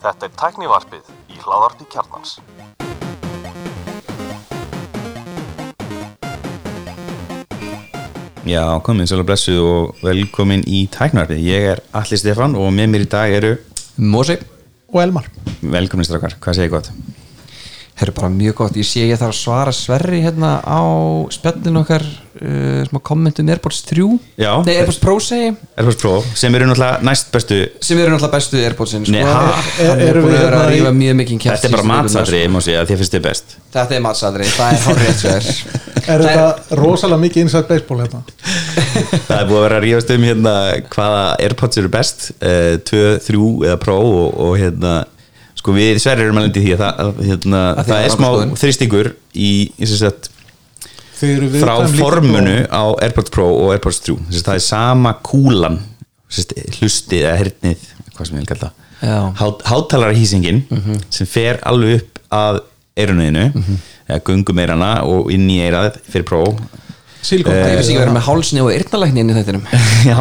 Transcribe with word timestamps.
Þetta 0.00 0.26
er 0.26 0.32
tæknivarpið 0.36 1.06
í 1.32 1.38
hláðarpi 1.40 1.86
kjarnans. 1.88 2.36
Já, 8.44 8.64
komin 8.84 9.08
og 9.08 9.24
blessuð 9.28 9.60
og 9.64 10.02
velkomin 10.04 10.64
í 10.68 10.82
tæknarfið. 10.92 11.40
Ég 11.40 11.68
er 11.72 11.80
Alli 11.96 12.16
Stefan 12.20 12.52
og 12.58 12.68
með 12.76 12.92
mér 12.92 13.06
í 13.06 13.08
dag 13.16 13.32
eru 13.38 13.52
Mósi 13.96 14.36
og 14.92 15.00
Elmar 15.00 15.26
velkomin 15.60 16.04
strákar. 16.04 16.36
Hvað 16.36 16.60
segir 16.60 16.72
gott? 16.74 16.92
Herru 18.00 18.12
bara 18.16 18.30
mjög 18.32 18.54
gott, 18.62 18.76
ég 18.80 18.86
sé 18.88 19.04
ég 19.08 19.18
þarf 19.20 19.34
að 19.34 19.40
svara 19.40 19.72
Sverri 19.76 20.22
hérna 20.24 20.60
á 20.64 20.80
spjallinu 21.32 21.82
okkar 21.82 22.04
uh, 22.40 22.82
að 22.88 23.02
kommentum 23.06 23.48
Airpods 23.52 23.82
3 23.88 24.06
Já. 24.40 24.50
Nei, 24.66 24.72
Airpods 24.80 24.98
Pro 25.02 25.14
segi 25.22 25.50
Airpods 25.76 25.98
Pro 26.00 26.12
sem 26.38 26.54
eru 26.58 26.68
náttúrulega 26.70 27.04
næst 27.08 27.30
bestu 27.34 27.58
sem 27.84 28.00
eru 28.00 28.14
náttúrulega 28.14 28.32
bestu 28.36 28.60
Airpodsin 28.64 29.04
sko. 29.08 29.14
Nei, 29.16 29.22
ha? 29.26 29.54
Hann 29.80 30.00
er 30.00 30.10
Erum 30.10 30.26
búin 30.26 30.34
við 30.34 30.40
að 30.40 30.46
vera 30.48 30.60
að 30.60 30.64
hérna 30.64 30.72
í- 30.72 30.80
rífa 30.80 30.94
mjög 31.00 31.18
mikið 31.20 31.44
Þetta 31.50 31.68
er 31.70 31.74
bara 31.76 31.88
matsadri, 31.92 32.40
ég 32.44 32.50
má 32.54 32.60
segja, 32.64 32.80
að 32.84 32.90
þið 32.92 33.02
finnst 33.02 33.16
þið 33.18 33.24
best 33.28 33.56
Þetta 33.76 33.96
er 33.98 34.04
matsadri, 34.08 34.50
það 34.56 34.80
er 34.94 35.00
rétt 35.04 35.22
sér 35.24 35.50
Er 36.10 36.22
þetta 36.24 36.76
rosalega 36.80 37.20
mikið 37.26 37.42
inside 37.44 37.68
baseball 37.68 38.00
hérna? 38.00 38.22
Það 39.28 39.36
er 39.36 39.48
búið 39.50 39.58
að 39.60 39.64
vera 39.66 39.78
að 39.78 39.84
rífast 39.84 40.12
um 40.16 40.24
hérna 40.26 40.54
hvaða 40.94 41.22
Airpods 41.44 41.78
eru 41.82 41.90
best 41.92 42.30
uh, 42.40 42.76
2, 42.88 43.02
3 43.26 43.42
eða 43.68 43.76
Pro 43.82 43.96
og, 44.00 44.38
og 44.46 44.54
hérna 44.58 44.94
sko 45.60 45.74
við 45.76 45.98
sverrir 46.00 46.30
erum 46.30 46.38
að 46.40 46.46
lendi 46.48 46.62
því 46.64 46.72
að 46.72 46.80
það, 46.80 47.00
að, 47.04 47.18
hérna, 47.28 47.58
Að 47.76 47.82
því 47.84 47.90
það 47.92 47.98
að 47.98 48.06
er 48.08 48.14
smá 48.14 48.26
rannsókn. 48.30 48.54
þrýstingur 48.62 49.10
í, 49.36 49.50
í 49.76 49.88
sem 49.90 49.98
sagt, 50.00 50.30
frá 51.20 51.74
formunu 51.94 52.56
á 52.66 52.82
AirPods 53.04 53.32
Pro 53.34 53.46
og 53.52 53.72
AirPods 53.74 54.02
3 54.06 54.16
Þess, 54.30 54.44
það 54.46 54.58
er 54.58 54.64
sama 54.64 55.14
kúlan 55.26 55.80
hlustið 56.30 57.24
eða 57.24 57.38
hernið 57.40 57.88
hvað 58.14 58.28
sem 58.28 58.36
ég 58.36 58.44
vil 58.44 58.50
kalla 58.52 58.70
Já. 59.00 59.16
það 59.38 59.64
hátalara 59.70 60.16
hýsingin 60.16 60.60
sem 61.12 61.28
fer 61.28 61.60
alveg 61.66 62.00
upp 62.02 62.20
að 62.36 62.60
eirunniðinu 63.00 63.46
eða 64.10 64.20
gungum 64.26 64.60
eirana 64.60 64.90
og 65.08 65.30
inn 65.32 65.46
í 65.50 65.60
eirað 65.64 65.96
fyrir 66.10 66.26
Pro. 66.28 66.44
Silikon 67.24 67.52
Það 67.54 67.72
er 67.72 67.82
ekki 67.82 67.98
verið 68.00 68.16
með 68.16 68.26
hálsni 68.26 68.62
og 68.64 68.70
eyrnalækni 68.74 69.22
inn 69.22 69.32
í 69.32 69.36
þettinum 69.36 69.66
já, 70.10 70.20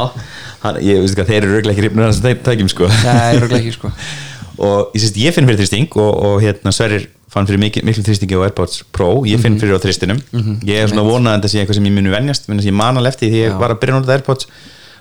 hann, 0.64 0.82
ég 0.84 1.04
veist 1.04 1.16
ekki 1.16 1.26
að 1.26 1.32
þeir 1.32 1.40
eru 1.42 1.54
röglega 1.56 1.76
ekki 1.76 1.86
rifnur 1.88 2.08
hans 2.08 2.20
að 2.24 2.42
tækjum 2.48 2.72
sko. 2.74 2.90
Það 3.00 3.22
er 3.22 3.40
örugglega 3.40 3.62
ekki 3.64 3.78
sko. 3.78 3.94
Og 4.68 4.92
ég, 4.92 5.04
sést, 5.06 5.16
ég 5.16 5.32
finn 5.32 5.48
fyrir 5.48 5.62
þrýsting 5.62 5.94
og, 5.96 6.10
og 6.28 6.42
hérna 6.44 6.74
Sverrir 6.76 7.06
fann 7.30 7.46
fyrir 7.50 7.62
mikil, 7.62 7.84
mikil 7.86 8.04
þrýstingi 8.06 8.38
á 8.38 8.42
AirPods 8.48 8.84
Pro. 8.96 9.10
Ég 9.30 9.40
finn 9.44 9.60
fyrir 9.62 9.78
á 9.78 9.84
þrýstinum 9.84 10.20
ég 10.66 10.82
er 10.84 10.90
svona 10.90 11.06
vonað 11.06 11.32
að 11.34 11.40
þetta 11.40 11.52
sé 11.54 11.60
eitthvað 11.62 11.78
sem 11.80 11.88
ég 11.90 11.96
muni 11.96 12.10
venjast 12.14 12.48
menn 12.50 12.60
að 12.62 12.70
ég 12.72 12.78
man 12.80 12.98
alveg 12.98 13.14
eftir 13.14 13.30
því 13.34 13.42
ég 13.44 13.52
Já. 13.54 13.58
var 13.62 13.74
að 13.76 13.82
byrja 13.84 13.98
nota 14.00 14.16
AirPods 14.16 14.48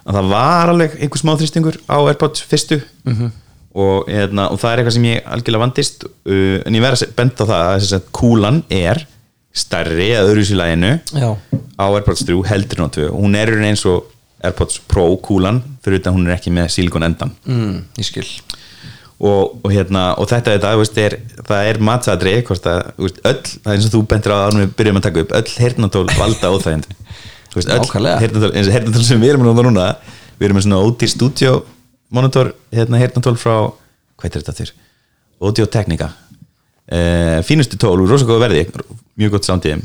að 0.08 0.18
það 0.18 0.28
var 0.32 0.72
alveg 0.74 0.96
einhver 1.00 1.20
smá 1.22 1.32
þrýstingur 1.40 1.78
á 1.88 1.96
AirPods 2.08 2.44
fyrstu. 2.48 2.80
Og, 3.78 4.08
hérna, 4.08 4.48
og 4.50 4.58
það 4.58 4.70
er 4.72 4.80
eitthvað 4.80 4.94
sem 4.96 5.04
ég 5.06 5.26
algjörlega 5.28 5.62
vandist 5.62 6.04
uh, 6.08 6.58
en 6.66 6.74
ég 6.78 6.82
verð 6.82 7.04
að 7.04 7.12
benda 7.18 7.44
á 7.44 7.50
það 7.50 7.92
að 7.98 8.06
kúlan 8.16 8.62
er 8.72 9.02
stærri 9.54 10.08
að 10.16 10.30
öðru 10.32 10.44
sér 10.48 10.58
læginu 10.60 10.92
á 11.78 11.86
AirPods 11.86 12.24
3 12.26 12.38
heldur 12.48 12.84
á 12.84 12.88
2 12.96 13.10
hún 13.12 13.36
er 13.38 13.52
eins 13.68 13.84
og 13.86 14.08
AirPods 14.44 14.80
Pro 14.88 15.04
kúlan 15.22 15.60
fyrir 15.84 16.00
utan 16.00 16.14
hún 16.16 16.26
er 16.28 16.36
ekki 16.36 16.52
með 16.54 16.68
silikon 16.74 17.06
endan. 17.06 17.32
Mm, 17.46 17.84
Ég 17.98 18.06
skil 18.08 18.26
og, 19.18 19.56
og, 19.64 19.72
hérna, 19.74 20.02
og 20.20 20.28
þetta, 20.30 20.54
þetta 20.54 20.74
veist, 20.78 20.98
er, 21.02 21.16
það 21.48 21.70
er 21.72 21.80
veist, 23.02 23.18
öll, 23.26 23.40
það 23.64 23.72
er 23.72 23.74
eins 23.74 23.88
og 23.88 23.94
þú 23.96 24.02
bentir 24.12 24.34
á 24.34 24.38
að 24.38 24.60
við 24.60 24.76
byrjum 24.78 25.00
að 25.00 25.06
taka 25.08 25.24
upp, 25.24 25.34
öll 25.40 25.56
hernatól 25.64 26.04
valda 26.18 26.52
óþægindi. 26.54 26.96
Öll 27.58 27.90
hernatól, 28.22 28.52
og 28.62 29.08
sem 29.08 29.24
við 29.24 29.34
erum 29.34 29.48
núna 29.66 29.88
við 30.38 30.48
erum 30.48 30.60
með 30.60 30.66
svona 30.68 30.82
ódýr 30.86 31.10
studio 31.10 31.56
monitor, 32.14 32.52
hérna 32.72 33.00
hernatól 33.02 33.34
frá 33.40 33.56
hvað 34.18 34.28
er 34.30 34.42
þetta 34.42 34.56
þér? 34.60 34.72
Audio 35.42 35.66
Technica. 35.70 36.12
Uh, 36.88 37.38
fínustu 37.44 37.76
tól 37.76 37.98
úr 38.00 38.08
rosa 38.14 38.26
góða 38.26 38.46
verði, 38.46 38.62
mjög 39.18 39.34
gott 39.34 39.48
þeim. 39.74 39.82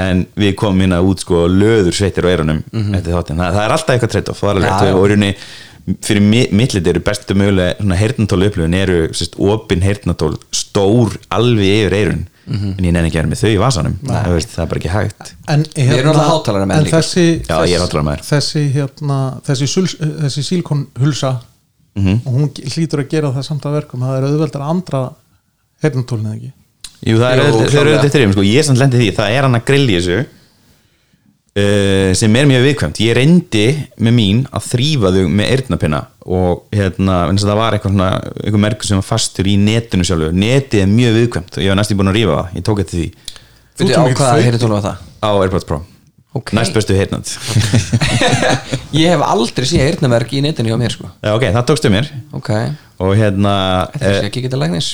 En 0.00 0.24
við 0.34 0.56
komum 0.58 0.80
hérna 0.82 0.98
út 1.06 1.20
sko 1.22 1.44
löður 1.46 1.94
sveitir 1.94 2.26
á 2.26 2.32
eirunum 2.32 2.64
eftir 2.96 3.12
þáttinn, 3.14 3.38
það, 3.38 3.52
það 3.54 3.60
er 3.62 3.74
alltaf 3.76 3.92
eitthvað 3.94 4.14
treytoff 4.16 4.40
og 4.42 5.04
Mhm. 5.04 5.44
Fyrir 5.84 6.22
mi- 6.24 6.48
millit 6.50 6.86
eru 6.88 7.00
bestu 7.04 7.34
mögulega 7.36 7.96
heyrnatól 8.00 8.46
upplifun 8.46 8.74
eru 8.78 9.08
sérst, 9.12 9.34
opin 9.38 9.82
heyrnatól 9.84 10.38
stór 10.50 11.18
alveg 11.30 11.66
yfir 11.84 11.92
eirun 11.98 12.22
Mhm. 12.46 12.70
en 12.78 12.84
ég 12.84 12.92
nenni 12.92 13.08
ekki 13.08 13.16
að 13.18 13.22
vera 13.22 13.28
með 13.32 13.40
þau 13.42 13.50
í 13.52 13.58
vasanum 13.60 13.94
það, 14.04 14.26
veist, 14.34 14.48
það 14.52 14.62
er 14.64 14.66
bara 14.70 14.80
ekki 14.80 14.92
hægt 14.92 15.32
En, 15.48 15.62
hérna, 15.74 15.94
erum 15.98 16.12
náttúrulega 16.12 16.30
hátalaramenn 16.30 16.76
en 16.78 16.84
líka. 16.84 16.98
þessi, 16.98 17.24
Já, 17.48 17.56
ég 17.68 17.74
er 17.74 17.80
hátalaramaður. 17.84 18.24
þessi, 18.28 18.62
hérna, 18.74 19.18
þessi, 19.46 19.68
suls, 19.68 19.94
þessi 20.00 20.42
sílikonhulsa 20.48 21.30
Mhm. 21.96 22.20
og 22.26 22.32
hún 22.34 22.48
hlýtur 22.52 23.00
að 23.04 23.08
gera 23.10 23.30
það 23.32 23.44
samt 23.44 23.62
að 23.64 23.72
verkum 23.80 24.00
það 24.00 24.18
er 24.18 24.24
auðveldar 24.28 24.60
að 24.60 24.70
andra 24.74 25.02
hernatólin 25.82 26.26
eða 26.26 26.36
ekki 26.36 26.52
Jú, 27.04 27.16
það 27.18 27.32
er 27.32 27.38
eru 27.38 27.52
auðvitað 27.52 28.14
þrjum 28.14 28.32
sko. 28.32 28.42
ég 28.42 28.58
er 28.58 28.62
samt 28.64 28.78
lendið 28.80 29.00
því, 29.00 29.08
það 29.16 29.30
er 29.36 29.42
hann 29.42 29.54
að 29.60 29.64
grill 29.64 29.88
í 29.88 29.96
þessu 30.00 30.26
uh, 31.58 32.10
sem 32.18 32.36
er 32.40 32.48
mjög 32.50 32.64
viðkvæmt. 32.68 33.00
Ég 33.04 33.16
reyndi 33.18 33.64
með 34.02 34.16
mín 34.18 34.42
að 34.54 34.66
þrýfa 34.72 35.12
þau 35.14 35.22
með 35.30 35.52
eyrnapinna 35.54 36.02
og 36.24 36.62
hérna, 36.72 37.16
eins 37.28 37.44
og 37.44 37.50
það 37.50 37.58
var 37.60 37.76
eitthvað 37.76 37.92
svona 37.94 38.10
eitthvað 38.40 38.62
merkur 38.64 38.88
sem 38.88 39.00
var 39.00 39.06
fastur 39.08 39.48
í 39.50 39.56
netinu 39.60 40.06
sjálfu 40.08 40.30
netið 40.32 40.84
er 40.86 40.92
mjög 40.92 41.18
viðkvæmt 41.20 41.58
og 41.58 41.64
ég 41.66 41.72
var 41.74 41.80
næstum 41.82 42.00
búin 42.00 42.12
að 42.12 42.18
rífa 42.20 42.38
það. 42.38 42.54
Ég 42.58 42.66
tók 42.68 42.84
eftir 42.84 43.00
því. 43.02 43.08
Þú 43.74 43.88
mikið 43.90 44.14
hvaða 44.20 44.30
þau- 44.38 44.46
heyrnatól 44.46 44.72
var 44.76 44.86
það? 44.86 45.02
á 45.24 45.30
AirPods 45.40 45.66
Pro. 45.68 45.80
Ok. 46.34 46.50
næst 46.50 46.74
bestu 46.74 46.96
heyrnat 46.98 47.30
Ég 48.98 49.12
hef 49.12 49.20
aldrei 49.22 49.66
séð 49.70 49.84
heyrnaverk 49.86 50.32
í 50.34 50.40
netinu 50.42 50.72
hjá 50.72 50.78
mér 50.80 50.90
sko. 50.90 51.06
Já, 51.22 51.30
ok, 51.36 51.44
það 51.54 51.66
tókstu 51.68 51.90
mér. 51.94 52.08
Ok, 52.34 52.50
og 52.98 53.12
hérna 53.18 53.52
þetta 53.94 54.10
er 54.10 54.26
ekki 54.28 54.40
ekki 54.42 54.50
til 54.50 54.58
lægnis 54.64 54.88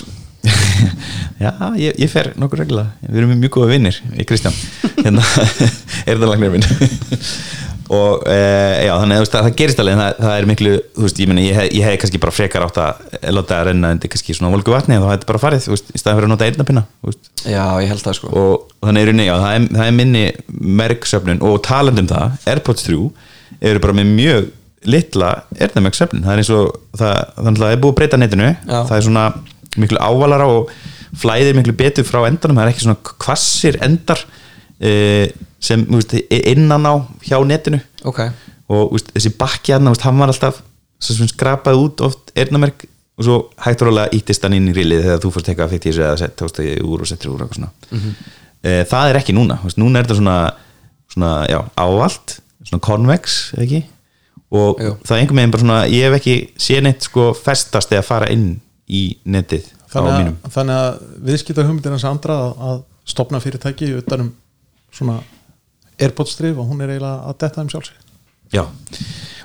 já, 1.45 1.53
ég, 1.77 1.97
ég 2.01 2.11
fer 2.13 2.33
nokkur 2.41 2.63
regla 2.65 2.87
við 3.07 3.23
erum 3.23 3.35
mjög 3.41 3.57
góða 3.59 3.73
vinnir, 3.75 3.99
ég 4.17 4.29
Kristján. 4.29 4.55
Hérna, 5.01 5.25
er 6.09 6.21
það 6.21 6.31
lagnir 6.33 6.55
minn 6.55 6.67
og 7.91 8.23
e, 8.31 8.35
já, 8.87 8.93
þannig 8.95 9.17
að 9.17 9.23
veist, 9.25 9.35
það 9.35 9.57
gerist 9.59 9.81
alveg 9.83 9.97
það, 9.99 10.19
það 10.23 10.35
er 10.37 10.47
miklu, 10.47 10.75
þú 10.95 11.07
veist, 11.07 11.21
ég 11.21 11.31
meni, 11.31 11.47
ég, 11.49 11.57
hef- 11.59 11.73
ég 11.75 11.87
hef 11.89 11.97
kannski 12.05 12.21
bara 12.23 12.35
frekar 12.35 12.67
átt 12.69 12.79
að 12.79 13.17
láta 13.35 13.57
það 13.57 13.65
renna 13.67 13.91
undir 13.97 14.13
kannski 14.13 14.37
svona 14.39 14.53
volgu 14.55 14.75
vatni 14.75 14.99
og 14.99 15.09
það 15.09 15.15
hefði 15.17 15.29
bara 15.33 15.43
farið, 15.43 15.65
þú 15.65 15.73
veist, 15.75 15.91
í 15.91 15.99
staðan 16.03 16.21
fyrir 16.21 16.29
að 16.29 16.33
nota 16.37 16.47
einnapinna 16.47 16.85
Já, 17.43 17.65
ég 17.83 17.91
held 17.91 18.05
það 18.05 18.17
sko. 18.21 18.31
Og, 18.31 18.71
og 18.79 18.87
þannig 18.87 19.11
er, 19.11 19.23
já, 19.27 19.35
það 19.43 19.57
er, 19.57 19.67
það 19.75 19.85
er 19.89 19.99
minni 19.99 20.25
merksöfnun 20.81 21.43
og 21.51 21.59
talandum 21.67 22.11
það 22.13 22.49
Airpods 22.55 22.87
3 22.87 23.01
eru 23.73 23.83
bara 23.83 23.99
með 23.99 24.15
mjög 24.15 24.51
litla 24.91 25.33
erðamerksöfnun 25.61 26.23
það 26.25 26.37
er 26.37 26.45
eins 26.45 26.53
og, 26.55 26.77
það, 26.97 27.17
að 27.43 27.51
það 27.59 27.73
er 27.75 27.83
búið 27.83 27.91
að 27.91 27.99
breyta 27.99 28.21
netinu. 28.23 28.53
Já. 28.55 28.79
það 28.87 28.95
er 29.01 29.09
svona 29.09 29.25
miklu 29.79 30.01
ávalara 30.01 30.49
og 30.51 30.73
flæðir 31.21 31.59
miklu 31.59 31.75
betur 31.79 32.07
frá 32.09 32.25
endanum. 32.29 32.59
Það 32.59 32.67
er 32.67 32.73
ekki 32.73 32.87
svona 32.87 33.15
kvassir 33.23 33.79
endar 33.85 34.25
e, 34.81 34.93
sem 35.63 35.85
veist, 35.91 36.17
innan 36.41 36.89
á 36.89 36.95
hjá 37.27 37.39
netinu. 37.47 37.83
Ok, 38.09 38.25
og 38.71 38.97
veist, 38.97 39.13
þessi 39.15 39.35
bakki 39.39 39.77
hann, 39.77 39.91
hann 39.91 40.23
var 40.23 40.33
alltaf 40.33 40.63
skrapaði 41.01 41.81
út 41.81 42.03
oft 42.05 42.35
erðamerk 42.39 42.85
og 43.21 43.25
svo 43.25 43.39
hægt 43.65 43.83
og 43.85 43.91
rólega 43.91 44.13
íttist 44.17 44.45
hann 44.45 44.57
inn 44.57 44.69
í 44.71 44.75
rilið 44.77 45.07
þegar 45.07 45.23
þú 45.23 45.31
fórst 45.35 45.49
eitthvað 45.53 45.73
fikk 45.75 45.87
í 45.87 45.91
þessu 45.91 46.05
eða 46.05 46.21
sett, 46.21 46.37
tókst 46.41 46.61
það 46.61 46.85
úr 46.89 47.05
og 47.05 47.09
settir 47.09 47.33
úr 47.33 47.41
og 47.41 47.49
eitthvað 47.49 47.61
svona. 47.61 47.73
Mm 47.91 48.37
það 48.61 49.11
er 49.11 49.19
ekki 49.21 49.35
núna, 49.37 49.57
veist, 49.65 49.79
núna 49.81 50.01
er 50.01 50.05
þetta 50.07 50.19
svona, 50.19 50.37
svona 51.09 51.31
já, 51.49 51.61
ávalt 51.81 52.37
svona 52.67 52.83
convex, 52.85 53.39
eða 53.57 53.65
ekki? 53.65 53.81
Og 54.51 54.83
Jú. 54.83 54.97
það 55.07 55.15
er 55.15 55.23
einhver 55.23 55.39
meginn 55.39 55.55
bara 55.55 55.63
svona 55.63 55.79
ég 55.89 56.09
hef 56.09 56.17
ekki 56.19 56.35
séð 56.61 56.83
neitt 56.85 57.07
sko 57.07 57.31
festast 57.39 57.93
eða 57.95 58.07
fara 58.07 58.29
inn 58.35 58.61
í 58.91 59.03
netið 59.25 59.67
á 59.71 59.93
þannig 59.95 60.17
mínum. 60.19 60.37
að, 60.43 60.55
þannig 60.57 60.81
að 60.83 61.01
viðskipta 61.31 61.67
hugmyndin 61.67 61.97
hans 61.97 62.07
andra 62.11 62.39
að, 62.45 62.53
að 62.71 62.81
stopna 63.11 63.41
fyrirtæki 63.43 63.91
utanum 63.99 64.33
svona 64.95 65.21
Airpods 66.01 66.39
drif 66.39 66.59
og 66.59 66.71
hún 66.71 66.81
er 66.85 66.95
eiginlega 66.95 67.29
að 67.31 67.37
detta 67.45 67.61
þeim 67.61 67.75
sjálfsig 67.75 68.07
Já, 68.51 68.65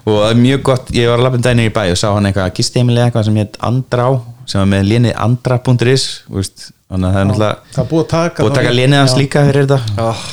og 0.02 0.16
það 0.16 0.32
er 0.32 0.40
mjög 0.42 0.64
gott 0.66 0.88
ég 0.96 1.12
var 1.12 1.20
að 1.20 1.28
lappa 1.28 1.38
um 1.38 1.46
daginn 1.46 1.68
í 1.68 1.74
bæ 1.76 1.84
og 1.92 2.00
sá 2.02 2.08
hann 2.10 2.30
eitthvað 2.30 2.56
gisteimilega 2.58 3.12
eitthvað 3.12 3.28
sem 3.28 3.38
hétt 3.42 3.60
Andrá 3.66 4.08
sem 4.50 4.62
var 4.62 4.72
með 4.72 4.90
lénið 4.90 5.16
andra.is 5.26 6.08
þannig 6.26 7.08
að 7.08 7.16
það 7.16 7.20
er 7.20 7.30
náttúrulega 7.30 7.76
það 7.76 7.88
búið 7.92 8.04
að 8.04 8.10
taka 8.14 8.44
búið 8.44 8.52
að 8.52 8.60
taka 8.60 8.74
lénið 8.80 9.02
hans 9.02 9.14
Já, 9.16 9.20
líka 9.22 9.46
fyrir 9.48 9.70
þetta. 9.70 10.04
Oh. 10.06 10.26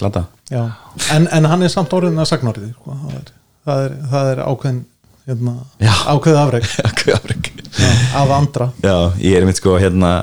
glata. 0.00 0.24
Já. 0.52 0.62
En, 1.12 1.28
en 1.32 1.48
hann 1.50 1.64
er 1.66 1.72
samt 1.72 1.94
orðin 1.96 2.20
að 2.20 2.30
sagnorðið 2.30 2.72
sko. 2.74 2.96
það, 3.00 3.16
er, 3.18 3.32
það, 3.66 3.84
er, 3.86 3.96
það 4.12 4.30
er 4.32 4.42
ákveðin 4.44 4.82
hérna, 5.26 5.54
ákveðið 6.12 6.40
afreg. 6.44 6.70
af 8.20 8.34
andra. 8.36 8.70
Já, 8.84 8.96
ég 9.22 9.38
er 9.38 9.46
mitt 9.48 9.60
sko 9.60 9.76
hérna 9.80 10.18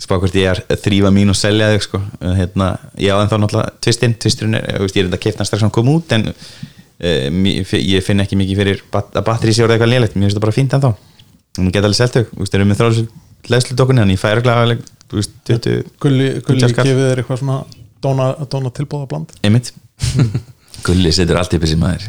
spá 0.00 0.16
hvort 0.18 0.36
ég 0.36 0.50
er 0.50 0.80
þrýfa 0.82 1.12
mín 1.14 1.32
og 1.32 1.38
selja 1.38 1.70
þau 1.72 1.82
sko. 1.86 2.02
hérna, 2.40 2.70
ég 3.00 3.14
á 3.14 3.20
ennþá 3.22 3.40
náttúrulega 3.40 3.74
tvistinn, 3.84 4.16
tvisturinn 4.20 4.58
er, 4.58 4.78
þú 4.78 4.86
veist, 4.88 4.96
ég 4.96 5.04
er 5.04 5.10
enda 5.10 5.20
að 5.20 5.38
hann 5.40 5.50
strax 5.50 5.64
hann 5.64 5.74
kom 5.74 5.90
út 5.92 6.14
en 6.16 6.30
uh, 6.30 7.76
ég 7.78 8.04
finn 8.04 8.24
ekki 8.24 8.38
mikið 8.40 8.62
fyrir 8.62 8.82
bat 8.92 9.14
að 9.14 9.28
batteri 9.28 9.54
sé 9.54 9.64
orðið 9.64 9.78
eitthvað 9.78 9.94
lélegt. 9.94 10.18
Mér 10.18 10.28
finnst 10.28 10.40
það 10.40 10.46
bara 10.48 10.56
fínt 10.58 10.76
ennþá. 10.76 10.92
Og 11.54 11.62
mér 11.62 11.76
geta 11.76 11.88
alveg 11.88 12.00
selt 12.00 12.18
þau, 12.18 12.26
þú 12.32 12.42
veist, 12.42 12.58
erum 12.58 12.74
við 12.74 12.82
þráðsum 12.82 13.08
leðslu 13.52 13.76
dokkunni, 13.78 14.02
þannig 14.02 14.16
ég 14.16 14.22
færi 14.24 14.44
glæða 14.44 14.76
þú 15.10 15.20
veist, 15.20 15.34
20, 15.50 15.84
Gulli, 16.02 16.28
Gulli 16.42 16.60
Gulli 16.64 16.74
gefið 16.74 17.00
þér 17.04 17.22
eitthvað 17.22 17.40
svona 17.42 17.58
dóna, 18.02 18.28
dóna 18.50 18.72
tilbúða 18.74 19.08
bland 19.10 19.34
einmitt 19.44 19.72
Gulli 20.86 21.12
setur 21.14 21.40
allt 21.40 21.54
upp 21.56 21.64
þessi 21.64 21.78
maður 21.80 22.08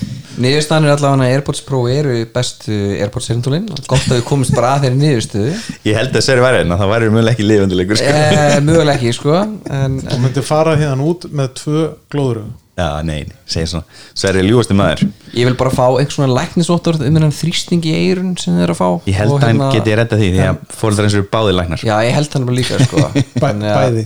Niðurstaðan 0.40 0.86
er 0.88 0.92
allavega 0.96 1.26
að 1.28 1.34
Airpods 1.36 1.60
Pro 1.66 1.84
eru 1.90 2.16
bestu 2.34 2.74
Airpods 2.98 3.28
serendulinn 3.30 3.68
Gott 3.86 4.08
að 4.08 4.16
við 4.18 4.24
komist 4.26 4.54
bara 4.56 4.72
að 4.76 4.88
þeirri 4.88 4.98
niðurstöðu. 5.02 5.52
Ég 5.86 5.94
held 6.00 6.16
að 6.18 6.24
Sverri 6.26 6.42
væri 6.42 6.62
en 6.64 6.74
það 6.74 6.90
væri 6.94 7.10
mjög 7.14 7.30
ekki 7.34 7.46
lifandilegur 7.46 8.00
sko. 8.00 8.10
eh, 8.18 8.56
Mögulega 8.66 8.96
ekki 8.98 9.12
sko 9.14 9.36
en, 9.38 9.96
og 10.10 10.20
myndi 10.24 10.42
fara 10.44 10.74
hérna 10.80 11.06
út 11.06 11.28
með 11.30 11.52
tvö 11.60 11.84
glóður 12.10 12.42
já, 12.74 12.88
nei, 13.06 13.20
segja 13.46 13.68
svona. 13.70 13.84
Sverri 14.18 14.40
er 14.42 14.48
ljúasti 14.48 14.74
maður. 14.74 15.04
Ég 15.38 15.46
vil 15.46 15.54
bara 15.60 15.70
fá 15.70 15.84
einhvers 15.92 16.16
svona 16.18 16.34
læknisvottur 16.34 16.96
um 16.98 17.04
þennan 17.14 17.30
þrýsting 17.36 17.84
í 17.86 17.92
eirun 18.00 18.32
sem 18.40 18.56
þeir 18.56 18.64
eru 18.66 18.74
að 18.74 18.80
fá. 18.80 18.88
Ég 19.06 19.14
held 19.20 19.36
að 19.36 19.44
hann 19.46 19.52
hérna- 19.60 19.68
geti 19.76 19.94
redda 20.00 20.18
því 20.18 20.30
því 20.34 20.42
að 20.48 20.58
fóreldrar 20.80 21.06
eins 21.06 21.14
eru 21.20 21.28
báði 21.30 21.54
læknar. 21.54 21.84
Já, 21.86 21.94
ég 22.02 22.16
held 22.18 22.34
hann 22.34 22.48
bara 22.50 22.56
líka 22.58 22.80
sko. 22.82 23.04
Bæ, 23.14 23.38
Þannig 23.44 23.70
að- 23.70 23.84
bæði. 23.84 24.04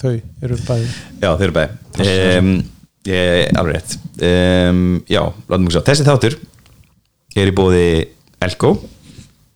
Þau 0.00 0.12
eru 0.44 0.60
bæði. 0.68 0.90
Já, 1.24 1.30
þeir 1.40 1.46
eru 1.48 1.56
bæði. 1.56 1.70
Um, 2.38 2.52
ég, 3.08 3.50
alveg 3.56 3.76
rétt. 3.78 3.96
Um, 4.20 5.00
já, 5.08 5.22
látum 5.48 5.68
við 5.68 5.76
sjá. 5.76 5.84
Þessi 5.88 6.06
þáttur 6.08 6.38
er 7.40 7.50
í 7.50 7.54
bóði 7.54 7.84
Elko 8.44 8.74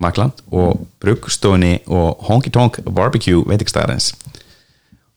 Makland 0.02 0.42
og 0.54 0.84
Bruggstofunni 1.02 1.78
og 1.92 2.24
Honky 2.28 2.52
Tonk 2.54 2.80
Barbecue 2.86 3.44
veitingstæðarins 3.48 4.12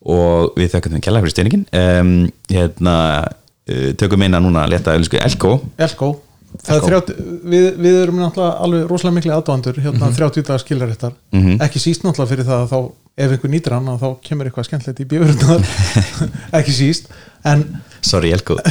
og 0.08 0.54
við 0.58 0.72
þökkum 0.76 0.96
þeim 0.96 1.04
kjalla 1.04 1.24
fyrir 1.24 1.34
steiningin 1.34 1.66
um, 1.76 2.14
hérna 2.52 2.96
uh, 3.26 3.90
tökum 4.00 4.24
að 4.28 4.40
núna 4.46 4.68
leta 4.70 4.96
öllsku 4.96 5.20
Elko. 5.20 5.58
Elko. 5.78 6.14
Það 6.64 6.78
er 6.78 6.86
30, 6.88 7.18
við, 7.52 7.66
við 7.84 7.98
erum 8.04 8.22
náttúrulega 8.22 8.64
alveg 8.64 8.86
rosalega 8.88 9.18
miklu 9.18 9.34
aðdóðandur 9.36 9.82
hérna 9.84 10.08
30 10.16 10.46
dagar 10.48 10.64
skiljaréttar 10.64 11.18
ekki 11.66 11.82
síst 11.84 12.06
náttúrulega 12.06 12.32
fyrir 12.32 12.48
það 12.48 12.64
að 12.64 12.72
þá 12.72 12.80
ef 13.18 13.34
einhver 13.34 13.50
nýtir 13.50 13.74
hann 13.74 13.90
þá 13.98 14.08
kemur 14.24 14.48
eitthvað 14.48 14.68
skemmtilegt 14.70 15.02
í 15.02 15.10
bjöfurnar 15.10 15.62
ekki 16.60 16.76
síst 16.76 17.10
en, 17.48 17.64
sorry 18.06 18.30
Elko 18.36 18.58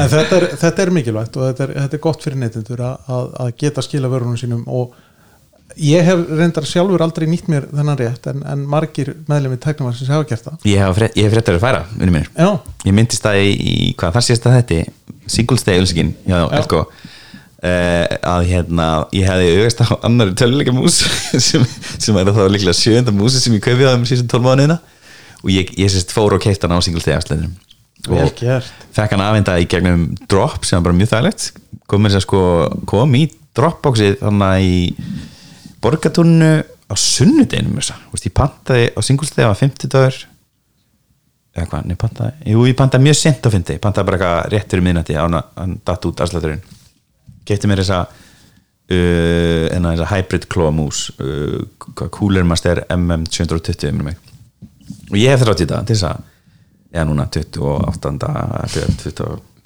en 0.00 0.08
þetta, 0.08 0.38
er, 0.38 0.46
þetta 0.62 0.84
er 0.86 0.92
mikilvægt 0.96 1.36
og 1.36 1.48
þetta 1.50 1.66
er, 1.66 1.74
þetta 1.84 1.98
er 1.98 2.04
gott 2.08 2.24
fyrir 2.24 2.40
neytendur 2.40 2.84
að, 2.88 3.08
að, 3.44 3.50
geta 3.60 3.84
skila 3.84 4.10
vörunum 4.12 4.38
sínum 4.40 4.64
og 4.72 4.96
ég 5.76 6.04
hef 6.04 6.24
reyndar 6.32 6.66
sjálfur 6.68 7.04
aldrei 7.04 7.28
nýtt 7.28 7.48
mér 7.52 7.68
þennan 7.72 8.00
rétt 8.00 8.26
en, 8.32 8.42
en 8.48 8.64
margir 8.68 9.14
meðlemi 9.28 9.60
tæknumarsins 9.60 10.10
hafa 10.12 10.26
gert 10.28 10.48
það. 10.48 10.66
Ég 10.68 10.82
hef, 10.82 11.32
fréttar 11.32 11.56
að 11.56 11.64
færa 11.64 11.80
vinur 11.94 12.12
mínir. 12.16 12.28
Já, 12.36 12.50
ég 12.88 12.96
myndist 12.96 13.24
það 13.24 13.40
í, 13.40 13.54
í 13.56 13.94
hvað 13.96 14.18
þar 14.18 14.26
sést 14.26 14.48
að 14.48 14.58
þetta 14.58 14.80
Singles 15.32 15.64
Day 15.64 15.80
ölsikinn 15.80 16.12
hjá 16.26 16.38
Elko 16.58 16.84
að 17.62 18.48
hérna 18.48 18.86
ég 19.14 19.28
hefði 19.28 19.50
augast 19.56 19.82
á 19.86 19.88
annari 20.02 20.34
töluleika 20.38 20.72
mús 20.74 20.96
sem, 21.48 21.62
sem 21.94 22.16
er 22.18 22.32
þá 22.34 22.46
líklega 22.50 22.74
sjönda 22.74 23.14
músi 23.14 23.42
sem 23.42 23.54
ég 23.54 23.62
kaupið 23.62 23.86
á 23.86 23.94
þeim 23.94 24.06
síðan 24.10 24.30
12 24.32 24.46
mánuðina. 24.48 24.78
Og 25.42 25.52
ég, 25.54 25.70
ég 25.78 25.90
sést 25.90 26.14
fór 26.14 26.34
og 26.36 26.42
keipt 26.42 26.62
hann 26.62 26.74
á 26.74 26.78
afslæðinum 26.78 27.54
vel 28.08 28.24
og 28.26 28.40
fekk 28.96 29.14
hann 29.14 29.22
afhenda 29.22 29.54
í 29.62 29.68
gegnum 29.70 30.08
drop 30.30 30.66
sem 30.66 30.80
var 30.80 30.88
bara 30.88 30.98
mjög 30.98 31.12
þægilegt. 31.12 31.46
Kom, 31.86 32.02
mér 32.02 32.18
að 32.18 32.24
sko, 32.24 32.42
kom 32.90 33.14
í 33.14 33.28
dropboxið 33.54 34.18
þannig 34.24 34.66
í 34.66 34.76
borgatúrnu 35.82 36.50
á 36.66 36.94
sunnudeginum 36.98 37.78
þessa. 37.78 37.98
Þú 38.08 38.16
veist, 38.16 38.26
ég 38.26 38.36
pantaði 38.38 38.90
á 38.90 39.00
Singles 39.06 39.34
Day 39.36 39.46
á 39.46 39.54
50 39.54 39.92
dagur. 39.92 40.18
Eða 41.52 41.68
hvað, 41.68 41.88
nei 41.90 41.98
pantaði 42.00 42.52
jú, 42.54 42.62
ég 42.64 42.76
pantaði 42.78 43.06
mjög 43.06 43.18
sent 43.18 43.44
á 43.44 43.50
50 43.52 43.80
pantaði 43.84 44.08
bara 44.08 44.18
eitthvað 44.18 44.52
rétt 44.54 44.70
fyrir 44.72 44.86
minnati 44.86 45.16
á 45.20 45.24
hann 45.28 45.74
datt 45.84 46.06
út 46.08 46.22
afslætturinn 46.24 46.62
kefti 47.48 47.70
mér 47.70 47.82
þessa 47.82 48.00
uh, 48.08 49.64
enna 49.72 49.94
þessa 49.94 50.10
hybrid 50.14 50.48
klóamús 50.52 51.06
uh, 51.18 51.62
Cooler 52.08 52.46
Master 52.48 52.84
MM720 52.92 53.92
minnum 53.92 54.12
mig. 54.12 54.20
Og 55.10 55.16
ég 55.20 55.32
hef 55.32 55.44
þrátt 55.44 55.62
í 55.62 55.66
þetta 55.66 55.84
til 55.88 55.96
þess 55.96 56.10
að 56.10 56.28
eða 56.92 57.08
núna 57.08 57.30
28. 57.32 58.12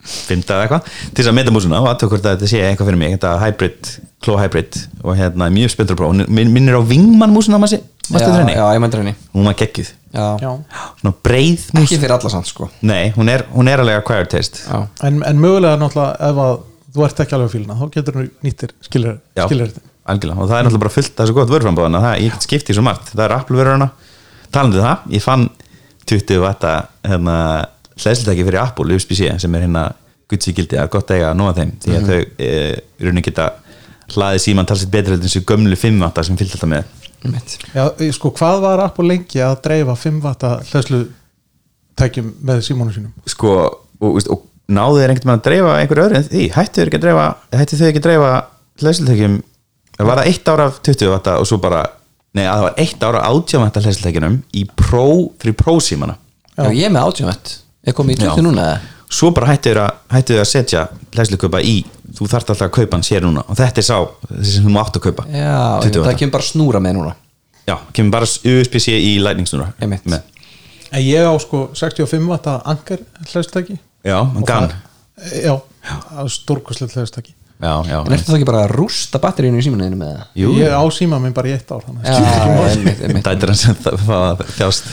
25. 0.06 0.52
eða 0.54 0.62
eitthvað 0.62 0.84
til 0.86 1.18
þess 1.18 1.30
að 1.32 1.34
meta 1.34 1.52
músuna 1.54 1.80
og 1.82 1.88
aðtöku 1.90 2.14
hvort 2.14 2.26
að 2.28 2.36
þetta 2.36 2.50
sé 2.52 2.60
eitthvað 2.62 2.90
fyrir 2.92 3.00
mig 3.00 3.14
þetta 3.16 3.32
hybrid, 3.42 3.88
kló 4.22 4.36
hybrid. 4.38 4.78
Og 5.02 5.18
hérna 5.18 5.48
mjög 5.50 5.72
spenntur 5.74 5.98
próf 5.98 6.14
Minn, 6.14 6.52
minnir 6.54 6.78
á 6.78 6.82
Vingmann 6.86 7.34
músuna 7.34 7.58
massi, 7.58 7.80
mástu 8.06 8.30
Já, 8.30 8.46
já, 8.54 8.66
ég 8.76 8.82
mæntir 8.84 9.02
henni. 9.02 9.16
Hún 9.34 9.50
var 9.50 9.56
Já, 10.16 10.38
Já. 10.40 10.52
svona 11.00 11.12
breið 11.26 11.66
mús 11.76 11.90
ekki 11.90 11.98
fyrir 12.00 12.14
alla 12.14 12.30
samt 12.32 12.48
sko. 12.48 12.70
Nei, 12.88 13.10
hún 13.16 13.28
er, 13.28 13.44
hún 13.52 13.68
er 13.68 13.82
alveg 13.82 13.98
acquired 14.00 14.30
taste. 14.32 14.62
Já, 14.64 14.86
en, 15.04 15.18
en 15.26 15.42
mögulega 15.42 15.76
náttúrulega 15.80 16.30
ef 16.30 16.40
að 16.46 16.54
þú 16.96 17.06
ert 17.06 17.22
ekki 17.24 17.36
alveg 17.36 17.52
á 17.52 17.54
fíluna 17.54 17.76
þá 17.78 17.84
getur 17.96 18.18
þú 18.18 18.26
nýttir 18.46 18.74
skiljar 18.86 19.20
Já, 19.36 19.44
skiljar 19.44 19.76
algjörlega 20.06 20.42
og 20.42 20.50
það 20.50 20.58
er 20.58 20.66
náttúrulega 20.66 20.84
bara 20.86 20.96
fullt 20.96 21.12
af 21.14 21.22
þessu 21.22 21.36
gott 21.36 21.52
vörframbóðana 21.52 22.02
það 22.04 22.18
ég 22.24 22.34
get 22.34 22.48
skipt 22.48 22.70
í 22.70 22.76
svo 22.76 22.84
margt, 22.86 23.12
það 23.12 23.24
er 23.26 23.36
Apple 23.36 23.60
vörurana 23.60 23.88
talandi 24.54 24.80
um 24.80 24.86
það, 24.86 25.06
ég 25.16 25.24
fann 25.24 25.46
20 26.06 26.42
vatta 26.42 26.74
hérna, 27.02 27.36
hlæðslutæki 27.98 28.46
fyrir 28.46 28.62
Apple 28.62 28.96
USB-C 28.96 29.32
sem 29.42 29.56
er 29.58 29.66
hérna 29.66 29.86
gudsi 30.30 30.54
gildi 30.54 30.78
að 30.80 30.90
gott 30.94 31.10
eiga 31.14 31.30
að 31.30 31.38
nóga 31.40 31.56
þeim 31.60 31.72
því 31.82 31.96
að 31.96 32.08
þau 32.10 32.18
e, 32.18 32.50
í 32.76 33.06
rauninni 33.06 33.24
geta 33.26 33.48
hlaðið 34.14 34.42
síman 34.42 34.68
talsett 34.68 34.92
betur 34.92 35.14
heldur 35.14 35.26
en 35.26 35.30
þessu 35.30 35.44
gömlu 35.46 35.78
5 35.78 36.02
vatta 36.02 36.24
sem 36.26 36.38
fyllt 36.38 36.56
alltaf 36.56 36.70
með. 36.70 36.90
Mitt 37.26 37.56
Já, 37.74 37.84
sko, 38.14 38.30
hvað 38.38 38.60
var 38.62 38.82
Apple 38.84 39.08
lengi 39.10 39.42
að 39.42 39.56
dreifa 39.64 39.96
5 39.98 40.20
vatta 40.22 40.52
hlæslu 40.68 41.00
tækjum 41.98 42.32
með 42.46 42.62
símónu 42.66 42.94
sínum? 42.94 43.14
Sko, 43.30 43.54
og, 43.98 44.10
veist, 44.18 44.30
og 44.30 44.44
náðu 44.66 45.02
þeir 45.02 45.12
einhvern 45.12 45.30
veginn 45.30 45.36
að 45.36 45.44
dreifa 45.46 45.74
einhver 45.80 46.02
öðru 46.04 46.18
en 46.18 46.26
því, 46.26 46.46
hættu 46.56 46.80
þeir 46.80 46.90
ekki 46.90 46.98
að 47.00 47.04
dreifa 47.06 47.26
hættu 47.60 47.78
þau 47.78 47.86
ekki 47.90 48.02
að 48.02 48.08
dreifa 48.08 48.32
hlæðslutækjum 48.82 49.36
var 49.96 50.20
það 50.20 50.32
eitt 50.32 50.50
ára 50.50 50.66
af 50.70 50.80
20 50.88 51.12
vatta 51.14 51.36
og 51.40 51.48
svo 51.48 51.60
bara, 51.62 51.84
nei 52.36 52.44
að 52.44 52.56
það 52.56 52.66
var 52.66 52.82
eitt 52.82 53.06
ára 53.06 53.22
átjá 53.30 53.62
vatta 53.62 53.84
hlæðslutækjunum 53.84 54.40
í 54.56 54.66
Pro, 54.76 55.06
fyrir 55.40 55.56
Pro 55.56 55.78
símana 55.80 56.18
Já, 56.56 56.66
ég 56.72 56.88
er 56.88 56.92
með 56.92 57.08
átjónvett 57.10 57.56
Ég 57.86 57.94
kom 57.94 58.10
í 58.10 58.18
20 58.18 58.32
Já. 58.34 58.42
núna 58.42 58.68
eða? 58.72 58.92
svo 59.12 59.30
bara 59.34 59.52
hættu 59.52 59.70
þau 59.74 59.84
að, 59.84 59.98
hættu 60.16 60.38
að 60.40 60.48
setja 60.50 60.80
hlæðsluköpa 61.14 61.60
í, 61.62 61.76
þú 62.16 62.28
þarft 62.30 62.50
alltaf 62.52 62.66
að 62.66 62.74
kaupa 62.74 62.98
hann 62.98 63.06
sér 63.06 63.22
núna. 63.24 63.44
Og 63.46 63.58
þetta 63.58 63.82
er 63.82 63.86
sá, 63.86 63.98
þessi 64.32 64.56
sem 64.56 64.66
þú 64.66 64.74
mátt 64.74 64.98
að 64.98 65.04
kaupa. 65.06 65.26
Já, 65.30 65.58
20 65.86 66.06
það 66.08 66.18
kemur 66.22 66.34
bara 66.36 66.48
snúra 66.48 66.82
með 66.82 66.98
núna. 66.98 67.12
Já, 67.66 67.76
kemur 67.94 68.16
bara 68.16 68.26
USB-C 68.26 68.96
í 68.98 69.16
lightningsnúra 69.22 69.72
Einmitt. 74.06 74.14
með, 74.14 74.14
en 74.14 74.14
ég 74.14 74.14
á 74.14 74.14
65 74.14 74.14
vatta 74.14 74.14
angar 74.14 74.14
hlæstæki 74.14 74.14
já, 74.14 74.18
hann 74.34 74.46
gann 74.46 74.70
já, 75.42 76.28
stórkoslega 76.36 76.92
hlæstæki 77.00 77.34
já, 77.62 77.72
já, 77.88 77.98
En 78.04 78.12
ertu 78.12 78.28
það 78.28 78.36
ekki 78.36 78.48
bara 78.48 78.62
að 78.66 78.74
rústa 78.76 79.20
batterínu 79.22 79.60
í 79.60 79.64
símanuðinu 79.64 79.98
með 80.00 80.10
það? 80.12 80.24
jú, 80.42 80.50
ég 80.60 80.74
á 80.76 80.82
síma 80.92 81.20
minn 81.22 81.36
bara 81.36 81.48
í 81.48 81.54
eitt 81.56 81.70
ár 81.72 81.86
dætir 83.26 83.52
hann 83.52 83.60
sem 83.60 83.78
það 83.80 84.10
að 84.18 84.42
þjást. 84.58 84.90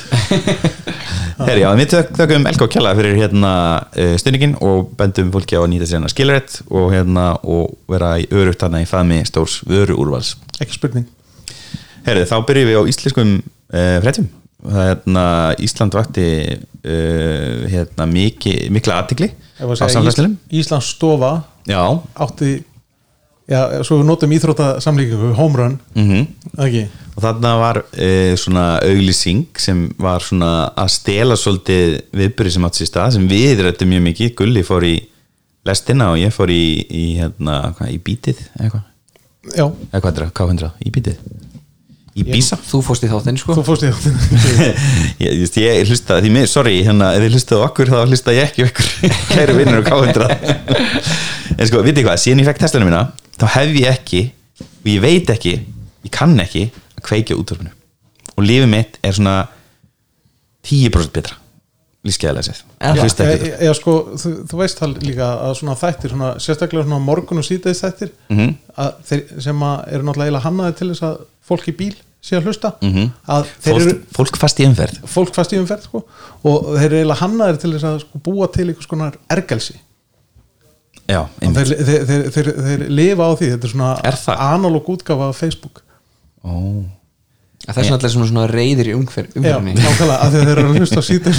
Herri, 1.48 1.63
já, 1.63 1.69
við 1.75 1.95
þökkum 2.15 2.48
Elko 2.51 2.68
Kjalla 2.71 2.94
fyrir 2.95 3.18
hérna 3.18 3.54
uh, 3.83 4.13
stundingin 4.21 4.54
og 4.63 4.94
bendum 5.00 5.31
fólki 5.33 5.57
á 5.57 5.62
að 5.63 5.71
nýta 5.74 5.88
sér 5.89 5.98
hérna 6.00 6.12
skilrætt 6.13 6.60
og 6.70 6.93
hérna 6.93 7.25
og 7.41 7.74
vera 7.91 8.13
í 8.22 8.27
örugt 8.32 8.63
hana 8.63 8.84
í 8.84 8.88
fæmi 8.88 9.24
stórs 9.27 9.60
vöru 9.67 9.98
úrvals 10.00 10.36
ekki 10.62 10.77
spurning. 10.77 11.10
Herri, 12.05 12.24
þá 12.29 12.38
byrjum 12.48 12.70
við 12.70 12.79
á 12.79 12.84
íslenskum 12.93 13.36
uh, 13.41 13.98
fréttum. 14.05 14.29
Það 14.29 14.38
er 14.38 14.42
hérna, 14.72 15.25
Ísland 15.60 15.96
vakti 15.98 16.27
uh, 16.53 17.65
hérna, 17.72 18.08
miki, 18.10 18.55
mikla 18.74 19.01
aðtikli 19.01 19.32
á 19.60 19.65
Ís, 19.67 20.22
Íslands 20.63 20.93
stofa 20.96 21.41
Já, 21.70 21.84
átti 22.20 22.58
já, 23.48 23.84
svo 23.86 24.00
við 24.01 24.08
notum 24.08 24.34
íþrótta 24.36 24.67
samlíkingu 24.84 25.32
home 25.38 25.60
run, 25.60 25.77
mhm. 25.96 26.27
ekki? 26.65 26.84
Og 27.13 27.22
þarna 27.22 27.53
var 27.62 27.79
uh, 27.84 28.34
svona 28.39 28.65
auglýsing 28.84 29.60
sem 29.62 29.86
var 30.01 30.24
svona 30.25 30.51
að 30.79 30.93
stela 30.96 31.38
svolítið 31.39 32.00
viðbyrði 32.15 32.55
sem 32.55 32.67
átt 32.67 32.79
sér 32.79 32.89
stað 32.89 33.15
sem 33.17 33.27
við 33.29 33.63
rættum 33.67 33.91
mjög 33.93 34.08
mikið, 34.10 34.34
Gulli 34.39 34.65
fór 34.65 34.88
í 34.88 34.96
lestina 35.67 36.12
og 36.13 36.20
ég 36.20 36.34
fór 36.36 36.51
í, 36.51 36.63
í 36.84 37.05
hérna, 37.20 37.60
hvað, 37.77 37.93
í 37.93 38.00
bítið 38.03 38.41
eitthvað, 38.60 38.86
já, 39.53 39.65
eða 39.67 40.01
hvað 40.01 40.12
er 40.12 40.25
það, 40.25 40.34
K100 40.39 40.72
í 40.84 40.93
bítið, 40.98 41.22
í 42.13 42.24
bísa? 42.27 42.58
Þú 42.70 42.82
fórst 42.86 43.03
í 43.05 43.10
þáttinn 43.10 43.39
sko. 43.41 43.55
Þú 43.58 43.63
fórst 43.67 43.86
í 43.88 43.89
þáttin 43.89 44.15
ég, 45.25 45.48
ég 45.63 45.88
hlusta, 45.89 46.20
því 46.22 46.32
mér, 46.36 46.48
sorry 46.51 46.75
hérna, 46.86 47.12
ef 47.17 47.24
þið 47.25 47.38
hlustaðu 47.38 47.63
á 47.63 47.67
okkur 47.70 47.91
þá 47.93 47.98
hlusta 48.05 48.36
ég 48.38 48.50
ekki 48.51 48.67
okkur 48.67 49.17
kæru 49.34 49.58
vinnur 49.58 49.82
á 49.82 49.88
K100 49.88 50.27
en 51.60 51.70
sko, 51.70 51.82
vitið 51.86 52.05
hvað, 52.08 52.22
síðan 52.22 52.43
ég 52.43 52.50
fekk 52.51 52.62
testlunum 52.63 52.91
mína 52.91 53.03
þá 53.39 53.46
hef 53.58 53.74
ég 53.79 53.89
ekki 53.96 54.24
og 54.62 54.89
ég 54.93 55.01
veit 55.03 55.29
ekki, 55.34 55.55
ég 56.05 56.13
kann 56.13 56.36
ekki 56.43 56.67
að 56.98 57.05
kveikja 57.08 57.38
útvarpinu. 57.39 57.72
Og 58.38 58.43
lífið 58.46 58.70
mitt 58.72 58.98
er 59.05 59.15
svona 59.15 59.38
10% 60.67 61.12
betra. 61.15 61.38
Lífskeiðalega 62.03 62.43
séð. 62.50 62.62
Já, 62.84 63.05
þetta. 63.08 63.50
já, 63.63 63.72
sko, 63.79 63.93
þú, 64.20 64.32
þú 64.51 64.58
veist 64.60 64.79
það 64.82 64.96
líka 65.08 65.27
að 65.46 65.53
svona 65.62 65.75
þættir, 65.79 66.12
svona, 66.12 66.32
sérstaklega 66.43 66.84
svona 66.84 67.00
morgun 67.00 67.39
og 67.39 67.46
síðdeis 67.48 67.79
þættir 67.79 68.10
Mhm. 68.34 68.50
að 68.75 68.89
þeir, 69.08 69.22
sem 69.46 69.63
að 69.63 69.93
eru 69.96 70.03
náttúrulega 70.10 70.41
hannaði 70.43 70.75
til 70.82 70.89
þess 70.91 71.05
að 71.08 71.22
fólk 71.47 71.69
í 71.71 71.75
bíl 71.77 71.93
sé 72.23 72.38
að 72.39 72.47
hlusta 72.47 72.71
að 72.79 73.50
þeir 73.59 73.73
fólk, 73.73 73.81
eru 73.81 73.95
fólk 74.15 74.38
fast 74.39 74.59
í 74.63 74.67
umferð. 74.67 75.00
fólk 75.12 75.33
fast 75.35 75.53
í 75.53 75.59
umferð 75.59 75.89
sko, 75.89 76.03
og 76.47 76.69
þeir 76.77 76.85
eru 76.88 77.00
eiginlega 77.01 77.19
hannaðir 77.19 77.59
til 77.59 77.73
þess 77.73 77.88
að 77.89 77.97
sko, 78.05 78.21
búa 78.23 78.47
til 78.53 78.67
einhvers 78.69 78.88
konar 78.88 79.17
ergelsi. 79.33 79.75
Já, 81.03 81.25
þeir, 81.43 81.71
þeir, 81.83 82.03
þeir, 82.07 82.27
þeir, 82.31 82.50
þeir 82.63 82.83
lifa 82.95 83.25
á 83.27 83.31
því 83.35 83.47
þetta 83.51 83.67
er 83.67 83.71
svona 83.73 83.89
Er 84.07 84.19
analóg 84.39 84.91
útgafa 84.93 85.33
af 85.33 85.41
Facebook. 85.41 85.81
Ó. 86.47 86.55
Það 87.63 87.77
er 87.79 87.88
svona 87.88 87.97
allir 88.00 88.12
svona, 88.12 88.27
svona 88.27 88.45
reyðir 88.51 88.89
í 88.91 88.95
umhver, 88.95 89.27
Já, 89.31 89.35
umhverfni 89.39 89.73
nákvæmlega, 89.77 90.15
af 90.19 90.31
því 90.31 90.39
að 90.39 90.47
þeir 90.47 90.62
eru 90.62 90.71
að 90.71 90.79
hlusta 90.79 91.00
á 91.00 91.03
síðan 91.07 91.35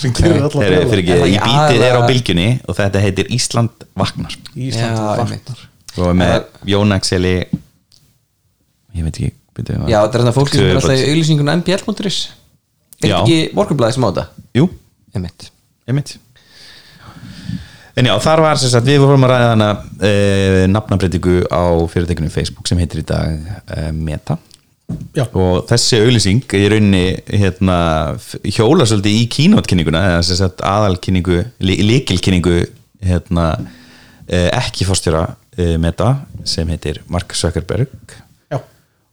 sem 0.00 0.14
gerir 0.16 0.38
alla 0.46 0.62
Þeir, 0.62 0.76
fyrir 0.92 1.02
ekki, 1.02 1.12
Er 1.12 1.20
það 1.20 1.32
í 1.32 1.40
bítið 1.42 1.84
er 1.88 1.96
á 1.96 2.02
bylgjunni 2.08 2.46
og 2.64 2.78
þetta 2.78 3.02
heitir 3.04 3.32
Ísland 3.36 3.84
vaknar. 4.00 4.36
Ísland 4.56 4.96
Já, 4.96 5.10
einmitt. 5.24 5.52
og 6.00 6.16
með 6.16 6.38
Jón 6.72 6.96
Axeli 6.96 7.34
ég 8.96 9.04
veit 9.04 9.12
ekki 9.12 9.37
byrju, 9.58 9.88
Já, 9.90 9.98
þetta 10.04 10.18
er 10.18 10.22
svona 10.24 10.36
fólk 10.36 10.52
sem 10.54 10.64
er 10.64 10.76
alltaf 10.78 10.94
í 10.94 11.02
brot. 11.02 11.10
auglýsingun 11.12 11.52
mbl.is 11.58 12.18
Er 12.98 13.12
Já. 13.12 13.18
ekki 13.22 13.38
morgunblæði 13.54 13.94
sem 13.98 14.04
á 14.04 14.08
þetta? 14.10 14.24
Jú, 14.58 14.64
Einmitt 15.14 15.50
einmitt 15.88 16.16
En 17.98 18.06
já, 18.06 18.12
þar 18.22 18.40
var 18.44 18.58
sem 18.60 18.70
sagt, 18.70 18.86
við 18.86 19.00
vorum 19.02 19.24
að 19.26 19.32
ræða 19.32 19.46
hana 19.56 19.68
e, 20.06 20.10
nafnabreitingu 20.70 21.40
á 21.50 21.62
fyrirtekinu 21.90 22.30
Facebook 22.30 22.68
sem 22.70 22.78
heitir 22.78 23.00
í 23.02 23.06
dag 23.08 23.48
e, 23.74 23.88
Meta 23.90 24.36
Já. 25.18 25.24
og 25.34 25.64
þessi 25.68 25.98
auðlýsing 26.04 26.44
í 26.54 26.60
rauninni 26.70 27.02
hérna, 27.42 27.78
f- 28.14 28.38
hjóla 28.54 28.86
svolítið 28.88 29.16
í 29.18 29.24
kínótkynninguna 29.34 30.04
eða 30.12 30.22
sem 30.28 30.38
sagt 30.38 30.62
aðalkynningu 30.64 31.40
líkilkynningu 31.66 32.54
hérna, 33.04 33.48
e, 34.30 34.44
ekki 34.60 34.86
fórstjóra 34.88 35.24
e, 35.58 35.74
Meta 35.82 36.12
sem 36.46 36.70
heitir 36.70 37.02
Mark 37.10 37.34
Zuckerberg 37.36 37.90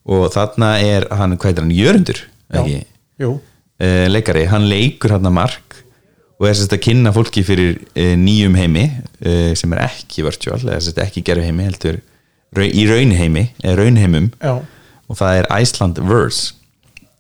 og 0.06 0.28
þarna 0.36 0.72
er 0.86 1.08
hann, 1.18 1.38
hvað 1.38 1.52
heitir 1.52 1.64
hann, 1.66 1.76
Jörundur 1.76 2.20
ekki, 2.56 2.80
jú, 3.24 3.32
e, 3.82 3.90
leikari, 4.12 4.46
hann 4.52 4.68
leikur 4.70 5.16
hann 5.16 5.26
að 5.30 5.34
Mark 5.40 5.80
og 6.40 6.50
er 6.50 6.58
sérst 6.60 6.74
að 6.76 6.84
kynna 6.86 7.14
fólki 7.16 7.42
fyrir 7.48 7.78
e, 7.96 8.12
nýjum 8.20 8.58
heimi 8.60 8.84
e, 9.24 9.54
sem 9.58 9.72
er 9.74 9.86
ekki 9.88 10.26
virtual, 10.28 10.60
eða 10.66 10.82
sérst 10.84 11.00
ekki 11.06 11.24
gerfi 11.26 11.48
heimi 11.48 11.66
heldur 11.70 12.02
rau- 12.56 12.70
í 12.72 12.84
raunheimi 12.90 13.48
eða 13.64 13.78
raunheimum. 13.82 14.28
Já, 14.44 14.58
og 15.10 15.18
það 15.20 15.40
er 15.42 15.48
Icelandverse 15.62 16.54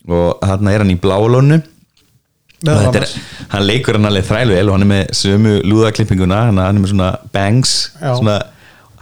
og 0.09 0.43
þarna 0.45 0.73
er 0.75 0.83
hann 0.83 0.93
í 0.93 0.99
blálónu 1.01 1.61
og 2.65 2.95
er, 2.97 3.05
hann 3.51 3.65
leikur 3.67 3.97
hann 3.97 4.07
alveg 4.09 4.25
þræluvel 4.25 4.69
og 4.69 4.75
hann 4.77 4.85
er 4.85 4.89
með 4.91 5.09
sömu 5.17 5.55
lúðaklippinguna 5.69 6.43
hann 6.47 6.61
er 6.63 6.77
með 6.79 6.91
svona 6.93 7.09
bangs 7.33 7.73
Já. 7.99 8.13
svona 8.17 8.35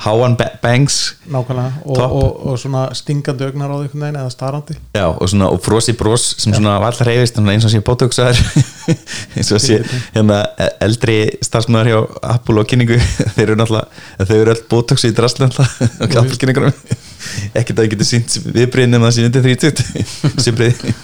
háan 0.03 0.35
ba- 0.37 0.51
bangs 0.61 1.15
nákvæmlega. 1.31 1.71
Og, 1.85 1.99
og, 2.01 2.47
og 2.47 2.59
svona 2.59 2.83
stingandi 2.97 3.45
augnar 3.47 3.71
á 3.71 3.77
því 3.79 4.01
eða 4.09 4.31
starandi. 4.33 4.75
Já, 4.95 5.05
og 5.07 5.29
svona, 5.31 5.47
og 5.53 5.61
frosi 5.63 5.95
bros 5.97 6.25
sem 6.43 6.53
svona 6.53 6.75
vallar 6.83 7.07
reyfist 7.07 7.39
eins 7.39 7.67
og 7.67 7.71
sé 7.71 7.79
bótöksaður 7.79 8.41
eins 9.37 9.53
og 9.55 9.63
sé 9.63 9.79
hérna 10.15 10.41
eldri 10.83 11.17
starfsmöður 11.45 11.91
hjá 11.91 11.99
Apple 12.35 12.59
og 12.63 12.69
kynningu. 12.69 12.99
Þeir 13.37 13.47
eru 13.47 13.57
náttúrulega, 13.61 14.03
þau 14.27 14.37
eru 14.41 14.55
öll 14.57 14.67
bótöksu 14.75 15.11
í 15.11 15.15
draslu 15.15 15.47
náttúrulega 15.47 15.89
og 16.03 16.19
Apple 16.25 16.41
kynningunum. 16.43 16.77
Ekkert 17.57 17.79
að 17.79 17.83
þau 17.85 17.91
getur 17.95 18.09
sínt 18.11 18.37
það 18.43 19.23
undir 19.29 19.49
30 19.55 20.39
sem 20.43 20.55
briði 20.59 20.95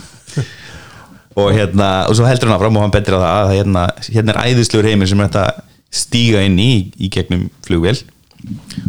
og 1.39 1.53
hérna, 1.55 1.89
og 2.09 2.17
svo 2.17 2.27
heldur 2.27 2.49
hann 2.49 2.57
áfram 2.57 2.77
og 2.79 2.83
hann 2.83 2.93
bendir 2.93 3.15
á 3.15 3.19
það 3.21 3.33
að 3.39 3.51
hérna, 3.55 3.83
hérna 4.11 4.33
er 4.33 4.49
æðislegur 4.49 4.89
heimur 4.89 5.09
sem 5.09 5.21
að 5.23 5.61
stíga 5.89 6.41
inn 6.45 6.57
í 6.59 6.71
í 6.99 7.09
gegnum 7.13 7.47
flugvél 7.65 8.01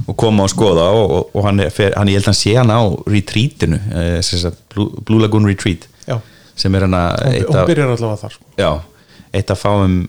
og 0.06 0.14
koma 0.20 0.46
og 0.46 0.52
skoða 0.52 0.86
og, 0.94 1.10
og, 1.16 1.34
og 1.34 1.46
hann, 1.48 1.60
er, 1.64 1.72
fer, 1.74 1.94
hann, 1.98 2.10
ég 2.10 2.20
held 2.20 2.28
að 2.28 2.32
hann 2.32 2.40
sé 2.40 2.54
hann 2.58 2.72
á 2.72 2.80
retreatinu 3.10 3.80
eh, 3.90 4.16
sem 4.26 4.42
sagt, 4.44 4.62
Blue, 4.72 5.02
Blue 5.06 5.22
Lagoon 5.22 5.48
Retreat 5.48 5.88
Já, 6.06 6.16
sem 6.58 6.74
er 6.78 6.86
hann 6.86 6.96
að 6.96 7.26
hún, 7.50 7.66
byrjar 7.72 7.94
allavega 7.96 8.22
þar 8.22 8.36
sko. 8.36 8.48
já, 8.60 8.70
eitt 9.40 9.52
af 9.54 9.62
fáum 9.64 10.00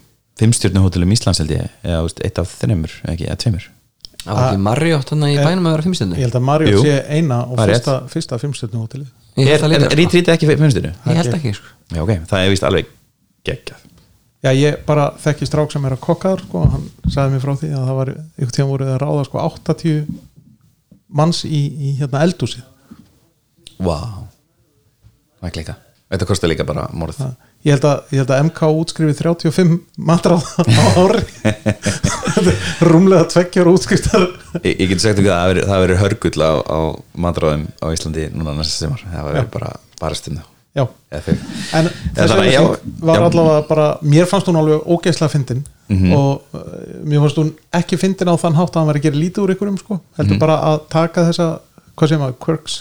fimmstjörnuhótelum 0.42 1.14
Íslands 1.18 1.42
held 1.42 1.54
ég 1.56 1.70
eða 1.86 2.04
eitt 2.28 2.42
af 2.42 2.54
þreymur, 2.62 2.98
ekki, 3.14 3.30
eða 3.30 3.40
tveimur 3.46 3.70
Það 4.22 4.38
var 4.38 4.48
ekki 4.52 4.62
Marriott 4.62 5.12
hann 5.16 5.24
í 5.26 5.38
bænum 5.40 5.66
að 5.66 5.72
vera 5.74 5.82
Ég 5.82 5.88
fimmstundu 5.88 6.20
held 6.22 6.36
að 6.38 6.44
Marriott 6.46 6.86
sé 6.86 6.98
eina 7.10 7.40
og 7.50 7.58
fyrsta, 7.58 7.96
fyrsta 8.12 8.38
Ég 9.40 9.48
er, 9.48 9.64
held 9.64 9.66
að 9.66 9.74
er 9.80 9.86
sko. 9.88 10.34
ekki 10.36 10.50
fimmstjörnu? 10.52 10.92
Ég 11.08 11.20
held 11.22 11.38
ekki 11.38 11.54
sko. 11.58 11.72
Já, 11.96 12.02
ok, 12.04 12.12
það 12.30 12.44
er 12.44 12.52
vist 12.52 12.66
alveg 12.68 12.92
geggjað 13.48 13.91
Já, 14.42 14.50
ég 14.58 14.82
bara 14.88 15.12
þekki 15.22 15.46
strák 15.46 15.74
sem 15.74 15.84
er 15.86 15.94
að 15.94 16.04
kokkaður 16.08 16.44
sko, 16.48 16.64
hann 16.74 16.88
sagði 17.14 17.36
mér 17.36 17.44
frá 17.44 17.54
því 17.62 17.70
að 17.78 17.86
það 17.90 18.00
var 18.00 18.12
ykkur 18.16 18.56
tíma 18.58 18.72
voruð 18.72 18.92
að 18.96 19.00
ráða 19.04 19.28
sko 19.28 19.44
80 19.46 20.02
manns 21.22 21.44
í, 21.46 21.62
í 21.62 21.94
hérna 22.00 22.26
eldúsið 22.26 22.66
Vá. 23.82 23.86
Wow. 23.86 24.28
Það 25.42 25.50
er 25.50 25.58
líka 25.62 25.78
Þetta 26.12 26.28
kostar 26.28 26.52
líka 26.52 26.66
bara 26.68 26.90
morð. 26.92 27.22
Ég 27.64 27.78
held, 27.78 27.86
að, 27.88 28.00
ég 28.12 28.20
held 28.20 28.32
að 28.36 28.42
MK 28.50 28.70
útskrifi 28.82 29.14
35 29.22 29.78
matráð 30.10 30.44
á 30.60 30.84
ári. 31.06 31.22
Rúmlega 32.84 33.30
tveggjar 33.32 33.70
útskriftar. 33.72 34.28
Ég, 34.60 34.74
ég 34.74 34.92
get 34.92 35.06
sagt 35.06 35.22
ekki 35.22 35.32
að 35.32 35.62
það 35.62 35.72
það 35.72 35.84
verður 35.86 36.02
hörgull 36.04 36.44
á, 36.44 36.52
á 36.68 36.80
matráðum 37.16 37.68
á 37.80 37.88
Íslandi 37.96 38.28
núna 38.36 38.58
næsta 38.60 38.90
semar 38.90 39.06
það 39.08 39.30
verður 39.30 39.52
bara, 39.56 40.18
stund 40.20 40.44
Já, 40.76 40.86
en 41.12 41.88
þessi 42.16 42.36
auðlýsing 42.36 42.94
var 43.04 43.26
allavega 43.26 43.64
bara 43.68 43.88
mér 44.08 44.26
fannst 44.30 44.48
hún 44.48 44.56
alveg 44.62 44.86
ógeðslega 44.88 45.34
fyndin. 45.34 45.64
Mhm. 45.92 46.14
og 46.16 46.42
uh, 46.56 46.62
mér 47.04 47.20
fannst 47.26 47.36
hún 47.42 47.50
ekki 47.76 47.98
fyndin 48.00 48.32
á 48.32 48.36
þann 48.40 48.56
hátt 48.56 48.72
að 48.72 48.80
hann 48.80 48.88
var 48.88 48.96
að 49.02 49.04
gera 49.10 49.20
lítið 49.20 49.44
úr 49.44 49.52
ykkurum 49.56 49.78
sko, 49.82 50.00
heldur 50.18 50.38
Mhm. 50.38 50.40
bara 50.40 50.56
að 50.70 50.80
taka 50.90 51.26
þessa 51.28 51.48
hvað 51.98 52.08
sem 52.10 52.22
að 52.22 52.34
quirks. 52.40 52.78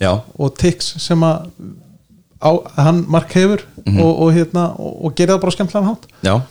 Já, 0.00 0.20
og 0.38 0.54
tics 0.60 0.94
sem 1.00 1.20
að 1.24 1.46
á, 2.44 2.50
hann 2.76 3.04
mark 3.08 3.32
hefur 3.32 3.62
Mhm. 3.86 4.00
og, 4.00 4.20
og, 4.20 4.32
hérna, 4.34 4.66
og, 4.78 5.04
og 5.06 5.14
gera 5.16 5.34
það 5.36 5.40
bara 5.40 5.50
á 5.50 5.56
skemmtlan 5.56 5.88
hátt. 5.88 6.04
Já. 6.22 6.42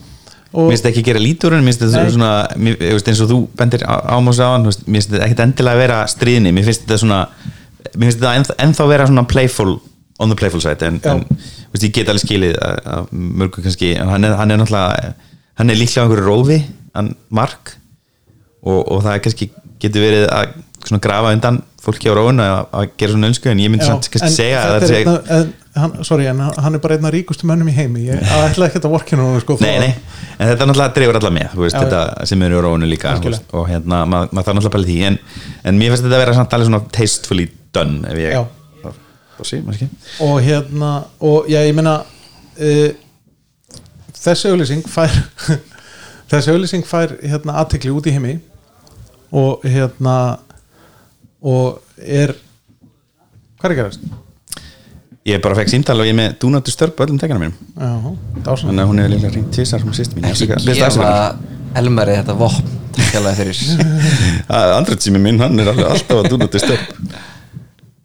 Finnst 0.55 0.85
ekki 0.87 1.03
gera 1.03 1.19
lítur 1.19 1.53
en 1.53 1.61
mér 1.63 1.75
finnst 1.75 1.81
þetta 1.83 2.11
svona 2.15 2.47
mér, 2.57 2.77
eins 2.79 3.21
og 3.21 3.29
þú 3.29 3.47
bendir 3.59 3.83
á, 3.85 4.01
á 4.07 4.15
hann 4.15 4.25
mér 4.65 4.73
finnst 4.87 5.11
þetta 5.11 5.25
ekkit 5.27 5.39
endilega 5.43 5.77
vera 5.77 6.05
stríðni 6.07 6.53
mér 6.55 6.63
finnst 6.65 6.85
þetta 6.87 6.97
svona 7.03 7.27
mér 7.93 8.07
finnst 8.09 8.19
þetta 8.23 8.55
ennþá 8.63 8.87
vera 8.87 9.05
svona 9.05 9.27
playful 9.27 9.79
on 10.19 10.31
the 10.31 10.37
playful 10.39 10.63
side 10.63 10.85
en, 10.87 10.99
en 11.03 11.23
veist, 11.27 11.83
ég 11.83 11.93
get 11.95 12.11
alveg 12.11 12.23
skilið 12.23 12.57
að, 12.63 13.09
mörgu 13.11 13.63
kannski 13.65 13.93
en 13.99 14.11
hann 14.13 14.27
er, 14.27 14.37
hann 14.39 14.53
er 14.53 14.61
náttúrulega 14.61 15.13
hann 15.59 15.71
er 15.71 15.79
líklega 15.79 16.03
á 16.03 16.05
einhverju 16.07 16.27
rófi 16.29 16.59
hann 16.95 17.13
Mark 17.35 17.75
og, 18.65 18.79
og 18.79 19.03
það 19.03 19.13
er 19.13 19.23
kannski 19.25 19.49
getur 19.83 20.05
verið 20.05 20.27
að 20.31 20.55
svona 20.85 21.01
grafa 21.03 21.33
undan 21.35 21.61
fólki 21.85 22.09
á 22.09 22.13
róun 22.17 22.41
að, 22.41 22.89
gera 22.97 23.13
svona 23.13 23.29
önsku 23.29 23.49
en 23.51 23.61
ég 23.61 23.69
myndi 23.73 23.85
samt 23.85 24.07
kannski 24.13 24.31
segja 24.33 24.61
að 24.63 24.73
þetta 24.73 24.87
það 24.87 24.95
er 24.95 24.99
einna, 25.01 25.35
en, 25.35 25.51
hann, 25.75 25.95
sorry, 26.07 26.27
en 26.31 26.41
hann 26.45 26.77
er 26.77 26.81
bara 26.81 26.97
einna 26.97 27.11
ríkustu 27.13 27.49
mönnum 27.49 27.69
í 27.69 27.75
heimi 27.75 28.07
ég 28.07 28.23
ætla 28.39 28.69
ekki 28.69 28.81
að 28.81 28.93
vorkina 28.95 29.25
hún 29.25 29.43
sko, 29.43 29.57
Nei, 29.61 29.75
nei, 29.83 29.91
en 30.39 30.51
þetta 30.51 30.69
náttúrulega 30.69 30.95
dreifur 30.97 31.19
alla 31.19 31.33
með 31.35 31.57
veist, 31.59 31.77
Já, 31.77 31.83
þetta 31.83 32.29
sem 32.31 32.45
eru 32.47 32.61
á 32.61 32.65
rónu 32.65 32.89
líka 32.89 33.13
veist, 33.21 33.45
og 33.53 33.67
hérna, 33.69 34.03
maður 34.09 34.33
mað 34.37 34.49
þarf 34.49 34.59
náttúrulega 34.61 34.85
í 34.85 34.91
því 34.93 35.09
en, 35.11 35.19
en 35.65 35.81
mér 35.81 35.93
finnst 35.93 36.07
þetta 36.07 36.17
að 36.17 36.23
vera 36.25 36.37
samt 36.39 36.57
alveg 36.57 36.71
svona 36.71 36.83
tastefully 36.99 37.47
done 37.75 38.13
ef 38.13 38.21
ég 38.23 38.37
Já. 38.37 38.43
Sí, 39.43 39.59
og 40.23 40.41
hérna 40.43 40.91
og 41.19 41.49
já, 41.51 41.59
ég 41.65 41.75
meina 41.75 41.97
uh, 42.01 42.89
þessi 44.15 44.51
auðlýsing 44.51 44.85
fær 44.87 45.11
þessi 46.31 46.53
auðlýsing 46.53 46.85
fær 46.87 47.17
hérna 47.21 47.57
aðtekli 47.61 47.91
út 47.91 48.07
í 48.07 48.15
heimi 48.15 48.37
og 49.35 49.65
hérna 49.67 50.15
og 51.45 51.81
er 51.99 52.35
hvað 53.59 53.71
er 53.71 53.77
gerast? 53.81 54.07
Ég 55.25 55.41
bara 55.41 55.57
fekk 55.57 55.73
símtal 55.73 55.97
og 55.97 56.05
ég 56.05 56.13
er 56.13 56.19
með 56.19 56.39
dúnatu 56.43 56.69
störp 56.69 56.99
öllum 57.01 57.17
tekjana 57.17 57.41
mínum. 57.41 57.55
Já, 57.73 58.51
þannig 58.61 58.83
að 58.83 58.89
hún 58.91 58.99
hefur 59.01 59.13
líka 59.15 59.31
ringt 59.33 59.53
tvisar 59.57 59.81
sem 59.81 59.95
sýst 59.97 60.13
mín. 60.13 60.27
Ekki 60.29 60.51
gefa. 60.53 61.13
Elmari 61.75 62.19
þetta 62.19 62.35
vopn 62.37 62.75
sími 65.01 65.19
minn, 65.25 65.39
hann 65.39 65.59
er 65.59 65.71
alveg 65.71 65.89
alltaf 65.89 66.21
að 66.21 66.29
dúnatu 66.31 66.61
störp 66.61 66.85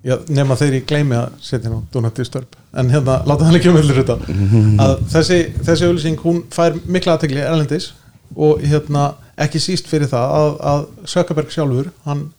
Já, 0.00 0.14
nema 0.32 0.56
þeir 0.56 0.78
ég 0.78 0.84
gleymi 0.88 1.16
að 1.18 1.32
setja 1.44 1.66
hérna 1.68 1.82
Donati 1.92 2.24
Störp 2.24 2.54
en 2.80 2.88
hérna, 2.88 3.18
láta 3.28 3.44
hann 3.44 3.58
ekki 3.58 3.68
um 3.68 3.76
vildur 3.76 3.98
þetta 4.00 4.14
að 4.80 4.94
þessi, 5.12 5.40
þessi 5.66 5.88
auðlýsing 5.88 6.22
hún 6.24 6.38
fær 6.54 6.78
mikla 6.88 7.18
aðtegli 7.18 7.42
erlendis 7.44 7.90
og 8.32 8.62
hérna, 8.64 9.10
ekki 9.36 9.60
síst 9.60 9.90
fyrir 9.90 10.08
það 10.08 10.32
að, 10.38 10.56
að 10.72 10.86
Sökkaberg 11.12 11.52
sjálfur 11.52 11.90
hann 12.06 12.30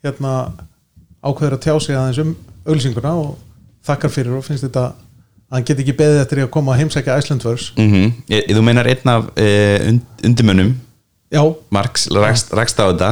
hérna 0.00 0.32
ákveður 1.20 1.58
að 1.58 1.64
tjá 1.66 1.74
sig 1.84 1.98
aðeins 1.98 2.22
um 2.24 2.32
auðlýsinguna 2.64 3.14
og 3.20 3.36
þakkar 3.84 4.14
fyrir 4.16 4.38
og 4.38 4.46
finnst 4.46 4.64
þetta 4.64 4.88
að 4.88 4.98
hann 5.52 5.68
get 5.68 5.84
ekki 5.84 5.98
beðið 5.98 6.24
eftir 6.24 6.40
í 6.40 6.46
að 6.46 6.52
koma 6.56 6.72
að 6.72 6.80
heimsækja 6.80 7.18
Icelandverse 7.20 7.76
mm 7.76 7.92
-hmm. 7.92 8.42
Þú 8.56 8.64
meinar 8.64 8.88
einn 8.88 9.12
af 9.12 9.28
uh, 9.36 9.88
und, 9.88 10.02
undirmönnum 10.24 10.74
Já, 11.32 11.44
Marx 11.68 12.08
rakst, 12.08 12.52
rakst 12.56 12.80
á 12.80 12.88
þetta 12.88 13.10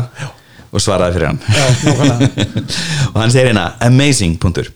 og 0.71 0.81
svaraði 0.83 1.17
fyrir 1.17 1.31
hann. 1.31 1.41
Og 3.15 3.19
hann 3.21 3.33
segir 3.33 3.51
hérna 3.51 3.73
amazing, 3.83 4.37
punktur. 4.43 4.69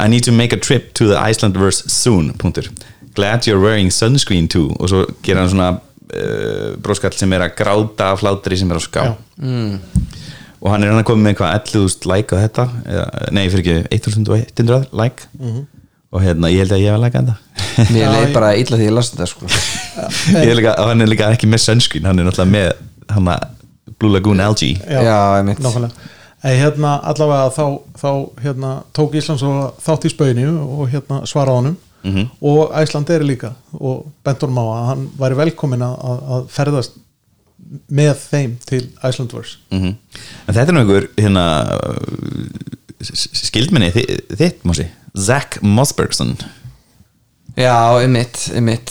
I 0.00 0.08
need 0.08 0.24
to 0.24 0.32
make 0.32 0.52
a 0.56 0.60
trip 0.60 0.92
to 0.94 1.06
the 1.10 1.16
Icelandverse 1.20 1.88
soon, 1.92 2.32
punktur. 2.40 2.68
Glad 3.16 3.46
you're 3.48 3.60
wearing 3.60 3.90
sunscreen 3.92 4.48
too. 4.48 4.70
Og 4.78 4.88
svo 4.92 5.04
gerir 5.24 5.40
hann 5.42 5.50
svona 5.52 5.70
uh, 5.76 6.76
bróskall 6.82 7.16
sem 7.16 7.32
er 7.36 7.44
að 7.48 7.56
gráta 7.58 8.12
af 8.14 8.22
hlátri 8.24 8.56
sem 8.60 8.70
er 8.70 8.78
á 8.80 8.82
ská 8.84 9.02
Já. 9.08 9.14
og 10.60 10.68
hann 10.74 10.84
er 10.84 10.90
hann 10.92 11.00
að 11.00 11.06
koma 11.08 11.24
með 11.24 11.32
eitthvað 11.34 11.52
11.000 11.72 12.08
like 12.12 12.36
á 12.36 12.42
þetta. 12.44 12.66
Eða, 12.84 13.04
nei, 13.36 13.44
fyrir 13.52 13.64
ekki 13.64 14.00
1100 14.12 14.90
like. 15.00 15.28
Og 16.10 16.24
hérna, 16.24 16.50
ég 16.50 16.64
held 16.64 16.74
að 16.74 16.82
ég 16.82 16.90
hef 16.90 16.98
að 16.98 17.04
like 17.06 17.20
þetta. 17.20 17.36
Mér 17.94 18.02
Já, 18.02 18.08
leið 18.12 18.24
ég- 18.26 18.34
bara 18.34 18.50
illa 18.58 18.76
því 18.80 18.86
ég 18.88 18.94
las 18.96 19.10
þetta 19.14 19.28
sko. 19.30 19.48
Ég 20.40 20.50
er 20.50 20.56
líka, 20.58 20.72
hann 20.80 21.00
er 21.04 21.08
líka 21.10 21.28
ekki 21.32 21.48
með 21.48 21.62
sunscreen 21.64 22.06
hann 22.08 22.18
er 22.20 22.26
náttúrulega 22.26 22.50
með 22.50 22.70
hann 23.14 23.26
Blue 24.00 24.12
Lagoon 24.14 24.40
algae 24.40 24.74
Já, 24.88 25.36
einmitt. 25.38 25.58
nákvæmlega 25.60 25.92
en 26.42 26.56
hérna 26.56 26.94
allavega 27.04 27.50
þá, 27.52 27.64
þá 28.00 28.10
hérna, 28.42 28.68
tók 28.96 29.12
Íslands 29.20 29.42
og 29.44 29.74
þátt 29.84 30.06
í 30.08 30.12
spöinu 30.14 30.54
og 30.64 30.88
hérna 30.88 31.22
svaraði 31.28 31.56
honum 31.60 31.76
Mhm. 32.02 32.30
og 32.40 32.70
Æsland 32.80 33.10
er 33.12 33.20
líka 33.20 33.50
og 33.76 34.06
bent 34.24 34.40
honum 34.40 34.56
á 34.56 34.64
að 34.72 34.86
hann 34.88 35.02
væri 35.20 35.36
velkomin 35.36 35.82
að, 35.84 35.98
að- 36.32 36.46
ferðast 36.48 36.92
með 37.92 38.14
þeim 38.30 38.54
til 38.64 38.88
Icelandverse 39.04 39.56
Mhm. 39.70 39.94
En 40.48 40.54
þetta 40.54 40.68
er 40.68 40.72
nú 40.72 40.80
einhver 40.80 41.08
hérna 41.18 41.44
skildminni 43.02 43.90
þi- 43.92 44.20
þitt, 44.36 44.62
Mósi 44.64 44.86
Zach 45.16 45.58
Mosbergson 45.62 46.36
Já, 47.58 47.98
einmitt, 48.00 48.48
einmitt 48.54 48.88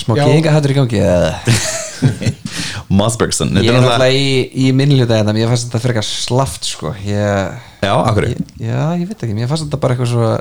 Smá 0.00 0.16
Já. 0.16 0.24
geðinga 0.26 0.50
hættur 0.56 0.70
í 0.74 0.74
gangi 0.74 0.98
eða? 1.04 1.34
Mosbergson 3.00 3.52
Ég 3.56 3.68
Þetta 3.68 3.76
er 3.76 3.84
náttúrulega- 3.84 4.16
í, 4.16 4.66
í 4.66 4.72
minnluta 4.76 5.20
en 5.20 5.32
mér 5.36 5.50
fannst 5.52 5.68
þetta 5.68 5.82
frekar 5.84 6.06
slaft 6.06 6.66
sko. 6.68 6.94
Ég, 7.06 7.60
Já, 7.84 7.92
akkur 8.00 8.28
ég, 8.30 8.40
Já, 8.60 8.80
ég 8.98 9.06
veit 9.10 9.22
ekki, 9.26 9.36
mér 9.36 9.50
fannst 9.50 9.68
þetta 9.68 9.80
bara 9.84 9.96
eitthvað 9.96 10.12
svo 10.14 10.32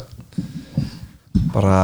bara 1.54 1.80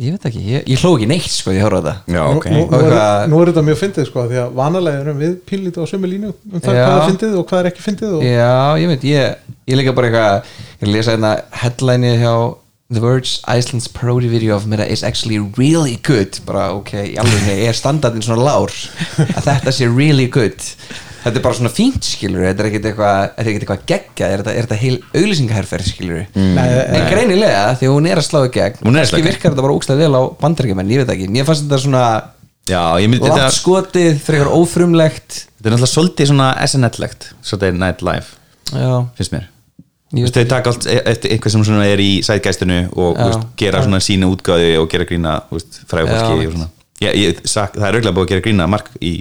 ég 0.00 0.14
veit 0.14 0.24
ekki, 0.30 0.40
ég, 0.48 0.62
ég 0.70 0.80
hló 0.80 0.94
ekki 0.96 1.08
neitt 1.10 1.28
sko 1.28 1.52
ég 1.52 1.60
horfði 1.64 1.80
á 1.80 1.84
þetta. 1.90 2.14
Já, 2.14 2.22
ok. 2.32 2.46
nú, 2.54 2.62
nú, 2.70 2.78
er, 2.86 2.94
nú 3.28 3.40
er 3.42 3.50
þetta 3.50 3.64
mjög 3.66 3.78
fyndið 3.82 4.06
sko 4.08 4.24
því 4.30 4.38
að 4.40 4.54
vanalega 4.56 5.02
erum 5.04 5.18
við 5.20 5.34
pínlítið 5.50 5.84
á 5.84 5.90
sömu 5.90 6.08
línu 6.08 6.30
um 6.32 6.62
það 6.64 6.78
Já. 6.78 6.84
hvað 6.86 6.96
er 6.96 7.10
fyndið 7.10 7.36
og 7.40 7.44
hvað 7.50 7.60
er 7.60 7.68
ekki 7.70 7.84
fyndið 7.84 8.14
og 8.16 8.24
Já, 8.24 8.54
ég 8.80 8.92
veit, 8.94 9.04
ég, 9.10 9.52
ég 9.68 9.80
líka 9.80 9.94
bara 9.98 10.08
eitthvað 10.08 10.54
ég 10.80 10.88
að 10.88 10.94
lesa 10.96 11.14
hérna 11.16 11.32
headline 11.62 12.14
hjá 12.22 12.32
The 12.90 12.98
Verge 12.98 13.38
Iceland's 13.46 13.86
parody 13.86 14.26
video 14.26 14.56
of 14.56 14.66
Mira 14.66 14.82
is 14.84 15.04
actually 15.06 15.38
really 15.56 15.94
good. 16.02 16.40
Bara 16.46 16.72
ok, 16.74 16.90
í 17.12 17.18
alveg 17.22 17.62
er 17.68 17.76
standardin 17.78 18.24
svona 18.26 18.42
lár? 18.42 18.74
Að 19.30 19.44
þetta 19.46 19.74
sé 19.76 19.86
really 19.86 20.26
good. 20.26 20.58
Þetta 21.20 21.36
er 21.36 21.44
bara 21.44 21.58
svona 21.58 21.70
fínt 21.70 22.06
skilur 22.08 22.46
þetta 22.48 22.64
er 22.64 22.68
ekkert 22.70 22.86
eitthvað, 22.90 23.24
er 23.36 23.48
eitthvað 23.52 23.82
geggja 23.90 24.28
er 24.32 24.40
þetta, 24.40 24.54
er 24.56 24.66
þetta 24.66 24.78
heil 24.80 24.94
auglýsingaherferð 25.20 25.90
skilur 25.90 26.22
Nei, 26.32 26.64
en 26.64 27.04
greinilega 27.12 27.74
því 27.76 27.90
hún 27.92 28.08
er 28.08 28.22
að 28.22 28.24
slá 28.24 28.38
í 28.46 28.48
gegn 28.54 28.80
Hún 28.86 28.96
er 28.96 29.04
að 29.04 29.10
slá 29.10 29.18
í 29.18 29.20
gegn. 29.20 29.28
virkar 29.28 29.52
þetta 29.52 29.66
bara 29.66 29.76
úkslega 29.76 30.00
vel 30.00 30.16
á 30.16 30.22
bandaríkjumenn, 30.40 30.94
ég 30.96 31.02
veit 31.04 31.12
ekki. 31.12 31.28
Mér 31.36 31.44
fannst 31.50 31.66
þetta 31.66 31.82
svona 31.84 32.04
Já, 32.70 32.82
ég 33.04 33.12
myndi 33.12 33.28
þetta 33.28 33.44
látt 33.50 33.58
skotið, 33.58 34.10
frekar 34.24 34.52
ófrumlegt. 34.56 35.40
Þetta 35.58 35.68
er 35.68 35.76
náttúrulega 35.76 35.92
svolítið 35.92 36.32
svona 36.32 36.50
SNL-legt 36.64 37.30
Svolítið 37.44 37.80
Night 37.84 38.04
Live, 38.08 38.38
já, 38.72 38.92
finnst 39.20 39.36
mér 39.36 39.50
Ég 40.10 40.24
Þú 40.24 40.26
veist, 40.26 40.34
þau 40.40 40.48
taka 40.50 40.70
allt 40.72 40.86
e- 40.90 41.02
eftir 41.06 41.30
eitthvað 41.30 41.52
sem 41.64 41.80
er 41.86 42.00
í 42.02 42.10
sætgæstinu 42.26 42.78
og 42.98 43.16
Já. 43.16 43.24
veist, 43.28 43.44
gera 43.56 43.82
svona 43.84 44.00
sína 44.02 44.26
útgáði 44.26 44.70
og 44.80 44.88
gera 44.90 45.04
grína 45.06 45.36
fræðu 45.86 46.08
Já, 46.10 46.14
fólki 46.18 46.32
og 46.32 46.40
veit. 46.40 46.54
svona 46.56 46.68
ég, 47.00 47.14
ég, 47.14 47.42
sak, 47.46 47.74
Það 47.76 47.86
er 47.88 47.94
auðvitað 48.00 48.16
búið 48.16 48.26
að 48.26 48.32
gera 48.34 48.44
grína 48.48 48.66
mark 48.68 48.88
í 49.00 49.12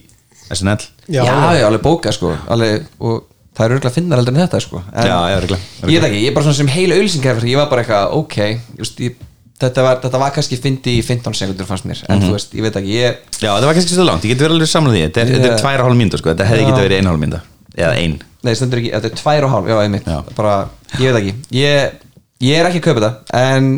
SNL 0.49 0.81
já, 1.13 1.23
já, 1.29 1.65
alveg 1.67 1.81
bóka 1.85 2.11
sko 2.11 2.31
alveg, 2.49 2.87
og 2.99 3.23
það 3.53 3.65
er 3.67 3.75
örgulega 3.75 3.93
finnar 3.93 4.17
heldur 4.17 4.33
en 4.33 4.41
þetta 4.47 4.61
sko 4.65 4.81
en, 4.81 5.05
Já, 5.05 5.17
já, 5.29 5.37
örugglega, 5.37 5.61
örugglega. 5.61 5.93
ég 5.93 6.01
veit 6.01 6.09
ekki, 6.09 6.21
ég 6.23 6.29
er 6.31 6.33
bara 6.39 6.47
svona 6.49 6.57
sem 6.57 6.67
heil 6.73 6.91
auðlýsingar 6.97 7.43
ég 7.45 7.57
var 7.61 7.69
bara 7.69 7.83
eitthvað, 7.83 8.15
ok 8.17 8.37
just, 8.81 8.99
ég, 9.05 9.13
þetta, 9.61 9.83
var, 9.85 9.99
þetta 10.01 10.19
var 10.25 10.31
kannski 10.33 10.57
fyndi 10.57 10.95
í 10.97 11.03
15 11.05 11.37
sekundur 11.37 11.69
fannst 11.69 11.85
mér, 11.85 12.01
Mhm. 12.01 12.15
en 12.17 12.21
þú 12.25 12.31
veist, 12.33 12.55
ég 12.57 12.65
veit 12.65 12.75
ekki 12.81 12.97
ég, 12.97 13.15
Já, 13.37 13.51
það 13.59 13.65
var 13.69 13.73
kannski 13.77 13.93
svo 13.93 14.05
langt, 14.09 14.23
ég 14.25 14.33
get 14.33 14.41
verið 14.41 14.57
alveg 14.57 14.67
samlega 14.73 14.95
því 14.97 15.05
Þetta 15.05 15.21
er, 15.21 15.27
þetta 15.35 15.45
er 15.45 15.53
Yeah. 15.53 15.61
tvær 15.61 15.79
og 15.79 15.85
hálf 15.85 15.97
mínúta, 16.01 16.17
sko, 16.17 16.29
þetta 16.33 16.49
hefði 16.49 16.65
getið 16.65 16.85
verið 16.89 16.97
ein 16.97 17.07
og 17.07 17.13
hálf 17.13 17.21
mínúta 17.21 17.41
Eða 17.77 17.93
ein 18.01 18.19
nei, 18.45 18.53
stendur 18.55 18.81
ekki, 18.81 18.91
þetta 18.95 19.09
er 19.11 19.17
tvær 19.19 19.47
og 19.47 19.53
hálf 19.55 19.69
já, 19.71 19.75
einmitt, 19.83 20.07
Já. 20.09 20.19
bara, 20.37 20.53
ég 20.99 21.13
veit 21.15 21.19
ekki. 21.21 21.33
Ég, 21.59 21.97
ég 22.45 22.59
er 22.61 22.69
ekki 22.69 22.81
að 22.83 22.87
kaupa 22.89 23.03
þetta 23.05 23.41
en 23.55 23.71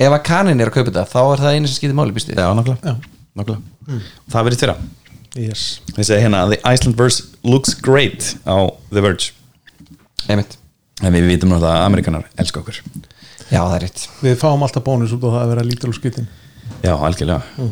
ef 0.00 0.14
að 0.16 0.22
kanin 0.30 0.60
er 0.64 0.70
að 0.70 0.78
kaupa 0.78 0.90
þetta 0.92 1.06
þá 1.10 1.20
er 1.34 1.42
það 1.44 1.56
einu 1.58 1.68
sem 1.70 1.76
skiptir 1.80 1.98
máli, 1.98 2.14
býstu? 2.16 2.36
Já, 2.36 2.48
nákvæmlega, 2.56 2.94
Já. 2.94 3.20
nákvæmlega. 3.40 4.00
Það 4.32 4.48
verið 4.48 4.62
tverra 4.62 4.76
yes. 5.36 5.66
Þessi 5.96 6.20
hérna, 6.22 6.44
The 6.50 6.58
Iceland 6.64 6.96
Verse 6.98 7.26
looks 7.46 7.74
great 7.74 8.32
á 8.48 8.56
The 8.90 9.04
Verge. 9.04 9.32
Einmitt, 10.30 10.56
En 11.00 11.14
við 11.16 11.30
vitum 11.30 11.48
náttúrulega 11.48 11.78
að 11.80 11.86
Amerikanar 11.88 12.26
elska 12.40 12.60
okkur. 12.60 12.80
Já, 13.50 13.60
það 13.62 13.74
er 13.78 13.84
rétt. 13.86 14.02
Við 14.20 14.34
fáum 14.40 14.60
alltaf 14.66 14.84
bónus 14.84 15.14
út 15.16 15.22
á 15.24 15.28
það 15.32 15.38
að 15.42 15.52
vera 15.54 15.62
lítil 15.64 15.88
og 15.90 15.96
skutin 15.96 16.26
Já, 16.84 16.92
algjörlega. 16.92 17.68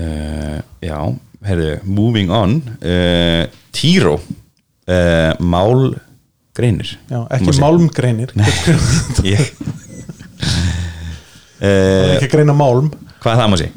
Uh, 0.00 0.56
Já, 0.82 0.96
heyrðu, 1.46 1.74
moving 1.84 2.32
on. 2.32 2.56
Uh, 2.80 3.44
Tíró 3.76 4.16
uh, 4.88 5.32
Mál 5.40 5.94
greinir 6.56 6.94
já, 7.08 7.20
ekki 7.36 7.56
málmgreinir. 7.60 8.32
Ég 9.24 9.52
Það 11.60 11.68
er 11.68 12.08
uh, 12.08 12.14
ekki 12.16 12.28
að 12.30 12.32
greina 12.32 12.56
málm. 12.56 12.88
Hvað 13.20 13.32
er 13.34 13.40
það 13.42 13.50
maður 13.52 13.64
sé? 13.66 13.70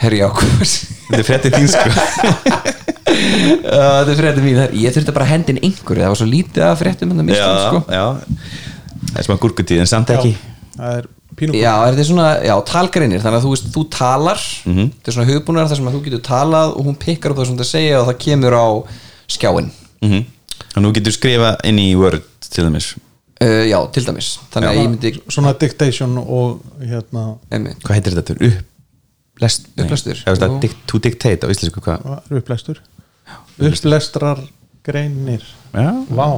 herri 0.00 0.20
hvað 0.20 0.72
Þetta 1.06 1.18
er 1.20 1.26
fréttið 1.28 1.54
þín 1.56 1.68
sko. 1.72 1.88
Þetta 3.06 4.12
er 4.12 4.18
fréttum 4.18 4.44
mín. 4.46 4.58
Ég 4.76 4.94
þurfti 4.94 5.14
bara 5.14 5.26
að 5.26 5.32
hendin 5.32 5.60
einhverju. 5.62 6.02
Það 6.02 6.12
var 6.12 6.18
svo 6.20 6.28
lítið 6.28 6.64
að 6.66 6.80
fréttum 6.82 7.12
en 7.12 7.20
það 7.20 7.30
Já, 7.30 7.46
mistum 7.46 7.60
sko. 7.62 7.80
já. 7.94 8.06
Það 9.12 9.20
er 9.20 9.28
smá 9.28 9.36
gúrkutíð 9.44 9.82
en 9.84 9.90
samt 9.90 10.12
ekki. 10.16 10.32
það 10.76 10.98
er 10.98 11.08
pínu 11.36 11.60
já, 11.60 11.72
er 11.86 11.96
þetta 11.96 12.06
svona, 12.10 12.28
já, 12.44 12.54
talgreinir. 12.68 13.22
Þannig 13.24 13.38
að 13.40 13.46
þú 13.46 13.52
veist, 13.54 13.68
þú 13.76 13.84
talar. 13.96 14.44
Mhm. 14.66 14.90
þetta 14.96 15.12
er 15.12 15.16
svona 15.16 15.30
hugbúnar 15.30 15.70
þar 15.70 15.80
sem 15.80 15.88
að 15.90 15.96
þú 15.96 16.02
getur 16.08 16.24
talað 16.28 16.74
og 16.76 16.88
hún 16.90 16.98
pikkar 17.06 17.32
upp 17.32 17.40
það 17.40 17.50
sem 17.52 17.60
það 17.62 17.70
segja 17.72 18.00
og 18.00 18.08
það 18.10 18.20
kemur 18.26 18.58
á 18.58 18.66
skjáin 19.28 19.70
mm 20.02 20.24
Og 20.76 20.82
nú 20.84 20.90
getur 20.92 21.12
skrifa 21.12 21.54
inn 21.64 21.78
í 21.80 21.94
Word 21.96 22.20
til 22.52 22.64
dæmis. 22.66 22.90
Uh, 23.40 23.64
já, 23.68 23.76
til 23.92 24.04
dæmis. 24.04 24.28
Þannig 24.52 24.68
að 24.68 24.76
ég 24.78 24.88
myndi 24.90 25.10
svona 25.32 25.52
dictation 25.56 26.18
og 26.20 26.60
hérna 26.80 27.22
einmitt, 27.52 27.80
Hvað 27.84 27.96
heitir 27.98 28.16
þetta? 28.16 28.36
Upplest. 29.36 29.68
Upplestur. 29.80 30.20
Já, 30.24 30.34
dic- 30.60 30.76
To 30.88 31.00
dictate 31.00 31.44
á 31.44 31.48
íslensku 31.52 31.80
hvað? 31.84 32.04
Upplestur? 32.32 32.80
Upplestrar 33.60 34.40
greinir. 34.84 35.44
Já, 35.72 35.90
vá, 36.12 36.28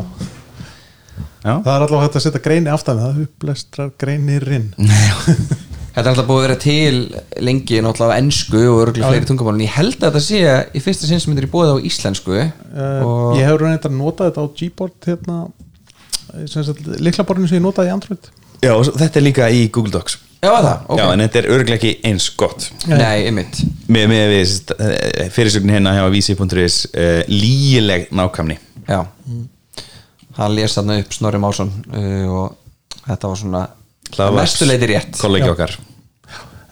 já. 1.44 1.54
Það 1.62 1.72
er 1.74 1.82
alltaf 1.86 2.02
hægt 2.06 2.16
að 2.18 2.24
setja 2.28 2.42
greini 2.46 2.70
aftan 2.74 2.98
við 2.98 3.06
það. 3.08 3.22
Upplestrar 3.26 3.90
greinirinn 3.98 4.70
þetta 5.98 6.06
er 6.06 6.12
alltaf 6.12 6.28
búið 6.28 6.38
að 6.38 6.44
vera 6.46 6.58
til 6.62 6.98
lengi 7.48 7.80
náttúrulega 7.82 8.14
á 8.14 8.20
ennsku 8.22 8.60
og 8.70 8.82
örgulega 8.84 9.10
fleiri 9.10 9.28
tungumálin. 9.28 9.64
Ég 9.66 9.74
held 9.74 9.96
að 9.98 10.04
þetta 10.06 10.22
sé 10.24 10.42
í 10.78 10.82
fyrsta 10.84 11.08
sinn 11.10 11.22
sem 11.22 11.34
þetta 11.34 11.48
er 11.48 11.52
búið 11.52 11.72
á 11.74 11.76
íslensku 11.90 12.36
uh, 12.38 13.34
ég 13.34 13.42
hefur 13.42 13.64
reyndar 13.66 13.94
notað 13.94 14.30
þetta 14.30 14.44
á 14.44 14.46
Gboard 14.60 15.10
hérna 15.10 15.40
liklaborinu 17.02 17.50
sem 17.50 17.58
ég 17.58 17.64
notaði 17.64 17.90
í 17.90 17.94
Android. 17.96 18.30
Já, 18.62 18.72
þetta 18.86 19.20
er 19.20 19.24
líka 19.24 19.50
í 19.54 19.66
Google 19.74 19.94
Docs. 19.94 20.18
Já, 20.38 20.52
það, 20.54 20.82
ok. 20.86 21.00
Já, 21.00 21.04
en 21.10 21.22
þetta 21.24 21.40
er 21.40 21.48
örglega 21.56 21.78
ekki 21.80 21.92
eins 22.06 22.28
gott. 22.38 22.68
Nei, 22.86 23.24
einmitt. 23.26 23.58
Með, 23.90 24.04
með 24.12 24.34
uh, 24.38 25.24
fyrirsögnin 25.34 25.74
hérna 25.78 25.96
hjá 25.96 26.04
vísi.is 26.14 26.78
uh, 26.92 27.22
lígileg 27.32 28.06
nákvæmni. 28.14 28.58
Já. 28.86 29.00
Hann 30.38 30.54
les 30.54 30.78
þarna 30.78 31.00
upp 31.02 31.16
Snorri 31.16 31.42
Másson 31.42 31.72
uh, 31.90 32.38
og 32.44 33.02
þetta 33.08 33.32
var 33.32 33.42
svona 33.42 33.64
Það 34.08 34.24
var 34.30 34.38
mestuleiti 34.38 34.88
rétt. 34.92 35.18
kollegi 35.20 35.50
okkar 35.50 35.74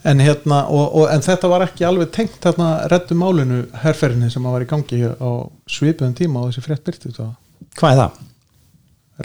en, 0.07 0.21
hérna, 0.23 0.61
og, 0.71 0.87
og, 1.01 1.09
en 1.11 1.25
þetta 1.25 1.49
var 1.51 1.64
ekki 1.66 1.85
alveg 1.88 2.11
tengt 2.14 2.37
þarna 2.45 2.69
reddu 2.92 3.16
málinu 3.19 3.62
herrferðinni 3.83 4.31
sem 4.33 4.47
var 4.47 4.62
í 4.64 4.69
gangi 4.71 5.01
á 5.11 5.31
svipuðum 5.71 6.14
tíma 6.19 6.42
og 6.45 6.51
þessi 6.53 6.64
frétt 6.66 6.85
byrti 6.87 7.12
Hvað 7.77 7.92
er 7.92 8.01
það? 8.05 8.23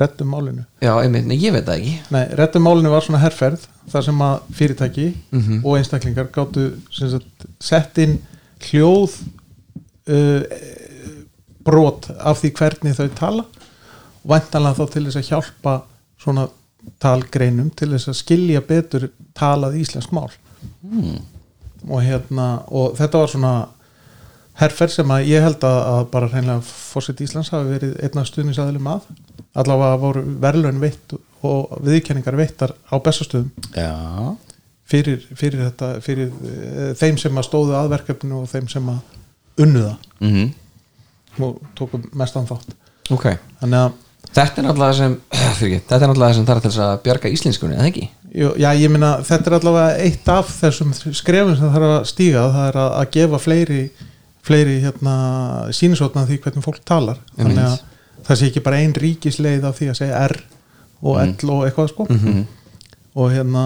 reddu 0.02 0.24
málinu. 0.24 0.62
Já, 0.80 0.94
einmitt, 1.04 1.26
ég 1.36 1.52
veit 1.52 1.66
það 1.68 1.82
ekki. 1.82 1.94
Nei, 2.16 2.22
reddu 2.40 2.60
málinu 2.64 2.94
var 2.94 3.04
svona 3.04 3.20
herrferð 3.26 3.66
þar 3.92 4.06
sem 4.06 4.22
að 4.24 4.38
fyrirtæki 4.56 5.08
Mhm. 5.36 5.58
og 5.66 5.78
einstaklingar 5.78 6.30
gáttu 6.32 6.70
sagt, 6.96 7.46
sett 7.60 7.98
inn 8.00 8.14
hljóð 8.70 9.18
uh, 10.08 10.44
brot 11.66 12.08
af 12.20 12.40
því 12.42 12.52
hvernig 12.58 12.96
þau 12.98 13.10
tala 13.20 13.44
og 14.24 14.32
væntanlega 14.32 14.78
þá 14.80 14.92
til 14.94 15.04
þess 15.10 15.20
að 15.20 15.30
hjálpa 15.32 15.76
svona 16.22 16.48
talgreinum 17.04 17.70
til 17.78 17.92
þess 17.94 18.10
að 18.14 18.20
skilja 18.22 18.62
betur 18.66 19.10
talað 19.38 19.76
íslensk 19.82 20.14
mál 20.16 20.32
og 21.88 22.04
hérna 22.06 22.48
og 22.70 22.98
þetta 23.00 23.22
var 23.24 23.32
svona 23.32 23.54
herferð 24.62 24.94
sem 24.94 25.14
að 25.16 25.28
ég 25.32 25.46
held 25.46 25.66
að, 25.66 26.06
bara 26.12 26.30
hreinlega 26.30 26.62
fósitt 26.66 27.22
Íslands 27.24 27.52
hafi 27.54 27.72
verið 27.72 27.98
einna 28.04 28.26
stuðningsaðilum 28.28 28.90
að. 28.92 29.10
Allavega 29.58 30.00
voru 30.00 30.24
verðlun 30.44 30.82
veitt 30.84 31.16
og 31.48 31.74
viðkenningar 31.84 32.38
veittar 32.38 32.76
á 32.88 32.96
bestastöðum 33.02 33.50
Já. 33.74 33.96
Fyrir, 34.92 35.24
fyrir 35.36 35.64
þetta 35.66 35.90
fyrir 36.04 36.30
uh, 36.30 36.92
þeim 37.00 37.18
sem 37.20 37.40
að 37.40 37.48
stóðu 37.48 37.76
að 37.80 37.90
verkefninu 37.96 38.44
og 38.44 38.52
þeim 38.52 38.70
sem 38.72 38.92
að 38.92 39.64
unnuða 39.66 39.96
mm 40.22 40.52
og 41.40 41.62
tókum 41.80 42.02
mestan 42.20 42.44
þátt. 42.44 42.74
Ok. 43.14 43.30
Þannig 43.62 43.86
að 43.86 44.00
Þetta 44.32 44.62
er 44.62 44.66
náttúrulega 44.66 44.96
sem 44.98 45.14
Þetta 45.88 45.98
er 45.98 46.04
náttúrulega 46.04 46.36
sem 46.38 46.48
þarf 46.48 46.66
til 46.66 46.72
að 46.84 46.92
bjarga 47.06 47.32
íslenskunni, 47.36 47.78
eða 47.78 47.88
ekki? 47.88 48.04
Já, 48.32 48.70
ég 48.80 48.88
meina, 48.88 49.18
þetta 49.28 49.50
er 49.50 49.58
allavega 49.58 50.06
eitt 50.06 50.30
af 50.32 50.52
þessum 50.62 50.94
skrefum 50.96 51.58
sem 51.60 51.74
þarf 51.74 51.90
að 51.90 52.08
stíga. 52.08 52.46
Það 52.54 52.70
er 52.70 52.80
að, 52.80 52.94
að 53.02 53.12
gefa 53.18 53.42
fleiri 53.44 53.82
fleiri 54.42 54.80
hérna, 54.82 55.16
sínisotna 55.76 56.24
því 56.26 56.40
hvernig 56.42 56.66
fólk 56.66 56.82
talar. 56.88 57.20
Þannig 57.38 57.62
að 57.68 57.78
það 58.26 58.40
sé 58.40 58.50
ekki 58.50 58.64
bara 58.66 58.82
ein 58.82 58.96
ríkisleið 58.98 59.68
af 59.68 59.78
því 59.78 59.92
að 59.92 60.00
segja 60.00 60.26
R 60.32 60.36
og 61.02 61.22
L 61.22 61.54
og 61.54 61.64
eitthvað 61.68 61.92
sko. 61.92 62.08
Og 63.20 63.32
hérna 63.34 63.66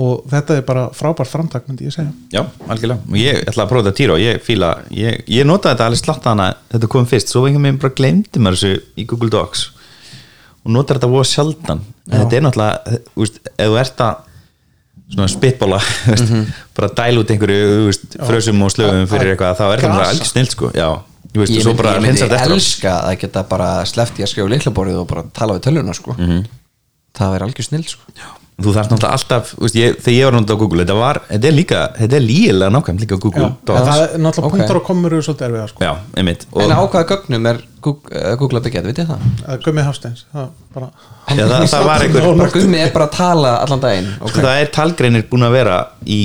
og 0.00 0.26
þetta 0.30 0.56
er 0.60 0.66
bara 0.66 0.84
frábært 0.94 1.30
framtak 1.30 1.66
myndi 1.66 1.88
ég 1.88 1.94
segja. 1.94 2.12
Já, 2.32 2.44
algjörlega, 2.70 3.02
og 3.10 3.16
ég 3.18 3.40
ætla 3.50 3.64
að 3.64 3.72
prófa 3.72 3.88
þetta 3.88 3.98
Tiro 3.98 4.18
ég 4.20 4.38
fíla, 4.46 4.68
ég, 4.94 5.24
ég 5.26 5.48
notaði 5.48 5.74
þetta 5.74 5.88
alveg 5.90 6.02
slatt 6.02 6.28
hana 6.30 6.46
þetta 6.70 6.90
kom 6.92 7.08
fyrst, 7.10 7.32
svo 7.32 7.42
einhvern 7.46 7.66
veginn 7.66 7.80
bara 7.82 7.96
glemdi 7.98 8.42
maður 8.42 8.60
þessu 8.60 9.00
í 9.02 9.06
Google 9.10 9.32
Docs 9.34 9.64
og 10.62 10.74
notar 10.76 11.00
þetta 11.00 11.10
voða 11.10 11.26
sjaldan 11.26 11.82
þetta 12.14 12.36
er 12.38 12.44
náttúrulega, 12.46 12.98
þú 13.14 13.24
veist, 13.24 13.38
ef 13.56 13.70
þú 13.70 13.78
ert 13.84 14.02
að 14.06 14.26
svona 15.10 15.30
spitbóla 15.30 15.78
bara 16.76 16.90
dæla 17.00 17.22
út 17.22 17.30
einhverju 17.34 17.94
frösum 18.28 18.60
og 18.66 18.74
slöfum 18.74 19.08
fyrir 19.10 19.32
eitthvað 19.34 19.56
þá 19.58 19.64
er 19.66 19.84
bara 19.86 19.96
Gasa. 19.96 20.10
algjör 20.14 20.30
snill 20.30 20.50
sko, 20.52 20.70
já 20.76 20.88
þú 21.30 21.42
veist, 21.42 21.54
ég 21.54 21.66
ég 21.66 22.04
myndi 22.04 22.28
elska 22.40 22.94
að 23.06 23.16
geta 23.24 23.44
bara 23.50 23.70
sleppt 23.86 24.20
í 24.20 24.26
að 24.26 24.32
skrifa 24.32 24.52
liklaborðið 24.54 25.00
og 25.02 25.08
bara 25.10 25.24
tala 25.34 25.56
við 25.58 25.66
töluna 25.68 25.94
sko. 25.96 26.14
Mhm. 26.18 26.44
það 27.18 27.34
væri 27.34 27.48
algjör 27.48 27.68
snill 27.68 27.86
sko. 27.86 28.14
Þú 28.64 28.74
þarf 28.76 28.90
náttúrulega 28.90 29.16
alltaf, 29.16 29.50
þú 29.56 29.62
veist, 29.66 29.76
ég, 29.80 29.96
þegar 30.04 30.16
ég 30.18 30.24
var 30.28 30.34
náttúrulega 30.36 30.56
á 30.56 30.62
Google, 30.62 30.84
þetta 30.84 30.96
var, 31.00 31.20
þetta 31.30 31.48
er 31.50 31.54
líka 31.56 31.80
þetta 31.98 32.16
er 32.18 32.24
lígilega 32.26 32.70
nákvæmt 32.76 33.00
líka 33.04 33.16
á 33.16 33.20
Google 33.24 33.44
en 33.46 33.56
Docs 33.70 33.86
það 33.90 34.02
er 34.04 34.18
náttúrulega 34.26 34.46
Ok. 34.50 34.56
punktar 34.56 34.80
og 34.80 34.84
komur 34.90 35.12
eru 35.16 35.22
svolítið 35.26 35.46
erfiða 35.48 35.68
sko. 35.70 35.84
já, 35.84 35.92
einmitt 36.16 36.46
og, 36.52 36.62
en 36.62 36.70
á 36.76 36.80
hvaða 36.84 37.06
gögnum 37.12 37.46
er 37.52 37.60
Google, 37.80 38.10
uh, 38.20 38.34
Google 38.36 38.60
að 38.60 38.64
byggja 38.68 38.82
þetta, 38.82 38.90
vitið 38.92 39.06
þið 39.06 39.14
það? 39.14 39.54
að 39.54 39.62
Gummi 39.64 39.82
Hafsteins 39.86 40.24
það, 40.34 40.48
bara, 40.74 40.90
Já, 41.30 41.44
það- 41.46 41.70
það 41.70 41.86
var 41.90 42.04
einhver- 42.04 42.36
bara 42.42 42.50
gummi 42.58 42.78
er 42.84 42.92
bara 42.92 43.06
að 43.08 43.16
tala 43.16 43.54
allan 43.64 43.80
daginn 43.86 44.12
okay. 44.20 44.28
Sko, 44.34 44.44
það 44.44 44.60
er 44.64 44.70
talgreinir 44.76 45.24
búin 45.30 45.46
að 45.48 45.52
vera 45.56 45.78
í, 46.04 46.20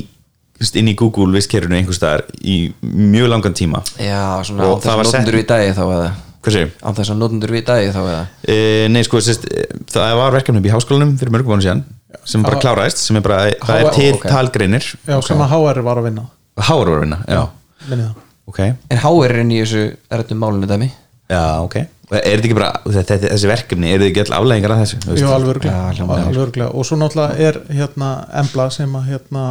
þú 0.56 0.64
veist, 0.66 0.76
inn 0.82 0.88
í 0.92 0.96
Google 1.00 1.32
vistkerfinu 1.38 1.76
einhver 1.80 1.96
staðar 1.96 2.26
í 2.44 2.74
mjög 2.84 3.30
langan 3.32 3.54
tíma 3.56 3.84
já, 4.00 4.44
svona 4.44 4.68
Og 4.68 4.80
á 4.80 4.84
það 4.84 4.86
þess 4.86 4.96
var 4.96 5.06
að 5.06 5.12
sett- 5.12 5.22
notendur 5.24 5.40
við 5.40 5.48
dagi 5.54 5.72
þá 5.78 5.84
eða 5.88 6.12
hvað 6.46 6.54
segir? 6.54 6.72
á 6.84 6.90
þess 6.94 7.10
að 7.10 7.18
notendur 7.24 7.52
við 7.56 7.64
dagi 7.66 7.88
þá 7.96 8.02
eða 8.06 8.24
E, 8.46 8.88
nei, 8.94 9.02
sko, 9.08 9.18
sérst, 9.24 9.48
e, 9.50 9.64
það 9.90 10.16
var 10.20 10.36
verkefni 10.36 10.60
upp 10.62 10.68
í 10.70 10.74
háskólanum 10.76 11.16
fyrir 11.18 11.32
mörgum 11.34 11.56
mánu 11.56 11.66
síðan 11.66 11.84
sem 12.24 12.46
bara 12.46 12.62
kláraðist, 12.62 13.02
sem 13.04 13.20
er 13.20 13.26
bara, 13.26 13.50
það 13.62 13.80
er 13.80 13.88
HR 13.88 13.98
til 13.98 14.14
ok. 14.18 14.28
talgreinir. 14.30 14.92
Já, 15.08 15.18
sem 15.26 15.44
að 15.44 15.56
HR 15.56 15.82
var 15.88 16.02
að 16.02 16.08
vinna. 16.10 16.28
Háur 16.56 16.92
var 16.92 16.96
að 16.96 17.04
vinna, 17.06 17.20
já, 17.28 17.42
minni 17.90 18.08
það. 18.08 18.24
Ok. 18.46 18.62
En 18.64 19.02
HR 19.02 19.34
er 19.34 19.42
inn 19.42 19.54
í 19.54 19.60
þessu 19.64 19.84
erðum 20.16 20.42
málunni 20.44 20.70
dæmi? 20.70 20.90
Já, 21.32 21.44
ok, 21.66 21.78
er 22.14 22.26
þetta 22.26 22.46
ekki 22.46 22.58
bara 22.58 22.74
þetta, 22.86 23.22
þessi 23.24 23.50
verkefni, 23.50 23.94
eru 23.94 24.06
þið 24.06 24.12
ekki 24.12 24.26
all 24.26 24.36
afleggingar 24.40 24.76
af 24.76 24.84
þessu? 24.84 25.00
þú 25.02 25.14
veist? 25.14 25.24
Jú, 25.24 25.32
alveg 25.34 26.60
Já, 26.62 26.68
og 26.70 26.86
svo 26.86 27.00
náttúrulega 27.02 27.48
er 27.50 27.58
hérna 27.74 28.12
Embla 28.44 28.68
sem 28.74 29.00
að 29.00 29.10
hérna 29.14 29.46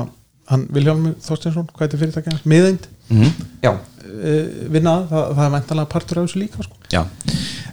hann 0.50 0.66
Vilhjálmur 0.74 1.16
Þorstinsson, 1.24 1.66
hvað 1.72 1.87
heitir 1.87 2.03
fyrirtækja 2.03 2.38
miðeind. 2.48 2.88
Mhm. 3.09 3.31
já, 3.64 3.70
uh, 3.72 4.70
vinna, 4.72 4.94
það, 5.11 5.24
það 5.37 5.44
er 5.44 5.55
væntalega 5.55 5.90
partur 5.92 6.20
af 6.20 6.29
þessu 6.29 6.40
líka 6.40 6.64
sko. 6.64 6.79
Já, 6.92 7.03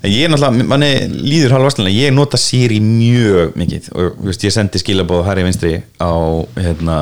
ég 0.09 0.25
er 0.25 0.31
náttúrulega, 0.31 0.65
manni 0.69 0.91
líður 1.13 1.57
halvvarslega, 1.57 1.93
ég 1.93 2.13
nota 2.15 2.39
Siri 2.39 2.79
mjög 2.81 3.57
mikið. 3.59 3.89
Og 3.93 4.23
veist, 4.25 4.45
ég 4.47 4.53
sendi 4.55 4.81
skilabóð 4.81 5.25
hæri 5.27 5.45
vinstri 5.45 5.75
á 6.01 6.13
hérna, 6.57 6.95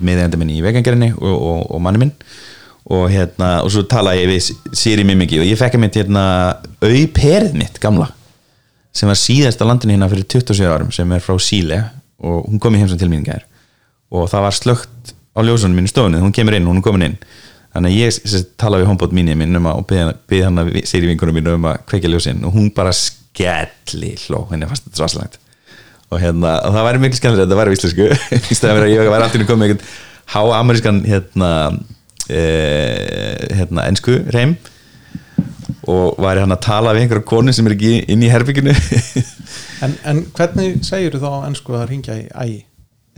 miðjandi 0.00 0.40
minni 0.40 0.56
í 0.60 0.64
vegangerinni 0.64 1.10
og, 1.18 1.34
og, 1.34 1.66
og 1.74 1.84
manni 1.84 2.04
minn. 2.04 2.14
Og 2.90 3.04
hérna, 3.12 3.50
og 3.64 3.68
svo 3.74 3.84
tala 3.88 4.16
ég 4.16 4.30
við 4.30 4.48
Siri 4.76 5.04
mjög 5.04 5.20
mikið. 5.24 5.44
Og 5.44 5.50
ég 5.52 5.60
fekk 5.60 5.76
að 5.76 5.84
mitt 5.84 6.00
hérna 6.00 6.24
auperið 6.80 7.60
mitt, 7.60 7.82
gamla 7.82 8.08
sem 8.96 9.06
var 9.06 9.18
síðast 9.20 9.60
á 9.62 9.68
landinu 9.68 9.94
hérna 9.94 10.08
fyrir 10.10 10.26
27 10.26 10.66
árum 10.66 10.88
sem 10.94 11.12
er 11.14 11.22
frá 11.22 11.36
Síle. 11.38 11.84
Og 12.24 12.48
hún 12.48 12.60
kom 12.60 12.74
í 12.74 12.80
heimsum 12.80 12.98
til 13.00 13.10
mín 13.12 13.22
gær. 13.24 13.44
Og 14.10 14.26
það 14.32 14.48
var 14.48 14.56
slögt 14.56 15.12
á 15.36 15.40
ljósunum 15.46 15.78
mínu 15.78 15.92
stofunni, 15.92 16.18
hún 16.24 16.34
kemur 16.34 16.56
inn, 16.56 16.66
hún 16.66 16.80
er 16.80 16.84
komin 16.84 17.06
inn 17.06 17.20
þannig 17.74 17.92
að 17.92 18.00
ég 18.00 18.48
tala 18.60 18.80
við 18.80 18.90
homebot 18.90 19.14
mín 19.14 19.30
minn 19.38 19.60
um 19.60 19.68
að, 19.70 19.78
og 19.82 19.86
beða 19.90 20.16
beð 20.30 20.44
hann 20.48 20.62
að 20.62 20.72
segja 20.82 21.10
vinkunum 21.10 21.38
mínu 21.38 21.54
um 21.58 21.70
að 21.70 21.78
kveikja 21.90 22.10
ljósin 22.10 22.42
og 22.46 22.56
hún 22.56 22.72
bara 22.74 22.94
skelli 22.96 24.16
hló, 24.26 24.44
henni 24.50 24.68
fannst 24.70 24.88
þetta 24.88 25.02
svaslagt 25.02 25.40
og 26.10 26.18
hérna, 26.18 26.56
og 26.66 26.74
það 26.74 26.86
væri 26.88 27.02
mikil 27.04 27.20
skemmtilegt 27.20 27.44
að 27.44 27.50
þetta 27.52 27.58
væri 27.60 27.76
íslensku. 27.76 28.06
Í 28.50 28.56
stæðan 28.58 28.78
fyrir 28.80 28.88
að 28.88 28.94
ég 28.96 29.10
væri 29.12 29.26
alltaf 29.26 29.44
komið 29.46 29.68
einhvern 29.68 29.84
há-amerískan 30.30 31.00
hérna 31.06 31.50
e, 32.30 32.42
hérna, 33.58 33.86
ensku 33.90 34.16
reym 34.34 34.56
og 35.90 36.18
væri 36.20 36.42
hann 36.44 36.54
að 36.54 36.64
tala 36.66 36.94
við 36.94 37.06
einhverja 37.06 37.26
konu 37.30 37.54
sem 37.54 37.66
er 37.66 37.76
ekki 37.76 37.92
inn 38.12 38.24
í 38.26 38.30
herbygginu 38.30 38.74
en, 39.84 39.96
en 40.06 40.22
hvernig 40.36 40.82
segir 40.86 41.16
þú 41.16 41.22
þá 41.24 41.46
ennsku 41.48 41.78
að 41.78 41.88
ringja 41.90 42.18
í 42.20 42.26
ægi? 42.28 42.60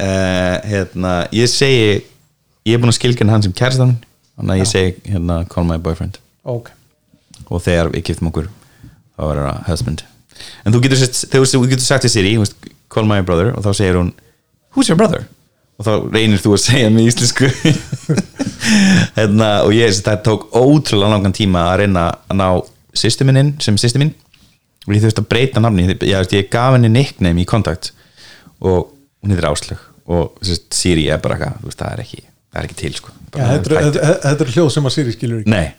uh, 0.01 0.57
hérna, 0.69 1.15
ég 1.35 1.51
segi 1.51 1.85
ég 1.99 2.77
er 2.77 2.81
búin 2.81 2.93
að 2.93 3.01
skilgjana 3.01 3.35
hann 3.35 3.45
sem 3.45 3.57
kæristan 3.57 3.97
þannig 4.39 4.55
að 4.55 4.63
ég 4.63 4.71
segi 4.71 5.13
hérna 5.13 5.43
call 5.53 5.67
my 5.69 5.79
boyfriend. 5.83 6.19
Ok, 6.49 6.73
og 7.49 7.63
þegar 7.65 7.93
við 7.93 8.07
kiptum 8.09 8.33
okkur 8.33 8.49
þá 8.51 9.23
verður 9.29 9.49
það 9.49 9.69
husband. 9.71 10.05
En 10.65 10.75
þú 10.75 10.83
getur, 10.87 11.05
þú 11.05 11.63
getur 11.71 11.85
sagt 11.85 12.07
til 12.07 12.13
Siri 12.13 12.35
call 12.93 13.09
my 13.09 13.23
brother 13.25 13.53
og 13.57 13.65
þá 13.65 13.73
segir 13.77 13.99
hún 14.01 14.13
who's 14.75 14.91
your 14.91 14.99
brother? 14.99 15.27
Og 15.81 15.87
þá 15.87 15.93
reynir 16.15 16.43
þú 16.43 16.55
að 16.57 16.65
segja 16.67 16.91
með 16.93 17.09
íslensku. 17.11 17.49
Hérna, 19.19 19.49
og 19.67 19.73
ég 19.75 19.95
það 20.05 20.21
tók 20.27 20.45
ótrúlega 20.55 21.15
langan 21.15 21.35
tíma 21.37 21.65
að 21.71 21.83
reyna 21.83 22.05
að 22.29 22.39
ná 22.39 22.47
sýstu 22.97 23.27
minn 23.27 23.41
inn 23.41 23.55
sem 23.65 23.79
sýstu 23.81 24.03
mín. 24.03 24.13
Og 24.87 24.95
ég 24.97 25.03
þurfti 25.05 25.25
að 25.25 25.31
breyta 25.31 25.63
nafni 25.63 25.87
ég, 25.87 26.05
ég, 26.11 26.29
ég 26.37 26.51
gaf 26.53 26.77
henni 26.77 26.91
nickname 26.93 27.43
í 27.43 27.49
kontakt 27.49 27.93
og 28.63 28.93
hún 29.23 29.33
heitir 29.33 29.49
Áslög 29.49 29.89
og 30.13 30.39
Siri 30.43 31.07
er 31.11 31.23
bara 31.23 31.39
eitthvað 31.39 31.77
það 31.79 31.93
er 31.93 32.05
ekki, 32.05 32.25
það 32.51 32.61
er 32.61 32.69
ekki 32.69 32.81
til 32.83 32.97
sko. 32.99 33.15
Ja, 33.39 33.47
þetta, 33.57 34.45
er- 34.45 34.53
hljóð 34.53 34.71
sem 34.75 34.89
að 34.89 34.95
Siri 34.97 35.13
skilur 35.15 35.43
ekki. 35.43 35.53
Nei, 35.53 35.73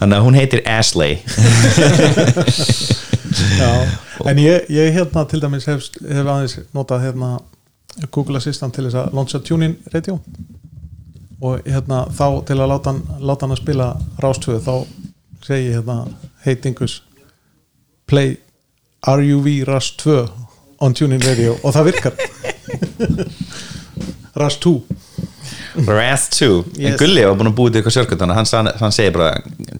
þannig 0.00 0.16
að 0.16 0.24
hún 0.24 0.38
heitir 0.38 0.62
Ashley. 0.68 1.18
Já, 3.34 3.70
en 4.30 4.38
ég, 4.38 4.68
ég 4.70 4.92
hérna 4.94 5.24
til 5.26 5.40
dæmis 5.42 5.66
hef, 5.66 5.88
hef 6.06 6.28
aðeins 6.30 6.54
notað 6.76 7.02
hérna 7.08 7.30
Google 8.14 8.38
Assistant 8.38 8.74
til 8.76 8.86
þess 8.86 8.98
að 9.00 9.16
launcha 9.16 9.40
TuneIn 9.42 9.74
radio. 9.92 10.18
Og 11.44 11.66
hérna 11.66 12.04
þá 12.14 12.26
til 12.48 12.58
að 12.60 12.70
láta 12.70 12.92
hann, 12.92 13.02
láta 13.20 13.46
hann 13.46 13.56
að 13.56 13.62
spila 13.62 13.88
rástöðu 14.22 14.62
þá 14.64 14.74
segi 15.44 15.74
hérna 15.74 15.98
hey 16.46 16.56
Dingus 16.56 17.00
play 18.08 18.36
RUV 19.04 19.50
Rast 19.68 19.98
2 20.04 20.20
on 20.84 20.94
TuneIn 20.96 21.24
radio. 21.26 21.58
Og 21.62 21.74
það 21.74 21.90
virkar. 21.90 22.14
Rast 24.40 24.62
2 24.64 24.78
Wrath 25.74 26.30
2 26.30 26.48
en 26.54 26.80
Yes. 26.84 26.98
Gulli 27.00 27.24
var 27.26 27.36
búin 27.38 27.50
að 27.50 27.56
búið 27.58 27.76
til 27.76 27.82
eitthvað 27.82 28.24
að 28.28 28.34
hann, 28.38 28.72
hann 28.80 28.94
segir 28.94 29.14
bara 29.16 29.30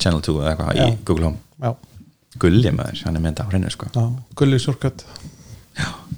Channel 0.03 0.23
2 0.25 0.35
eða 0.41 0.53
eitthvað 0.55 0.81
í. 0.81 0.89
Google 1.07 1.29
Home. 1.31 1.39
Já, 1.63 1.75
Gulli 2.43 2.73
maður, 2.75 3.03
hann 3.07 3.17
er 3.19 3.23
með 3.23 3.35
þetta 3.35 3.47
á 3.47 3.51
hreinu 3.53 3.73
sko. 3.73 3.91
Gulli 4.39 4.61
Shortcut. 4.63 5.05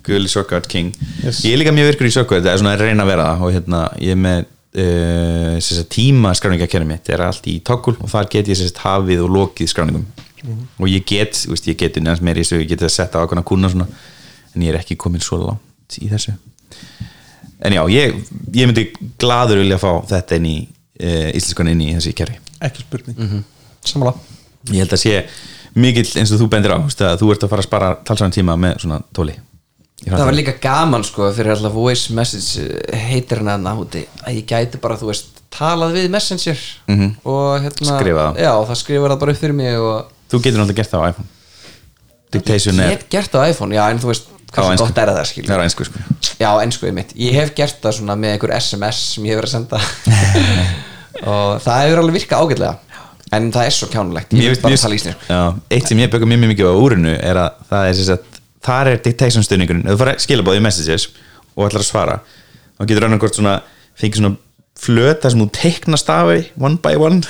Gulli 0.07 0.31
Shortcut 0.33 0.69
King. 0.71 0.93
Yes. 1.23 1.43
ég 1.45 1.57
er 1.57 1.61
líka 1.61 1.75
mjög 1.77 1.93
virkur 1.93 2.09
í 2.09 2.13
Shortcut 2.15 2.45
það 2.45 2.53
er 2.55 2.63
svona 2.63 2.77
að 2.77 2.85
reyna 2.87 3.05
að 3.05 3.11
vera 3.13 3.27
það. 3.31 3.45
Og 3.47 3.57
hérna 3.57 3.83
ég 4.01 4.15
er 4.17 4.23
með 4.23 4.47
uh, 4.85 5.83
tíma 5.93 6.33
skráningakerfi 6.39 6.89
mitt. 6.89 7.11
Er 7.13 7.25
allt 7.27 7.49
í 7.51 7.59
toggle 7.67 7.99
og 8.01 8.13
þar 8.13 8.31
get 8.33 8.53
ég 8.53 8.61
sérst 8.61 8.81
hafið 8.85 9.27
og 9.27 9.35
lokið 9.37 9.73
skráningum. 9.73 10.07
Og 10.79 10.89
ég 10.89 11.05
get, 11.09 11.41
veist, 11.51 11.67
ég 11.67 11.79
get 11.81 11.97
neðans 11.99 12.23
meira 12.23 12.39
í 12.39 12.45
þessu, 12.45 12.61
ég 12.63 12.71
get 12.71 12.85
að 12.87 12.93
setja 12.95 13.19
á 13.19 13.25
ákveðna 13.25 13.43
kuna 13.49 13.71
svona, 13.73 13.89
en 14.55 14.63
ég 14.63 14.71
er 14.71 14.79
ekki 14.79 14.95
komin 15.01 15.25
svo 15.25 15.41
langt 15.43 15.97
í 15.99 16.07
þessu 16.13 16.37
en 17.67 17.77
já, 17.77 17.83
ég, 17.93 18.17
ég 18.55 18.71
myndi 18.71 18.87
gladur 19.21 19.61
vilja 19.63 19.79
fá 19.83 19.91
þetta 20.15 20.39
inn 20.41 20.49
í 20.53 20.57
uh, 20.67 21.29
íslenskan 21.37 21.73
inn 21.75 21.83
í 21.87 21.91
þessi 21.99 22.15
kerfi 22.19 22.39
ekki 22.67 22.87
spurning 22.87 23.19
Mhm. 23.19 23.43
sammála 23.87 24.15
ég 24.73 24.81
held 24.85 24.95
að 24.97 25.03
sé 25.05 25.17
mikill 25.77 26.07
eins 26.17 26.33
og 26.33 26.41
þú 26.41 26.49
bendir 26.55 26.73
á 26.73 26.79
þú 26.81 26.87
veist, 26.89 27.03
að 27.05 27.19
þú 27.21 27.33
ert 27.35 27.43
að 27.45 27.51
fara 27.53 27.63
að 27.65 27.69
spara 27.69 27.91
talsvæðan 28.09 28.37
tíma 28.39 28.57
með 28.61 28.79
svona 28.85 29.03
tóli 29.15 29.37
Ég 30.07 30.13
það 30.13 30.27
var 30.29 30.35
líka 30.37 30.53
gaman 30.61 31.05
sko 31.09 31.31
fyrir 31.33 31.55
alltaf 31.55 31.73
voice 31.73 32.13
message 32.13 32.61
eh, 32.93 32.99
heitir 33.11 33.41
hann 33.41 33.65
að 33.67 33.79
úti 33.81 34.03
að 34.27 34.35
ég 34.37 34.45
gæti 34.51 34.81
bara 34.83 34.97
þú 35.01 35.09
veist 35.09 35.41
talað 35.57 35.95
við 35.97 36.11
messenger 36.13 36.59
Mhm. 36.89 37.15
og 37.25 37.63
hérna 37.65 37.97
Skrifa 37.97 38.27
það. 38.27 38.41
já 38.45 38.53
það 38.69 38.77
skrifar 38.83 39.11
það 39.15 39.21
bara 39.23 39.33
upp 39.33 39.41
fyrir 39.41 39.55
mig 39.57 39.79
og 39.79 40.11
þú 40.31 40.43
getur 40.45 40.61
náttúrulega 40.61 40.77
gert 40.83 40.93
það 40.93 41.01
á 41.01 41.09
iPhone 41.11 41.29
dictation 42.33 42.75
ég 42.77 42.85
er 42.91 42.97
hef 42.97 43.07
gert 43.11 43.33
það 43.33 43.41
á 43.41 43.51
iPhone 43.55 43.77
já 43.79 43.85
en 43.91 43.99
þú 44.03 44.11
veist 44.13 44.29
ensku. 44.73 44.87
gott 44.87 44.99
er 45.03 45.11
það 45.11 45.21
það 45.37 45.55
er 45.57 45.61
á 45.61 45.67
einsku 45.67 45.87
sko. 45.89 46.03
Já 46.41 46.51
enskuðið 46.63 46.97
mitt 46.97 47.15
ég 47.19 47.37
hef 47.41 47.53
gert 47.59 47.79
það 47.83 47.97
svona 47.99 48.17
með 48.21 48.35
einhver 48.37 48.55
SMS 48.61 49.03
sem 49.15 49.27
ég 49.27 49.35
hefur 49.37 49.49
að 49.49 49.55
senda. 49.57 49.81
Og 51.33 51.63
það 51.65 51.83
hefur 51.83 52.03
alveg 52.03 52.19
virkað 52.21 52.45
ágætlega. 52.45 53.03
En 53.37 53.49
það 53.53 53.67
er 53.67 53.75
svo 53.75 53.89
kjánulegt 53.91 54.35
Já, 55.27 55.41
eitt 55.75 55.89
sem 55.91 55.99
ég 55.99 56.11
bökum 56.13 56.31
mjög 56.31 56.43
mjög 56.45 56.53
mikið 56.53 56.69
á 56.71 56.75
úrinu 56.79 57.15
er 57.17 57.41
að 57.43 57.63
það 57.73 57.89
er 57.89 57.97
sagt, 58.07 58.39
þar 58.63 58.91
er 58.93 59.01
dictation 59.03 59.43
stuðningurinn. 59.43 59.83
Ef 59.87 59.97
þú 59.97 60.01
fara 60.05 60.15
skilabóð 60.23 60.61
í 60.61 60.63
messages 60.63 61.09
og 61.57 61.67
ætlar 61.67 61.83
að 61.83 61.89
svara 61.89 62.17
þá 62.77 62.87
getur 62.91 63.07
annarkort 63.09 63.39
svona 63.39 63.57
fengið 63.99 64.21
svona 64.21 64.33
flöta 64.77 65.33
sem 65.33 65.43
þú 65.43 65.49
teikna 65.57 65.99
stafi 66.01 66.51
one 66.61 66.79
by 66.85 66.95
one 67.01 67.23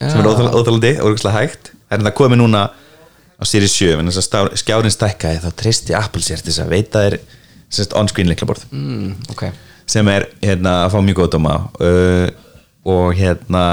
sem 0.00 0.20
er 0.20 0.24
Já. 0.24 0.30
óþál- 0.32 0.54
óþálandi 0.56 0.92
og 1.02 1.10
úrkslega 1.12 1.42
hægt 1.42 1.72
það 1.74 1.96
er 1.96 2.02
þetta 2.02 2.14
komið 2.16 2.40
núna 2.42 2.62
á 3.38 3.42
Series 3.46 3.74
7 3.78 4.00
en 4.00 4.10
þess 4.10 4.34
að 4.34 4.56
skjárin 4.58 4.94
stækkaði 4.94 5.42
þá 5.44 5.50
tristi 5.62 5.96
Apple 5.96 6.24
sér 6.24 6.42
til 6.42 6.52
þess 6.52 6.64
að 6.64 6.74
veita 6.74 7.04
þér 7.06 7.18
on-screen 8.00 8.30
leiklaborð 8.32 8.64
mm, 8.72 9.12
ok. 9.34 9.44
Sem 9.88 10.08
er 10.12 10.26
hérna, 10.42 10.82
að 10.84 10.96
fá 10.96 10.98
mjög 11.04 11.20
góð 11.22 11.30
dóma 11.36 11.54
uh, 11.80 12.26
og 12.88 13.14
hérna 13.16 13.64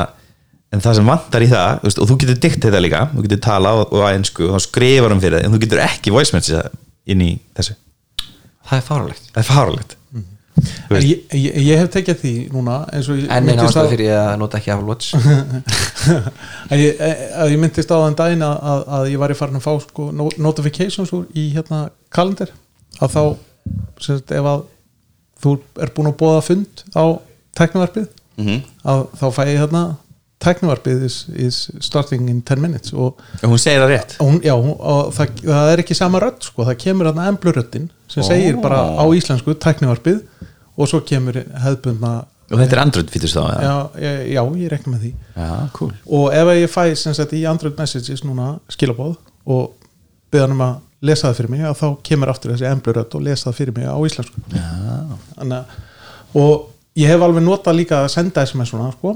en 0.74 0.84
það 0.84 1.00
sem 1.00 1.10
vantar 1.10 1.46
í 1.46 1.50
það 1.52 1.82
veist, 1.86 2.00
og 2.02 2.10
þú 2.10 2.18
getur 2.22 2.40
dikt 2.46 2.68
þetta 2.68 2.82
líka, 2.84 3.02
þú 3.14 3.26
getur 3.26 3.42
tala 3.48 3.74
og, 3.80 3.92
og 3.96 4.06
að 4.06 4.20
einsku 4.20 4.48
og 4.50 4.56
þá 4.56 4.68
skrifar 4.68 5.14
hann 5.14 5.24
fyrir 5.24 5.40
það 5.40 5.48
en 5.48 5.56
þú 5.56 5.62
getur 5.66 5.84
ekki 5.86 6.14
voice 6.16 6.36
message 6.36 6.64
inn 7.12 7.24
í 7.24 7.32
þessu. 7.58 7.78
Það 8.66 8.80
er 8.80 8.86
fáralegt 8.90 9.30
það 9.32 9.42
er 9.42 9.50
fáralegt. 9.50 9.98
Ég, 10.96 11.24
ég, 11.36 11.56
ég 11.66 11.80
hef 11.82 11.90
tekið 11.96 12.20
því 12.22 12.34
núna 12.54 12.76
en 12.94 13.02
einn 13.28 13.48
minntist 13.50 13.76
ástæð 13.76 13.88
á- 13.88 13.92
fyrir 13.92 14.06
ég 14.08 14.20
að 14.22 14.38
nota 14.40 14.60
ekki 14.62 14.72
Apple 14.72 14.88
Watch. 14.88 15.16
Að 16.72 16.80
ég, 16.82 17.02
ég 17.52 17.60
myndist 17.62 17.92
á 17.92 17.98
þann 18.00 18.18
daginn 18.20 18.46
að, 18.46 18.56
að, 18.72 18.84
að 18.98 19.10
ég 19.12 19.20
var 19.22 19.34
í 19.34 19.38
farin 19.40 19.60
að 19.60 19.66
fá 19.66 19.74
sko, 19.84 20.08
no- 20.16 20.32
notifications 20.42 21.12
úr 21.16 21.26
í 21.38 21.48
hérna 21.56 21.82
kalender. 22.14 22.54
Að 23.02 23.16
þá 23.16 23.22
sagt, 24.06 24.32
ef 24.32 24.50
að 24.54 24.64
þú 25.44 25.56
er 25.84 25.92
búin 25.96 26.12
að 26.12 26.18
bóða 26.22 26.42
fund 26.46 26.86
á 26.96 27.04
teknivarpið 27.60 28.08
Mhm. 28.36 28.58
að 28.84 29.02
þá 29.16 29.26
fæ 29.32 29.44
ég 29.48 29.60
hérna 29.62 29.82
teknivarpið 30.44 31.04
is, 31.08 31.16
is 31.40 31.60
starting 31.80 32.26
in 32.30 32.42
10 32.44 32.60
minutes 32.60 32.92
og 32.94 33.16
Og 33.42 33.46
hún 33.54 33.58
segir 33.62 33.80
það 33.80 33.92
rétt. 33.94 34.16
hún, 34.20 34.42
já, 34.44 34.52
hún, 34.60 34.74
og 34.76 35.14
það, 35.16 35.30
það 35.46 35.70
er 35.72 35.82
ekki 35.86 35.96
sama 35.96 36.20
rödd 36.20 36.44
sko, 36.44 36.66
það 36.68 36.76
kemur 36.84 37.08
hérna 37.08 37.30
embluröddin 37.32 37.86
sem 38.08 38.24
Ó. 38.24 38.28
segir 38.28 38.58
bara 38.62 38.80
á 38.98 39.04
íslensku 39.16 39.54
teknivarpið 39.60 40.22
og 40.78 40.88
svo 40.92 41.02
kemur 41.08 41.34
hefðbundna 41.64 42.26
Og 42.52 42.60
þetta 42.60 42.76
er 42.76 42.80
Android 42.84 43.08
fítus 43.10 43.34
þá 43.34 43.42
já, 43.58 43.76
ég, 43.98 44.18
já, 44.36 44.42
ég 44.62 44.70
rekna 44.70 44.92
með 44.94 45.00
því. 45.02 45.14
Já, 45.34 45.70
cool. 45.74 45.94
Og 46.14 46.28
ef 46.38 46.52
ég 46.54 46.70
fæ 46.70 46.84
sem 46.96 47.14
sagt 47.18 47.32
í 47.34 47.40
Android 47.50 47.74
Messages 47.80 48.22
núna 48.22 48.60
skilabóð 48.70 49.16
og 49.50 49.72
beða 50.32 50.46
hann 50.46 50.54
um 50.54 50.62
að 50.62 50.76
lesa 51.10 51.32
það 51.32 51.40
fyrir 51.40 51.50
mig 51.56 51.64
þá 51.80 51.88
kemur 52.06 52.30
aftur 52.30 52.54
þessi 52.54 52.68
emblurödd 52.70 53.16
og 53.18 53.24
lesa 53.26 53.50
það 53.50 53.58
fyrir 53.58 53.74
mig 53.80 53.90
á 53.90 53.98
íslensku. 53.98 54.44
Þannig, 55.40 55.74
og 56.38 56.68
ég 57.02 57.10
hef 57.12 57.26
alveg 57.26 57.44
notað 57.48 57.80
líka 57.80 58.04
að 58.04 58.12
senda 58.14 58.46
SMS 58.46 58.70
svona 58.76 58.92
sko, 58.94 59.16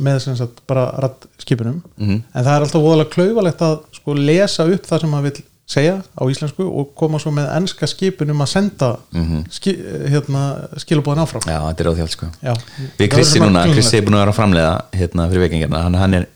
með 0.00 0.18
sem 0.22 0.36
sagt 0.38 0.62
bara 0.70 0.86
rattskipunum 1.02 1.82
Mhm. 1.98 2.22
en 2.34 2.44
það 2.44 2.54
er 2.54 2.60
alltaf 2.68 2.82
voðalega 2.86 3.10
klaufalegt 3.16 3.58
að 3.66 3.78
sko 3.98 4.14
lesa 4.14 4.64
upp 4.70 4.86
það 4.86 5.00
sem 5.00 5.10
maður 5.10 5.22
vil 5.32 5.42
segja 5.70 6.00
á 6.02 6.22
íslensku 6.26 6.64
og 6.66 6.88
koma 6.98 7.20
svo 7.22 7.30
með 7.34 7.48
ennska 7.56 7.86
skipun 7.90 8.32
um 8.34 8.42
að 8.42 8.48
senda 8.50 8.88
Mhm. 9.14 9.44
ski, 9.54 9.74
hérna, 10.10 10.42
skilabóðin 10.82 11.22
áfram 11.24 11.46
Já, 11.46 11.58
þetta 11.68 11.84
er 11.84 11.90
óþjált 11.92 12.14
sko 12.16 12.26
Já. 12.42 12.54
Við 12.98 13.18
svona 13.24 13.50
núna. 13.50 13.64
Krissi 13.74 13.96
er 13.98 14.02
búin 14.06 14.16
að 14.18 14.24
vera 14.24 14.32
að 14.34 14.38
framleiða 14.40 14.74
hérna 14.98 15.28
fyrir 15.30 15.44
vekingirna 15.46 15.82
hann, 15.86 15.94
hann, 15.94 16.26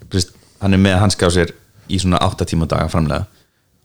hann 0.60 0.72
er 0.78 0.78
með 0.86 0.98
hanska 1.02 1.26
á 1.26 1.30
sér 1.34 1.50
í 1.90 1.98
svona 2.00 2.18
8 2.22 2.46
tíma 2.46 2.64
á 2.64 2.72
dag 2.74 2.84
að 2.86 2.94
framleiða 2.94 3.26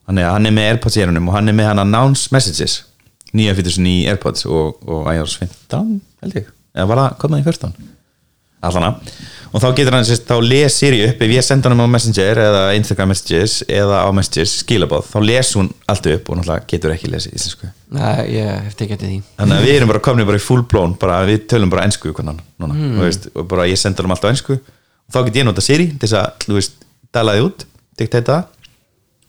hann 0.07 0.17
er, 0.17 0.29
hann 0.31 0.45
er 0.45 0.51
með 0.55 0.69
Airpods 0.73 0.97
í 0.97 1.01
erunum 1.03 1.27
og 1.29 1.33
hann 1.35 1.49
er 1.49 1.53
með 1.57 1.67
hann 1.73 1.79
announce 1.83 2.29
messages 2.31 2.83
nýja 3.33 3.53
fítusin 3.57 3.85
í 3.89 3.97
Airpods 4.09 4.45
og, 4.49 4.77
og 4.87 5.09
iOS 5.13 5.35
15 5.41 6.01
held 6.23 6.33
ég, 6.39 6.45
eða 6.75 6.87
var 6.89 6.97
það 7.03 7.17
komað 7.25 7.41
í 7.41 7.47
14 7.49 7.73
allana 8.59 8.95
og 9.49 9.61
þá 9.63 9.67
getur 9.77 9.95
hann 9.95 10.05
sérst, 10.05 10.27
þá 10.29 10.35
les 10.45 10.75
Siri 10.77 10.99
upp 11.07 11.21
ef 11.25 11.31
ég 11.33 11.45
senda 11.45 11.71
hann 11.71 11.81
á 11.81 11.87
Messenger 11.89 12.41
eða 12.43 12.63
Instagram 12.77 13.09
Messages 13.13 13.55
eða 13.65 14.03
á 14.05 14.09
Messages 14.13 14.59
skilabóð, 14.61 15.07
þá 15.09 15.17
les 15.25 15.53
hún 15.57 15.71
allt 15.89 16.09
upp 16.11 16.29
og 16.29 16.37
náttúrulega 16.39 16.69
getur 16.69 16.93
ekki 16.93 17.09
lesið 17.09 17.37
íslensku. 17.39 17.71
Nei, 17.97 18.35
ég 18.35 18.51
hef 18.67 18.77
tekið 18.77 18.95
eftir 18.97 19.09
því. 19.09 19.17
Þannig 19.39 19.57
að 19.57 19.65
við 19.65 19.79
erum 19.79 19.93
bara 19.93 20.03
komin 20.05 20.29
bara 20.29 20.41
í 20.41 20.45
full 20.45 20.61
blown 20.69 20.93
bara 21.01 21.23
við 21.29 21.47
tölum 21.49 21.73
bara 21.73 21.87
ennsku 21.89 22.13
hvernig 22.13 22.43
núna 22.61 22.77
mm. 22.77 23.01
veist, 23.01 23.25
og 23.33 23.49
bara 23.49 23.65
ég 23.69 23.81
senda 23.81 24.05
hann 24.05 24.13
alltaf 24.13 24.35
ennsku 24.35 24.59
og 24.59 25.15
þá 25.15 25.19
get 25.25 25.41
ég 25.41 25.49
nota 25.49 25.65
Siri 25.65 25.89
til 25.95 26.05
þess 26.05 26.19
að 26.21 26.45
þú 26.45 26.59
veist, 26.59 26.87
dalaði 27.15 27.45
út, 27.47 27.65
diktata 27.97 28.43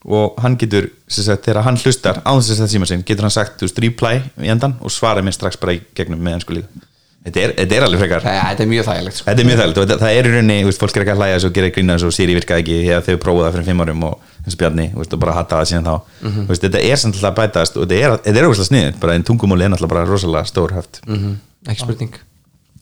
og 0.05 0.37
hann 0.41 0.57
getur 0.61 0.91
sagt, 1.09 1.45
þegar 1.45 1.65
hann 1.65 1.81
hlustar 1.81 2.21
á 2.25 2.31
þess 2.33 2.61
að 2.61 2.71
síma 2.75 2.87
sinn 2.89 3.03
getur 3.05 3.25
hann 3.25 3.33
sagt, 3.33 3.57
þú 3.57 3.67
veist, 3.67 3.81
reply 3.85 4.15
í 4.41 4.53
endan 4.53 4.77
og 4.81 4.93
svaraði 4.93 5.27
mér 5.27 5.37
strax 5.37 5.59
bara 5.61 5.77
í 5.77 5.83
gegnum 5.97 6.21
með 6.21 6.39
ennsku 6.39 6.57
líka 6.57 6.89
þetta 7.25 7.39
er, 7.45 7.51
þetta 7.59 7.75
er 7.77 7.83
alveg 7.85 7.99
frekar 8.01 8.23
Nei, 8.25 8.37
þetta 8.49 8.63
er 8.63 8.69
mjög 8.71 8.85
þægilegt 8.89 9.15
sko. 9.19 9.25
Þetta 9.29 9.41
er 9.43 9.47
mjög 9.51 9.59
þægilegt. 9.61 9.99
Það 10.01 10.15
er 10.17 10.25
í 10.25 10.31
rauninni, 10.31 10.57
þú 10.63 10.69
veist, 10.71 10.81
fólk 10.81 10.95
er 10.97 11.01
ekki 11.05 11.13
að 11.13 11.19
hlæja 11.21 11.35
þessu 11.37 11.49
og 11.51 11.53
gera 11.57 11.69
grína 11.75 11.95
þessu 11.97 12.07
og 12.09 12.15
Siri 12.17 12.35
virkaði 12.39 12.63
ekki 12.63 12.77
þegar 12.87 13.03
þau 13.07 13.17
prófuðu 13.25 13.45
það 13.45 13.53
fyrir 13.57 13.67
fimm 13.71 13.83
árum 13.85 14.03
og 14.09 14.27
og 14.41 14.55
Bjarni, 14.57 14.87
þú 14.95 14.97
veist, 15.03 15.13
og 15.13 15.19
bara 15.21 15.33
hatta 15.37 15.59
það 15.61 15.67
síðan 15.69 15.85
þá. 15.85 15.95
Mhm. 16.25 16.41
Þú 16.41 16.47
veist, 16.49 16.63
þetta 16.65 16.79
er 16.81 16.95
samt 16.97 17.15
alltaf 17.15 17.29
að 17.31 17.37
bætast 17.41 17.77
og 17.77 17.83
þetta 17.85 17.99
er, 18.07 18.15
þetta 18.25 18.39
er 18.41 18.47
óslega 18.49 18.69
sniðið, 18.71 18.95
bara 19.03 19.13
en 19.19 19.23
tungumóli 19.29 19.63
er 19.67 19.69
náttúrulega 19.69 19.93
bara 19.93 20.05
rosalega 20.09 20.45
stór 20.49 20.73
höft. 20.73 21.01
Mhm, 21.05 21.35
Ekki 21.69 21.83
spurning. 21.85 22.15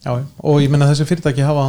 Já, 0.06 0.12
og 0.39 0.62
ég 0.63 0.69
meina 0.71 0.88
þessi 0.88 1.04
fyrirtæki 1.10 1.43
hafa 1.43 1.65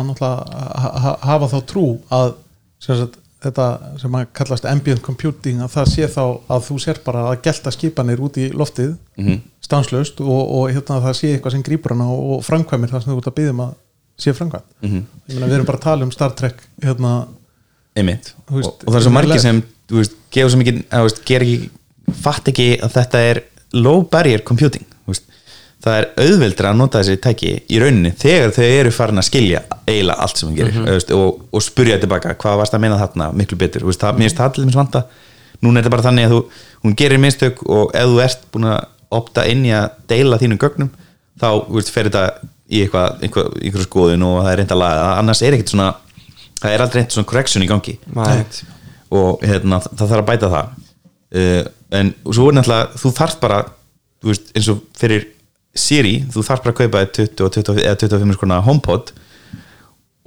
hafa 1.27 1.49
þá 1.51 1.59
trú 1.67 1.85
að 2.15 2.35
sem 2.81 2.97
sagt, 3.01 3.19
þetta 3.45 3.67
sem 4.01 4.17
að 4.19 4.27
kallast 4.37 4.67
ambient 4.69 5.03
computing 5.03 5.63
að 5.65 5.73
það 5.75 5.91
sé 5.95 6.09
þá 6.13 6.23
að 6.53 6.67
þú 6.69 6.79
sér 6.85 6.99
bara 7.05 7.23
að 7.33 7.43
gelta 7.47 7.73
skipanir 7.75 8.21
út 8.21 8.37
í 8.41 8.51
loftið 8.53 8.97
Mhm. 9.17 9.41
Stanslaust 9.71 10.21
og, 10.21 10.41
og 10.59 10.69
hérna 10.75 11.01
það 11.07 11.17
sé 11.21 11.33
eitthvað 11.37 11.55
sem 11.57 11.65
grípur 11.67 11.95
hana 11.97 12.09
og, 12.11 12.25
og 12.37 12.45
framkvæmir 12.47 12.91
það 12.93 13.05
sem 13.07 13.13
þú 13.15 13.19
ert 13.23 13.31
að 13.33 13.37
byggja 13.41 13.55
um 13.57 13.65
að 13.69 13.75
sé 14.21 14.35
framkvæm 14.37 14.65
Mhm. 14.85 15.03
ég 15.31 15.35
meina 15.39 15.47
við 15.49 15.55
erum 15.61 15.69
bara 15.71 15.79
að 15.81 15.87
tala 15.89 16.05
um 16.09 16.13
Star 16.13 16.35
Trek 16.37 16.59
hérna, 16.85 17.13
veist, 17.97 18.35
og, 18.51 18.85
og 18.87 18.93
það 18.93 18.99
er 19.01 19.05
svo 19.07 19.13
margir 19.15 19.31
umlega- 19.33 19.45
sem, 19.47 19.63
þú 19.91 19.97
veist, 20.01 20.17
gefur 20.35 20.51
svo 20.51 20.61
mikið 20.61 20.83
ekki, 21.41 21.71
fatt 22.21 22.49
ekki 22.53 22.69
að 22.83 22.93
þetta 22.99 23.23
er 23.31 23.43
low 23.73 24.03
barrier 24.11 24.43
computing 24.47 24.85
þú 25.07 25.15
veist, 25.15 25.25
það 25.85 25.97
er 26.01 26.09
auðveldra 26.25 26.71
að 26.73 26.77
nota 26.83 27.01
þessi 27.01 27.21
tæki 27.25 27.53
í 27.71 27.81
rauninni 27.81 28.13
þegar 28.21 28.53
þau 28.57 28.65
eru 28.69 28.91
farin 28.93 29.19
að 29.23 29.29
skilja 29.31 29.63
eiginlega 29.87 30.19
allt 30.27 30.37
sem 30.37 30.49
hún 30.51 30.57
gerir 30.59 30.77
mm 30.81 30.91
veist, 30.91 31.11
og, 31.17 31.41
og 31.53 31.63
spurja 31.65 31.99
tilbaka 32.03 32.35
hvað 32.35 32.59
varst 32.61 32.75
að 32.77 32.81
meina 32.85 32.99
þarna 33.01 33.31
miklu 33.33 33.57
betur, 33.59 33.87
það, 33.89 34.19
mér 34.19 34.29
finnst 34.29 34.37
það 34.43 34.51
allir 34.53 34.67
minns 34.69 34.81
vanta. 34.83 35.05
Núna 35.61 35.79
er 35.79 35.85
þetta 35.85 35.93
bara 35.93 36.03
þannig 36.09 36.25
að 36.27 36.33
þú, 36.35 36.41
hún 36.85 36.95
gerir 36.97 37.21
mistök 37.21 37.59
og 37.69 37.91
ef 37.95 38.07
þú 38.09 38.21
ert 38.25 38.45
búin 38.53 38.69
að 38.73 38.85
opta 39.11 39.45
inn 39.51 39.65
í 39.67 39.73
að 39.75 39.89
deila 40.11 40.39
þínum 40.41 40.61
gögnum 40.61 40.91
þá 41.41 41.49
fer 41.91 42.11
þetta 42.11 42.25
í 42.71 42.85
eitthvað, 42.85 43.25
eitthvað, 43.25 43.51
eitthvað 43.59 43.87
skoðun 43.89 44.27
og 44.29 44.37
það 44.45 44.53
er 44.53 44.61
reynd 44.61 44.75
að 44.75 44.83
laga 44.83 45.09
annars 45.19 45.43
er 45.43 45.57
ekkert 45.57 45.73
svona, 45.73 45.89
það 46.61 46.75
er 46.75 46.85
aldrei 46.85 47.01
reynd 47.01 47.17
svona 47.17 47.31
correction 47.33 47.65
í 47.65 47.71
gangi. 47.71 47.97
Nei. 48.15 48.45
og 49.11 49.43
hérna, 49.43 49.81
það 49.83 50.05
þarf 50.05 50.21
að 50.21 50.29
bæta 50.29 50.51
það. 50.53 50.75
Uh, 51.31 51.63
en 51.99 52.13
svo 52.31 52.47
er 52.51 52.57
náttúrulega 52.57 53.01
þú 53.03 53.13
þarft 53.17 53.41
bara, 53.43 53.61
þú 54.23 54.31
veist, 54.31 54.53
eins 54.55 54.71
og 54.71 54.85
fyrir 54.99 55.27
Siri, 55.81 56.17
þú 56.31 56.43
þarft 56.47 56.65
bara 56.67 56.75
að 56.75 56.79
kaupa 56.81 57.03
20, 57.19 57.43
og 57.47 57.53
20 57.55 57.83
eða 57.85 57.99
25 58.03 58.37
skrona 58.37 58.61
HomePod. 58.67 59.13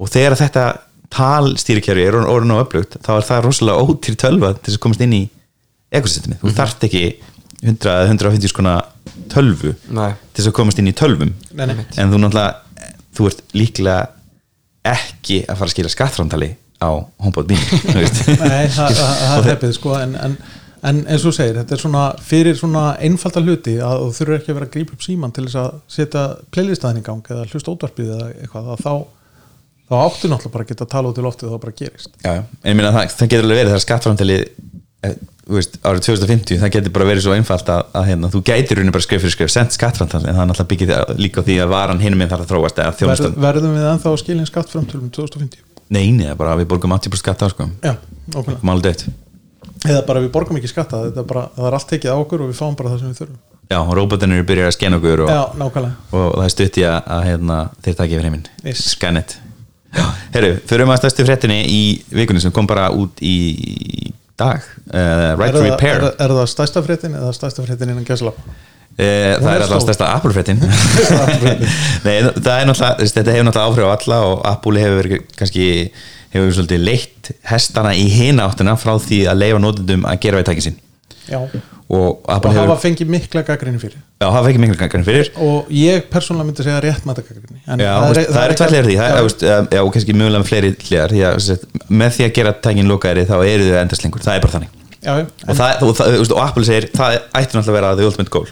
Og 0.00 0.08
þegar 0.12 0.36
þetta 0.40 0.64
talstýrikerfi 1.14 2.06
er 2.08 2.16
orðin 2.16 2.54
á 2.56 2.62
upplugt 2.62 2.96
þá 3.04 3.10
er 3.18 3.26
það 3.28 3.44
rosalega 3.44 3.84
ótýr 3.84 4.16
tölva 4.18 4.52
til 4.56 4.70
þess 4.70 4.78
að 4.78 4.84
komast 4.86 5.04
inn 5.04 5.14
í 5.14 5.22
ekosystemið, 5.94 6.40
þú 6.42 6.54
þarft 6.56 6.86
ekki 6.88 7.02
100 7.64 7.90
eða 7.94 8.08
150 8.10 8.52
skona 8.52 8.74
tölvu 9.32 9.72
Nei. 9.94 10.10
til 10.32 10.42
þess 10.42 10.50
að 10.50 10.56
komast 10.58 10.80
inn 10.82 10.90
í 10.90 10.96
tölvum 10.96 11.32
Nei, 11.56 11.66
nei. 11.70 11.84
en 11.98 12.12
þú 12.12 12.20
náttúrulega 12.20 12.90
þú 13.14 13.28
ert 13.30 13.42
líklega 13.56 13.98
ekki 14.84 15.40
að 15.48 15.56
fara 15.60 15.68
að 15.70 15.74
skila 15.74 15.92
skattframtali 15.92 16.50
á 16.84 16.90
HomePod 17.24 17.48
mín 17.52 17.62
þú 17.88 17.96
veist. 17.96 18.20
Nei, 18.42 18.66
það, 18.74 18.94
það, 18.98 19.16
það 19.22 19.38
er 19.38 19.48
hefðið 19.52 19.74
sko 19.78 19.94
en, 19.96 20.14
en, 20.26 20.34
en 20.84 20.98
eins 21.06 21.22
og 21.24 21.30
þú 21.30 21.34
segir, 21.38 21.58
þetta 21.62 21.76
er 21.78 21.82
svona 21.84 22.04
fyrir 22.30 22.58
svona 22.60 22.84
einfalda 23.06 23.42
hluti 23.46 23.76
að 23.80 24.02
þú 24.02 24.10
þurfur 24.18 24.36
ekki 24.38 24.52
að 24.52 24.58
vera 24.58 24.68
að 24.68 24.74
grípa 24.76 24.96
upp 24.98 25.06
síman 25.06 25.32
til 25.36 25.46
þess 25.46 25.60
að 25.62 25.76
setja 25.96 26.24
playlistaðin 26.52 27.00
í 27.00 27.06
gang 27.06 27.30
eða 27.32 27.46
hlusta 27.52 27.72
ótvarpið 27.72 28.10
eða 28.18 28.28
eitthvað 28.42 28.70
að 28.74 28.84
þá, 28.84 28.92
þá 29.88 29.94
áttu 30.02 30.32
náttúrulega 30.32 30.54
bara 30.58 30.66
að 30.66 30.72
geta 30.74 30.84
að 30.88 30.92
tala 30.98 31.12
út 31.14 31.22
í 31.22 31.26
loftið 31.28 31.48
og 31.48 31.54
það 31.56 31.64
bara 31.64 31.78
gerist 31.80 32.12
Já, 32.20 32.30
já. 32.34 32.42
en 32.60 32.70
ég 32.74 32.78
meina 32.82 32.92
það, 32.98 33.14
það 33.16 33.32
getur 33.32 33.46
alveg 33.48 33.60
verið 33.62 33.72
þegar 33.72 33.86
skattframtali 33.86 34.38
þú 34.44 34.83
veist, 35.54 35.78
árið 35.84 36.06
2050 36.08 36.62
það 36.62 36.72
getur 36.76 36.94
bara 36.94 37.08
verið 37.08 37.26
svo 37.26 37.34
einfalt 37.36 37.68
að, 37.74 37.82
að 38.00 38.06
hérna, 38.10 38.30
þú 38.32 38.42
gætir 38.48 38.80
raunin 38.80 38.94
bara 38.94 39.06
skrif 39.06 39.24
fyrir 39.24 39.34
skrif, 39.34 39.52
sent 39.52 39.76
skattframtali 39.76 40.30
en 40.30 40.38
það 40.38 40.44
er 40.44 40.50
náttúrulega 40.52 40.70
byggið 40.72 41.20
líka 41.20 41.44
því 41.44 41.58
að 41.64 41.74
varan 41.74 42.00
hinum 42.00 42.22
minn 42.22 42.32
þarf 42.32 42.46
að 42.46 42.54
þróast 42.54 42.80
eða 42.80 43.10
Verð, 43.10 43.28
verðum 43.44 43.76
við 43.76 43.90
ennþá 43.90 44.14
að 44.14 44.22
skilja 44.22 44.48
skatt 44.48 44.72
fram 44.72 44.88
til 44.88 45.02
um 45.02 45.10
2050 45.12 45.60
nei, 45.92 46.06
er 46.24 46.40
bara 46.40 46.56
við 46.56 46.70
borgum 46.72 46.96
80% 46.96 47.20
skatt 47.20 47.44
á 47.44 47.48
sko, 47.52 47.68
Já, 47.84 47.92
okkur 48.32 48.64
máli 48.64 48.86
dött 48.88 49.04
eða 49.84 50.04
bara 50.06 50.22
við 50.24 50.32
borgum 50.34 50.58
ekki 50.58 50.70
skatta 50.70 51.02
er 51.10 51.26
bara, 51.28 51.48
það 51.56 51.68
er 51.68 51.76
allt 51.78 51.90
tekið 51.92 52.14
á 52.14 52.16
okkur 52.16 52.44
og 52.44 52.50
við 52.50 52.60
fáum 52.60 52.76
bara 52.78 52.94
það 52.94 53.02
sem 53.02 53.12
við 53.12 53.20
þurfum. 53.22 53.40
Já, 53.72 53.78
robotinir 53.96 54.40
eru 54.40 54.46
byrjað 54.48 54.68
að 54.68 54.76
skenna 54.76 55.00
okkur 55.00 55.24
og, 55.24 55.32
Já, 55.32 55.40
og 56.14 56.34
það 56.34 56.44
er 56.46 56.52
stutt 56.54 56.78
í 56.80 56.84
að, 56.88 56.98
að 57.16 57.24
hérna, 57.28 57.58
þeir 57.84 57.98
takja 58.00 58.18
yfir 58.18 58.28
heiminn. 58.28 58.46
Yes. 58.64 58.84
scan 58.92 59.20
it. 59.20 59.36
Herru, 60.34 60.50
förum 60.68 60.92
að 60.92 61.00
stærstu 61.04 61.26
fréttinni 61.26 61.60
í 61.70 61.82
vikunni 62.12 62.42
sem 62.42 62.52
kom 62.54 62.68
bara 62.68 62.88
út 62.92 63.20
í 63.24 63.36
dag 64.40 64.60
uh, 64.60 65.34
Right 65.38 65.50
er, 65.50 65.58
to 65.58 65.64
Repair. 65.66 65.98
er, 66.02 66.14
er 66.26 66.36
það 66.38 66.48
stærsta 66.54 66.82
fréttin 66.86 67.18
eða 67.18 67.34
stærsta 67.36 67.66
fréttin 67.66 67.92
innan 67.94 68.06
gæslap 68.08 68.38
Uh, 68.94 69.32
það 69.42 69.48
er 69.56 69.62
alltaf 69.64 69.80
stærsta 69.82 70.06
Apple-fréttin 70.14 70.60
Nei, 72.04 72.12
það 72.22 72.60
er 72.60 72.68
náttúrulega 72.68 72.92
þú 72.94 73.02
veist, 73.02 73.16
þetta 73.16 73.32
hefur 73.34 73.46
náttúrulega 73.48 73.64
áhrif 73.72 73.88
á 73.90 73.94
alla 73.96 74.18
og 74.28 74.44
Apple 74.46 74.84
hefur 74.84 75.00
verið 75.00 75.24
kannski 75.34 75.64
hefur 76.30 76.52
svolítið 76.54 76.84
leitt 76.86 77.30
hestana 77.50 77.90
í 77.98 78.04
hina 78.12 78.46
áttina 78.46 78.76
frá 78.78 78.92
því 79.02 79.18
að 79.32 79.40
leifa 79.42 79.58
notendum 79.64 80.06
að 80.06 80.20
gera 80.22 80.38
við 80.38 80.46
tækin 80.52 80.66
sín 80.68 80.78
Já, 81.28 81.38
og 81.40 81.54
og 81.94 82.24
hefur 82.32 82.56
hafa 82.58 82.76
fengið 82.80 83.10
mikla 83.12 83.42
gaggrinni 83.44 83.80
fyrir. 83.80 83.98
Já, 84.20 84.26
hafa 84.32 84.50
ekki 84.50 84.60
miklu 84.62 84.76
gangarinn 84.80 85.04
fyrir. 85.06 85.30
Og 85.44 85.68
ég 85.72 86.06
persónulega 86.12 86.48
myndi 86.48 86.64
segja 86.64 86.80
rétt 86.84 87.04
með 87.04 87.20
þetta 87.20 87.34
gaggrinni 87.34 87.60
Já, 87.84 87.92
það, 88.00 88.20
það, 88.20 88.40
er 88.44 88.56
tvær 88.60 88.72
hliðar 88.72 88.88
því, 88.88 88.96
það, 89.00 89.68
Já. 89.76 89.82
og 89.82 89.92
kannski 89.94 90.16
mögulega 90.16 90.42
með 90.42 90.50
fleiri 90.50 90.72
sagt, 91.44 91.68
með 91.88 92.16
því 92.16 92.26
að 92.26 92.34
gera 92.38 92.54
tækin 92.66 92.90
lokaðri 92.90 93.26
þá 93.28 93.36
eru 93.42 93.68
þau 93.68 93.78
endast 93.82 94.06
lengur, 94.06 94.24
það 94.24 94.38
er 94.38 94.44
bara 94.46 94.56
þannig. 94.56 94.80
Já, 95.04 95.12
og, 95.20 95.54
það, 95.60 95.84
og, 95.84 95.94
það, 96.00 96.18
og 96.24 96.42
Apple 96.46 96.66
segir, 96.70 96.88
það 96.96 97.18
ætti 97.20 97.58
náttúrulega 97.58 97.74
að 97.74 97.78
vera 97.80 97.94
the 98.00 98.08
ultimate 98.08 98.32
goal. 98.32 98.48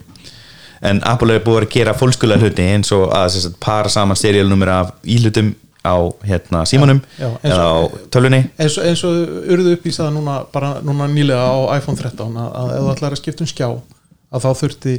En 0.82 1.00
Apple 1.08 1.38
er 1.38 1.44
búið 1.46 1.62
að 1.62 1.72
gera 1.72 1.96
fólkskulega 1.96 2.42
hluti 2.42 2.68
eins 2.74 2.92
og 2.92 3.08
að 3.16 3.52
para 3.62 3.90
saman 3.92 4.18
serialnumur 4.18 4.72
af 4.72 4.92
íhlutum 5.08 5.54
á 5.82 5.94
hérna, 6.22 6.62
símanum 6.68 7.00
Já, 7.18 7.26
já, 7.26 7.38
eða 7.50 7.64
á 7.66 7.78
tölvunni. 8.14 8.42
Eins 8.58 8.76
og, 8.78 8.84
eins 8.86 9.02
og 9.06 9.48
urðu 9.50 9.74
upp 9.76 9.86
í 9.86 9.94
það 9.94 10.12
núna 10.16 10.36
bara 10.54 10.76
núna 10.84 11.08
nýlega 11.10 11.42
á 11.42 11.74
iPhone 11.78 11.98
13 11.98 12.38
að, 12.38 12.52
að 12.60 12.74
ef 12.76 12.84
þú 12.84 12.92
ætlar 12.94 13.16
að 13.16 13.22
skipta 13.22 13.42
um 13.44 13.50
skjá 13.50 13.68
að 13.72 14.46
þá 14.46 14.50
þurfti 14.62 14.94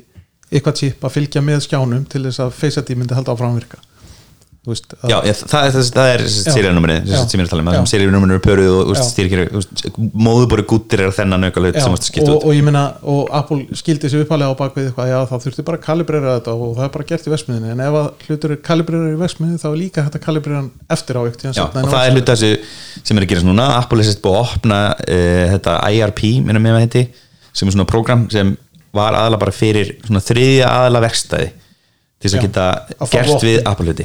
eitthvað 0.53 0.77
chip 0.81 1.07
að 1.07 1.15
fylgja 1.15 1.41
með 1.41 1.63
skjánum 1.65 2.05
til 2.11 2.23
þess 2.27 2.43
að 2.43 2.55
Face 2.59 2.83
ID 2.83 2.97
myndi 2.99 3.15
halda 3.17 3.33
áfram 3.33 3.55
að 3.55 3.61
virka. 3.61 3.79
Þú 3.79 3.92
veist, 4.63 4.93
að, 4.95 5.09
Já, 5.11 5.15
ég, 5.27 5.39
það, 5.51 5.65
það, 5.73 5.85
það 5.95 6.09
er 6.13 6.21
seriðanúmerið 6.31 7.09
Já. 7.09 7.17
sem 7.27 7.35
ég 7.35 7.43
er 7.43 7.47
að 7.47 7.51
tala 7.51 7.63
um, 7.63 7.67
það 7.67 7.75
Já. 7.75 7.79
sem 7.81 7.89
seriðanúmerið 7.91 8.35
eru 8.37 8.43
pöruð 8.45 8.75
og 8.79 8.93
Já. 8.95 9.01
stýrkir 9.09 9.41
móðubori 10.15 10.63
gúttir 10.69 10.99
er 11.03 11.11
þennan 11.17 11.47
auka 11.49 11.59
hlut 11.59 11.75
já, 11.75 11.83
sem 11.83 11.95
að 11.97 12.07
skipta 12.07 12.31
og, 12.31 12.37
út 12.37 12.43
og 12.47 12.51
ég 12.55 12.63
meina 12.63 12.83
og 13.11 13.23
Apple 13.35 13.59
skildi 13.75 14.07
sig 14.13 14.23
uppalega 14.23 14.55
á 14.55 14.61
bakvið 14.61 14.85
eitthvað 14.87 15.11
já 15.11 15.19
það 15.33 15.43
þurfti 15.47 15.65
bara 15.67 15.77
að 15.81 15.85
kalibrera 15.89 16.37
þetta 16.37 16.51
og 16.55 16.71
það 16.77 16.85
er 16.87 16.93
bara 16.95 17.07
gert 17.11 17.27
í 17.27 17.33
versmiðinni 17.33 17.69
en 17.73 17.83
ef 17.83 17.93
að 17.99 18.07
hlutur 18.29 18.49
er 18.55 18.59
kalibrera 18.69 19.11
í 19.11 19.19
versmiðinni 19.19 19.59
þá 19.59 19.69
er 19.73 19.79
líka 19.81 20.05
hægt 20.07 20.17
að 20.19 20.25
kalibrera 20.29 20.59
hann 20.61 20.71
eftir 20.95 21.15
á 21.19 21.21
eitt 21.27 21.43
Já, 21.43 21.51
og 21.67 21.91
það 21.91 22.03
er 22.07 22.13
hluta 22.15 22.31
þessu 22.39 22.51
sem 23.03 23.17
er 23.19 23.23
að 23.25 23.31
gerast 23.33 23.47
núna 23.49 23.65
Apple 23.81 23.99
er 23.99 24.07
sérst 24.07 24.23
búið 24.23 24.39
að 24.39 24.47
opna 24.47 24.79
uh, 24.95 25.45
þetta 25.57 25.73
IRP, 25.91 26.21
minnum 26.39 26.67
ég 26.71 26.75
að 26.79 26.83
heiti 26.87 27.03
sem 27.53 27.67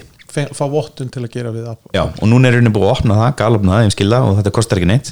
er 0.02 0.08
þess 0.28 0.44
að 0.44 0.52
að 0.52 0.58
fá 0.58 0.64
við 0.64 0.74
vottun. 0.74 1.08
Til 1.14 1.22
að 1.24 1.30
gera 1.34 1.50
við 1.54 1.70
Apple 1.72 1.90
Já, 1.96 2.02
og 2.08 2.26
núna 2.28 2.48
er 2.48 2.58
rauninni 2.58 2.74
búið 2.74 2.88
að 2.88 2.94
opna 2.96 3.18
það, 3.22 3.32
galopna 3.40 3.72
það, 3.76 3.86
ég 3.88 3.94
skilða 3.96 4.20
og 4.26 4.36
þetta 4.38 4.54
kostar 4.58 4.80
ekki 4.80 4.90
neitt. 4.92 5.10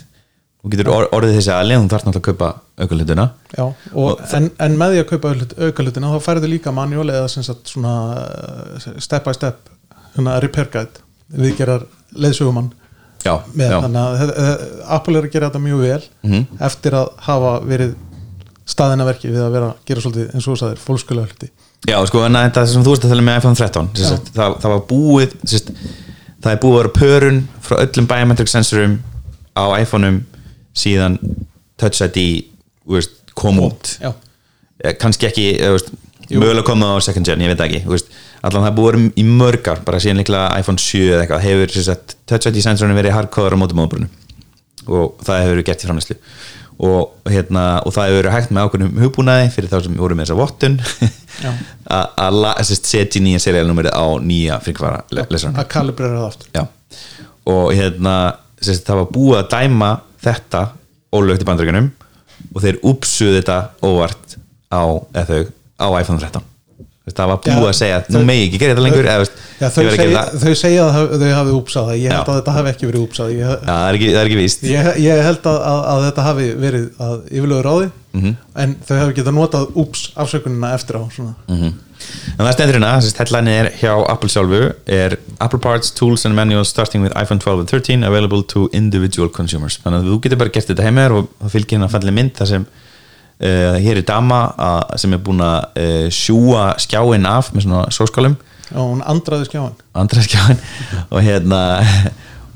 Þú 0.66 0.70
getur 0.72 0.88
or 0.90 1.04
orðið 1.14 1.36
þessi 1.38 1.52
aðli 1.54 1.76
þú 1.78 1.90
þarf 1.92 2.04
náttúrulega 2.06 2.22
að 2.22 2.26
kaupa 2.26 2.48
auka 2.82 2.96
hlutuna 2.96 3.26
Já, 3.56 3.64
og, 3.94 4.22
en, 4.34 4.48
en 4.66 4.78
með 4.80 4.94
því 4.94 5.02
að 5.02 5.10
kaupa 5.12 5.34
auka 5.68 5.84
hlutina 5.84 6.08
þá 6.10 6.24
færðu 6.24 6.48
líka 6.50 6.72
manual 6.74 7.06
eða 7.12 7.28
uh, 7.30 8.96
step 8.98 9.28
by 9.28 9.34
step 9.36 9.70
repair 10.42 10.66
guide 10.72 11.04
Já, 13.26 13.36
með 13.58 13.70
já, 13.72 13.78
þannig 13.82 14.02
að 14.02 14.34
Apple 14.96 15.18
er 15.18 15.26
að 15.26 15.32
gera 15.34 15.48
þetta 15.50 15.62
mjög 15.64 15.80
vel 15.82 16.02
Mhm. 16.26 16.42
eftir 16.68 16.94
að 16.98 17.08
hafa 17.26 17.52
verið 17.66 17.94
staðina 18.66 19.06
verki 19.06 19.30
við 19.30 19.42
að 19.46 19.54
vera 19.56 19.70
að 19.70 19.80
gera 19.86 20.00
svolítið 20.04 20.34
eins 20.34 20.46
og 20.46 20.52
þú 20.54 20.58
sagðir 20.60 20.82
fólkskulega 20.82 21.30
hluti 21.30 21.48
já, 21.86 21.96
sko, 22.10 22.24
en 22.26 22.40
þetta 22.40 22.66
sem 22.72 22.84
þú 22.86 22.94
veist 22.94 23.06
að 23.06 23.14
tala 23.14 23.26
með 23.28 23.40
iPhone 23.42 23.60
13 23.60 23.90
sem 24.00 24.12
sagt, 24.14 24.32
það, 24.36 24.58
það 24.64 24.74
var 24.74 24.84
búið 24.90 25.36
sagt, 25.52 25.72
það 26.42 26.52
er 26.52 26.60
búið 26.62 26.74
að 26.74 26.80
vera 26.82 26.94
pörun 27.00 27.42
frá 27.66 27.78
öllum 27.84 28.10
biometric 28.10 28.52
sensorum 28.52 28.98
á 29.56 29.64
iPhone-um 29.80 30.22
síðan 30.76 31.18
Touch 31.76 32.00
ID 32.00 32.22
veist, 32.88 33.18
kom 33.36 33.58
út. 33.60 33.98
Já, 34.00 34.14
Eh, 34.84 34.92
kannski 35.00 35.24
ekki 35.30 35.44
eh, 35.56 35.70
veist, 35.72 35.88
mögulega 36.28 36.66
komið 36.68 36.90
á 36.92 36.96
second 37.06 37.28
gen, 37.28 37.40
ég 37.40 37.48
veit 37.48 37.60
það 37.60 37.70
ekki 37.70 37.88
veist, 37.88 38.10
allan 38.44 38.66
það 38.66 38.68
er 38.68 38.74
búið 38.76 38.88
að 38.90 38.98
vera 38.98 39.12
í 39.16 39.24
mörgar 39.40 39.78
bara 39.86 40.00
síðan 40.02 40.20
líklega 40.20 40.58
iPhone 40.60 40.82
7 40.82 41.00
eða 41.06 41.22
eitthvað 41.24 41.44
hefur 41.46 41.86
sagt, 41.86 42.16
Touch 42.28 42.50
ID 42.50 42.58
sensorinu 42.64 42.98
verið 42.98 43.14
hardcover 43.16 43.56
á 43.56 43.60
móti 43.62 43.78
móðbrunum 43.78 44.10
og 44.86 45.16
það 45.24 45.40
hefur 45.40 45.54
verið 45.54 45.68
gert 45.70 45.84
í 45.86 45.88
framlæslu 45.88 46.18
og, 46.76 47.12
hérna, 47.30 47.64
og 47.86 47.94
það 47.94 48.08
hefur 48.10 48.18
verið 48.20 48.34
hægt 48.34 48.50
með 48.52 48.66
ákveðnum 48.66 48.98
hugbúnaði 49.04 49.52
fyrir 49.54 49.70
þá 49.72 49.76
sem 49.86 49.94
voru 50.00 50.16
með 50.16 50.26
þessa 50.26 50.38
vottun. 50.40 50.78
Að- 51.96 52.10
setja 52.90 53.22
nýja 53.24 53.42
serialnúmerið 53.44 53.96
á 53.96 54.06
nýja 54.24 54.58
fríkvara 54.64 55.02
lesarann 55.12 55.60
að 55.60 55.70
kalibrera 55.72 56.20
það 56.22 56.28
aftur 56.30 56.48
Já. 56.56 56.64
og 57.52 57.70
hérna 57.76 58.16
sagt, 58.60 58.84
það 58.88 59.00
var 59.02 59.08
búið 59.14 59.38
að 59.42 59.48
dæma 59.54 59.90
þetta 60.26 60.62
ólögt 61.16 61.44
í 61.44 61.48
bandrögunum 61.48 61.90
og 62.52 62.62
þeir 62.64 62.80
úpsuðu 62.88 63.38
þetta 63.38 63.58
óvart 63.84 64.36
á, 64.72 64.84
þau, 65.28 65.42
á 65.80 65.86
iPhone 66.00 66.20
13 66.20 66.20
Þú 66.20 66.34
veist, 66.36 66.55
það 67.06 67.28
var 67.30 67.38
búið 67.46 67.68
að 67.70 67.76
segja 67.78 67.98
nú 68.10 68.22
megi 68.26 68.46
ekki 68.48 68.58
gera 68.58 68.74
þetta 68.74 68.82
lengur 68.86 69.06
eða, 69.06 69.18
veist, 69.22 69.36
Já, 69.60 69.68
þau, 69.70 69.82
að 69.86 69.96
gera 69.96 70.22
það. 70.26 70.40
þau 70.42 70.54
segja 70.60 70.86
að 70.86 71.12
þau 71.22 71.28
hafi 71.36 71.52
úpsað 71.56 71.90
ég 71.96 72.10
held 72.10 72.16
Já. 72.16 72.24
að 72.32 72.40
þetta 72.40 72.54
hafi 72.56 72.72
ekki 72.72 72.88
verið 72.90 73.04
úpsað 73.06 73.30
ég, 73.36 73.46
það 73.46 73.62
það 73.70 74.18
er 74.18 74.26
ekki 74.26 74.40
víst 74.40 74.66
ég, 74.66 74.88
ég 75.06 75.22
held 75.28 75.46
að, 75.52 75.58
að, 75.70 75.80
að 75.92 76.04
þetta 76.08 76.24
hafi 76.26 76.48
verið 76.66 76.88
að 77.06 77.16
yfirlögur 77.30 77.68
ráði 77.70 77.92
Mhm. 78.16 78.30
en 78.56 78.70
þau 78.88 78.94
hafi 78.96 79.12
getað 79.18 79.34
notað 79.36 79.64
úps 79.76 80.02
afsökunina 80.16 80.70
eftir 80.72 80.96
á 80.96 81.04
svona. 81.12 81.34
Mhm. 81.52 81.66
en 82.38 82.46
það 82.46 82.52
stendur 82.54 82.74
hérna, 82.78 82.92
þess 82.96 83.12
að 83.12 83.18
headline 83.20 83.48
er 83.52 83.66
hjá 83.76 83.92
Apple 84.08 84.28
sjálfu 84.32 84.60
er 84.86 85.16
Apple 85.38 85.58
Parts, 85.60 85.90
Tools 85.92 86.24
and 86.24 86.34
Manuals 86.34 86.68
starting 86.72 87.02
with 87.04 87.12
iPhone 87.12 87.38
12 87.38 87.60
and 87.60 87.68
13 87.68 88.02
available 88.08 88.42
to 88.42 88.70
individual 88.72 89.28
consumers 89.28 89.78
þannig 89.84 90.00
að 90.00 90.08
þú 90.08 90.20
getur 90.24 90.38
bara 90.40 90.50
gert 90.50 90.66
þetta 90.72 90.82
heimir 90.88 91.12
og 91.12 91.28
það 91.42 91.50
fylgir 91.58 91.76
hérna 91.78 91.90
falleg 91.92 92.14
mynd 92.16 92.32
þar 92.40 92.46
sem 92.54 92.66
uh, 93.40 93.76
hér 93.82 94.00
er 94.02 94.06
dama 94.08 94.40
að, 94.56 94.96
sem 95.02 95.12
er 95.16 95.22
búin 95.26 95.42
að 95.44 95.80
uh, 95.82 96.06
sjúa 96.12 96.68
skjáin 96.82 97.26
af 97.30 97.52
með 97.54 97.66
svona 97.66 97.84
sóskálum 97.94 98.36
og 98.74 98.88
hún 98.94 99.02
andraði 99.06 99.46
skjáin 99.50 99.74
andra 99.94 100.22
skjáin 100.26 100.58
og 101.12 101.20
hérna 101.22 101.60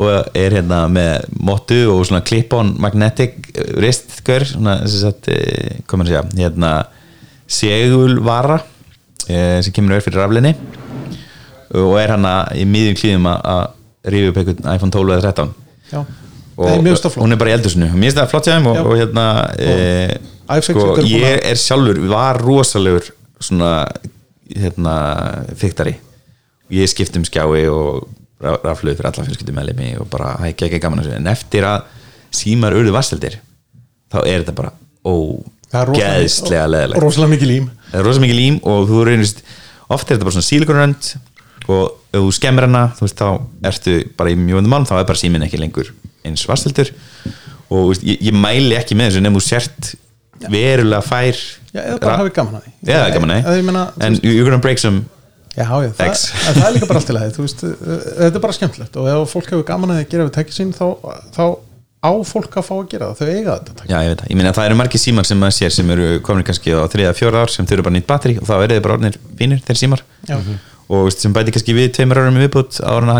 og 0.00 0.30
er 0.34 0.54
hérna 0.56 0.84
með 0.90 1.26
mottu 1.44 1.82
og 1.92 2.06
svona 2.08 2.22
clip-on 2.24 2.72
magnetic 2.80 3.50
ristgör 3.76 4.46
svona 4.48 4.78
þess 4.86 5.04
að 5.10 5.28
komur 5.90 6.08
að 6.08 6.14
segja 6.14 6.48
hérna 6.48 6.70
segulvara 7.50 8.60
eh, 9.28 9.58
sem 9.62 9.74
kemur 9.74 9.96
auðvitað 9.96 10.06
fyrir 10.08 10.22
raflinni 10.22 10.54
og 11.76 11.94
er 12.00 12.14
hana 12.16 12.34
í 12.56 12.64
miðjum 12.66 12.96
klíðum 12.98 13.28
að- 13.30 13.44
að 13.52 14.10
rífi 14.14 14.30
upp 14.32 14.40
einhvern 14.40 14.74
iPhone 14.74 14.94
12 14.96 15.12
eða 15.14 15.22
13 15.28 15.54
já, 15.92 16.00
og 16.56 16.66
Nei, 16.66 16.78
mér 16.80 16.90
finnst 16.94 17.04
það 17.04 17.12
flott. 17.14 17.24
hún 17.24 17.32
er 17.36 17.40
bara 17.42 17.50
í 17.50 17.56
eldursinu 17.58 17.90
það 18.16 18.30
flott 18.32 18.48
hjá 18.48 18.54
þeim 18.56 18.70
og, 18.72 18.80
og 18.86 18.96
hérna 18.98 19.26
iFixit 19.60 20.38
sko, 20.66 20.86
er 20.98 21.08
ég 21.10 21.44
er 21.52 21.60
sjálfur 21.60 22.00
var 22.10 22.40
rosalegur 22.42 23.10
svona 23.40 23.72
hérna 24.50 24.94
fiktari 25.58 25.94
ég 26.74 26.88
skipt 26.90 27.16
um 27.18 27.24
skjái 27.26 27.68
og 27.70 28.08
ra- 28.42 28.58
rafluð 28.64 28.96
fyrir 28.98 29.10
alla 29.10 29.26
fjölskyldum 29.28 29.56
meðlemi 29.60 29.92
og 30.00 30.08
bara 30.10 30.34
hækja 30.42 30.68
ekki 30.68 30.80
gaman 30.82 31.02
að 31.02 31.08
þessu 31.10 31.20
en 31.20 31.30
eftir 31.32 31.66
að 31.70 31.88
símar 32.34 32.76
urðu 32.78 32.92
vasseldir 32.94 33.38
þá 34.10 34.18
er 34.26 34.42
þetta 34.42 34.56
bara 34.58 34.72
Það 35.70 35.80
er 35.80 35.88
rosalega- 35.90 36.12
ógeðslega 36.18 36.66
leðilegt 36.74 37.02
rosalega 37.04 37.30
mikið 37.36 37.48
lím. 37.50 37.66
Það 37.92 37.98
er 38.00 38.06
rosa 38.08 38.20
mikið 38.24 38.38
lím 38.40 38.56
og 38.66 38.88
þú 38.90 39.02
reynist 39.06 39.42
oft 39.90 40.08
er 40.10 40.16
þetta 40.16 40.26
bara 40.26 40.34
svona 40.36 40.48
sílikonrönd 40.50 41.10
og 41.70 41.84
ef 42.10 42.20
þú 42.24 42.32
skemmir 42.34 42.66
hana 42.66 42.82
þú 42.98 43.04
veist 43.06 43.20
þá 43.20 43.28
ertu 43.70 43.94
bara 44.18 44.32
í 44.32 44.38
mjög 44.40 44.58
vöndum 44.58 44.72
málum 44.74 44.88
þá 44.90 44.96
er 44.98 45.06
bara 45.12 45.20
síminn 45.20 45.46
ekki 45.46 45.60
lengur 45.62 45.92
eins 46.26 46.42
vastildur 46.50 46.90
og 47.70 47.92
veist, 47.92 48.02
ég, 48.02 48.18
ég 48.30 48.34
mæli 48.34 48.74
ekki 48.78 48.96
með 48.98 49.12
þessu 49.12 49.22
nefnum 49.22 49.38
þú 49.38 49.46
sért 49.46 49.92
verulega 50.48 51.02
fær 51.04 51.36
já, 51.36 51.80
eða 51.82 51.96
bara 52.02 52.18
hafi 52.22 52.34
gaman 52.36 52.60
að 52.60 52.66
því. 52.66 52.76
Eða 52.88 53.08
gaman 53.14 53.32
Eða 53.40 53.64
meina, 53.66 53.86
að 53.94 54.06
en 54.06 54.20
you're 54.24 54.46
gonna 54.46 54.62
break 54.62 54.80
some 54.82 55.04
Já, 55.50 55.66
já, 55.82 55.90
það, 55.98 56.12
það 56.54 56.62
er 56.62 56.74
líka 56.76 56.86
bara 56.86 57.00
allt 57.00 57.08
til 57.10 57.16
að 57.18 57.32
þú 57.34 57.42
veist, 57.42 57.64
uh, 57.66 57.70
þetta 58.20 58.38
er 58.38 58.44
bara 58.44 58.54
skemmtilegt. 58.54 58.94
Og 59.00 59.08
ef 59.10 59.32
fólk 59.34 59.48
hefur 59.50 59.66
gaman 59.66 59.90
að 59.90 59.98
því 59.98 60.04
að 60.04 60.12
gera 60.12 60.26
við 60.28 60.34
tækið 60.36 60.54
sín 60.56 60.70
þá, 60.76 60.86
þá 61.34 61.44
á 62.00 62.10
fólk 62.30 62.54
að 62.56 62.66
fá 62.68 62.74
að 62.76 62.86
gera 62.92 63.08
það. 63.10 63.18
Þau 63.18 63.28
eiga 63.34 63.56
þetta 63.66 63.88
Já, 63.90 63.96
ég 63.98 64.12
veit 64.12 64.20
það, 64.22 64.30
ég 64.30 64.38
meina 64.38 64.52
það 64.56 64.68
eru 64.70 64.78
margir 64.78 65.02
símar 65.02 65.26
sem 65.28 65.42
maður 65.42 65.56
sér 65.58 65.74
sem 65.74 65.90
eru 65.96 66.06
komin 66.24 66.46
kannski 66.46 66.70
á 66.70 66.86
3-4 66.94 67.42
ár 67.42 67.50
sem 67.52 67.66
þurfa 67.68 67.86
bara 67.88 67.96
nýtt 67.98 68.08
batteri 68.08 68.38
og 68.38 68.46
þá 68.46 68.54
eru 68.60 68.72
þið 68.76 68.84
bara 68.86 68.96
orðinir 68.96 69.18
fínir 69.40 69.60
þeir 69.66 69.80
símar. 69.82 70.04
Já. 70.30 70.38
og 70.90 71.10
sem 71.14 71.34
bæti 71.34 71.54
kannski 71.54 71.76
við 71.76 71.92
tveimur 71.98 72.22
árum 72.22 72.38
í 72.38 72.46
viðbútt 72.46 72.80
ára 72.80 73.18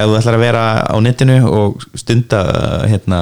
ef 0.00 0.10
þú 0.10 0.16
ætlar 0.18 0.38
að 0.38 0.44
vera 0.44 0.64
á 0.88 0.96
netinu 1.04 1.38
og 1.48 1.84
stunda 1.98 2.40
hérna 2.88 3.20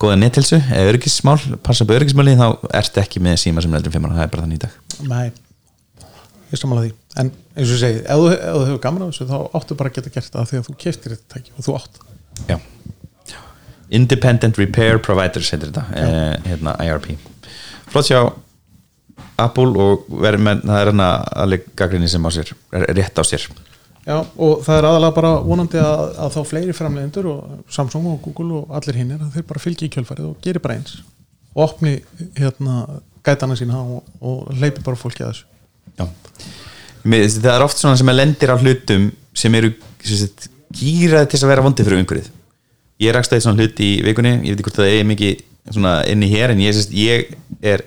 góða 0.00 0.16
nettilsu, 0.16 0.56
eða 0.56 0.94
öryggismál 0.94 1.36
passa 1.64 1.84
upp 1.84 1.92
á 1.92 1.98
öryggismáli, 1.98 2.36
þá 2.40 2.46
ertu 2.80 3.02
ekki 3.02 3.20
með 3.24 3.40
síma 3.42 3.64
sem 3.64 3.74
5 3.76 4.06
ára, 4.06 4.16
það 4.16 4.24
er 4.24 4.32
bara 4.32 4.44
þannig 4.46 4.60
í 4.60 4.62
dag. 4.64 4.76
Nei, 5.10 6.06
ég 6.52 6.62
samanlega 6.62 6.88
því. 6.88 6.94
En 7.20 7.32
eins 7.56 7.66
og 7.66 7.74
ég 7.74 7.82
segi, 7.82 8.02
ef 8.06 8.22
þú, 8.22 8.30
ef 8.36 8.54
þú 8.56 8.66
hefur 8.70 8.84
gaman 8.86 9.04
af 9.04 9.12
þessu 9.12 9.28
þá 9.28 9.38
áttu 9.60 9.76
bara 9.76 9.92
að 9.92 9.98
geta 9.98 10.14
gert 10.14 10.36
það 10.36 10.48
því 10.50 10.60
að 10.60 10.68
þú 10.70 10.76
keftir 10.86 11.16
þetta 11.16 11.34
tæki 11.34 11.52
og 11.56 11.66
þú 11.66 11.76
átt. 11.76 12.00
Já. 12.48 12.56
Independent 14.00 14.62
Repair 14.62 15.02
Providers 15.02 15.52
heitir 15.52 15.68
þetta, 15.68 15.84
eh, 15.98 16.48
hérna 16.48 16.78
IRP 16.86 17.12
flott 17.90 18.08
sjá. 18.08 18.22
Apple 19.40 19.72
og 19.80 20.08
verður 20.20 20.44
með 20.44 20.64
það 20.66 20.78
er 20.78 20.90
hérna 20.90 21.08
alveg 21.42 21.68
gaggrinni 21.78 22.08
sem 22.12 22.26
á 22.28 22.30
sér 22.34 22.50
rétt 22.92 23.20
á 23.20 23.24
sér 23.24 23.46
Já, 24.10 24.16
og 24.42 24.62
það 24.66 24.76
er 24.76 24.86
aðalega 24.88 25.14
bara 25.14 25.30
vonandi 25.44 25.78
að, 25.78 26.00
að 26.24 26.32
þá 26.34 26.40
fleiri 26.48 26.72
framleiðendur 26.74 27.28
og 27.30 27.50
Samsung 27.70 28.08
og 28.10 28.16
Google 28.24 28.56
og 28.58 28.72
allir 28.74 28.96
hinn 28.98 29.12
er 29.14 29.20
að 29.22 29.36
þeir 29.36 29.44
bara 29.46 29.62
fylgi 29.62 29.86
í 29.86 29.92
kjölfarið 29.94 30.30
og 30.32 30.40
gerir 30.42 30.62
bara 30.64 30.78
eins. 30.80 30.96
Og 31.54 31.62
opni 31.68 31.92
hérna 32.38 32.80
gætana 33.26 33.54
sína 33.58 33.78
og, 33.78 34.08
og 34.18 34.48
leipi 34.58 34.82
bara 34.82 34.98
fólki 34.98 35.22
að 35.22 35.36
þessu. 35.36 35.44
Já. 36.00 36.08
Það 37.04 37.52
er 37.52 37.64
oft 37.68 37.78
svona 37.78 38.00
sem 38.00 38.10
að 38.10 38.18
lendir 38.18 38.50
á 38.50 38.56
hlutum 38.58 39.06
sem 39.38 39.58
eru 39.60 39.70
gýraði 40.80 41.30
til 41.30 41.40
að 41.44 41.52
vera 41.52 41.64
vondi 41.66 41.86
fyrir 41.86 42.02
umhverfið. 42.02 42.32
Ég 43.00 43.14
rakst 43.14 43.36
að 43.36 43.44
svona 43.44 43.62
hlut 43.62 43.84
í 43.84 43.92
vikunni 44.08 44.32
ég 44.40 44.48
veit 44.48 44.56
ekki 44.56 44.66
hvort 44.66 44.80
það 44.80 44.96
er 44.96 45.06
mikið 45.08 45.44
svona 45.70 45.94
inni 46.10 46.32
hér 46.32 46.56
en 46.56 46.64
ég, 46.64 46.82
ég 46.96 47.30
er 47.62 47.86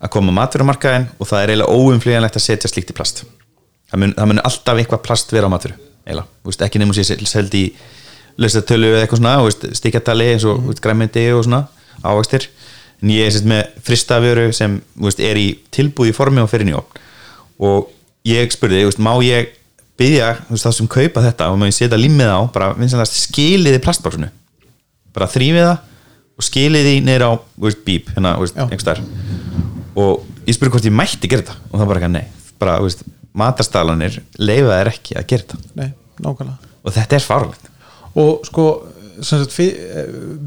að 0.00 0.14
koma 0.16 0.32
maturmarkaðin 0.40 1.10
og 1.18 1.28
það 1.28 1.44
er 1.44 1.52
eiginlega 1.52 1.76
óumflýjanlegt 1.76 2.40
að 2.40 2.46
setja 2.46 2.72
slíkt 2.72 2.94
í 2.94 2.96
plast 2.96 3.22
það 3.90 4.02
mun, 4.02 4.14
það 4.16 4.30
mun 4.30 4.42
alltaf 4.50 4.82
eitthvað 4.82 5.04
plast 5.06 5.34
vera 5.34 5.50
á 5.50 5.58
Þú 6.10 6.48
veist, 6.48 6.62
ekki 6.64 6.80
nefnum 6.80 6.96
sér 6.96 7.20
seld 7.28 7.54
í 7.54 7.64
lausatölu 8.40 8.88
eða 8.94 9.04
eitthvað 9.04 9.20
svona 9.20 9.74
stikkjatali 9.76 10.32
eins 10.32 10.46
og 10.48 10.58
mm. 10.62 10.80
græmindi 10.82 11.26
og 11.36 11.44
svona 11.44 11.66
ávaxtir 12.00 12.48
en 13.00 13.12
ég 13.12 13.28
er 13.28 13.46
með 13.48 13.80
fristafjöru 13.86 14.50
sem 14.56 14.78
veist, 15.00 15.20
er 15.20 15.38
í 15.40 15.48
tilbúði 15.72 16.14
formi 16.16 16.42
og 16.42 16.50
fyrir 16.52 16.68
nýjó 16.68 16.82
og 17.60 17.90
ég 18.28 18.52
spurði, 18.52 18.84
veist, 18.88 19.02
má 19.02 19.12
ég 19.24 19.52
byggja 20.00 20.32
þá 20.48 20.70
sem 20.72 20.88
kaupa 20.88 21.24
þetta 21.24 21.50
og 21.52 21.64
ég 21.66 21.76
setja 21.76 22.00
limmið 22.00 22.32
á 22.32 22.40
bara 22.52 22.72
vinsanlega 22.78 23.12
skiliði 23.12 23.82
plastbáksinu 23.84 24.30
bara 25.16 25.28
þrýfið 25.30 25.66
það 25.66 25.78
og 26.40 26.46
skilið 26.46 26.88
því 26.88 26.96
niður 27.04 27.26
á 27.28 27.30
veist, 27.60 27.84
bíp, 27.84 28.12
hérna, 28.16 28.36
og 30.00 30.24
ég 30.46 30.56
spurði 30.56 30.76
hvort 30.76 30.88
ég 30.88 30.96
mætti 30.96 31.28
gera 31.28 31.44
þetta 31.44 31.58
og 31.68 31.80
það 31.80 31.90
var 31.90 32.00
ekki 32.00 32.12
nei, 32.14 32.26
bara, 32.60 32.78
veist, 32.84 33.04
matarstalanir 33.34 34.20
leifa 34.38 34.78
þær 34.80 34.90
ekki 34.94 35.16
að 35.20 35.26
gera 35.32 35.42
þetta. 35.42 35.58
Nei, 35.74 35.90
nákvæmlega. 36.20 36.70
Og 36.84 36.92
þetta 36.96 37.16
er 37.20 37.26
farlegt 37.26 37.66
og 38.18 38.40
sko 38.48 38.64
sem 39.22 39.38
sagt, 39.38 39.52
fi- 39.52 39.76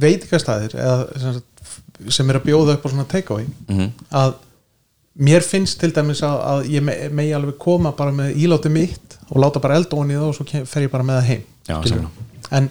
veitingastæðir 0.03 0.73
eða 0.75 1.19
sem, 1.21 1.33
sagt, 1.37 1.67
sem 2.13 2.29
er 2.33 2.39
að 2.39 2.47
bjóða 2.49 2.75
upp 2.77 2.85
á 2.85 2.89
svona 2.91 3.05
takeaway 3.07 3.45
Mhm. 3.69 3.91
að 4.11 4.33
mér 5.19 5.41
finnst 5.45 5.79
til 5.79 5.91
dæmis 5.93 6.21
að, 6.25 6.37
að 6.51 6.69
ég 6.73 6.81
me, 6.83 6.95
megi 7.11 7.33
alveg 7.37 7.57
koma 7.61 7.91
bara 7.91 8.11
með 8.11 8.35
íláti 8.35 8.69
mitt 8.73 9.17
og 9.29 9.37
láta 9.41 9.61
bara 9.61 9.75
eld 9.77 9.93
ofan 9.93 10.09
í 10.11 10.17
það 10.17 10.27
og 10.27 10.35
svo 10.35 10.65
fer 10.65 10.81
ég 10.87 10.91
bara 10.91 11.03
með 11.03 11.19
það 11.21 11.27
heim 11.29 11.43
Já, 11.69 11.77
en, 12.51 12.69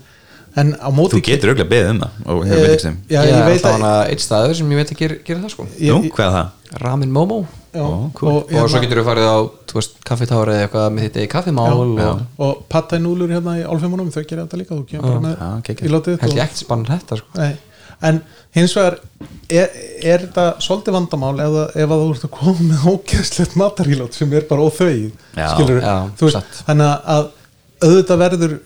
en 0.56 0.74
á 0.76 0.90
móti 0.92 1.16
þú 1.16 1.22
getur 1.24 1.52
auðvitað 1.54 1.70
beðið 1.72 1.90
um 1.90 2.00
það 2.02 2.10
Eh, 2.52 2.76
þeim 2.82 2.96
já, 3.08 3.20
ég 3.22 3.32
ég 3.32 3.46
veit 3.46 3.62
að 3.70 4.10
eitt 4.10 4.20
staður 4.26 4.54
sem 4.58 4.70
ég 4.70 4.76
veit 4.82 4.90
að 4.92 4.98
gera, 4.98 5.14
gera 5.24 5.40
það 5.40 5.50
sko. 5.54 5.66
Nú, 5.80 6.10
hvað 6.10 6.26
er 6.26 6.36
það? 6.36 6.50
Ramin 6.82 7.12
Momo 7.12 7.46
já, 7.73 7.85
cool. 8.18 8.29
og, 8.29 8.37
og 8.37 8.51
hérna- 8.53 8.68
svo 8.68 8.81
getur 8.85 9.01
þú 9.01 9.05
farið 9.09 9.29
á, 9.33 9.39
kaffetári 10.09 10.55
eða 10.57 10.64
eitthvað 10.66 10.89
með 10.97 11.07
þitt 11.07 11.18
eigi 11.23 11.31
kaffimál 11.33 11.66
já, 11.73 12.09
og 12.12 12.47
og 12.47 12.62
patta 12.73 12.99
í 12.99 13.03
núlur 13.05 13.33
hérna 13.33 13.55
í 13.61 13.64
álfeimunum 13.64 14.11
þau 14.12 14.23
gerir 14.23 14.45
þetta 14.45 14.61
líka, 14.61 14.75
þú 14.77 14.87
kemur 14.91 15.09
bara 15.09 15.23
með 15.27 15.37
Já, 15.39 15.51
geggjað. 15.68 15.89
ílátið 15.91 16.18
held 16.25 16.33
og- 16.33 16.37
ég 16.39 16.43
ekkert 16.47 16.62
spann 16.64 16.85
þetta 16.91 17.18
sko 17.23 17.41
Nei, 17.41 17.53
en 18.03 18.23
hins 18.59 18.75
vegar 18.77 18.99
er, 19.49 19.68
er 20.03 20.27
þetta 20.27 20.47
svolítið 20.61 20.97
vandamál 20.99 21.35
ef, 21.41 21.53
það- 21.57 21.77
ef 21.85 21.95
að 21.97 22.03
þú 22.03 22.11
ert 22.16 22.27
að 22.29 22.35
koma 22.39 22.68
með 22.73 22.87
ógeðslegt 22.93 23.57
matarílát 23.62 24.14
sem 24.20 24.33
er 24.33 24.49
bara 24.51 24.66
óþauð 24.68 25.12
þannig 26.66 26.93
að 27.16 27.31
auðvitað 27.83 28.23
verður 28.27 28.59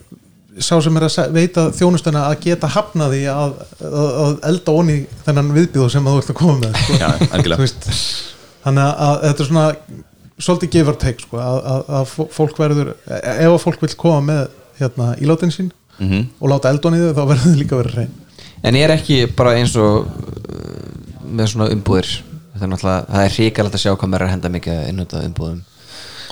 sá 0.57 0.73
sem 0.81 0.95
er 0.97 1.03
að 1.05 1.33
veita 1.35 1.67
þjónustuna 1.77 2.23
að 2.31 2.39
geta 2.47 2.67
hafna 2.73 3.07
því 3.11 3.19
að, 3.29 3.51
að, 3.85 4.07
að 4.23 4.39
elda 4.49 4.73
onni 4.73 4.95
þennan 5.27 5.51
viðbjóð 5.53 5.91
sem 5.93 6.07
að 6.09 6.15
þú 6.15 6.21
ert 6.23 6.31
að 6.33 6.37
koma 6.39 6.55
með 6.63 6.79
sko. 6.81 6.97
Já, 6.97 7.09
algjörlega. 7.29 7.67
Þannig 8.67 8.83
að, 8.83 9.01
að 9.07 9.25
þetta 9.25 9.43
er 9.43 9.49
svona 9.49 9.65
svolítið 10.43 10.71
give 10.75 10.91
or 10.91 10.97
take 11.01 11.23
sko, 11.23 11.39
að, 11.41 11.57
að, 11.71 11.91
að 11.97 12.07
fó- 12.11 12.27
fólk 12.35 12.57
verður 12.61 12.89
ef 13.07 13.47
að 13.49 13.59
fólk 13.63 13.81
vil 13.85 13.93
koma 13.97 14.19
með 14.27 14.41
hérna, 14.81 15.11
ílátin 15.23 15.53
sín 15.55 15.71
Mhm. 15.97 16.27
og 16.37 16.49
láta 16.51 16.69
eld 16.69 16.83
onni 16.85 16.99
þau 17.01 17.13
þá 17.17 17.23
verður 17.31 17.45
þau 17.47 17.57
líka 17.57 17.73
að 17.73 17.79
vera 17.81 17.93
hrein. 17.95 18.11
En 18.67 18.75
ég 18.77 18.83
er 18.85 18.91
ekki 18.93 19.15
bara 19.37 19.55
eins 19.57 19.71
og 19.81 20.03
uh, 20.05 20.91
með 21.25 21.47
svona 21.55 21.69
umbúðir 21.73 22.11
er 22.57 22.75
það 22.83 23.23
er 23.23 23.33
hrikalegt 23.33 23.77
að 23.77 23.81
sjá 23.81 23.91
hvað 23.95 24.11
mér 24.11 24.21
er 24.21 24.27
að 24.27 24.33
henda 24.35 24.51
mikið 24.53 24.83
inn 24.91 25.01
út 25.01 25.15
af 25.17 25.25
umbúðum. 25.25 25.57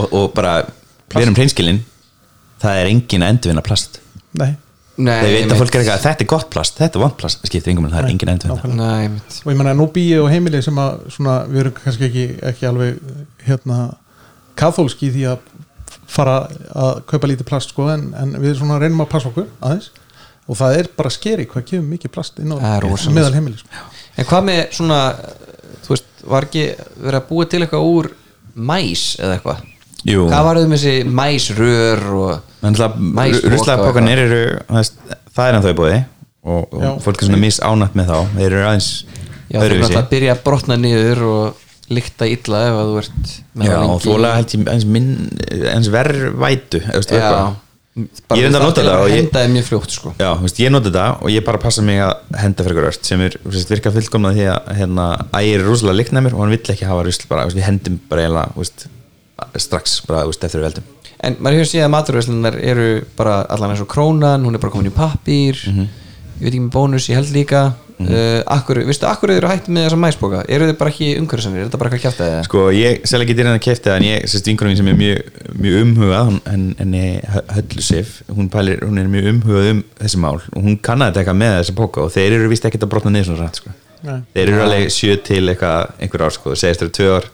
Og, 0.04 0.14
og 0.20 0.28
bara, 0.38 0.54
við 1.16 1.24
erum 1.26 1.38
hreinskilin 1.40 1.82
það 2.62 2.80
er 2.84 2.92
engin 2.92 3.26
að 3.26 3.34
endurvinna 3.34 3.64
plast. 3.66 4.00
Nei, 4.38 4.52
Nei, 4.96 5.18
þeir 5.20 5.34
veit 5.34 5.52
að 5.52 5.60
fólk 5.60 5.76
er 5.76 5.82
eitthvað, 5.82 6.04
þetta 6.06 6.24
er 6.24 6.30
gott 6.32 6.48
plast 6.54 6.78
þetta 6.80 7.00
er 7.00 7.04
vant 7.04 7.18
plast, 7.20 7.42
það 7.42 7.52
skiptir 7.52 7.74
engum 7.74 7.88
en 7.88 7.92
það 7.92 8.06
er 8.06 8.12
engin 8.14 8.32
einmitt. 8.32 9.42
og 9.44 9.52
ég 9.52 9.60
menna 9.60 9.74
nú 9.76 9.90
býi 9.92 10.16
og 10.22 10.30
heimili 10.32 10.62
sem 10.64 10.80
að 10.80 11.02
svona, 11.12 11.36
við 11.50 11.64
erum 11.66 11.76
kannski 11.82 12.08
ekki, 12.08 12.26
ekki 12.52 12.70
alveg 12.70 13.02
hérna 13.44 13.80
kathólski 14.56 15.10
í 15.10 15.14
því 15.18 15.28
að 15.34 15.52
fara 16.16 16.38
að 16.72 17.04
kaupa 17.12 17.30
lítið 17.30 17.50
plast 17.50 17.74
sko, 17.74 17.90
en, 17.92 18.08
en 18.16 18.36
við 18.40 18.56
svona 18.60 18.80
reynum 18.80 19.04
að 19.04 19.12
passa 19.12 19.32
okkur 19.32 19.50
aðeins. 19.60 19.92
Og 20.46 20.60
það 20.60 20.80
er 20.80 20.90
bara 20.96 21.12
skeri 21.12 21.48
hvað 21.50 21.68
kemur 21.72 21.88
mikið 21.96 22.14
plast 22.14 22.40
inn 22.40 22.54
á 22.54 22.58
meðal 22.62 23.34
heimili 23.34 23.58
sko. 23.60 23.86
en 24.16 24.28
hvað 24.30 24.44
með 24.52 24.60
svona 24.78 25.00
þú 25.86 25.96
veist, 25.96 26.12
var 26.26 26.46
ekki 26.48 26.66
verið 27.02 27.20
að 27.20 27.32
búa 27.32 27.48
til 27.50 27.62
eitthvað 27.66 27.88
úr 27.90 28.12
mæs 28.56 29.06
eða 29.20 29.40
eitthvað? 29.40 29.64
Jú. 30.06 30.28
hvað 30.30 30.44
var 30.46 30.60
þau 30.60 30.68
með 30.70 30.84
þessi 30.84 31.14
mæsrör 31.18 32.04
og 32.14 32.55
Ruslapokanir 32.66 34.24
eru 34.26 34.42
það 34.70 34.80
er- 34.82 35.20
það 35.36 35.50
er 35.50 35.58
ennþá 35.60 35.74
í 35.74 35.78
bóði 35.82 36.00
og, 36.46 36.74
og 36.80 37.04
fólk 37.04 37.22
er 37.22 37.30
svona 37.30 37.42
misánætt 37.42 37.96
með 37.98 38.10
þá. 38.12 38.18
Þeir 38.38 38.48
eru 38.52 38.64
aðeins 38.70 38.90
já, 39.06 39.60
þú 39.60 39.66
öðruvísi. 39.66 39.84
veist 39.86 40.00
að 40.02 40.10
byrja 40.16 40.34
að 40.36 40.44
brotna 40.48 40.78
niður 40.82 41.24
og 41.30 41.62
líkta 41.96 42.26
illa 42.30 42.64
ef 42.70 42.80
að 42.80 42.88
þú 42.90 42.98
ert 43.04 43.36
með 43.54 43.68
Já, 43.70 43.76
það 43.76 43.92
og 43.94 44.02
þú 44.06 44.16
lega 44.24 44.40
held 44.40 44.56
ég 44.56 44.72
eins, 45.76 45.92
verðvætu 45.94 46.82
já, 46.82 47.56
Ég 47.96 48.42
er 48.44 48.48
enda 48.50 48.60
að 48.60 48.64
nota 48.66 48.84
það 48.84 49.02
og 49.06 49.08
ég- 49.08 49.22
hendaði 49.22 49.52
mjög 49.54 49.68
fljótt 49.70 49.94
sko. 49.96 50.10
Já, 50.20 50.34
veist, 50.42 50.58
ég 50.60 50.72
noti 50.74 50.90
þetta 50.92 51.22
og 51.24 51.30
ég 51.32 51.46
bara 51.48 51.58
passa 51.64 51.82
mig 51.82 52.02
að 52.04 52.16
henda 52.42 52.64
frekar 52.66 52.88
ört 52.90 53.06
sem 53.08 53.22
er 53.24 53.38
veist, 53.46 53.70
virka 53.72 53.94
fullkomnað 53.96 54.36
því 54.36 54.48
að 54.52 54.74
hérna, 54.82 55.06
ægir 55.32 55.62
er 55.62 55.64
rosalega 55.70 56.00
líknæmur 56.02 56.34
og 56.36 56.42
hann 56.44 56.52
vill 56.52 56.74
ekki 56.76 56.90
hafa 56.90 57.06
rusl 57.08 57.24
bara, 57.30 57.46
veist, 57.48 57.56
við 57.56 57.64
hendum 57.70 57.96
bara 58.10 58.26
eiginlega 58.26 58.52
strax 59.64 60.02
bara 60.10 60.26
eftir 60.28 60.60
við 60.60 60.68
veldum 60.68 60.84
en 61.24 61.36
maður 61.40 61.62
hefur 61.62 61.72
séð 61.72 61.86
að 61.86 61.94
maturvæslunar 61.96 62.60
eru 62.62 62.90
bara 63.18 63.42
allan 63.50 63.72
eins 63.76 63.82
og 63.82 63.88
krónan, 63.92 64.44
hún 64.46 64.56
er 64.56 64.60
bara 64.60 64.72
komin 64.74 64.92
í 64.92 64.96
pappír 64.96 65.56
Mhm. 65.68 65.88
ég 66.36 66.44
veit 66.44 66.54
ekki 66.54 66.62
með 66.66 66.72
bónus, 66.76 67.10
ég 67.10 67.16
held 67.16 67.32
líka 67.32 67.62
mm 68.00 68.06
-hmm. 68.08 68.12
uh, 68.12 68.44
akkur, 68.58 68.76
veistu, 68.86 69.06
akkur 69.08 69.32
eru 69.32 69.48
hægt 69.48 69.68
með 69.70 69.86
þessa 69.88 69.98
mæsboka 69.98 70.44
eru 70.50 70.66
þið 70.68 70.78
bara 70.78 70.90
ekki 70.90 71.18
umhverfisanir, 71.20 71.60
er 71.60 71.66
þetta 71.70 71.78
bara 71.78 71.90
eitthvað 71.90 72.02
kjátt 72.12 72.20
eða 72.26 72.44
Sko, 72.44 72.72
ég 72.72 73.06
sel 73.08 73.22
ekki 73.22 73.34
dyrinn 73.38 73.56
að 73.56 73.62
kefti 73.64 73.90
það 73.90 73.96
en 73.96 74.04
ég, 74.04 74.26
sérst 74.28 74.46
vinkunum 74.46 74.72
mín 74.74 74.78
sem 74.78 74.88
er 74.88 74.96
mjög, 74.96 75.20
mjög 75.62 75.82
umhugað 75.86 76.26
hún, 76.28 76.42
en, 76.46 76.76
henni 76.80 77.22
höllu 77.56 77.82
sif 77.82 78.22
hún, 78.28 78.50
pælir, 78.50 78.80
hún 78.84 79.00
er 79.00 79.08
mjög 79.08 79.26
umhugað 79.32 79.70
um 79.72 79.84
þessi 80.02 80.18
mál 80.20 80.42
og 80.56 80.62
hún 80.64 80.78
kannaði 80.82 81.12
þetta 81.14 81.20
eitthvað 81.20 81.42
með 81.44 81.58
þessa 81.60 81.76
póka 81.76 82.02
og 82.02 82.12
þeir 82.12 82.32
eru 82.34 82.50
vist 82.50 82.66
ekkert 82.66 82.84
að 82.84 82.90
brotna 82.90 83.12
niður 83.12 83.26
svona 83.26 83.44
rætt 83.48 83.56
sko. 83.56 83.70
Nei. 84.04 84.20
þeir 84.36 84.50
eru 84.50 84.62
alveg 84.62 84.92
sjö 84.92 85.16
til 85.24 85.48
eitthvað, 85.50 85.88
einhver 86.02 86.22
ár 86.28 86.32
sko, 86.36 86.56
segist 86.56 86.82
þér 86.84 86.92
tvö 86.92 87.16
ár 87.16 87.26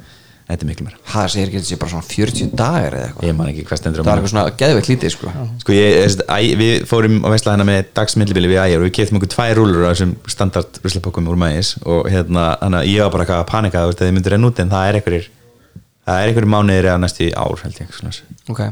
þetta 0.51 0.65
er 0.65 0.69
miklu 0.71 0.85
mér 0.87 0.95
það 1.11 1.27
segir 1.33 1.49
ekki 1.49 1.57
að 1.57 1.61
þetta 1.61 1.71
sé 1.71 1.79
bara 1.81 1.91
svona 1.93 2.07
40 2.11 2.53
dagar 2.61 2.95
eða 2.97 3.07
eitthvað? 3.09 3.27
Ég 3.27 3.37
man 3.39 3.51
ekki 3.51 3.65
hvað 3.69 3.81
stendur 3.81 4.01
á 4.01 4.03
það 4.03 4.11
er 4.11 4.21
eitthvað 4.21 4.33
svona 4.33 4.55
geðveikt 4.61 4.89
lítið 4.91 5.13
sko. 5.15 5.33
Sko 5.63 5.75
ég, 5.75 5.97
þess, 6.01 6.23
æ, 6.27 6.37
við 6.61 6.73
fórum 6.91 7.17
á 7.23 7.27
veistla 7.33 7.55
hana 7.55 7.67
með 7.67 7.81
dagsmillibili 7.97 8.51
við 8.51 8.61
ægir 8.65 8.81
og 8.81 8.87
við 8.87 8.93
keftum 8.99 9.19
okkur 9.21 9.33
tvær 9.35 9.53
rúlur 9.61 9.87
af 9.87 9.95
þessum 9.95 10.13
standard 10.35 10.81
ruslapokkum 10.85 11.29
úr 11.31 11.41
mægis 11.41 11.73
og 11.85 12.09
hérna, 12.11 12.47
hana, 12.61 12.83
ég 12.87 13.03
var 13.05 13.13
bara 13.15 13.25
eitthvað 13.27 13.43
að 13.43 13.51
panika 13.51 13.83
þú 13.85 13.91
veist, 13.91 14.01
að 14.01 14.11
þið 14.11 14.15
myndir 14.19 14.37
enn 14.37 14.49
út 14.51 14.61
en 14.63 14.71
það 14.71 14.87
er 14.91 14.99
einhverjir 15.01 15.27
það 16.01 16.21
er 16.21 16.31
einhverjir 16.31 16.53
mánuðir 16.55 16.89
eða 16.91 17.01
næstu 17.03 17.29
ár 17.37 17.61
held 17.65 17.81
ég 17.83 17.93
svona. 17.97 18.15
ok. 18.51 18.63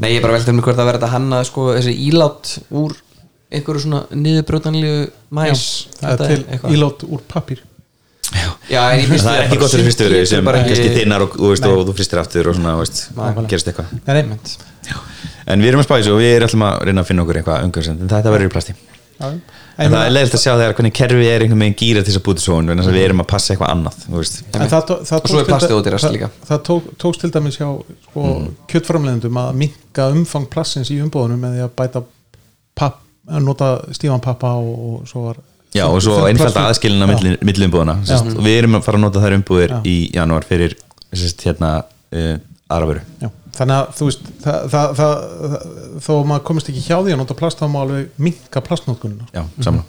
Nei, 0.00 0.10
ég 0.16 0.24
bara 0.24 0.34
veldi 0.34 0.50
um 0.50 0.58
mig 0.58 0.66
hvort 0.66 0.80
að 0.82 0.88
vera 0.90 0.98
þetta 0.98 1.12
hanna 1.14 1.44
sko, 1.46 1.68
þessi 1.76 1.92
ílát 2.10 2.56
úr 2.74 2.96
einhverju 3.50 3.82
svona 3.84 4.00
niðurbrjótanlegu 4.14 5.10
mæs 5.34 5.64
það 5.98 6.06
er 6.06 6.10
þetta 6.10 6.28
til 6.30 6.40
eitthvað. 6.42 6.74
ílát 6.76 7.04
úr 7.06 7.22
pappír 7.30 7.62
já, 8.70 8.80
en 8.92 9.00
ég 9.00 9.08
finnst 9.10 9.26
það 9.26 9.36
er 9.38 9.46
ekki 9.48 9.58
gott 9.62 9.72
fyrir 9.74 9.86
fyrstu 9.90 10.06
verið 10.08 10.26
sem 10.30 10.44
bara 10.46 10.62
kannski 10.64 10.90
þinnar 10.94 11.24
og, 11.26 11.36
og, 11.40 11.48
veist, 11.54 11.66
og 11.66 11.82
þú 11.88 11.94
fristir 11.98 12.20
aftur 12.22 12.50
og 12.52 12.58
svona, 12.58 12.76
gerist 13.50 13.70
eitthvað 13.72 13.96
Nei, 14.06 14.22
nei. 14.22 14.38
en 15.50 15.64
við 15.64 15.72
erum 15.72 15.82
að 15.82 15.88
spæsa 15.88 16.12
og 16.14 16.20
við 16.22 16.36
erum 16.36 16.62
alltaf 16.62 16.78
að 16.80 16.86
reyna 16.90 17.02
að 17.04 17.08
finna 17.10 17.24
okkur 17.26 17.40
eitthvað 17.40 17.64
umhverfisend 17.66 18.04
en 18.06 18.12
þetta 18.14 18.34
verður 18.36 18.50
í 18.50 18.54
plasti 18.54 18.76
Já. 19.20 19.26
en 19.84 19.92
það 19.92 20.04
er 20.06 20.12
leiðilegt 20.14 20.36
að 20.38 20.42
sjá 20.44 20.52
þegar 20.56 20.74
hvernig 20.78 20.94
kerfi 20.96 21.26
er 21.28 21.42
einhvern 21.44 21.60
veginn 21.64 21.76
gýra 21.82 22.00
til 22.04 22.12
þess 22.12 22.20
að 22.20 22.24
búti 22.30 22.44
svo 22.44 22.58
en 22.62 22.70
við 22.86 23.02
erum 23.04 23.20
að 23.24 23.28
passa 23.34 23.52
eitthvað 23.52 23.72
annað 23.74 23.98
þú 24.06 24.14
veist. 24.20 24.38
en 24.54 24.70
það, 24.72 24.86
tó- 24.88 25.00
það 25.10 25.20
Og 25.20 25.28
svo 25.34 25.40
er 25.42 25.48
plastið 25.50 25.74
dæ- 25.74 25.80
ódýrast 25.80 26.06
það- 26.06 26.14
líka. 26.16 26.30
það 26.48 26.62
tók, 26.70 26.88
tókst 27.04 27.20
til 27.20 27.30
dæmis 27.34 27.58
hjá 27.60 27.68
sko, 28.06 28.24
Mm. 28.24 28.48
kjöttframleðendum 28.72 29.40
að 29.42 29.50
minka 29.60 30.08
umfang 30.14 30.48
plassins 30.48 30.90
í 30.90 30.96
umbóðunum 31.04 31.40
með 31.44 31.58
því 31.58 31.64
að 31.66 31.74
bæta 31.82 32.02
papp, 32.80 32.96
að 33.28 33.44
nota 33.44 33.68
stífan 33.92 34.20
pappa 34.24 34.54
og, 34.56 34.72
og 35.02 35.08
svo 35.08 35.26
var 35.28 35.36
Já, 35.74 35.84
og 35.86 36.00
svo 36.02 36.16
einfalda 36.26 36.50
plast- 36.56 36.80
aðskilina 36.80 37.06
milli, 37.06 37.36
milli 37.46 37.66
umbúðuna 37.68 37.98
sest, 38.08 38.32
og 38.34 38.42
við 38.42 38.56
erum 38.62 38.74
að 38.80 38.86
fara 38.88 38.98
að 38.98 39.04
nota 39.04 39.20
þær 39.22 39.36
umbúðir 39.38 39.74
Já. 39.76 39.80
í 39.86 39.96
janúar 40.16 40.46
fyrir 40.48 40.74
sest, 41.12 41.44
hérna, 41.46 41.84
uh, 42.10 42.32
aðraföru 42.70 43.04
Já, 43.22 43.28
þannig 43.60 43.76
að 43.76 43.92
þú 44.00 44.08
veist 44.08 44.26
það, 44.42 44.58
það, 44.72 44.90
það, 44.98 45.54
þó 46.06 46.10
að 46.16 46.26
maður 46.32 46.44
komist 46.50 46.70
ekki 46.72 46.82
hjá 46.88 46.96
því 46.98 47.14
að 47.14 47.20
nota 47.22 47.36
plast 47.38 47.62
þá 47.62 47.66
má 47.70 47.78
alveg 47.84 48.08
minka 48.26 48.62
plastnótkunina 48.66 49.28
Já, 49.34 49.44
saman 49.62 49.86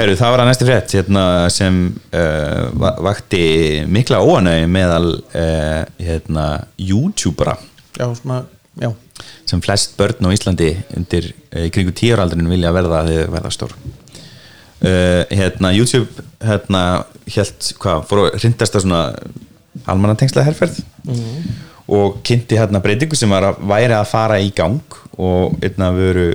Heru, 0.00 0.16
Það 0.18 0.32
var 0.34 0.40
að 0.42 0.48
næstu 0.50 0.66
frétt 0.66 0.94
hérna, 0.96 1.24
sem 1.54 1.76
uh, 2.10 2.64
va- 2.82 2.96
vakti 3.06 3.44
mikla 3.86 4.18
óanægi 4.26 4.66
meðal 4.74 5.12
uh, 5.20 5.84
hérna, 6.02 6.46
youtubera. 6.82 7.54
Já, 7.94 8.08
svona, 8.18 8.40
já, 8.82 8.90
sem 9.46 9.62
flest 9.62 9.94
börn 10.00 10.26
á 10.26 10.34
Íslandi 10.34 10.72
undir 10.98 11.28
kringu 11.70 11.94
tíuraldrinu 11.94 12.50
vilja 12.50 12.74
verða 12.74 13.04
að 13.04 13.12
þau 13.14 13.30
verða 13.36 13.54
stór 13.54 13.76
hérna, 14.80 15.72
YouTube 15.72 16.24
hérna, 16.44 16.80
hélt, 17.32 17.72
hvað, 17.80 18.02
fór 18.08 18.22
að 18.26 18.38
hrindast 18.40 18.76
að 18.76 18.84
svona 18.84 19.02
almannatengsla 19.84 20.44
herferð. 20.46 20.80
Og 21.86 22.18
kynnti 22.26 22.58
hérna 22.58 22.80
breytingu 22.82 23.16
sem 23.18 23.30
var 23.30 23.52
að 23.52 23.60
væri 23.70 23.94
að 23.94 24.08
fara 24.10 24.40
í 24.42 24.50
gang 24.54 24.96
og 25.16 25.54
einna 25.64 25.92
veru 25.94 26.32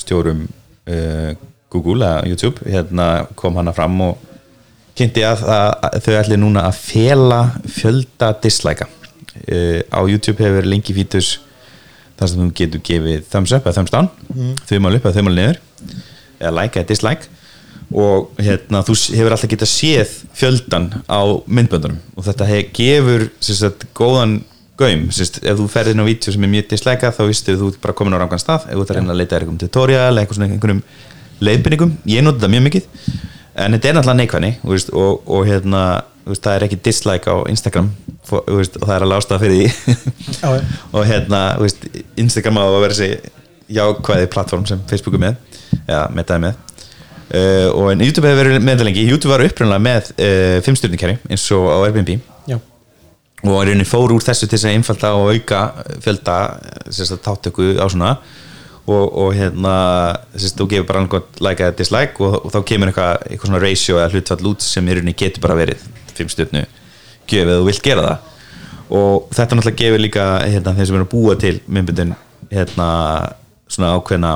stjórum 0.00 0.44
uh, 0.46 1.32
Google 1.72 2.06
eða 2.06 2.28
YouTube 2.30 2.70
hérna 2.70 3.08
kom 3.38 3.56
hana 3.58 3.74
fram 3.74 3.96
og 4.04 4.20
kynnti 4.94 5.24
að, 5.26 5.42
að, 5.50 5.70
að 5.88 5.96
þau 6.04 6.14
ætli 6.20 6.38
núna 6.38 6.68
að 6.68 6.78
fela 6.78 7.40
fjölda 7.66 8.30
dislæka 8.44 8.86
uh, 8.86 9.80
á 9.90 10.00
YouTube 10.06 10.38
hefur 10.38 10.68
lengi 10.68 10.94
fítus 10.94 11.38
þar 12.14 12.30
sem 12.30 12.42
þú 12.44 12.50
getur 12.60 12.84
gefið 12.86 13.24
thumbs 13.32 13.54
up 13.56 13.64
eða 13.66 13.80
thumbs 13.80 13.94
down. 13.94 14.10
Þauðmál 14.68 15.00
upp 15.00 15.08
eða 15.08 15.16
þauðmál 15.16 15.38
niður. 15.40 15.56
Eða 16.38 16.52
like 16.60 16.78
eða 16.78 16.90
dislike 16.92 17.33
og 17.94 18.40
hérna, 18.42 18.82
þú 18.82 18.96
hefur 19.14 19.36
alltaf 19.36 19.50
getað 19.52 19.70
séð 19.70 20.14
fjöldan 20.34 20.88
á 21.06 21.22
myndböndunum. 21.46 22.00
Og 22.18 22.26
þetta 22.26 22.48
hef, 22.48 22.72
gefur 22.74 23.28
sagt, 23.38 23.86
góðan 23.94 24.40
gaum. 24.80 25.04
Sem 25.14 25.28
sagt, 25.28 25.44
ef 25.46 25.58
þú 25.60 25.68
ferðin 25.70 26.02
á 26.02 26.08
vídeo 26.08 26.34
sem 26.34 26.46
er 26.46 26.50
mjög 26.50 26.72
dislike 26.72 27.12
þá 27.14 27.22
vistu 27.28 27.54
þú 27.60 27.70
bara 27.82 27.94
komin 27.94 28.16
á 28.18 28.22
rangan 28.24 28.42
stað. 28.42 28.66
Ef 28.66 28.80
þú 28.80 28.86
ert 28.86 28.98
að 28.98 29.12
að 29.14 29.20
leita 29.20 29.36
þér 29.36 29.44
einhverjum 29.44 29.60
tutorial 29.62 30.08
eða 30.08 30.24
eitthvað 30.24 30.40
svona 30.40 30.50
einhverjum 30.50 30.82
leiðbynningum, 31.44 31.94
ég 32.10 32.26
noti 32.26 32.40
þetta 32.40 32.52
mjög 32.54 32.66
mikið. 32.66 32.90
En 33.54 33.76
þetta 33.76 33.88
er 33.88 33.96
náttúrulega 33.98 34.18
neikvæðni 34.22 34.52
veist, 34.66 34.90
og, 34.90 35.22
og 35.30 35.46
hérna 35.46 35.84
það 36.32 36.52
er 36.56 36.66
ekki 36.66 36.80
dislike 36.88 37.30
á 37.30 37.36
Instagram. 37.52 37.92
Veist, 38.26 38.80
og 38.80 38.88
það 38.88 38.96
er 38.96 39.06
alveg 39.06 39.22
ástæða 39.22 39.42
fyrir 39.44 39.58
því. 39.62 40.04
Og 40.96 41.02
hérna 41.06 41.40
Instagram 42.18 42.58
á 42.58 42.64
að 42.64 42.78
vera 42.80 42.96
þessi 42.96 43.32
jákvæði 43.76 44.30
plattform 44.32 44.64
sem 44.66 44.80
Facebook 44.88 45.18
er 45.18 45.26
með. 45.28 45.42
Metaði 46.16 46.46
með 46.48 46.62
uh, 47.30 47.68
og 47.72 47.90
en 47.92 48.04
YouTube 48.04 48.28
hefur 48.28 48.42
verið 48.42 48.62
með 48.62 48.76
þetta 48.76 48.86
lengi. 48.90 49.08
YouTube 49.08 49.32
var 49.32 49.44
upprunlega 49.46 49.84
með 49.86 50.12
uh, 50.14 50.60
fimmstjörnikæri 50.66 51.18
eins 51.30 51.44
og 51.56 51.68
á 51.70 51.78
Airbnb. 51.86 52.16
Já, 52.50 52.58
og 53.44 53.58
í 53.60 53.68
rauninni 53.68 53.88
fór 53.88 54.14
úr 54.14 54.24
þessu 54.24 54.48
til 54.48 54.56
þess 54.56 54.68
að 54.70 54.78
einfalda 54.78 55.12
og 55.18 55.30
auka 55.34 55.60
fjölda 56.04 56.38
sérst 56.88 57.16
að 57.18 57.24
tátöku 57.28 57.74
á 57.76 57.86
svona. 57.92 58.16
Og, 58.84 59.04
og 59.16 59.30
hérna 59.32 59.74
sérst 60.34 60.58
þú 60.60 60.66
gefur 60.68 60.88
bara 60.90 61.00
annað 61.00 61.40
like 61.40 61.64
eða 61.64 61.76
dislike 61.78 62.20
og, 62.20 62.34
og 62.44 62.52
þá 62.52 62.58
kemur 62.68 62.90
eitthvað, 62.90 63.22
eitthvað 63.30 63.48
svona 63.48 63.60
ratio 63.62 63.96
eða 63.96 64.10
hlutfall 64.12 64.50
út 64.50 64.64
sem 64.64 64.84
í 64.84 64.96
rauninni 64.98 65.14
getur 65.16 65.40
bara 65.40 65.56
verið 65.56 65.86
fimm 66.12 66.28
stjórnu 66.28 66.66
gjöf 67.30 67.46
eða 67.48 67.60
þú 67.62 67.68
vilt 67.70 67.86
gera 67.86 68.04
það. 68.04 68.30
Og 68.94 69.30
þetta 69.32 69.56
náttúrulega 69.56 69.80
gefur 69.80 70.02
líka 70.04 70.26
hérna, 70.44 70.74
þeim 70.76 70.88
sem 70.90 70.98
eru 70.98 71.06
að 71.06 71.14
búa 71.14 71.36
til 71.40 71.54
myndbundin 71.64 72.12
hérna 72.50 72.88
svona 73.72 73.94
ákveðna 73.96 74.34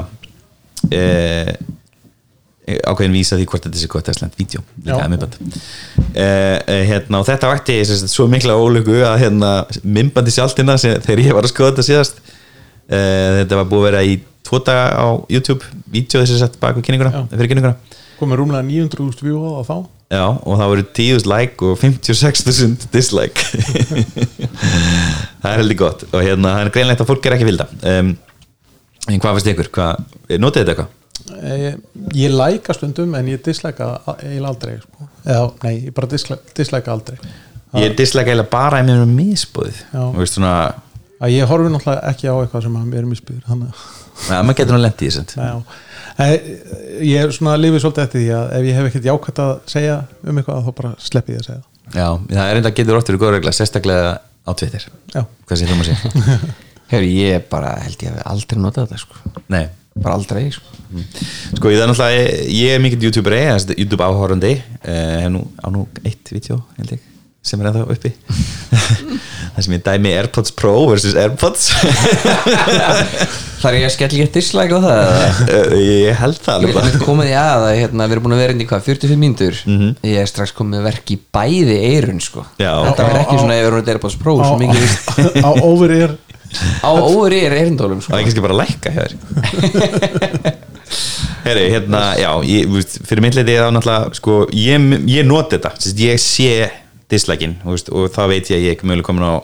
eh, 0.97 1.53
ákveðin 2.89 3.16
vísa 3.16 3.39
því 3.39 3.47
hvort 3.51 3.66
þetta 3.66 3.81
sé 3.81 3.91
gott 3.93 4.11
slæmt 4.16 4.39
vídeo. 4.39 4.62
Að 4.87 5.14
uh, 6.14 6.81
hérna, 6.89 7.21
og 7.21 7.29
þetta 7.29 7.53
vakti 7.53 7.79
svo 7.89 8.29
mikla 8.31 8.57
ólöku 8.59 8.99
að 9.07 9.21
hérna, 9.25 9.53
myndbandi 9.83 10.35
sjálftina 10.35 10.79
sem, 10.81 10.97
þegar 11.05 11.25
ég 11.25 11.39
var 11.39 11.49
að 11.49 11.55
skoða 11.55 11.75
þetta 11.75 11.87
síðast. 11.89 12.21
Uh, 12.89 13.43
þetta 13.43 13.61
var 13.61 13.71
búið 13.71 13.83
að 13.83 13.89
vera 13.91 14.03
í 14.09 14.19
tvo 14.49 14.62
daga 14.64 14.89
á 14.97 15.07
YouTube. 15.33 15.64
Vídeo 15.93 16.23
þessi 16.25 16.41
sett 16.41 16.59
bak 16.61 16.77
við 16.79 16.89
kynninguna 16.89 17.14
Já. 17.14 17.23
fyrir 17.35 17.53
kynninguna. 17.53 17.97
Komið 18.19 18.41
rúmlega 18.41 18.66
900.000 18.66 19.27
view 19.29 19.39
á 19.39 19.62
þá. 19.62 19.77
Já, 20.09 20.25
og 20.25 20.55
það 20.57 20.71
voru 20.73 20.85
10.000 20.97 21.29
like 21.29 21.66
og 21.69 21.81
56.000 21.83 22.89
dislike. 22.95 23.45
Það 25.43 25.51
er 25.53 25.61
heldur 25.61 25.79
gott. 25.79 26.07
Og 26.11 26.25
hérna, 26.25 26.55
það 26.57 26.62
er 26.64 26.71
greinlegt 26.75 27.03
að 27.05 27.11
fólk 27.12 27.27
er 27.29 27.35
ekki 27.37 27.47
vilda. 27.47 27.66
Um, 27.87 28.09
en 29.07 29.21
hvað 29.23 29.37
finnst 29.37 29.51
ykkur? 29.53 29.69
Notið 30.41 30.64
þetta 30.64 30.73
eitthvað? 30.73 30.98
Eh, 31.37 31.74
ég 32.16 32.33
læka 32.35 32.74
stundum 32.76 33.14
en 33.18 33.29
ég 33.31 33.43
dislæka 33.45 33.91
eiginlega 34.16 34.49
aldrei 34.53 34.79
sko. 34.81 35.09
eða, 35.24 35.53
nei, 35.64 35.74
ég 35.89 35.95
bara 35.95 36.11
dislæka, 36.11 36.55
dislæka 36.57 36.93
aldrei. 36.93 37.18
Ég 37.76 37.97
dislike 37.99 38.31
eiginlega 38.31 38.51
bara 38.51 38.81
ef 38.81 38.87
mér 38.89 39.03
er 39.03 39.11
veist 40.22 40.39
svona, 40.39 40.55
ég 41.29 41.49
horfi 41.51 41.72
náttúrulega 41.72 42.12
ekki 42.12 42.31
á 42.31 42.35
eitthvað 42.41 42.64
sem 42.64 42.79
mér 42.89 43.03
er 43.03 43.11
misbyður 43.11 43.45
þannig 43.49 43.72
að 43.72 44.31
ja, 44.31 44.43
maður 44.43 44.59
getur 44.62 44.76
nú 44.76 44.83
lendið 44.85 45.09
í 45.09 45.11
þess 45.11 45.22
Já, 45.37 45.85
Eh, 46.18 46.33
ég 47.07 47.20
er 47.22 47.31
svona 47.31 47.53
lifi 47.55 47.79
svolítið 47.79 48.03
eftir 48.03 48.22
því 48.24 48.31
að 48.35 48.49
ef 48.57 48.64
ég 48.66 48.74
hef 48.74 48.87
ekkert 48.89 49.05
jákvæmt 49.07 49.37
að 49.45 49.51
segja 49.70 49.99
um 50.26 50.41
eitthvað 50.41 50.64
þá 50.66 50.70
bara 50.81 50.89
sleppi 50.99 51.37
ég 51.37 51.45
að 51.45 51.47
segja 51.47 51.61
Já, 51.95 52.09
það 52.33 52.49
er 52.49 52.59
enda 52.59 52.72
getur 52.74 52.99
óttur 52.99 53.14
í 53.14 53.20
góð 53.22 53.31
regla 53.37 53.53
sérstaklega 53.55 54.09
á 54.18 54.51
Twitter. 54.59 54.87
Já, 55.14 55.22
Hvað 55.47 55.61
sé 55.61 55.68
þú 55.68 55.76
maður 55.79 55.93
sé? 55.93 56.41
Hefur 56.91 57.07
ég 57.07 57.47
bara, 57.53 57.70
held 57.85 58.03
ég 58.03 58.16
að 58.16 58.26
aldrei 58.33 58.59
notað 58.64 58.89
þetta 58.89 59.01
sko. 59.05 59.33
Nei 59.53 59.62
Bara 60.03 60.15
aldrei 60.19 60.47
sko. 60.55 60.65
Sko 61.59 61.69
ég 61.73 61.81
er 61.83 61.91
náttúrulega, 61.91 62.33
ég 62.55 62.75
er 62.77 62.81
mikill 62.81 63.03
sagt 63.11 63.75
YouTube 63.77 64.05
áhórandi 64.07 64.55
hef 65.25 65.31
nú, 65.35 65.43
á 65.61 65.67
nú 65.75 65.85
eitt 66.07 66.33
held 66.79 66.95
ég 66.97 67.05
sem 67.49 67.61
er 67.63 67.69
ennþá 67.71 67.85
uppi. 67.95 68.11
Það 69.59 69.65
sem 69.65 69.75
ég 69.75 69.83
dæmi 69.87 70.11
Airpods 70.19 70.53
Pro 70.55 70.73
versus 70.91 71.15
Airpods. 71.19 71.69
Þar 73.59 73.73
er 73.75 73.79
ég 73.81 73.87
að 73.89 73.95
skella 73.95 74.19
ég 74.21 74.29
dislike 74.35 74.77
á 74.77 74.81
það 74.85 75.01
eða? 75.03 75.31
uh, 75.49 75.73
ég 76.05 76.19
held 76.21 76.39
það 76.45 76.53
Ég 76.53 76.69
alveg. 76.69 76.69
Vil 76.69 76.77
bara 76.79 77.01
komið 77.09 77.31
í 77.33 77.35
að 77.41 77.65
að 77.69 77.79
hérna, 77.81 78.07
við 78.07 78.15
erum 78.17 78.27
búin 78.29 78.37
að 78.37 78.43
vera 78.45 78.55
inn 78.55 78.63
í 78.63 78.69
hvað, 78.71 78.85
45 78.87 79.21
mínútur? 79.25 79.59
Mhm. 79.67 79.89
Ég 80.13 80.21
er 80.23 80.31
strax 80.31 80.55
komið 80.59 80.85
verk 80.87 81.13
í 81.15 81.19
bæði 81.39 81.79
eirun 81.89 82.21
sko. 82.23 82.45
Já. 82.61 82.71
Þetta 82.87 83.09
verður 83.09 83.23
ekki 83.25 83.39
á- 83.39 83.43
svona 83.43 83.57
ef 83.59 83.65
við 83.65 83.71
erum 83.73 83.81
Airpods 83.97 84.19
Pro 84.23 84.37
á, 84.39 85.51
over 85.67 85.95
er 85.97 86.15
Á 86.81 86.91
óveri 86.97 87.43
er 87.45 87.53
eirindólum 87.59 88.01
Það 88.01 88.09
sko 88.09 88.17
er 88.19 88.25
kannski 88.27 88.45
bara 88.45 88.55
að 88.57 88.63
lækka 88.63 88.89
Herri, 91.45 91.65
hérna, 91.73 92.01
já 92.19 92.31
ég, 92.45 92.73
fyrir 93.09 93.23
mitt 93.25 93.37
leiti 93.37 93.55
þá 93.57 93.69
náttúrulega 93.73 94.17
sko, 94.19 94.35
ég, 94.57 94.87
ég 95.09 95.27
noti 95.29 95.57
þetta. 95.57 95.71
Ég 96.03 96.19
sé 96.21 96.51
dislike-in 97.09 97.55
og 97.65 98.11
þá 98.13 98.21
veit 98.29 98.51
ég 98.51 98.59
að 98.59 98.65
ég 98.67 98.75
ekki 98.77 98.89
mögulega 98.89 99.09
komin 99.09 99.29
á 99.29 99.35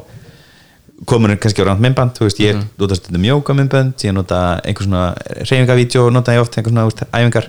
komin 1.08 1.36
kannski 1.40 1.64
á 1.64 1.68
ránt 1.70 1.82
myndband 1.84 2.16
þú 2.18 2.26
veist, 2.28 2.40
ég 2.42 2.54
Mhm. 2.56 2.66
nota 2.80 2.94
stundum 2.98 3.22
mjóka 3.24 3.54
myndband 3.56 3.94
ég 4.04 4.12
nota 4.16 4.60
einhver 4.64 4.84
svona 4.86 5.04
reyfingavídeó 5.44 6.10
nota 6.12 6.32
ég 6.36 6.40
oft 6.44 6.56
einhver 6.58 6.72
svona 6.72 6.84
veist, 6.88 7.04
æfingar. 7.12 7.46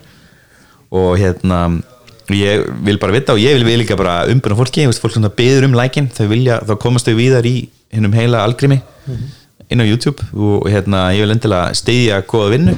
Og 0.91 1.17
hérna 1.19 1.81
ég 2.29 2.65
vil 2.83 2.97
bara 2.97 3.13
vita 3.13 3.33
og 3.33 3.39
ég 3.39 3.53
vil, 3.63 3.79
líka 3.79 3.95
bara 3.97 4.25
umbuna 4.31 4.55
fólki, 4.55 4.85
fólk 4.87 5.13
það 5.19 5.35
beður 5.35 5.65
um 5.65 5.73
lækin 5.73 6.07
þau 6.09 6.27
vilja, 6.27 6.59
þá 6.65 6.75
komast 6.79 7.05
þau 7.07 7.15
víðar 7.15 7.45
í 7.45 7.67
hinnum 7.93 8.13
heila 8.13 8.43
algrimi 8.43 8.81
inn 9.71 9.81
á 9.81 9.85
YouTube 9.85 10.25
og 10.33 10.67
hérna, 10.69 11.07
ég 11.15 11.25
vil 11.25 11.35
endilega 11.35 11.73
steyðja 11.77 12.21
góða 12.29 12.51
vinnu, 12.55 12.75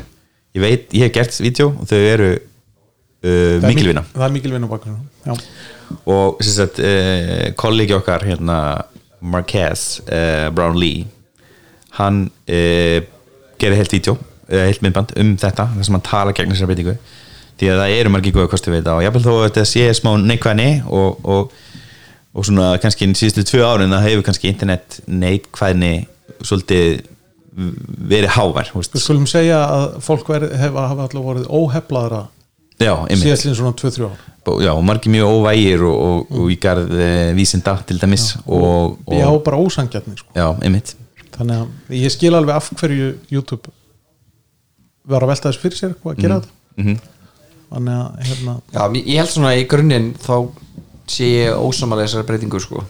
ég 0.55 0.63
veit, 0.63 0.87
ég 0.95 1.07
hef 1.07 1.15
gert 1.17 1.41
vídeo 1.43 1.71
og 1.73 1.89
þau 1.89 1.97
eru 1.99 2.29
uh, 2.37 3.65
mikilvinna. 3.65 4.05
Það 4.13 4.27
er 4.27 4.33
mikilvinna 4.37 4.79
Já, 5.27 5.33
og 6.07 6.41
sagt 6.45 6.81
uh, 6.83 7.51
kollegi 7.59 7.95
okkar 7.97 8.25
hérna 8.27 8.57
Marquez 9.19 10.01
uh, 10.05 10.47
Brown 10.55 10.77
Lee 10.79 11.05
hann 11.97 12.27
uh, 12.29 12.99
gerir 13.57 13.79
heilt 13.79 13.95
vídeo 13.95 14.17
heilt 14.47 14.83
myndband 14.83 15.11
um 15.19 15.33
þetta 15.39 15.65
þar 15.73 15.83
sem 15.83 15.95
hann 15.97 16.03
tala 16.05 16.33
gegn 16.35 16.53
þessar 16.53 16.69
breytingu. 16.69 16.93
Því 17.57 17.71
að 17.73 17.79
það 17.81 17.93
eru 17.97 18.11
margir 18.13 18.35
góða 18.35 18.51
kosti 18.51 18.71
við 18.71 18.83
þetta 18.83 18.93
og 18.95 19.01
jáfnvel 19.03 19.23
þó 19.25 19.31
að 19.33 19.45
þetta 19.47 19.63
sé 19.67 19.85
smá 19.97 20.11
neikvæðni 20.21 20.67
og, 20.93 21.25
og, 21.25 21.55
og 22.37 22.45
svona 22.47 22.67
kannski 22.79 23.09
síðustu 23.17 23.43
tvö 23.49 23.63
árin 23.65 23.95
það 23.95 24.05
hefur 24.05 24.27
kannski 24.29 24.51
internet 24.51 24.99
neikvæðni 25.09 25.91
svolítið 26.45 27.05
verið 28.07 28.33
hávær 28.35 28.69
við 28.75 29.01
skulum 29.01 29.25
segja 29.29 29.61
að 29.65 29.85
fólk 30.05 30.27
veri, 30.29 30.49
hef, 30.61 30.75
hafa 30.77 31.07
alltaf 31.07 31.23
vorið 31.25 31.47
óheflaðra 31.49 32.19
já, 32.77 32.91
einmitt. 33.07 33.23
síðastlinn 33.23 33.55
svona 33.57 33.73
2-3 33.79 34.05
ár. 34.05 34.19
Og- 34.47 34.61
já, 34.63 34.71
og 34.75 34.83
margir 34.85 35.11
mjög 35.11 35.31
óvægir 35.33 35.81
og, 35.87 35.97
og, 36.07 36.35
og 36.37 36.51
í 36.53 36.57
garð 36.61 36.93
e, 36.93 37.07
vísinda 37.35 37.73
til 37.89 37.97
dæmis 37.99 38.35
og, 38.45 38.99
og, 39.07 39.17
Já, 39.17 39.27
bara 39.43 39.57
ósangjarni 39.57 40.13
sko. 40.19 40.29
já, 40.37 40.45
einmitt. 40.61 40.93
Þannig 41.37 41.63
að 41.65 41.97
ég 41.97 42.13
skil 42.13 42.33
alveg 42.37 42.55
af 42.55 42.69
hverju 42.79 43.09
YouTube 43.33 43.73
var 45.07 45.23
að 45.25 45.33
velta 45.33 45.49
þess 45.51 45.61
fyrir 45.63 45.77
sér 45.81 45.97
hvað 46.01 46.13
að 46.15 46.21
gera 46.23 46.37
þetta. 46.39 46.53
Mhm. 46.77 46.97
þannig 47.73 47.97
að 47.97 48.29
hérna 48.29 48.55
Já, 48.73 48.83
ég 49.01 49.17
held 49.17 49.33
svona 49.33 49.55
í 49.57 49.65
grunninn 49.67 50.13
þá 50.21 50.35
sé 51.07 51.27
ég 51.33 51.57
ósamalega 51.57 52.07
þessar 52.07 52.27
breytingu 52.29 52.59
sko 52.61 52.83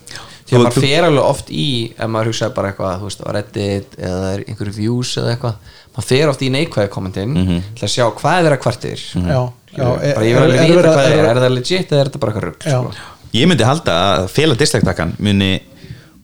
því 0.48 0.56
að 0.58 0.62
maður 0.64 0.78
þú- 0.78 0.84
fer 0.88 1.04
alveg 1.08 1.24
oft 1.28 1.50
í 1.52 1.66
ef 1.98 2.08
maður 2.14 2.30
hugsaði 2.32 2.54
bara 2.56 2.72
eitthvað, 2.72 3.00
þú 3.02 3.08
veist, 3.10 3.22
á 3.24 3.30
Reddit 3.36 3.98
eða 4.00 4.18
það 4.24 4.34
er 4.38 4.44
einhverju 4.48 4.74
views 4.78 5.12
eða 5.18 5.32
eitthvað 5.36 5.56
maður 5.98 6.08
fer 6.12 6.30
oft 6.32 6.42
í 6.42 6.50
neikvæði 6.54 6.90
kommentin 6.94 7.34
Mhm. 7.34 7.62
til 7.76 7.84
að 7.88 7.94
sjá 7.96 8.06
hvað 8.16 8.38
er 8.40 8.44
þeirra 8.48 8.60
kvartir 8.64 8.98
já, 8.98 9.42
já, 9.78 9.86
bara 10.16 10.26
ég 10.26 10.34
vil 10.34 10.44
alveg 10.44 10.68
vita 10.68 10.94
hvað 10.94 11.06
er, 11.06 11.18
er- 11.20 11.30
er 11.32 11.42
það 11.44 11.56
legit 11.58 11.92
eða 11.92 12.00
er 12.00 12.06
þetta 12.10 12.20
bara 12.20 12.32
eitthvað 12.32 12.72
Já. 12.72 12.80
sko? 12.82 12.94
ég 13.34 13.48
myndi 13.48 13.64
halda 13.68 13.94
að 14.24 14.30
fela 14.30 14.56
dislektakkan 14.56 15.14
muni 15.20 15.52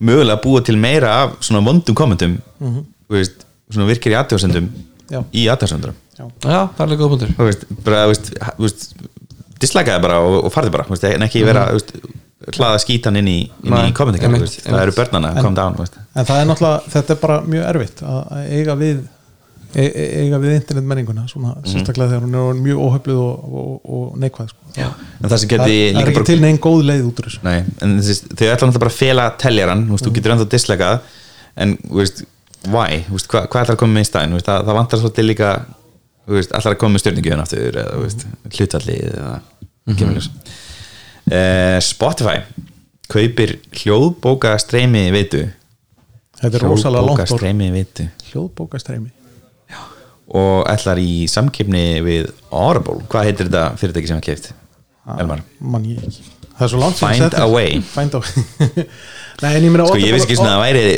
mögulega 0.00 0.40
búa 0.42 0.64
til 0.64 0.76
meira 0.76 1.10
af 1.24 1.36
svona 1.40 1.60
vondum 1.64 1.94
kommentum 1.94 2.38
þú 2.60 2.84
veist, 3.10 3.44
svona 3.70 3.86
virkir 3.86 4.12
í 4.12 4.16
aðtjóðsendum 4.22 4.68
Já. 5.10 5.20
í 5.32 5.44
aðtjóðsendum 5.52 5.94
Já, 6.14 6.24
það 6.40 6.80
er 6.80 6.86
alveg 6.86 6.98
góð 6.98 7.10
punktur 7.12 7.34
þú 7.36 7.44
veist, 7.50 7.64
bara, 7.84 8.06
þú 8.06 8.62
veist, 8.64 8.94
dislakaði 9.60 10.02
bara 10.02 10.18
og, 10.22 10.44
og 10.46 10.52
farði 10.54 10.70
bara 10.70 10.84
en 10.86 11.22
ekki 11.26 11.44
vera, 11.44 11.66
þú 11.70 11.78
veist, 11.78 11.92
hlaða 12.52 12.78
skítan 12.82 13.18
inn 13.20 13.28
í, 13.30 13.38
í 13.48 13.72
veist, 13.72 14.60
það 14.66 14.80
eru 14.82 14.94
börnana, 14.96 15.32
calm 15.40 15.56
down, 15.56 15.76
þú 15.76 15.84
veist. 15.84 15.98
en 16.14 16.28
það 16.28 16.40
er 16.40 16.48
náttúrulega, 16.50 16.94
þetta 16.94 17.14
er 17.14 17.20
bara 17.22 17.40
mjög 17.48 17.68
erfitt 17.70 18.02
að 18.04 18.18
að 18.34 18.56
eiga 18.58 18.76
við 18.80 19.02
e 19.74 19.84
e- 19.84 20.10
eiga 20.22 20.38
við 20.42 20.56
internetmenninguna 20.58 21.24
svona, 21.30 21.54
sérstaklega 21.66 22.12
þegar 22.12 22.26
hún 22.26 22.36
er 22.40 22.60
mjög 22.62 22.82
óhefluð 22.84 23.22
og, 23.22 23.48
og, 23.60 23.72
og 23.96 24.18
neikvæð 24.22 24.52
sko. 24.52 24.68
En 24.76 25.30
það 25.30 25.40
sem 25.42 25.48
það, 25.48 25.54
geti 25.54 25.64
það 25.64 25.72
er 25.72 25.96
líka 25.96 26.04
ekki 26.04 26.18
bara 26.18 26.28
til 26.30 26.38
neginn 26.44 26.60
góð 26.66 26.84
leið 26.90 27.08
út 27.08 27.22
úr 27.22 27.28
þessu. 27.30 27.42
Nei, 27.46 27.56
en 27.82 27.96
þessi, 27.98 28.16
þau 28.28 28.44
ætla 28.44 28.52
náttúrulega 28.52 28.84
bara 28.84 28.92
að 28.92 29.00
fela 29.00 29.26
teljaran, 29.44 29.86
þú 29.88 29.96
veist, 29.96 30.06
þú 30.06 30.14
getur 30.18 30.34
ennþá 30.34 30.48
dislekað 30.54 31.10
en, 31.64 31.74
þú 31.88 32.00
veist, 32.02 32.22
why? 32.68 33.00
Veist, 33.08 33.30
hvað, 33.32 33.48
hvað 33.50 33.64
ætlar 33.64 33.74
að 33.74 33.80
koma 33.82 33.98
með 33.98 34.06
í 34.06 34.10
stæðin, 34.10 34.34
þú 34.34 34.38
veist, 34.38 34.50
það, 34.52 34.68
það 34.68 34.78
vantar 34.78 35.02
svolítið 35.02 35.28
líka, 35.32 35.50
ætlar 36.44 36.76
að 36.76 36.80
koma 36.84 36.94
með 36.94 37.04
stjórningjöðun 37.04 37.44
aftur, 37.44 37.80
eða, 37.82 38.30
hlutallið 38.54 39.10
eða, 39.10 39.34
kemur 39.98 40.20
ljós 40.20 40.30
uh, 41.30 41.80
Spotify 41.84 42.40
kaupir 43.10 43.58
hljóðbóka 43.72 44.56
streymi 44.62 45.06
veitu 45.14 45.44
þetta 46.40 46.56
er 46.58 46.66
rosalega 46.66 47.04
langt 47.04 47.20
hljóðbóka 47.20 47.34
og 47.34 47.42
streymi 47.42 47.70
veitu 47.74 48.08
hljóðbókastræmi 48.30 49.12
og 50.34 50.64
ætlar 50.70 51.00
í 51.02 51.24
samkeppni 51.30 52.00
við 52.04 52.30
Audible, 52.48 53.02
hvað 53.10 53.28
heitir 53.28 53.50
þetta 53.50 53.64
fyrirtæki 53.80 54.10
sem 54.10 54.16
hann 54.18 54.24
keift, 54.24 54.52
Elmar? 55.18 55.42
ég 55.84 56.00
ekki. 56.00 56.24
Það 56.54 56.64
er 56.66 56.72
svo 56.72 56.80
langt 56.80 57.00
Find 57.00 57.24
þetta. 57.24 57.42
Find 57.92 58.14
a 58.14 58.20
way. 58.22 58.86
Nei, 59.42 59.50
ég 59.58 59.68
meina 59.74 59.86
sko, 59.88 59.98
ég 60.00 60.14
veist 60.14 60.28
ekki 60.28 60.38
svona 60.38 60.54
að 60.54 60.62
það 60.62 60.64
væri 60.64 60.96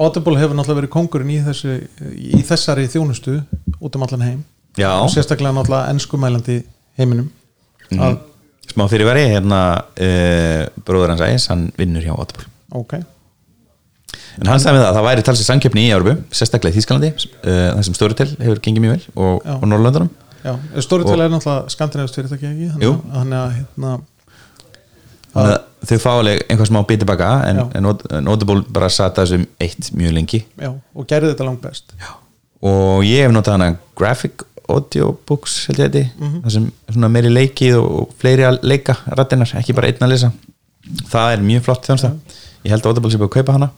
Audible 0.00 0.40
hefur 0.40 0.56
náttúrulega 0.56 0.80
verið 0.80 0.92
kongurinn 0.94 1.32
í, 1.34 1.38
þessu, 1.44 1.76
í 2.16 2.40
þessari 2.46 2.86
þjónustu 2.88 3.40
út 3.80 3.96
um 3.98 4.04
allan 4.06 4.24
heim. 4.24 4.38
Já, 4.78 4.92
og 4.94 5.10
sérstaklega 5.12 5.52
náttúrulega 5.56 5.92
ennskumælandi 5.92 6.60
heiminum. 7.00 7.28
Mhm. 7.90 8.00
að 8.06 8.18
smá 8.70 8.84
fyrirværi 8.90 9.24
hérna 9.34 9.60
uh, 9.80 10.62
bróður 10.86 11.12
hans 11.14 11.24
ægis, 11.26 11.48
hann 11.52 11.68
vinnur 11.78 12.04
hjá 12.06 12.12
Audible 12.14 12.46
ok, 12.80 12.94
en 14.40 14.50
hann 14.50 14.60
sagði 14.62 14.76
með 14.78 14.84
það 14.84 14.90
að 14.90 14.98
það 15.00 15.06
væri 15.08 15.24
talsið 15.28 15.48
samkeppni 15.50 15.84
í 15.88 15.92
Európu 15.94 16.16
sérstaklega 16.40 16.74
í 16.74 16.78
Þýskalandi 16.78 17.10
uh, 17.12 17.48
það 17.76 17.82
sem 17.88 17.96
Storytel 17.98 18.28
hefur 18.38 18.62
gengið 18.66 18.86
mjög 18.86 18.96
vel 18.96 19.24
og, 19.26 19.42
Já. 19.46 19.54
og 19.58 19.66
Norrlöndunum 19.72 20.10
já, 20.44 20.54
Storytel 20.86 21.20
er 21.26 21.34
náttúrulega 21.34 21.74
skandinavist 21.74 22.16
fyrirtæki 22.20 22.48
ekki, 22.52 22.70
Jú. 22.86 22.94
þannig 23.12 23.38
að- 23.42 23.58
hérna, 23.58 23.90
að 25.40 25.50
þau 25.90 25.98
fá 26.02 26.10
alveg 26.18 26.40
einhvað 26.50 26.68
smá 26.70 26.80
bitið 26.88 27.08
baka 27.10 27.28
en, 27.48 27.60
Já. 27.60 27.66
en, 27.78 27.90
Aud- 27.90 28.06
en 28.18 28.30
Audible 28.32 28.62
bara 28.74 28.88
sata 28.92 29.22
þessum 29.24 29.44
eitt 29.62 29.90
mjög 29.96 30.16
lengi. 30.16 30.40
Já, 30.60 30.72
og 30.74 31.06
gerði 31.08 31.30
þetta 31.34 31.46
langt 31.46 31.62
best. 31.64 31.94
Og 32.66 33.04
ég 33.06 33.22
hef 33.24 33.32
notað 33.32 33.54
hana 33.56 33.68
graphic 33.96 34.42
audiobooks 34.76 35.56
held 35.68 35.78
ég 35.82 35.90
þetta 35.90 36.04
Mhm. 36.20 36.40
það 36.44 36.50
sem 36.56 36.70
er 36.88 36.94
svona 36.96 37.10
meiri 37.10 37.28
leikið 37.34 37.76
og, 37.80 38.14
fleiri 38.20 38.46
að 38.48 38.58
leika 38.62 38.96
rættinar, 39.18 39.52
ekki 39.60 39.74
bara 39.76 39.86
einn 39.90 40.06
að 40.06 40.12
lesa. 40.14 40.32
Það 41.10 41.32
er 41.34 41.44
mjög 41.44 41.62
flott 41.66 41.86
þjónsta 41.86 42.12
ég 42.64 42.70
held 42.70 42.82
að 42.82 42.86
Audible 42.90 43.10
sé 43.10 43.18
búið 43.20 43.28
að 43.30 43.36
kaupa 43.38 43.52
hana. 43.52 43.70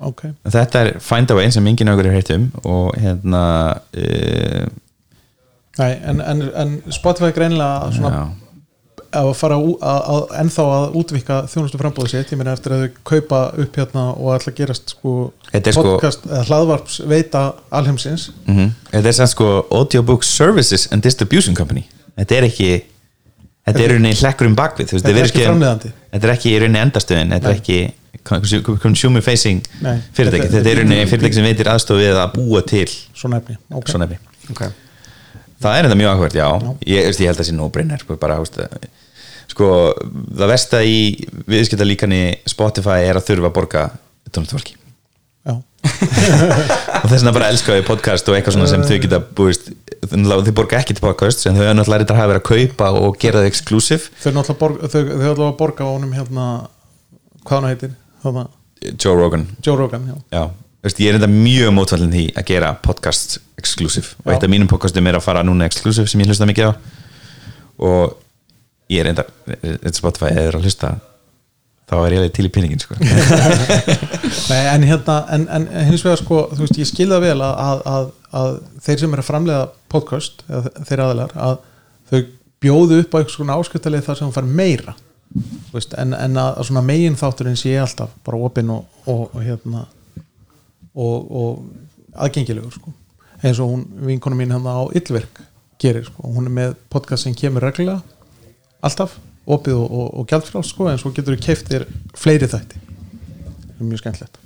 Ok, 0.00 0.24
en 0.24 0.52
þetta 0.54 0.80
er 0.84 0.98
Find 1.02 1.30
Away 1.34 1.50
sem 1.50 1.66
enginn 1.66 1.88
auðvitað 1.90 2.06
er 2.06 2.14
heitt 2.14 2.30
um 2.30 2.44
og 2.64 2.92
hérna 3.02 3.40
uh, 3.98 4.66
Nei, 5.78 5.92
en, 6.10 6.20
en, 6.20 6.42
en 6.54 6.70
Spotify 6.90 7.30
greinilega 7.34 7.90
svona 7.94 8.10
já, 8.10 8.22
að 9.16 9.30
fara 9.38 9.56
að, 9.56 9.70
að, 9.80 10.24
ennþá 10.42 10.64
að 10.74 10.96
útvika 11.00 11.38
þjónustu 11.48 11.80
frambóðu 11.80 12.10
sitt, 12.12 12.32
ég 12.32 12.40
meina 12.40 12.52
eftir 12.56 12.74
að 12.74 12.82
þau 12.82 12.98
kaupa 13.10 13.40
upp 13.64 13.78
hérna 13.80 14.04
og 14.14 14.34
ætla 14.34 14.52
að 14.52 14.58
gerast 14.60 14.94
sko, 14.94 15.14
Þetta 15.48 15.70
er 15.70 15.76
sko- 15.76 15.84
podcast 15.88 16.26
eða 16.28 16.42
hlaðvarps 16.50 16.98
veita 17.08 17.44
alheimsins. 17.70 18.28
Mm 18.46 18.74
þetta 18.92 19.08
er 19.08 19.16
sem 19.16 19.30
sko 19.32 19.48
Audiobook 19.70 20.24
Services 20.24 20.88
and 20.92 21.02
Distribution 21.02 21.56
Company. 21.56 21.86
Þetta 22.18 22.36
er 22.36 22.48
ekki 22.48 22.70
þetta 23.68 23.82
er 23.82 23.84
í 23.84 23.94
rauninni 23.94 24.18
hlekkur 24.18 24.48
um 24.48 24.56
bakvið 24.58 24.92
Þetta 24.94 25.08
er 25.12 25.30
þetta 26.12 26.24
er 26.24 26.34
ekki 26.34 26.52
í 26.52 26.58
rauninni 26.62 26.82
endastöðin 26.82 27.32
þetta 27.36 27.52
er 27.52 27.60
ekki 27.60 27.78
con- 28.24 28.78
consumer 28.82 29.24
facing 29.24 29.62
fyrirtæki, 30.16 30.48
þetta- 30.48 30.64
er 30.64 30.74
í 30.74 30.82
rauninni 30.82 31.08
fyrirtæki 31.10 31.40
sem 31.40 31.48
veitir 31.48 31.72
aðstof 31.72 32.00
við 32.00 32.16
að 32.16 32.36
búa 32.36 32.64
til 32.66 32.88
svona 32.88 33.40
efni 33.42 33.58
okay. 33.70 33.92
svona 33.92 34.08
efni. 34.08 34.20
Ok 34.52 34.87
það 35.62 35.76
er 35.76 35.86
þetta 35.86 35.98
mjög 36.00 36.14
áhvert, 36.14 36.38
já, 36.38 36.48
Ég, 36.86 37.08
ég 37.08 37.28
held 37.28 37.36
að 37.36 37.42
það 37.42 37.48
sé 37.48 37.56
no-brainer 37.56 38.02
sko, 38.04 38.18
bara, 38.20 38.38
veist, 38.42 38.58
sko, 39.52 39.70
það 40.38 40.52
versta 40.52 40.82
í 40.86 40.98
viðskipta 41.50 41.86
líkani 41.86 42.22
Spotify 42.48 43.08
er 43.08 43.18
að 43.18 43.30
þurfa 43.30 43.50
að 43.50 43.56
borga 43.58 43.84
já, 45.48 45.54
og 47.02 47.08
þess 47.08 47.18
vegna 47.18 47.34
bara 47.36 47.50
elska 47.52 47.78
við 47.78 47.86
podcast 47.88 48.28
og 48.30 48.38
eitthvað 48.38 48.58
svona 48.58 48.70
sem 48.70 48.86
þau 48.86 48.98
geta 49.04 49.22
búist 49.40 49.72
þau 50.04 50.52
borga 50.60 50.78
ekki 50.78 50.94
til 50.94 51.04
podcast 51.04 51.42
sem 51.42 51.56
þau 51.56 51.64
er 51.66 51.74
náttúrulega 51.74 52.04
þetta 52.06 52.18
hafa 52.20 52.32
verið 52.34 52.44
að 52.44 52.48
kaupa 52.52 52.90
og 53.02 53.18
gera 53.22 53.42
þau 53.42 53.50
borga, 54.62 54.92
þau, 54.92 55.00
þau 55.02 55.24
náttúrulega 55.24 55.58
borga 55.58 55.88
á 55.88 55.90
honum 55.90 56.14
hérna 56.14 56.46
hvað 57.42 57.58
hann 57.58 57.68
heitir, 57.72 57.98
Joe 58.94 59.18
Rogan, 59.18 59.48
Joe 59.64 59.74
Rogan 59.80 60.06
já. 60.06 60.16
já 60.38 60.67
Veist, 60.88 61.02
ég 61.04 61.10
er 61.12 61.18
enda 61.18 61.28
mjög 61.28 61.74
mótfallin 61.76 62.12
því 62.14 62.22
að 62.32 62.46
gera 62.48 62.68
podcast 62.80 63.34
exclusive. 63.60 64.14
Og 64.24 64.30
eitt 64.32 64.44
af 64.46 64.48
mínum 64.48 64.70
podcastum 64.70 65.04
er 65.10 65.18
að 65.18 65.26
fara 65.26 65.42
núna 65.44 65.66
exclusive 65.68 66.08
sem 66.08 66.22
ég 66.22 66.30
hlusta 66.30 66.46
mikið 66.48 66.70
á. 66.70 66.72
Og 67.84 68.14
ég 68.88 69.02
er 69.02 69.10
enda 69.10 69.26
þetta 69.50 69.92
Spotify 69.98 70.30
eða 70.30 70.46
er 70.46 70.56
að 70.56 70.64
hlusta 70.64 70.94
þá 71.88 71.94
er 71.98 72.14
ég 72.14 72.22
alveg 72.22 72.32
til 72.38 72.46
í 72.48 72.52
pinningin 72.54 72.80
sko. 72.80 72.96
En 74.72 74.86
hérna, 74.88 75.18
en, 75.34 75.44
en 75.58 75.66
hins 75.90 76.06
vegar 76.06 76.22
sko, 76.22 76.40
þú 76.54 76.64
veist, 76.64 76.80
ég 76.80 76.88
skil 76.88 77.10
það 77.10 77.26
vel 77.26 77.36
að, 77.36 77.60
að, 77.66 77.84
að, 77.92 78.08
að 78.40 78.50
þeir 78.86 79.02
sem 79.02 79.12
er 79.12 79.22
að 79.22 79.28
framleiða 79.28 79.68
podcast, 79.92 80.42
eða 80.48 80.86
þeir 80.88 81.04
aðilar 81.04 81.36
að 81.36 81.54
þau 82.08 82.18
bjóðu 82.64 83.02
upp 83.02 83.12
á 83.12 83.16
eitthvað 83.20 83.36
svona 83.36 83.60
áskiptalið 83.60 84.08
þar 84.08 84.20
sem 84.22 84.28
hún 84.30 84.36
fær 84.38 84.50
meira. 84.62 84.96
Veist, 85.74 85.92
en, 86.00 86.16
en 86.16 86.40
að, 86.40 86.50
að 86.62 86.70
svona 86.70 86.86
megin 86.88 87.20
þátturinn 87.20 87.60
sé 87.60 87.76
alltaf 87.76 88.16
bara 88.24 88.40
opinn 88.48 88.72
og, 88.72 89.00
og, 89.04 89.26
og 89.28 89.44
hérna 89.44 89.84
og, 90.98 91.30
og 91.30 92.18
aðgengilegur 92.18 92.74
sko. 92.74 92.92
eins 93.42 93.60
og 93.62 93.70
hún, 93.72 93.86
vinkonu 94.08 94.38
mín 94.38 94.52
hérna 94.54 94.74
á 94.74 94.82
Yllverk 94.98 95.42
gerir, 95.78 96.06
sko, 96.08 96.26
hún 96.34 96.48
er 96.50 96.54
með 96.54 96.76
podcast 96.90 97.26
sem 97.26 97.36
kemur 97.38 97.62
reglulega 97.62 98.02
alltaf, 98.82 99.16
opið 99.46 99.78
og, 99.78 99.86
og, 99.90 100.08
og 100.20 100.28
gjaldfráls 100.30 100.72
sko, 100.72 100.88
en 100.90 100.98
svo 101.00 101.12
getur 101.14 101.36
þú 101.36 101.44
keift 101.46 101.70
þér 101.70 101.86
fleiri 102.18 102.50
þætti 102.50 102.82
það 102.82 103.78
er 103.78 103.90
mjög 103.92 104.02
skemmtilegt 104.02 104.40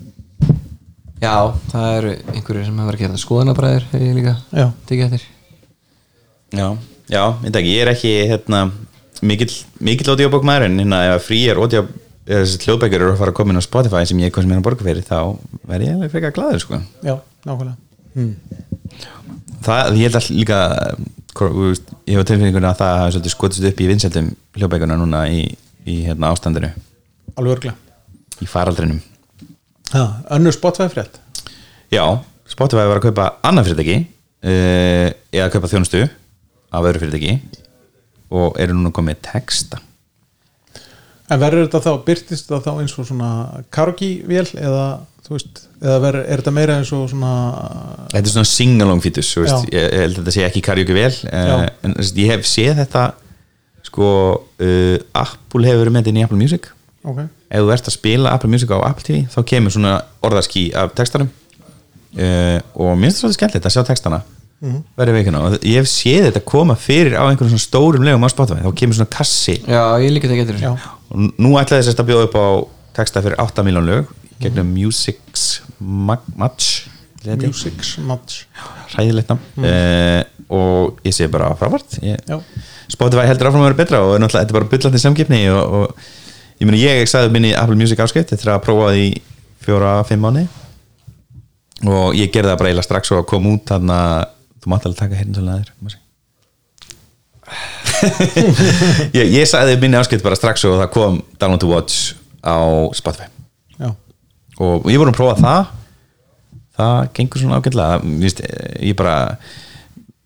já, 1.23 1.37
það 1.73 1.97
eru 1.97 2.15
einhverjir 2.35 2.69
sem 2.69 2.83
hefur 2.83 2.99
að 2.99 3.05
gera 3.05 3.25
skoðanabræður 3.25 3.89
hef 3.93 4.07
ég 4.07 4.17
líka 4.19 4.37
Já. 4.51 4.67
tekið 4.91 5.05
eftir 5.09 5.27
já, 6.53 6.69
já, 7.09 7.25
ég, 7.49 7.75
er 7.81 7.93
ekki 7.95 8.15
hérna, 8.29 8.65
mikill, 9.25 9.53
mikill 9.81 10.13
audiobók 10.13 10.45
maður 10.47 10.69
en 10.69 10.81
hérna, 10.83 11.05
ef 11.15 11.29
fríar 11.31 11.61
audio 11.63 11.87
eða 11.87 12.02
þessi 12.29 12.61
hljóðbækur 12.67 13.05
eru 13.05 13.15
að 13.15 13.23
fara 13.23 13.33
að 13.35 13.39
koma 13.39 13.55
inn 13.55 13.63
á 13.63 13.65
Spotify 13.65 14.03
sem 14.09 14.21
ég 14.23 14.35
hvað 14.35 14.47
sem 14.47 14.53
er 14.55 14.61
að 14.61 14.67
borga 14.69 14.87
fyrir 14.87 15.07
þá 15.07 15.19
verð 15.71 15.87
ég 15.87 15.97
alveg 15.97 16.13
frekar 16.13 16.35
glaður 16.37 16.63
sko. 16.63 16.81
Já, 17.03 17.15
nákvæmlega. 17.49 17.77
Hmm. 18.13 18.35
það, 19.65 19.97
ég 19.97 20.07
held 20.07 20.19
að 20.19 20.29
líka 20.37 20.59
ég 21.33 22.19
hef 22.19 22.27
tilfinninguna 22.29 22.75
að 22.75 22.83
það 22.83 22.99
hafi 23.01 23.15
svolítið 23.17 23.35
skotist 23.35 23.69
upp 23.71 23.81
í 23.81 23.89
vinsældum 23.89 24.29
hljóðbækuna 24.59 24.99
núna 25.01 25.25
í, 25.33 25.47
í 25.89 26.03
hérna, 26.07 26.35
ástandinu. 26.35 26.75
Alveg 27.35 27.57
örglega 27.57 27.79
í 28.43 28.49
faraldrinum. 28.51 29.01
Ja, 29.93 30.07
Önnur 30.33 30.55
Spotify 30.55 30.91
frétt 30.93 31.23
já, 31.93 32.05
Spotify 32.49 32.89
var 32.89 33.01
að 33.01 33.09
kaupa 33.11 33.29
annað 33.45 33.71
fyrirtæki 33.71 33.97
uh, 34.01 35.09
eða 35.33 35.47
að 35.47 35.55
kaupa 35.57 35.71
þjónustu 35.73 36.03
af 36.73 36.87
öðru 36.89 37.03
fyrirtæki 37.03 37.35
og 38.33 38.57
eru 38.63 38.77
núna 38.77 38.93
komið 38.95 39.21
texta 39.29 39.81
En 41.33 41.41
verður 41.41 41.67
þetta 41.67 41.81
þá, 41.87 41.93
byrtist 42.07 42.51
þetta 42.51 42.61
þá 42.67 42.83
eins 42.83 42.95
og 42.99 43.09
svona 43.09 43.31
karaoke-vél 43.75 44.45
eða, 44.59 44.85
þú 45.27 45.35
veist, 45.37 45.63
eða 45.81 45.99
verður, 46.05 46.27
er 46.29 46.43
þetta 46.43 46.55
meira 46.59 46.77
eins 46.81 46.93
og 46.97 47.07
svona 47.13 47.33
þetta 48.13 48.23
er 48.23 48.35
svona 48.35 48.51
sing-along 48.53 49.03
fítus 49.05 49.33
þú 49.35 49.45
veist, 49.47 49.69
ég, 49.73 49.87
ég 49.87 50.05
held 50.05 50.19
að 50.19 50.21
þetta 50.23 50.37
sé 50.37 50.47
ekki 50.49 50.63
uh, 50.69 51.33
Já. 51.33 51.57
en 51.83 51.95
þú 51.97 52.03
veist, 52.03 52.21
ég 52.23 52.33
hef 52.35 52.47
séð 52.51 52.83
þetta 52.83 53.05
sko 53.87 54.09
uh, 54.63 54.97
Apple 55.23 55.69
hefur 55.69 55.83
verið 55.85 55.95
með 55.97 56.05
þetta 56.07 56.21
í 56.23 56.27
Apple 56.27 56.41
Music. 56.41 56.69
Ok, 57.03 57.25
ef 57.51 57.65
þú 57.65 57.73
ert 57.75 57.89
að 57.91 57.97
spila 57.97 58.35
Apple 58.37 58.51
Music 58.53 58.71
á 58.71 58.79
Apple 58.87 59.07
TV 59.09 59.25
þá 59.33 59.41
kemur 59.51 59.75
svona 59.75 59.97
orðarski 60.23 60.69
af 60.79 60.93
textanum. 60.99 61.33
Uh, 62.13 62.61
og 62.77 62.93
mér 63.01 63.09
finnst 63.09 63.23
það 63.23 63.25
svolítið 63.25 63.39
skemmtilegt 63.41 63.69
að 63.71 63.77
sjá 63.79 63.85
textana 63.89 64.23
Mhm. 64.63 64.83
verið 64.95 65.17
veikina 65.17 65.41
og 65.43 65.55
ég 65.67 65.81
hef 65.81 65.89
séð 65.91 66.29
þetta 66.29 66.41
koma 66.47 66.77
fyrir 66.79 67.17
á 67.19 67.27
einhverjum 67.27 67.51
svona 67.51 67.65
stórum 67.67 68.05
legum 68.07 68.23
á 68.23 68.31
Spotify. 68.31 68.63
Þá 68.63 68.75
kemur 68.79 68.95
svona 68.95 69.11
kassi. 69.11 69.57
Já, 69.67 69.81
ég 69.99 70.13
líka 70.15 70.29
tekið 70.31 70.43
eftir 70.45 70.61
já, 70.63 70.71
og 71.13 71.29
nú 71.39 71.53
ætlaði 71.61 71.87
þess 71.91 72.01
að 72.01 72.09
bjóða 72.11 72.29
upp 72.29 72.37
á 72.41 72.47
texta 72.97 73.23
fyrir 73.25 73.39
8 73.43 73.65
miljón 73.67 73.87
lög 73.89 74.11
gegnum 74.43 74.73
Music's 74.75 75.61
Mag- 75.79 76.27
Match. 76.37 76.89
Music 77.25 77.49
Music's 77.53 77.93
Match. 78.03 78.45
Hræðilegt 78.95 79.31
nafn. 79.31 79.45
Mm. 79.57 80.25
og 80.53 80.99
ég 81.07 81.15
sé 81.17 81.29
bara 81.33 81.53
frábært. 81.57 81.95
Spotify 82.93 83.25
heldur 83.29 83.49
áfram 83.49 83.63
að 83.63 83.71
vera 83.71 83.79
betra 83.79 84.01
og 84.05 84.17
er 84.17 84.21
náttúrulega 84.21 84.43
þetta 84.45 84.53
er 84.53 84.59
bara 84.59 84.71
byllandi 84.73 85.01
samgifni 85.01 85.39
og, 85.49 85.63
og 85.79 86.61
ég 86.61 86.69
meni 86.69 86.83
ég 86.83 87.07
sagði 87.09 87.33
minni 87.33 87.55
Apple 87.57 87.79
Music 87.79 88.03
áskipt 88.05 88.35
eftir 88.37 88.51
að 88.53 88.61
prófa 88.67 88.91
því 88.93 89.07
fjóra, 89.65 89.95
fimm 90.05 90.27
mánu 90.27 90.45
og 91.89 92.13
ég 92.19 92.29
gerði 92.35 92.53
það 92.53 92.59
bara 92.61 92.73
eiginlega 92.73 92.89
strax 92.91 93.15
og 93.17 93.25
kom 93.31 93.49
út 93.55 93.65
þannig 93.73 93.97
að 93.97 94.29
þú 94.63 94.75
mátt 94.75 94.87
alveg 94.91 95.01
taka 95.01 95.23
hérna 95.23 95.39
svolítið 95.39 95.57
aður 95.57 96.02
ég, 99.19 99.27
ég 99.27 99.49
sagði 99.49 99.79
minni 99.83 99.99
áskipt 99.99 100.25
bara 100.25 100.39
strax 100.39 100.65
og 100.69 100.79
það 100.81 100.91
kom 100.95 101.21
Download 101.41 101.63
to 101.63 101.71
Watch 101.71 102.15
á 102.43 102.59
Spotify. 102.97 103.29
Já, 103.79 103.93
og 104.63 104.89
ég 104.91 105.01
voru 105.03 105.13
að 105.13 105.19
prófa 105.19 105.37
það. 105.41 105.75
Það 106.79 107.11
gengur 107.19 107.43
svona 107.43 107.59
ágætlega. 107.61 108.01
Finnst, 108.03 108.41
eh, 108.47 108.73
ég 108.91 108.97
bara 108.99 109.17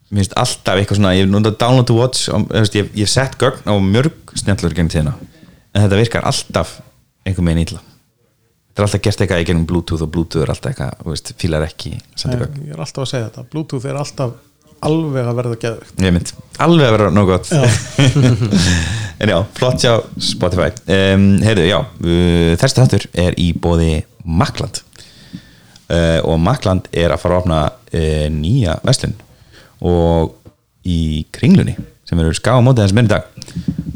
mér 0.07 0.23
finnst 0.23 0.37
alltaf 0.39 0.79
eitthvað 0.79 1.01
svona 1.01 1.15
ég 1.17 1.25
hef 1.25 1.33
notað 1.33 1.59
download 1.61 1.89
to 1.89 1.97
watch 1.99 2.31
og, 2.31 2.47
veist, 2.53 2.77
ég, 2.79 2.93
ég 2.95 3.09
hef 3.09 3.11
sett 3.11 3.35
gögn 3.41 3.67
á 3.67 3.75
mörg 3.83 4.37
snjallur 4.39 4.75
gegn 4.77 4.91
tíðina 4.93 5.17
en 5.19 5.83
þetta 5.83 5.99
virkar 5.99 6.27
alltaf 6.31 6.79
einhver 7.27 7.47
meginn 7.47 7.65
illa. 7.67 7.81
Þetta 8.71 8.83
er 8.83 8.87
alltaf 8.87 9.03
gert 9.03 9.23
eitthvað 9.25 9.43
í 9.43 9.49
gegnum 9.49 9.67
bluetooth 9.69 10.05
og 10.05 10.13
bluetooth 10.15 10.45
er 10.45 10.53
alltaf 10.53 10.71
eitthvað, 10.73 10.95
þú 11.03 11.13
veist, 11.15 11.33
fílar 11.41 11.67
ekki 11.67 11.97
Nei, 11.97 12.37
ég 12.69 12.77
er 12.77 12.83
alltaf 12.85 13.03
að 13.03 13.11
segja 13.11 13.29
þetta. 13.31 13.45
Bluetooth 13.53 13.89
er 13.91 13.99
alltaf 13.99 14.37
alveg 14.85 15.31
að 15.31 15.39
verða 15.41 15.57
mynd 16.13 16.33
alveg 16.63 16.87
að 16.89 16.95
vera 16.97 17.11
nóg 17.15 17.33
gott. 17.33 17.51
En 19.17 19.31
já, 19.33 19.39
flott 19.57 19.81
hjá 19.81 19.95
Spotify. 20.21 20.67
Um, 20.93 21.39
heyrðu, 21.41 21.63
já, 21.65 21.79
uh, 21.81 22.51
þessi 22.61 22.77
þáttur 22.77 23.07
er 23.17 23.37
í 23.41 23.47
bóði 23.57 24.03
Makland 24.29 24.83
uh, 25.89 26.21
og 26.21 26.37
Makland 26.45 26.91
er 26.93 27.15
að 27.15 27.23
fara 27.23 27.39
að 27.39 27.47
opna 27.47 27.61
uh, 27.71 28.27
nýja 28.35 28.77
verslun. 28.85 29.17
Og 29.81 30.37
í 30.85 31.25
kringlunni 31.33 31.79
sem 32.05 32.21
eru 32.21 32.37
ská 32.37 32.59
á 32.59 32.61
móti 32.61 32.85
þessum 32.85 33.01
er 33.01 33.09
í 33.09 33.13
dag. 33.15 33.31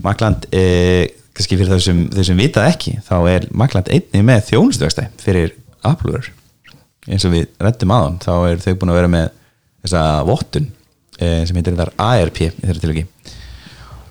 Makland 0.01 0.49
uh, 0.49 1.05
kannski 1.37 1.59
fyrir 1.61 1.75
þau 1.75 1.85
sem, 1.85 2.01
sem 2.25 2.41
vitað 2.41 2.71
ekki 2.73 2.97
þá 3.07 3.17
er 3.31 3.49
Makland 3.53 3.93
einnig 3.93 4.25
með 4.27 4.47
þjónustuvextæ 4.51 5.05
fyrir 5.21 5.55
aflúður 5.87 6.33
eins 7.09 7.25
og 7.25 7.33
við 7.35 7.47
reddum 7.61 7.93
aðan 7.95 8.19
þá 8.21 8.33
er 8.51 8.65
þau 8.65 8.73
búin 8.81 8.93
að 8.93 8.99
vera 9.01 9.13
með 9.15 9.29
þessa 9.85 10.05
vottun 10.29 10.69
eh, 11.21 11.43
sem 11.49 11.57
heitir 11.57 11.79
þar 11.79 11.95
ARP 12.01 12.43
í 12.45 12.51
þeirra 12.61 12.83
tilöki 12.83 13.07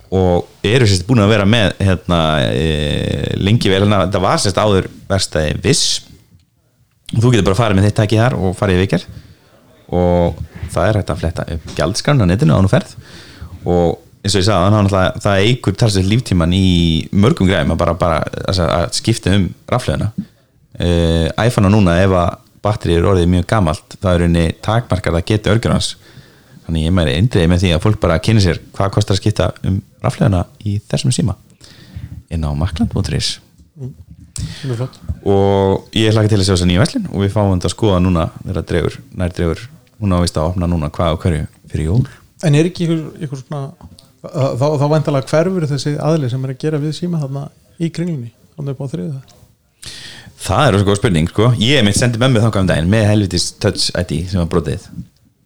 og 0.09 0.65
eru 0.65 0.87
sérst 0.89 1.05
búin 1.05 1.21
að 1.21 1.33
vera 1.35 1.45
með 1.45 1.75
hérna, 1.85 2.19
e, 2.49 3.35
lengi 3.37 3.69
vel. 3.69 3.83
Hérna, 3.83 4.05
þetta 4.07 4.21
var 4.23 4.41
sérst 4.41 4.57
áður 4.57 4.89
verstaði 5.09 5.57
viss. 5.61 5.99
Og 7.13 7.21
þú 7.21 7.33
getur 7.33 7.49
bara 7.49 7.59
farið 7.59 7.79
með 7.79 7.89
þitt 7.89 7.99
tæki 7.99 8.21
þar 8.21 8.37
og 8.37 8.55
farið 8.57 8.79
í 8.79 8.83
vikar 8.83 9.05
og 9.89 10.41
það 10.69 10.87
er 10.87 10.97
hægt 10.99 11.11
að 11.13 11.21
fletta 11.23 11.45
upp 11.55 11.71
gjaldskarn 11.77 12.21
á 12.21 12.25
netinu 12.29 12.57
á 12.57 12.61
nú 12.61 12.69
ferð. 12.69 12.91
Og 13.65 13.97
eins 14.21 14.35
og 14.35 14.41
ég 14.41 14.45
sagði, 14.49 14.81
að 14.99 15.21
það 15.23 15.45
eigur 15.45 15.77
talsið 15.79 16.09
líftíman 16.11 16.53
í 16.53 17.07
mörgum 17.09 17.49
græðum 17.49 17.73
að 17.73 17.81
bara, 17.81 17.95
bara 17.97 18.19
að 18.51 18.91
skipta 18.97 19.33
um 19.37 19.47
rafleðina 19.69 20.11
uh, 20.19 21.27
iPhone 21.45 21.71
á 21.71 21.73
núna 21.73 21.95
ef 22.03 22.13
að 22.19 22.37
batterið 22.65 22.99
er 22.99 23.09
orðið 23.13 23.33
mjög 23.33 23.49
gamalt 23.49 23.97
það 23.99 24.15
er 24.15 24.25
unni 24.27 24.45
takmarkar 24.65 25.17
að 25.17 25.27
geta 25.31 25.53
örgjörans 25.53 25.93
þannig 26.65 26.85
ég 26.85 26.95
mæri 26.95 27.15
eindriði 27.17 27.49
með 27.49 27.63
því 27.63 27.71
að 27.75 27.83
fólk 27.85 27.99
bara 28.03 28.19
kynni 28.23 28.43
sér 28.43 28.59
hvað 28.75 28.91
kostar 28.95 29.15
að 29.15 29.21
skipta 29.23 29.51
um 29.65 29.79
rafleðina 30.03 30.45
í 30.61 30.77
þessum 30.89 31.13
síma. 31.15 31.35
Inn 32.29 32.45
á 32.45 32.51
makland.is 32.53 33.39
flott. 34.61 34.99
og 35.25 35.89
ég 35.97 36.13
hlaka 36.13 36.29
til 36.31 36.39
að 36.39 36.45
sjá 36.45 36.53
þess 36.53 36.65
að 36.65 36.69
nýja 36.69 36.83
veslin 36.83 37.07
og 37.09 37.23
við 37.23 37.33
fáum 37.33 37.55
þetta 37.55 37.71
að 37.71 37.73
skoða 37.73 38.01
núna 38.03 38.27
þegar 38.43 38.67
dregur, 38.71 38.99
nær 39.17 39.33
dregur. 39.35 39.63
Hún 39.99 40.15
ávist 40.15 40.37
að 40.39 40.51
opna 40.53 40.69
núna 40.69 40.91
hvað 40.93 41.17
og 41.17 41.23
hverju 41.25 41.47
fyrir 41.71 41.89
jól. 41.89 42.03
En 42.45 42.55
er 42.55 42.69
ekki 42.69 42.85
ykkur, 42.85 43.01
ykkur 43.25 43.41
svona 43.41 43.63
þá, 44.21 44.29
þá, 44.61 44.67
þá 44.79 44.85
væntalega 44.93 45.31
hverfur 45.33 45.67
þessi 45.73 45.97
aðli 45.99 46.29
sem 46.31 46.45
er 46.45 46.53
að 46.53 46.61
gera 46.61 46.79
við 46.79 46.95
síma 47.01 47.19
þarna 47.23 47.49
í 47.79 47.89
kringlunni? 47.91 48.31
Þannig 48.55 48.77
upp 48.77 48.85
á 48.85 48.91
þriðu 48.93 49.11
það 49.17 49.35
er 50.67 50.73
rosa 50.75 50.87
góð 50.87 50.99
spurning 51.01 51.29
sko. 51.31 51.51
ég 51.59 51.83
mitt 51.85 51.99
sendi 51.99 52.21
mömmu 52.21 52.41
þangað 52.43 52.63
um 52.63 52.69
daginn 52.71 52.89
með 52.93 53.05
helvitis 53.09 53.51
touch 53.59 53.89
ID 53.99 54.15
sem 54.31 54.39
var 54.41 54.49
brotið. 54.53 54.87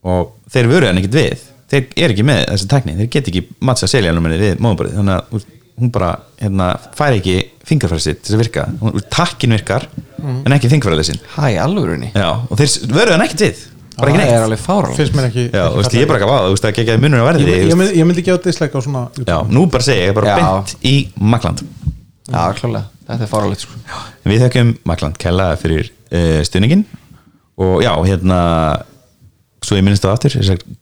Og 0.04 0.36
þeir 0.54 0.70
vöruð 0.72 0.92
hann 0.92 1.02
ekkert 1.02 1.18
við. 1.18 1.50
Þeir 1.74 1.84
er 2.06 2.14
ekki 2.14 2.26
með 2.28 2.46
þessi 2.52 2.70
tækni, 2.70 2.96
þeir 3.00 3.12
get 3.16 3.30
ekki 3.32 3.46
mattsa 3.66 3.90
seljanuminni 3.90 4.38
við 4.42 4.62
móðuborðið 4.62 4.98
þannig 5.00 5.16
að 5.18 5.46
hún 5.80 5.92
bara 5.94 6.10
hérna, 6.38 6.70
fær 6.98 7.16
ekki 7.18 7.36
fingarfærið 7.66 8.04
sitt 8.06 8.24
til 8.26 8.36
að 8.36 8.42
virka, 8.44 8.66
hún, 8.82 8.98
takkin 9.14 9.56
virkar 9.56 9.88
en 10.22 10.54
ekki 10.54 10.70
fingarfærið 10.72 11.08
sin 11.10 11.22
Hæ, 11.34 11.48
alvörunni? 11.64 12.12
Já, 12.14 12.30
og 12.46 12.60
þeir 12.60 12.76
vöruð 12.94 13.16
hann 13.16 13.26
ekkert 13.26 13.46
við. 13.48 13.64
Bara 13.94 14.10
ekki 14.10 14.20
Það 14.20 14.26
er 14.26 14.34
neitt 14.34 14.44
alveg 14.48 14.62
fárál 14.62 14.94
finnst 14.98 15.18
mér 15.18 15.28
ekki, 15.30 15.44
Já, 15.54 15.64
ekki 15.70 15.82
og 15.82 15.98
ég 15.98 16.04
er 16.04 16.10
bara 16.10 16.20
ekki 16.20 16.28
að 16.28 16.32
vaða, 16.34 16.46
þú 16.46 16.54
veist, 16.54 16.64
það 16.66 16.80
ekki 16.84 16.94
að 16.94 17.04
munur 17.04 17.22
að 17.22 17.28
verði 17.30 17.44
ég, 17.50 17.66
ég, 17.70 17.78
myndi, 17.78 17.98
ég 18.00 18.08
myndi 18.10 18.24
gefa 18.26 18.42
disleika 18.46 18.82
á 18.82 18.86
svona. 18.86 19.04
Já, 19.22 19.36
nú 19.54 19.66
bara 19.74 19.86
segja 19.86 20.08
ég, 20.08 20.16
bara 20.18 20.32
Já. 20.34 20.38
beint 20.40 20.88
í 20.90 20.94
Makland 21.34 21.62
Já, 22.34 22.42
klálega, 22.58 22.84
þetta 23.08 23.26
er 23.26 23.32
fárálegt 23.32 23.66
sko. 23.66 23.78
Við 24.28 24.46
þekkum 24.46 24.74
Makland 24.90 25.20
kella 25.22 25.52
fyrir 25.60 25.90
uh, 25.90 26.40
stuðningin 26.48 26.86
og 27.64 27.84
já, 27.86 27.92
hérna 28.08 28.40
svo 29.64 29.78
ég 29.78 29.86
minnst 29.86 30.04
á 30.04 30.12
aftur 30.12 30.34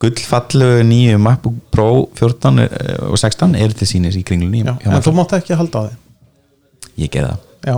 gullfallu 0.01 0.69
nýju 0.88 1.17
MacBook 1.22 1.57
Pro 1.74 1.88
14 2.17 2.61
eh, 2.63 2.69
og 3.11 3.17
16 3.19 3.55
eru 3.59 3.78
til 3.78 3.88
sínis 3.89 4.17
í 4.17 4.24
kringlunni 4.26 4.63
en 4.63 4.72
þú 4.74 4.88
Makland. 4.88 5.17
mátt 5.19 5.36
ekki 5.38 5.57
halda 5.59 5.78
á 5.78 5.84
þið 5.89 5.95
Ég 7.01 7.13
Já, 7.61 7.78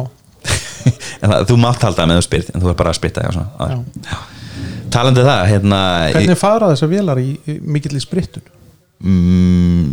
en 1.21 1.27
það, 1.27 1.41
þú 1.49 1.55
mátt 1.59 1.83
halda 1.83 2.05
með 2.07 2.21
þú 2.21 2.23
spyrt 2.27 2.49
en 2.53 2.63
þú 2.63 2.67
er 2.71 2.77
bara 2.79 2.93
að 2.93 2.99
spyrta 3.01 3.25
já, 3.25 3.29
svona, 3.35 3.49
Já. 3.59 3.75
já. 4.07 4.17
Talandi 4.93 5.19
um 5.19 5.27
það, 5.27 5.41
hérna 5.49 5.79
hvernig 6.13 6.39
fara 6.39 6.69
þessar 6.71 6.89
vélar 6.93 7.19
í, 7.19 7.29
í 7.49 7.53
mikill 7.75 7.97
í 7.97 8.03
sprittun? 8.03 8.45
mm, 9.03 9.83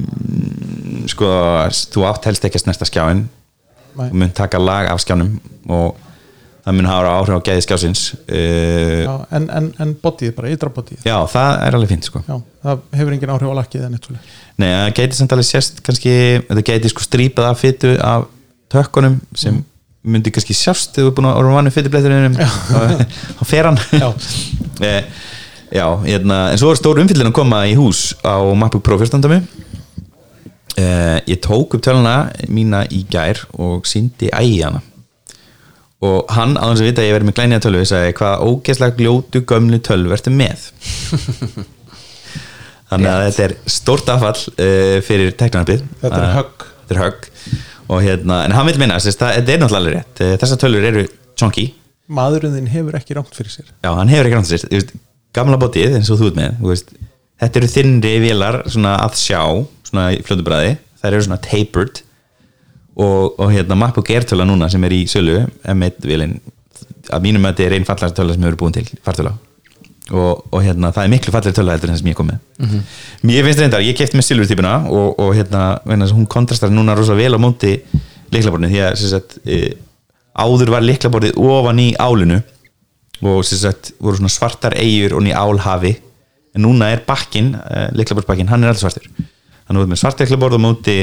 sko, 1.11 1.27
þú 1.91 2.01
átt 2.07 2.29
helst 2.31 2.47
ekki 2.47 2.61
að 2.61 2.65
snesta 2.69 2.87
skjáin 2.87 3.25
Þú 3.97 4.13
mun 4.23 4.33
taka 4.37 4.61
lag 4.63 4.91
af 4.93 5.01
skjánum 5.03 5.35
og 5.71 5.99
það 6.65 6.77
mun 6.77 6.89
hafa 6.91 7.15
áhrif 7.17 7.39
á 7.41 7.47
gæði 7.49 7.65
skjásins 7.65 8.03
uh, 8.29 9.01
Já, 9.07 9.15
en, 9.39 9.49
en, 9.57 9.71
en 9.81 9.95
bodyið 10.03 10.35
bara, 10.37 10.53
ytra 10.53 10.73
bodyið 10.75 11.07
já, 11.09 11.17
það 11.33 11.65
er 11.65 11.79
alveg 11.79 11.93
fínt 11.95 12.09
sko. 12.11 12.23
Já, 12.27 12.37
það 12.67 12.85
hefur 13.01 13.17
engin 13.17 13.33
áhrif 13.35 13.51
á 13.51 13.59
lakkið 13.61 13.87
en 13.87 13.97
eitthvað 13.97 14.37
Nei, 14.61 14.69
það 14.69 14.93
gæti 15.01 15.19
samt 15.21 15.35
alveg 15.37 15.49
sérst 15.49 15.83
kannski, 15.87 16.15
þetta 16.51 16.67
gæti 16.69 16.93
sko 16.93 17.07
strípað 17.07 17.49
af 17.49 17.63
fytu 17.65 17.95
af 18.05 18.29
tökkunum 18.71 19.19
sem 19.41 19.63
myndi 20.01 20.33
kannski 20.33 20.57
sjást 20.57 20.95
þegar 20.97 21.09
þú 21.09 21.11
er 21.11 21.17
búin 21.17 21.31
að 21.31 21.41
orða 21.41 21.57
vannu 21.59 21.73
fytubleiturinn 21.75 22.39
á 22.41 23.43
feran 23.49 23.81
Já. 23.97 24.09
Eh, 24.81 25.05
já, 25.77 25.85
hérna, 26.07 26.37
en 26.55 26.59
svo 26.61 26.71
er 26.73 26.79
stór 26.81 27.03
umfyllin 27.03 27.29
að 27.29 27.35
koma 27.37 27.59
í 27.69 27.75
hús 27.77 28.15
á 28.25 28.41
MacBook 28.57 28.81
Pro 28.87 28.97
14 28.97 29.21
dæmi 29.21 29.43
eh, 30.81 31.19
ég 31.31 31.43
tók 31.45 31.77
upp 31.77 31.85
töluna 31.85 32.31
mína 32.49 32.87
í 32.89 33.03
gær 33.13 33.43
og 33.61 33.85
síndi 33.89 34.31
ægi 34.33 34.63
hana. 34.65 34.81
Og 36.01 36.31
hann, 36.33 36.55
á 36.57 36.65
þess 36.71 36.81
að 36.81 36.87
vita 36.89 37.03
að 37.03 37.09
ég 37.11 37.15
verið 37.19 37.29
með 37.29 37.37
glænja 37.37 37.59
tölvu 37.61 37.83
sagði 37.91 38.15
hvað 38.17 38.45
ógeðslega 38.49 38.97
gljótu 38.97 39.43
gömlu 39.51 39.79
tölvu 39.85 40.15
ertu 40.17 40.33
með? 40.33 40.63
Þannig 42.91 43.11
að 43.13 43.25
þetta 43.29 43.43
er 43.45 43.53
stórt 43.71 44.09
affall 44.11 44.41
uh, 44.41 44.97
fyrir 45.07 45.37
teknarnabið 45.39 45.85
Þetta 46.01 46.23
er 46.25 46.33
högg. 46.39 46.65
þetta 46.89 46.97
er 46.97 47.03
högg. 47.05 47.29
Og 47.91 48.03
hérna, 48.07 48.41
en 48.47 48.55
hann 48.55 48.67
vil 48.71 48.79
minna, 48.81 48.97
þetta 49.03 49.33
er 49.35 49.61
náttúrulega 49.61 49.79
alveg 49.81 49.95
rétt. 49.99 50.21
Eh, 50.23 50.35
þessar 50.39 50.59
tölvur 50.63 50.85
eru 50.89 51.05
chunky. 51.39 51.67
Maðurinn 52.11 52.55
þinn 52.57 52.69
hefur 52.71 52.97
ekki 52.99 53.17
rangt 53.19 53.35
fyrir 53.35 53.51
sér. 53.55 53.71
Já, 53.83 53.91
hann 53.99 54.11
hefur 54.11 54.27
ekki 54.29 54.39
ránt 54.39 54.51
sér, 54.51 54.63
þú 54.67 54.77
veist, 54.79 54.93
gamla 55.35 55.59
bótið 55.63 55.97
eins 55.99 56.11
og 56.11 56.21
þú 56.21 56.29
ert 56.31 56.39
með, 56.39 56.55
þú 56.61 56.71
veist, 56.71 56.93
þetta 57.41 57.61
eru 57.61 57.73
þinnri 57.75 58.15
vélar 58.23 58.63
svona 58.69 58.95
að 59.05 59.19
sjá 59.21 59.43
svona 59.89 60.07
í 60.15 60.23
fljótubræði, 60.27 60.79
þær 61.03 61.13
eru 61.13 61.27
svona 61.27 61.43
tapered. 61.45 62.03
Og, 63.01 63.37
og 63.41 63.53
hérna 63.55 63.79
MacBook 63.79 64.11
Air 64.13 64.27
töla 64.29 64.45
núna 64.45 64.69
sem 64.69 64.83
er 64.85 64.93
í 64.93 65.05
sölu 65.09 65.39
M1 65.73 66.03
vélinn, 66.05 66.35
að 67.09 67.23
mínum 67.25 67.47
að 67.47 67.55
þetta 67.55 67.69
er 67.69 67.77
einn 67.79 67.87
fallar 67.89 68.13
töla 68.17 68.35
sem 68.35 68.45
hefur 68.45 68.59
búin 68.61 68.75
til, 68.77 68.85
fartöla 69.07 69.33
og, 70.11 70.47
og 70.51 70.63
hérna, 70.65 70.91
það 70.95 71.07
er 71.07 71.13
miklu 71.13 71.35
fallar 71.35 71.55
töla 71.55 71.75
heldur 71.75 71.91
en 71.91 71.95
það 71.95 72.03
sem 72.03 72.11
ég 72.11 72.19
kom 72.19 72.31
með. 72.31 72.41
Mér 73.27 73.47
finnst 73.47 73.63
reyndar, 73.63 73.85
ég 73.87 73.97
kefti 73.99 74.19
með 74.19 74.27
silfurtípuna 74.27 74.75
og, 74.91 75.21
og 75.23 75.33
hérna, 75.39 75.65
hún 76.11 76.27
kontrastar 76.31 76.73
núna 76.75 76.97
rosa 76.99 77.17
vel 77.19 77.33
á 77.37 77.41
móti 77.41 77.77
liklaborðinu 78.35 78.73
því 78.73 78.83
að 78.87 79.05
sagt, 79.05 79.39
e, 79.47 79.77
áður 80.35 80.75
var 80.75 80.87
liklaborðið 80.87 81.39
ofan 81.41 81.83
í 81.83 81.89
álinu 81.99 82.41
og 83.21 83.43
sagt 83.47 83.93
voru 84.01 84.19
svona 84.19 84.33
svartar 84.33 84.77
eigur 84.81 85.19
og 85.19 85.25
ný 85.27 85.35
álhafi 85.37 85.97
en 86.57 86.65
núna 86.67 86.91
er 86.91 87.05
bakkin, 87.07 87.55
uh, 87.57 87.89
liklaborðsbakkin 87.97 88.51
hann 88.51 88.65
er 88.65 88.73
alltaf 88.73 88.89
svartur. 88.89 89.09
Þannig 89.11 89.71
að 89.71 89.79
við 89.79 89.85
erum 89.85 89.95
með 89.95 90.03
svart 90.03 90.23
liklaborð 90.25 90.59
og 90.59 90.65
móti 90.65 90.97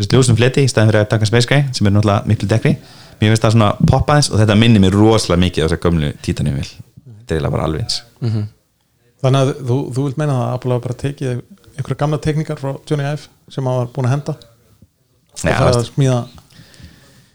ljósum 0.00 0.38
fleti 0.38 0.64
í 0.64 0.70
staðin 0.70 0.90
fyrir 0.90 1.04
að 1.04 1.10
taka 1.12 1.28
Space 1.28 1.48
Gray 1.50 1.66
sem 1.76 1.86
er 1.86 1.94
náttúrulega 1.94 2.30
miklu 2.30 2.48
dekri 2.50 2.74
mér 3.20 3.30
finnst 3.30 3.44
það 3.44 3.54
svona 3.54 3.70
poppaðins 3.86 4.30
og 4.32 4.40
þetta 4.40 4.56
minnir 4.58 4.82
mér 4.82 4.96
rosalega 4.96 5.42
mikið 5.44 5.62
á 5.62 5.66
þessar 5.68 5.82
gömlu 5.84 6.10
títanum 6.24 6.56
vil 6.58 6.66
þetta 6.66 7.28
er 7.28 7.36
eiginlega 7.36 7.54
bara 7.54 7.66
alveg 7.68 7.84
eins. 7.84 8.00
Þannig 9.24 9.40
að 9.40 9.52
þú, 9.60 9.76
þú 9.94 10.06
vilt 10.08 10.18
meina 10.20 10.38
að 10.38 10.48
hafa 10.54 10.80
bara 10.86 10.96
tekið 11.04 11.44
einhverja 11.74 12.00
gamla 12.00 12.20
teknikar 12.22 12.60
frá 12.60 12.72
Johnny 12.88 13.06
Ive 13.06 13.28
sem 13.52 13.66
hann 13.66 13.78
var 13.80 13.92
búin 13.94 14.08
að 14.08 14.14
henda? 14.16 14.34
Og 15.34 15.44
Já, 15.44 15.54
það 15.58 15.78
að 15.78 15.86
smíða 15.90 16.18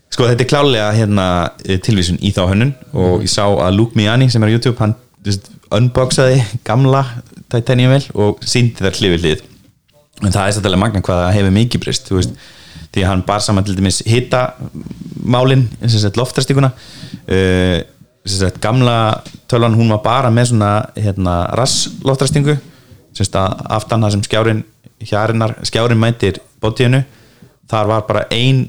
Sko 0.09 0.25
þetta 0.25 0.43
er 0.43 0.49
klálega 0.49 0.89
hérna 0.95 1.25
eh, 1.65 1.79
tilvísun 1.85 2.17
í 2.25 2.31
þá 2.33 2.41
hönnun 2.49 2.71
og 2.97 3.23
ég 3.23 3.31
sá 3.31 3.43
að 3.45 3.75
Luke 3.77 3.97
Miani 3.99 4.29
sem 4.31 4.41
er 4.43 4.49
á 4.49 4.55
YouTube 4.55 4.79
hann 4.81 4.95
unboxaði 5.75 6.41
gamla 6.67 7.03
Titanium 7.49 7.93
vel 7.95 8.03
og 8.13 8.41
síndi 8.45 8.83
þær 8.83 8.97
hlifið 8.99 9.25
hlið. 9.25 9.45
En 10.23 10.33
það 10.33 10.45
er 10.45 10.55
svolítið 10.57 10.81
magna 10.81 11.03
hvað 11.05 11.21
það 11.23 11.35
hefur 11.37 11.55
mikið 11.55 11.83
breyst 11.83 12.09
þú 12.09 12.17
veist, 12.19 12.33
því 12.89 13.03
að 13.03 13.11
hann 13.11 13.23
bar 13.27 13.43
saman 13.45 13.67
til 13.67 13.77
dæmis 13.77 14.01
hitta 14.07 14.41
málin 15.29 15.67
loftastíkuna 16.17 16.71
uh, 16.73 17.77
sagt, 18.25 18.59
gamla 18.61 19.23
tölvan 19.49 19.77
hún 19.77 19.93
var 19.93 20.01
bara 20.03 20.31
með 20.33 20.51
svona 20.51 20.71
hérna, 20.97 21.41
rass 21.57 21.87
loftastingu 22.05 22.57
aftan 23.19 24.03
það 24.03 24.13
sem 24.15 24.25
skjárin 24.27 24.61
hjarinnar, 25.03 25.55
skjárin 25.67 25.99
mætir 25.99 26.39
bótíðinu 26.61 27.03
þar 27.69 27.89
var 27.89 28.05
bara 28.07 28.25
ein 28.31 28.67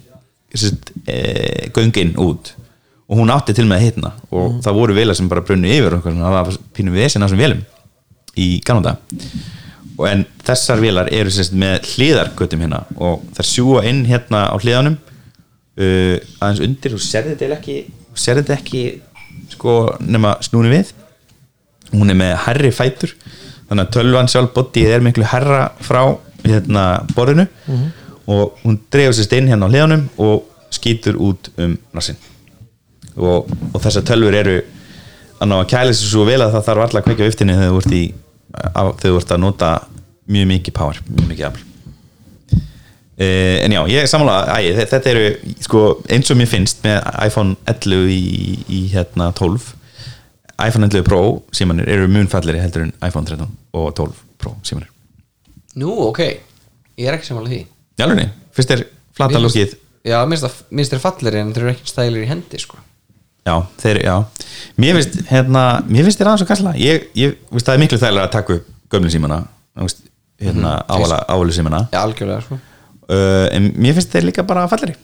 sérst, 0.54 0.90
e, 1.06 1.70
göngin 1.74 2.16
út 2.18 2.54
og 3.10 3.18
hún 3.18 3.32
átti 3.34 3.54
til 3.56 3.66
með 3.66 3.80
að 3.80 3.86
hitna. 3.88 4.12
Og 4.30 4.60
það 4.64 4.76
voru 4.78 4.94
velar 4.94 5.18
sem 5.18 5.28
bara 5.30 5.42
brunnu 5.42 5.70
yfir 5.70 5.98
og 5.98 6.04
það 6.06 6.36
var 6.36 6.52
pínu 6.76 6.94
vesen 6.94 7.22
á 7.22 7.26
þessum 7.26 7.42
velum 7.42 7.64
í 8.38 8.50
Kanada 8.62 8.94
og 10.00 10.06
en 10.08 10.22
þessar 10.46 10.80
velar 10.80 11.10
eru 11.12 11.32
sérst 11.32 11.52
með 11.56 11.84
hliðargötum 11.92 12.62
hérna. 12.64 12.84
Og 12.96 13.20
þær 13.36 13.48
sjúa 13.50 13.82
inn 13.88 14.04
hérna 14.08 14.46
á 14.48 14.56
hliðanum 14.56 14.96
uh, 14.96 16.16
aðeins 16.40 16.62
undir. 16.64 16.96
Og 16.96 17.04
serði 17.04 17.36
þetta 17.36 17.58
ekki 17.58 17.76
serði 18.16 18.46
þetta 18.46 18.56
ekki 18.56 18.82
sko 19.52 19.76
nema 20.00 20.38
snúni 20.44 20.72
við. 20.72 20.94
Hún 21.92 22.12
er 22.12 22.18
með 22.18 22.34
herri 22.46 22.72
fætur. 22.72 23.12
Þannig 23.68 23.84
að 23.84 23.94
tölvan 23.98 24.30
sjálf 24.30 24.54
bodyið 24.56 24.94
er 24.96 25.04
miklu 25.04 25.28
herra 25.28 25.66
frá 25.84 26.02
hérna 26.46 26.86
borðinu. 27.12 27.46
Og 28.30 28.56
hún 28.64 28.80
dreifur 28.92 29.18
sérst 29.18 29.36
inn 29.36 29.52
hérna 29.52 29.68
á 29.68 29.72
hliðanum 29.72 30.08
og 30.22 30.46
skýtur 30.72 31.20
út 31.20 31.52
um 31.60 31.76
nassin 31.92 32.16
og, 33.20 33.50
og 33.74 33.80
þessar 33.84 34.04
tölfur 34.10 34.36
eru 34.40 34.58
að 35.40 35.48
ná 35.50 35.56
að 35.62 35.68
kæla 35.72 35.94
sér 35.96 36.10
svo 36.12 36.24
vel 36.28 36.40
að 36.44 36.52
það 36.56 36.66
þarf 36.68 36.84
alltaf 36.84 37.00
að 37.00 37.06
kveikja 37.08 37.30
upptinni 37.32 37.54
þegar 37.56 37.72
þú 37.74 37.80
ert 37.84 37.96
í 37.96 38.02
á, 38.60 38.82
þegar 39.00 39.10
þú 39.14 39.18
ert 39.22 39.34
að 39.36 39.42
nota 39.46 39.70
mjög 40.30 40.48
mikið 40.54 40.74
power, 40.76 40.98
mjög 41.10 41.28
mikið 41.32 41.46
afl. 41.48 41.66
Eh, 43.20 43.58
en 43.66 43.72
já, 43.74 43.80
ég 43.92 44.00
er 44.00 44.08
samanlega 44.08 44.54
æ, 44.56 44.70
þe- 44.78 44.86
þetta 44.94 45.10
eru, 45.10 45.24
sko, 45.66 45.80
eins 46.08 46.30
og 46.32 46.38
mér 46.40 46.48
finnst 46.48 46.78
með 46.86 47.02
iPhone 47.26 47.56
11 47.68 48.06
í, 48.14 48.20
í 48.72 48.78
hérna 48.94 49.26
12 49.36 49.74
iPhone 50.60 50.88
11 50.88 51.04
Pro 51.04 51.20
símanir 51.56 51.88
eru 51.92 52.06
munfalleri 52.08 52.62
heldur 52.62 52.86
en 52.86 52.94
iPhone 53.04 53.28
13 53.28 53.44
og 53.76 53.90
12 53.98 54.22
Pro 54.40 54.54
símanir 54.64 54.88
Nú, 55.80 55.92
ok, 56.08 56.22
ég 56.96 57.10
er 57.10 57.18
ekki 57.18 57.28
samanlega 57.28 57.58
því. 57.58 57.60
Jálfurni, 58.00 58.24
fyrst 58.56 58.72
er 58.78 58.86
flata 59.20 59.42
lúkið 59.44 59.76
Já, 60.08 60.16
minnst 60.24 60.94
þér 60.94 61.02
fallir 61.04 61.36
en 61.42 61.52
þeir 61.52 61.66
eru 61.66 61.74
ekki 61.74 61.92
stælir 61.92 62.24
í 62.24 62.30
hendi 62.30 62.60
sko 62.62 62.80
Já, 63.50 63.56
þeir, 63.82 64.00
já. 64.06 64.14
Mér 64.80 64.98
finnst, 65.00 65.20
hérna, 65.30 65.64
mér 65.90 66.06
finnst 66.06 66.20
þér 66.20 66.30
aðeins 66.30 66.44
að 66.46 66.50
kalla 66.52 66.74
Ég, 66.78 67.06
ég, 67.18 67.36
veist, 67.50 67.66
það 67.66 67.76
er 67.76 67.82
miklu 67.84 67.98
þægilega 68.00 68.28
að 68.28 68.34
taka 68.36 68.56
upp 68.58 68.72
gömlu 68.94 69.12
símana 69.12 69.40
veist, 69.80 70.02
hérna, 70.40 70.74
ávala, 70.90 71.22
ávalu 71.30 71.54
símana. 71.56 71.84
Já, 71.90 72.00
algjörlega 72.04 72.44
sko. 72.46 72.58
Uh, 73.10 73.46
en 73.56 73.72
mér 73.74 73.96
finnst 73.96 74.12
þeir 74.14 74.28
líka 74.28 74.46
bara 74.46 74.68
fallari 74.70 74.94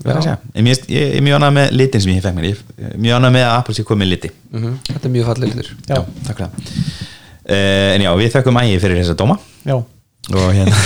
verða 0.00 0.18
að 0.20 0.26
segja. 0.26 0.36
En 0.54 0.64
mér 0.66 0.76
finnst, 0.76 0.90
ég 0.92 1.06
ég 1.06 1.16
er 1.18 1.24
mjög 1.24 1.38
annað 1.38 1.56
með 1.58 1.72
litin 1.76 2.04
sem 2.04 2.12
ég 2.14 2.24
fekk 2.24 2.36
mér 2.36 2.48
ég 2.50 2.60
er 2.90 2.98
mjög 3.00 3.16
annað 3.18 3.34
með 3.36 3.46
að 3.46 3.54
Apple 3.58 3.76
sé 3.76 3.86
komið 3.88 4.12
liti. 4.14 4.30
Mhm. 4.50 4.76
Þetta 4.90 5.08
er 5.08 5.14
mjög 5.16 5.30
fallir 5.30 5.54
litur. 5.54 5.72
Já, 5.88 5.98
takk 6.26 6.36
fyrir 6.36 6.50
það. 6.50 6.76
Uh, 7.50 7.88
en 7.96 8.04
já, 8.06 8.10
við 8.20 8.34
þekkum 8.36 8.60
ægi 8.62 8.80
fyrir 8.84 9.00
þessa 9.00 9.16
dóma. 9.18 9.38
Já, 9.66 9.76
og 10.30 10.52
hérna 10.54 10.76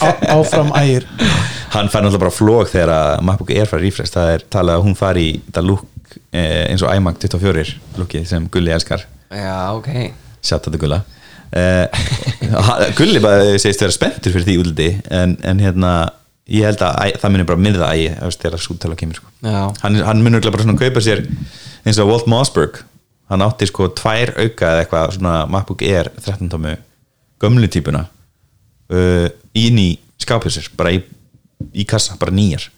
á, 0.00 0.08
áfram 0.38 0.72
ægir 0.78 1.06
hann 1.74 1.90
fær 1.90 2.04
náttúrulega 2.04 2.22
bara 2.24 2.34
flók 2.34 2.70
þegar 2.72 2.92
að 2.94 3.24
MacBook 3.28 3.52
Air 3.54 3.70
fær 3.70 3.82
refresh. 3.82 4.14
Það 4.14 4.32
er 4.34 4.46
talað 4.52 4.78
að 4.78 4.86
hún 4.86 4.98
fari 4.98 5.24
í 5.26 5.34
þetta 5.48 5.64
lúk 5.64 6.14
eh, 6.30 6.64
eins 6.70 6.84
og 6.84 6.94
iMac 6.94 7.20
24 7.22 7.64
lúkið 8.00 8.26
sem 8.30 8.46
Gulli 8.52 8.74
elskar. 8.74 9.06
Já, 9.34 9.56
ok. 9.74 9.90
Sjátt 10.44 10.70
þetta 10.70 10.82
Gulla. 10.84 11.02
Uh, 11.54 11.86
Gulli 12.98 13.20
bara 13.22 13.52
segist 13.62 13.78
vera 13.84 13.94
spenntur 13.94 14.32
fyrir 14.34 14.42
því 14.48 14.54
útliti 14.58 14.86
en, 15.14 15.36
en 15.46 15.60
hérna 15.62 15.90
ég 16.50 16.66
held 16.66 16.80
að 16.82 17.14
það 17.22 17.30
munir 17.30 17.46
bara 17.46 17.62
minnða 17.62 17.90
ægi 17.94 18.08
þegar 18.42 18.62
súttala 18.64 18.96
kemur 18.98 19.20
sko. 19.20 19.30
Hann, 19.44 20.00
hann 20.02 20.24
örugglega 20.24 20.50
bara 20.56 20.66
svona 20.66 20.80
kaupa 20.80 21.02
sér 21.04 21.22
eins 21.86 22.00
og 22.02 22.10
Walt 22.10 22.26
Mossberg. 22.32 22.80
Hann 23.30 23.44
átti 23.46 23.68
sko 23.70 23.86
tvær 23.96 24.34
auka 24.34 24.72
eða 24.72 24.82
eitthvað 24.82 25.14
svona 25.16 25.36
MacBook 25.54 25.84
Air 25.86 26.10
13 26.18 26.50
tómu 26.52 26.74
gömlu 27.44 27.70
típuna 27.72 28.04
uh, 28.90 29.28
inn 29.56 29.80
í 29.80 29.88
skápjusir 30.20 30.68
bara 30.78 30.92
í, 30.96 31.00
í 31.72 31.86
kassa, 31.88 32.16
bara 32.20 32.34
nýjar. 32.34 32.68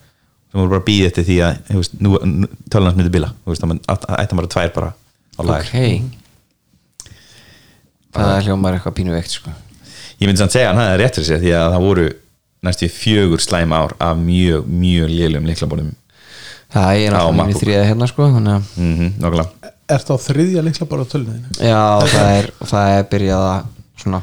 Sem 0.50 0.60
voru 0.60 0.70
bara 0.76 0.86
býðið 0.86 1.08
eftir 1.10 1.26
því 1.26 1.38
að 1.46 1.72
veist, 1.80 1.96
nú, 2.00 2.14
tölunans 2.70 2.96
myndi 2.98 3.12
bila 3.12 3.32
það 3.46 4.20
ætti 4.20 4.38
bara 4.38 4.52
tvær 4.54 4.72
bara 4.76 4.92
á 5.36 5.40
lagar 5.42 5.66
ok. 5.66 5.76
Það 8.16 8.38
hljómar 8.46 8.76
eitthvað 8.78 8.94
pínu 8.96 9.12
veikt 9.12 9.34
sko. 9.34 9.52
Ég 10.16 10.28
myndi 10.28 10.40
samt 10.40 10.54
segja 10.54 10.70
að 10.70 10.78
hann 10.78 10.86
hefði 10.86 11.02
rétt 11.02 11.18
fyrir 11.18 11.28
sér 11.28 11.42
því 11.42 11.52
að 11.58 11.74
það 11.74 11.84
voru 11.84 12.06
næstu 12.64 12.88
fjögur 12.88 13.42
slæm 13.44 13.74
ár 13.76 13.92
af 14.00 14.16
mjög, 14.16 14.66
mjög 14.66 15.12
lélum 15.12 15.48
liklabólum 15.48 15.92
Það 16.72 17.02
er 17.02 17.14
Á 17.14 17.20
náttúrulega 17.20 17.36
MacBook. 17.36 17.60
þriða 17.62 17.84
hérna 17.86 18.08
sko 18.10 18.28
Þannig 18.32 18.54
að 18.54 18.70
mm 18.80 18.94
-hmm, 18.96 19.10
nokkulega 19.22 19.74
er 19.86 20.02
það 20.02 20.24
þriðja 20.24 20.64
líkla 20.66 20.88
bara 20.90 21.04
á 21.06 21.10
tölunniðinu 21.12 21.48
Já, 21.62 21.82
það 22.10 22.30
er, 22.38 22.48
það 22.72 22.94
er 22.96 23.04
byrjað 23.12 23.44
að 23.50 23.68
svona 24.02 24.20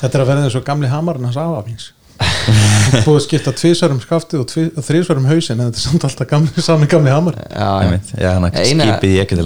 þetta 0.00 0.10
er 0.12 0.22
að 0.24 0.30
verða 0.30 0.44
eins 0.44 0.58
og 0.60 0.66
gamli 0.66 0.90
hamarinn 0.90 1.28
hans 1.28 1.40
afafings 1.40 1.86
búið 3.06 3.16
að 3.16 3.22
skipta 3.24 3.52
tvisvar 3.56 3.92
um 3.94 4.00
skaftið 4.02 4.40
og 4.42 4.46
tvi- 4.50 4.70
og 4.76 4.84
þrisvar 4.84 5.20
um 5.20 5.26
hausin 5.30 5.56
en 5.60 5.68
þetta 5.70 5.78
er 5.80 5.84
samt 5.86 6.04
alltaf 6.08 6.28
gamli, 6.30 6.64
sami 6.64 6.86
gamli 6.90 7.12
hamar 7.12 7.36
Já, 7.46 7.70
já. 8.18 8.32
Hann 8.34 8.50
skipið 8.52 9.10
í 9.14 9.20
ekkert 9.22 9.40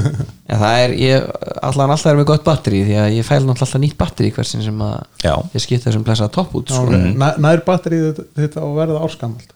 Já, 0.50 0.56
það 0.58 0.74
er, 0.82 0.94
ég, 1.00 1.28
allan 1.70 1.94
alltaf 1.94 2.10
er 2.12 2.18
með 2.18 2.28
gott 2.32 2.44
batteri 2.46 2.82
því 2.88 2.96
að 3.04 3.08
ég 3.16 3.28
fæl 3.28 3.38
náttúrulega 3.44 3.66
alltaf 3.68 3.82
nýtt 3.84 3.96
batteri 4.00 4.32
hversin 4.34 4.64
sem 4.66 4.82
að 4.84 4.96
Já. 5.24 5.34
ég 5.54 5.64
skipta 5.64 5.88
þessum 5.90 6.04
blessaða 6.06 6.32
topp 6.34 6.56
út 6.58 6.72
sko. 6.74 6.86
Næ- 6.90 7.38
nær 7.44 7.62
batterið 7.66 8.22
þetta, 8.36 8.58
á 8.60 8.66
að 8.66 8.78
verða 8.80 9.04
árskamalt 9.06 9.50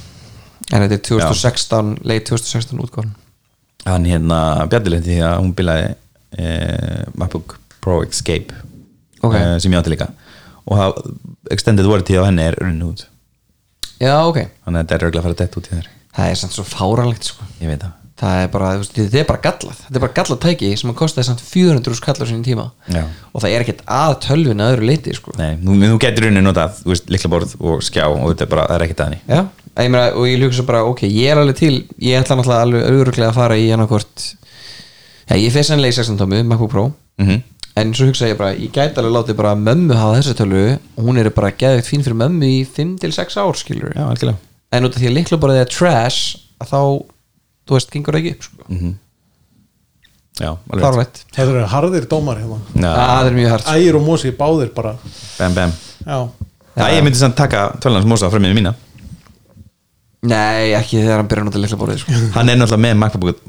en 0.72 0.84
þetta 0.84 0.96
er 0.96 1.04
2016, 1.08 1.94
leit 2.06 2.26
2016 2.30 2.84
útgáðan 2.84 3.14
Hann 3.84 4.06
hérna 4.08 4.38
bjallilegndi 4.70 5.10
því 5.14 5.22
að 5.28 5.40
hún 5.42 5.54
bilaði 5.58 5.88
eh, 6.38 7.02
MacBook 7.14 7.58
Pro 7.84 8.02
Escape 8.04 8.54
Ok. 9.20 9.34
eh, 9.34 9.58
sem 9.60 9.72
ég 9.72 9.78
átti 9.80 9.92
líka. 9.92 10.06
Og 10.64 10.78
það, 10.78 11.02
extended 11.52 11.86
warranty 11.88 12.16
á 12.16 12.24
henni 12.24 12.42
er 12.44 12.56
runni 12.60 12.84
út. 12.84 13.06
Já, 14.00 14.14
ok, 14.24 14.38
þannig 14.64 14.78
að 14.78 14.84
þetta 14.84 14.94
er 14.96 15.04
örgulega 15.04 15.20
að 15.20 15.28
fara 15.28 15.38
dett 15.42 15.56
út 15.60 15.68
í 15.68 15.74
þér 15.76 15.90
það 16.14 16.30
er 16.30 16.38
samt 16.38 16.54
svo 16.56 16.64
fáralegt 16.68 17.24
sko. 17.28 17.44
Ég 17.60 17.68
veit 17.70 17.82
það 17.82 17.92
það 18.20 18.40
er 18.44 18.50
bara, 18.52 18.68
þetta 18.84 19.20
er 19.20 19.26
bara 19.28 19.42
gallað. 19.42 19.80
Þetta 19.86 19.98
er 19.98 20.04
bara 20.04 20.16
gallað 20.18 20.40
tæki 20.44 20.70
sem 20.78 20.92
að 20.92 20.98
kostaði 21.00 21.28
samt 21.28 21.42
400 21.48 21.98
skallar 21.98 22.30
sinni 22.30 22.46
tíma. 22.46 22.68
Já. 22.90 23.02
og 23.32 23.42
það 23.42 23.50
er 23.50 23.64
ekkert 23.64 23.82
að 23.90 24.14
tölvun 24.28 24.62
að 24.62 24.74
öðru 24.74 24.88
leiti 24.90 25.16
sko. 25.16 25.34
Nei, 25.40 25.56
nú, 25.60 25.74
nú 25.80 25.98
getur 26.02 26.28
runni 26.28 26.44
notað, 26.44 26.78
þú 26.84 26.92
veist, 26.92 27.10
liklaborð 27.10 27.56
og 27.58 27.82
skjá 27.84 28.04
og 28.06 28.28
þetta 28.30 28.46
er 28.46 28.52
bara, 28.54 28.68
það 28.70 28.76
er 28.76 28.86
ekkert 28.86 29.02
að 29.02 29.10
henni. 29.10 29.20
Já, 29.26 29.40
ég 29.82 29.90
meina, 29.90 30.04
og 30.14 30.28
ég 30.30 30.46
hugsa 30.46 30.66
bara, 30.68 30.84
ok, 30.86 31.02
ég 31.08 31.32
er 31.32 31.42
alveg 31.42 31.58
til 31.58 31.74
ég 31.98 32.20
ætla 32.20 32.38
náttúrulega 32.38 32.68
alveg 32.68 32.86
auðvöruglega 32.90 33.32
að 33.32 33.40
fara 33.40 33.58
í 33.58 33.66
annarkort 33.74 34.28
Já, 35.24 35.38
ég 35.40 35.50
fyrir 35.54 35.64
sannlega 35.64 35.94
í 35.94 35.96
16 35.96 36.20
tómu, 36.20 36.42
MacBook 36.44 36.70
Pro. 36.70 36.86
Mm 37.18 37.42
en 37.74 37.94
svo 37.94 38.06
hugsa 38.08 38.28
ég 38.30 38.38
bara, 38.38 38.54
ég 38.54 38.70
gæti 38.74 39.00
alveg 39.00 39.14
látið 39.16 39.38
bara 39.38 39.54
mömmu 39.58 39.96
hafa 39.98 40.20
þessa 40.20 40.36
tölu. 40.38 40.62
Og 40.94 41.08
hún 41.08 41.18
er 41.18 41.30
bara 41.34 41.50
geðveikt 41.50 41.90
fín 41.90 42.04
fyrir 42.06 42.18
mömmu 42.20 42.46
í 42.46 42.60
5-6 42.68 43.38
ár, 43.42 43.58
skilur 43.58 43.94
Já, 43.96 44.04
algjörlega. 44.06 44.38
En 44.74 44.86
út 44.86 44.94
af 44.94 45.02
því 45.02 45.10
að 45.10 45.32
því 45.32 45.58
að 45.58 45.72
trash 45.74 46.36
þá, 46.62 46.80
þú 47.64 47.78
veist, 47.78 47.90
gengur 47.92 48.16
það 48.16 48.22
ekki 48.22 48.36
upp 48.36 48.46
sko. 48.48 48.94
Já, 50.34 50.50
alveg 50.50 51.20
það 51.36 51.50
eru 51.52 51.66
harðir 51.70 52.08
dómar 52.10 52.40
hérna. 52.42 52.58
Það 52.80 53.28
er 53.28 53.36
mjög 53.36 53.52
hært 53.54 53.68
ægir 53.74 53.98
og 54.00 54.08
mosi 54.08 54.32
báðir 54.34 54.72
bara. 54.74 54.96
Bam, 55.38 55.54
bam. 55.54 55.76
Já, 56.04 56.18
Já, 56.74 56.88
ég 56.90 57.04
myndi 57.06 57.20
samt 57.20 57.36
taka 57.38 57.68
tölans 57.82 58.06
mosa 58.08 58.30
frá 58.32 58.40
mér 58.42 58.54
mína. 58.56 58.74
Nei, 60.24 60.72
ekki 60.74 61.02
þegar 61.02 61.20
hann 61.20 61.28
byrjar 61.28 61.44
að 61.44 61.50
nota 61.50 61.60
líkla 61.60 61.78
borðið 61.78 62.00
sko. 62.00 62.16
Hann 62.36 62.48
er 62.50 62.56
náttúrulega 62.56 62.82
með 62.86 62.94
MacBook, 63.02 63.42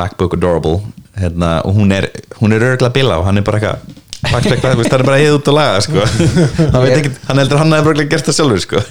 MacBook 0.00 0.36
Adorable 0.38 0.78
hérna, 1.20 1.50
og 1.68 1.76
hún 1.76 1.92
er, 1.92 2.08
hún 2.40 2.56
er 2.56 2.64
örgulega 2.70 2.94
bila 2.94 3.18
og 3.20 3.26
hann 3.28 3.36
er 3.40 3.44
bara 3.44 3.60
eitthvað 3.60 4.48
það 4.64 4.80
það 4.88 4.96
er 4.96 5.04
bara 5.04 5.18
heið 5.20 5.36
út 5.36 5.50
og 5.52 5.56
laga 5.58 5.82
sko. 5.84 6.06
hann, 6.72 6.80
veit 6.80 6.96
ekki, 6.96 7.12
hann 7.28 7.42
heldur 7.42 7.58
að 7.58 7.62
hann 7.62 7.76
hefur 7.76 7.92
örgulega 7.92 8.12
gert 8.14 8.30
það 8.30 8.38
sjálfur 8.38 8.64
sko. 8.64 8.82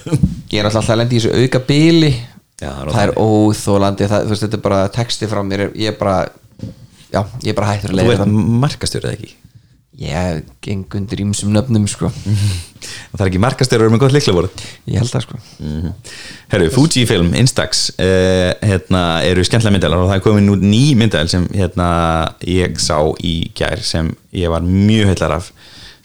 Ég 0.53 0.61
er 0.61 0.70
alltaf 0.70 0.93
að 0.93 1.01
lendi 1.01 1.18
í 1.18 1.24
þessu 1.24 1.41
auka 1.41 1.63
bíli 1.66 2.11
Já, 2.61 2.69
það 2.87 2.99
er 3.01 3.09
er 3.09 3.17
óþólandi 3.19 4.07
þú 4.07 4.35
Þetta 4.39 4.57
er 4.57 4.61
bara 4.63 4.83
texti 4.95 5.27
frá 5.27 5.41
mér. 5.43 5.67
Ég 5.75 5.91
er 5.91 5.97
bara, 5.99 6.21
já, 7.11 7.25
ég 7.43 7.51
er 7.51 7.57
bara 7.57 7.73
hættur 7.73 7.91
að 7.91 7.97
Þú 7.97 7.99
leiða 7.99 8.15
ert 8.15 8.61
markastjórið 8.63 9.15
ekki? 9.17 9.33
Ég 9.95 10.41
geng 10.63 10.95
undir 10.97 11.21
ímsum 11.23 11.53
nöfnum 11.55 11.85
sko. 11.87 12.09
Það 13.15 13.21
er 13.21 13.29
ekki 13.29 13.41
markastjórið 13.43 13.93
með 13.93 14.01
gott 14.03 14.15
liklaborð 14.15 14.63
Ég 14.91 14.99
held 14.99 15.11
það 15.11 15.23
sko. 15.23 15.39
Herru, 16.51 16.67
Fujifilm, 16.75 17.31
Instax 17.39 17.85
uh, 17.95 18.51
hérna, 18.63 19.03
eru 19.27 19.45
skemmtilega 19.47 19.75
myndalar 19.77 20.03
og 20.03 20.11
það 20.11 20.19
er 20.19 20.25
komin 20.25 20.49
nú 20.49 20.57
ný 20.59 20.83
myndal 20.99 21.31
sem 21.31 21.47
hérna, 21.55 21.87
ég 22.43 22.75
sá 22.83 22.99
í 23.23 23.37
gær 23.55 23.83
sem 23.87 24.11
ég 24.35 24.51
var 24.51 24.67
mjög 24.67 25.13
heillar 25.13 25.39
af 25.39 25.49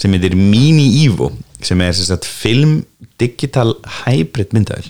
sem 0.00 0.14
heitir 0.14 0.38
Mini 0.38 0.86
Evo 1.04 1.32
sem 1.62 1.82
er 1.84 1.92
sagt, 1.98 2.24
film 2.24 2.80
digital 3.20 3.74
hybrid 4.04 4.54
myndal 4.56 4.86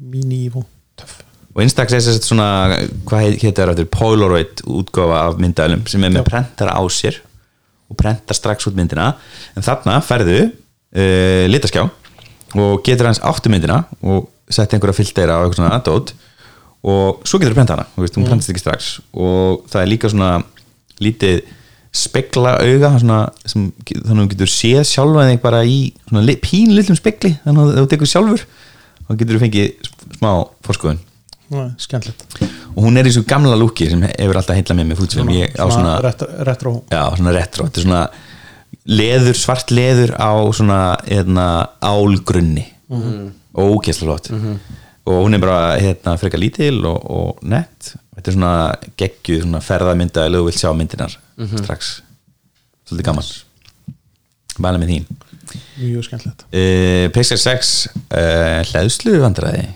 mini 0.00 0.46
Evo 0.46 0.64
töff. 0.98 1.22
Og 1.56 1.62
Instax 1.64 1.94
er 1.96 2.02
sem 2.04 2.16
sagt 2.16 2.28
svona 2.28 2.48
hvað 3.08 3.38
það 3.40 3.72
eftir 3.72 3.88
Polaroid 3.92 4.60
útgáfa 4.68 5.22
af 5.30 5.38
myndalum 5.40 5.86
sem 5.88 6.02
er 6.04 6.12
með 6.12 6.26
prentara 6.28 6.76
á 6.76 6.82
sér 6.92 7.22
og 7.88 7.96
prentar 7.96 8.36
strax 8.36 8.68
út 8.68 8.76
myndina. 8.76 9.14
En 9.56 9.64
þarna 9.64 9.96
ferðu 10.04 10.40
uh, 10.44 11.44
litaskjá 11.48 11.86
og 12.56 12.82
getur 12.84 13.08
hans 13.08 13.22
áttu 13.24 13.52
myndina 13.52 13.84
og 14.04 14.28
sett 14.52 14.74
einhverja 14.76 15.00
filtera 15.00 15.40
og 15.40 15.46
eitthvað 15.46 15.62
svona 15.62 15.76
aðdót 15.78 16.12
og 16.86 17.24
svo 17.26 17.40
getur 17.40 17.54
þú 17.54 17.58
prenta 17.58 17.74
hana, 17.74 17.86
þú 17.96 18.04
veist, 18.04 18.18
hún 18.18 18.26
prentast 18.28 18.52
ekki 18.52 18.62
strax. 18.62 18.90
Og 19.16 19.64
það 19.72 19.80
er 19.82 19.90
líka 19.90 20.10
svona 20.12 20.30
lítið 21.02 21.40
spekla 21.96 22.58
auga 22.60 22.92
svona, 23.00 23.18
sem, 23.48 23.70
þannig 23.88 24.12
að 24.12 24.20
þú 24.20 24.28
getur 24.34 24.52
séð 24.52 24.84
sjálfa 24.90 25.26
þig 25.30 25.40
bara 25.42 25.62
í 25.64 25.78
pínlitlum 26.44 26.98
spekli 26.98 27.32
þannig 27.44 27.62
að 27.62 27.78
þú 27.80 27.86
tekur 27.92 28.10
sjálfur 28.10 28.44
og 29.06 29.18
getur 29.18 29.38
þú 29.38 29.44
fengið 29.46 29.90
smá 30.18 30.30
fórskoðun 30.66 31.02
og 32.76 32.80
hún 32.82 32.98
er 32.98 33.06
í 33.06 33.12
svo 33.14 33.22
gamla 33.28 33.56
lúki 33.58 33.86
sem 33.90 34.02
hefur 34.02 34.40
alltaf 34.40 34.58
heilla 34.58 34.76
með 34.78 35.04
ég 35.36 35.54
á 35.54 35.64
svona, 35.70 35.98
retro, 36.02 36.30
retro 36.48 36.72
já, 36.90 37.02
svona 37.14 37.36
retro 37.36 37.68
þetta 37.68 37.82
er 37.82 37.86
svona 37.86 38.06
leður, 38.86 39.36
svart 39.38 39.72
leður 39.74 40.14
á 40.18 40.32
svona 40.54 40.80
eðna, 41.10 41.46
álgrunni. 41.82 42.66
Mm. 42.86 43.32
og 43.56 43.78
ógeðslega 43.80 44.12
flott. 44.12 44.28
Og 45.06 45.22
hún 45.24 45.34
er 45.34 45.42
bara 45.42 45.76
hérna, 45.78 46.16
frekar 46.18 46.38
lítil 46.42 46.84
og, 46.86 46.98
og 47.10 47.42
nett. 47.46 47.94
Þetta 48.16 48.30
er 48.30 48.36
svona 48.36 48.54
geggjuð 48.98 49.44
svona 49.44 49.62
ferðamynda 49.64 50.26
eða 50.26 50.40
þú 50.40 50.48
vilt 50.48 50.60
sjá 50.60 50.70
myndinar 50.74 51.16
strax. 51.62 51.92
Svolítið 52.86 53.08
gaman. 53.10 53.30
Bæla 54.56 54.80
með 54.82 54.92
þín 54.94 55.08
mjög 55.80 56.06
skemmtilegt. 56.08 56.46
Uh, 56.50 57.06
Pixar 57.14 57.40
6 57.42 57.74
uh, 57.94 58.62
hlæðslu 58.70 59.18
vandræði? 59.22 59.66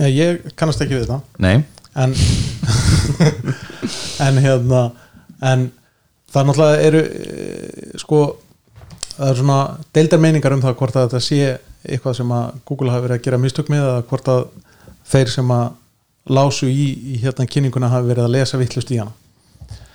Já, 0.00 0.08
ég 0.10 0.44
kannast 0.58 0.82
ekki 0.82 0.98
við 0.98 1.10
það. 1.12 1.24
Nei, 1.42 1.56
en 1.94 2.14
en 4.26 4.40
hérna 4.42 4.80
en 5.44 5.68
það 6.34 6.48
náttúrulega 6.48 6.88
eru 6.88 7.02
eh, 7.04 7.94
sko 8.00 8.20
það 9.14 9.28
er 9.28 9.38
svona 9.38 9.58
deildar 9.94 10.22
meiningar 10.22 10.56
um 10.56 10.62
það 10.64 10.76
hvort 10.80 10.96
að 10.98 11.06
þetta 11.06 11.22
sé 11.22 11.40
eitthvað 11.84 12.16
sem 12.18 12.32
að 12.34 12.60
Google 12.66 12.94
hafi 12.94 13.06
verið 13.06 13.18
að 13.18 13.26
gera 13.28 13.40
mistök 13.42 13.70
með 13.70 13.84
eða 13.84 14.06
hvort 14.10 14.30
að 14.32 14.46
þeir 15.12 15.34
sem 15.34 15.52
að 15.54 15.66
lásu 16.34 16.70
í, 16.70 16.86
í 17.14 17.20
hérna 17.22 17.46
kynninguna 17.46 17.92
hafi 17.92 18.10
verið 18.10 18.26
að 18.26 18.34
lesa 18.38 18.58
vittlust 18.58 18.90
í 18.94 18.98
hana. 18.98 19.12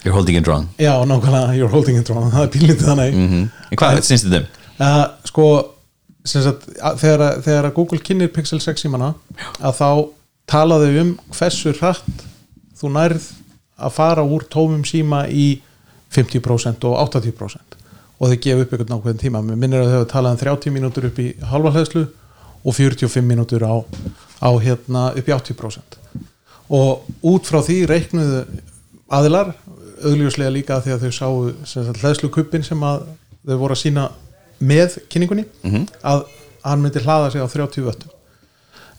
You're 0.04 0.16
holding 0.16 0.38
it 0.40 0.48
wrong. 0.48 0.70
Já, 0.80 0.94
nákvæmlega, 1.04 1.56
you're 1.58 1.72
holding 1.72 1.98
it 2.00 2.10
wrong. 2.10 2.30
Það 2.36 2.46
er 2.46 2.52
pínlítið 2.54 2.86
þannig. 2.88 3.18
Mm 3.18 3.48
En 3.70 3.80
hvað 3.82 4.02
syns 4.08 4.24
þetta 4.24 4.40
um? 4.40 4.59
Að 4.80 5.04
sko 5.30 5.46
sagt, 6.26 6.68
að, 6.80 7.00
þegar, 7.02 7.24
að- 7.26 7.42
þegar 7.48 7.68
að 7.70 7.76
Google 7.80 8.00
kynir 8.06 8.32
Pixel 8.34 8.60
6 8.64 8.86
símana 8.86 9.14
að 9.60 9.78
þá 9.80 9.90
talaðu 10.50 10.90
um 11.04 11.12
hversu 11.36 11.74
hratt 11.80 12.24
þú 12.80 12.92
nærð 12.96 13.26
að 13.80 13.94
fara 13.96 14.24
úr 14.24 14.46
tómum 14.52 14.84
síma 14.88 15.26
í 15.32 15.62
50% 16.16 16.86
og 16.90 16.96
80% 17.06 17.76
og 18.20 18.28
þau 18.34 18.40
gefa 18.44 18.64
upp 18.66 18.72
einhvern 18.74 18.90
nákvæðin 18.92 19.20
tíma. 19.22 19.40
Mér 19.46 19.56
minnir 19.62 19.80
að 19.84 19.92
þau 19.94 19.98
hafa 20.00 20.10
talað 20.12 20.34
um 20.36 20.40
30 20.42 20.74
mínútur 20.76 21.06
upp 21.08 21.20
í 21.24 21.28
halva 21.52 21.72
hlæðslu 21.72 22.02
og 22.68 22.76
45 22.76 23.24
mínútur 23.24 23.64
á, 23.64 23.76
á 24.44 24.50
hérna 24.60 25.04
upp 25.16 25.30
í 25.30 25.36
80% 25.36 26.00
og 26.70 27.06
út 27.26 27.48
frá 27.48 27.62
því 27.66 27.78
reiknuðu 27.90 28.42
aðilar 29.16 29.54
augljóslega 30.04 30.52
líka 30.54 30.82
því 30.84 30.92
að 30.98 31.06
þau 31.06 31.14
sáu 31.16 31.94
hlæðslukuppin 32.02 32.66
sem 32.68 32.84
að 32.84 33.08
þau 33.48 33.56
voru 33.62 33.78
að 33.78 33.82
sína 33.86 34.10
með 34.60 35.00
kynningunni 35.10 35.46
að 36.04 36.24
hann 36.64 36.82
myndi 36.84 37.04
hlaða 37.04 37.32
sig 37.32 37.42
á 37.44 37.48
30 37.48 37.86
vöttum. 37.88 38.16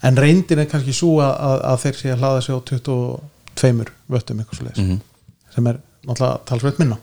En 0.02 0.16
reyndin 0.16 0.62
er 0.62 0.68
kannski 0.68 0.92
svo 0.96 1.18
að, 1.20 1.34
að, 1.36 1.62
að 1.70 1.80
þeir 1.84 1.96
sé 1.98 2.12
að 2.12 2.22
hlaða 2.22 2.44
sig 2.44 2.54
á 2.56 2.60
22 2.70 3.88
vöttum 4.08 4.38
eitthvað 4.40 4.60
svo 4.60 5.00
sem 5.50 5.66
er 5.66 5.80
náttúrulega 6.06 6.38
talsveit 6.48 6.78
minna. 6.80 6.96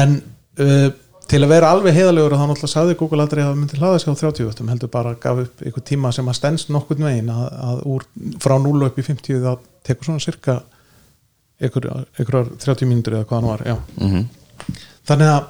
En 0.00 0.18
uh, 0.60 0.90
til 1.30 1.38
að 1.44 1.52
vera 1.52 1.70
alveg 1.70 1.94
heiðalegur 1.94 2.34
þá 2.34 2.42
náttúrulega 2.42 2.72
sagði 2.72 2.96
Google 2.98 3.24
aldrei 3.24 3.42
að 3.44 3.52
það 3.52 3.60
myndi 3.60 3.78
hlaða 3.78 4.00
sig 4.02 4.10
á 4.10 4.20
30 4.20 4.48
vöttum 4.48 4.72
heldur 4.72 4.90
bara 4.90 5.14
að 5.14 5.20
gaf 5.22 5.42
upp 5.44 5.62
einhver 5.64 5.86
tíma 5.86 6.12
sem 6.12 6.28
að 6.28 6.38
stendst 6.40 6.72
nokkurn 6.74 7.06
veginn 7.06 7.30
að, 7.30 7.46
að 7.68 7.82
úr, 7.92 8.06
frá 8.42 8.56
0 8.58 8.86
upp 8.88 8.98
í 8.98 9.06
50 9.06 9.40
það 9.44 9.62
tekur 9.86 10.08
svona 10.08 10.24
cirka 10.24 10.58
einhver, 11.60 11.86
einhverjar 12.18 12.50
30 12.66 12.90
mínútur 12.90 13.16
eða 13.18 13.28
hvað 13.30 13.40
hann 13.40 13.50
var 13.52 13.64
já. 13.68 13.76
þannig 15.08 15.32
að 15.36 15.48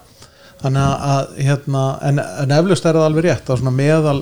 þannig 0.60 0.84
að, 0.84 1.08
að 1.14 1.42
hérna, 1.48 1.82
en, 2.10 2.22
en 2.44 2.54
eflust 2.60 2.86
er 2.86 2.98
það 2.98 3.08
alveg 3.08 3.26
rétt 3.30 3.50
að 3.50 3.60
svona 3.62 3.74
meðal 3.80 4.20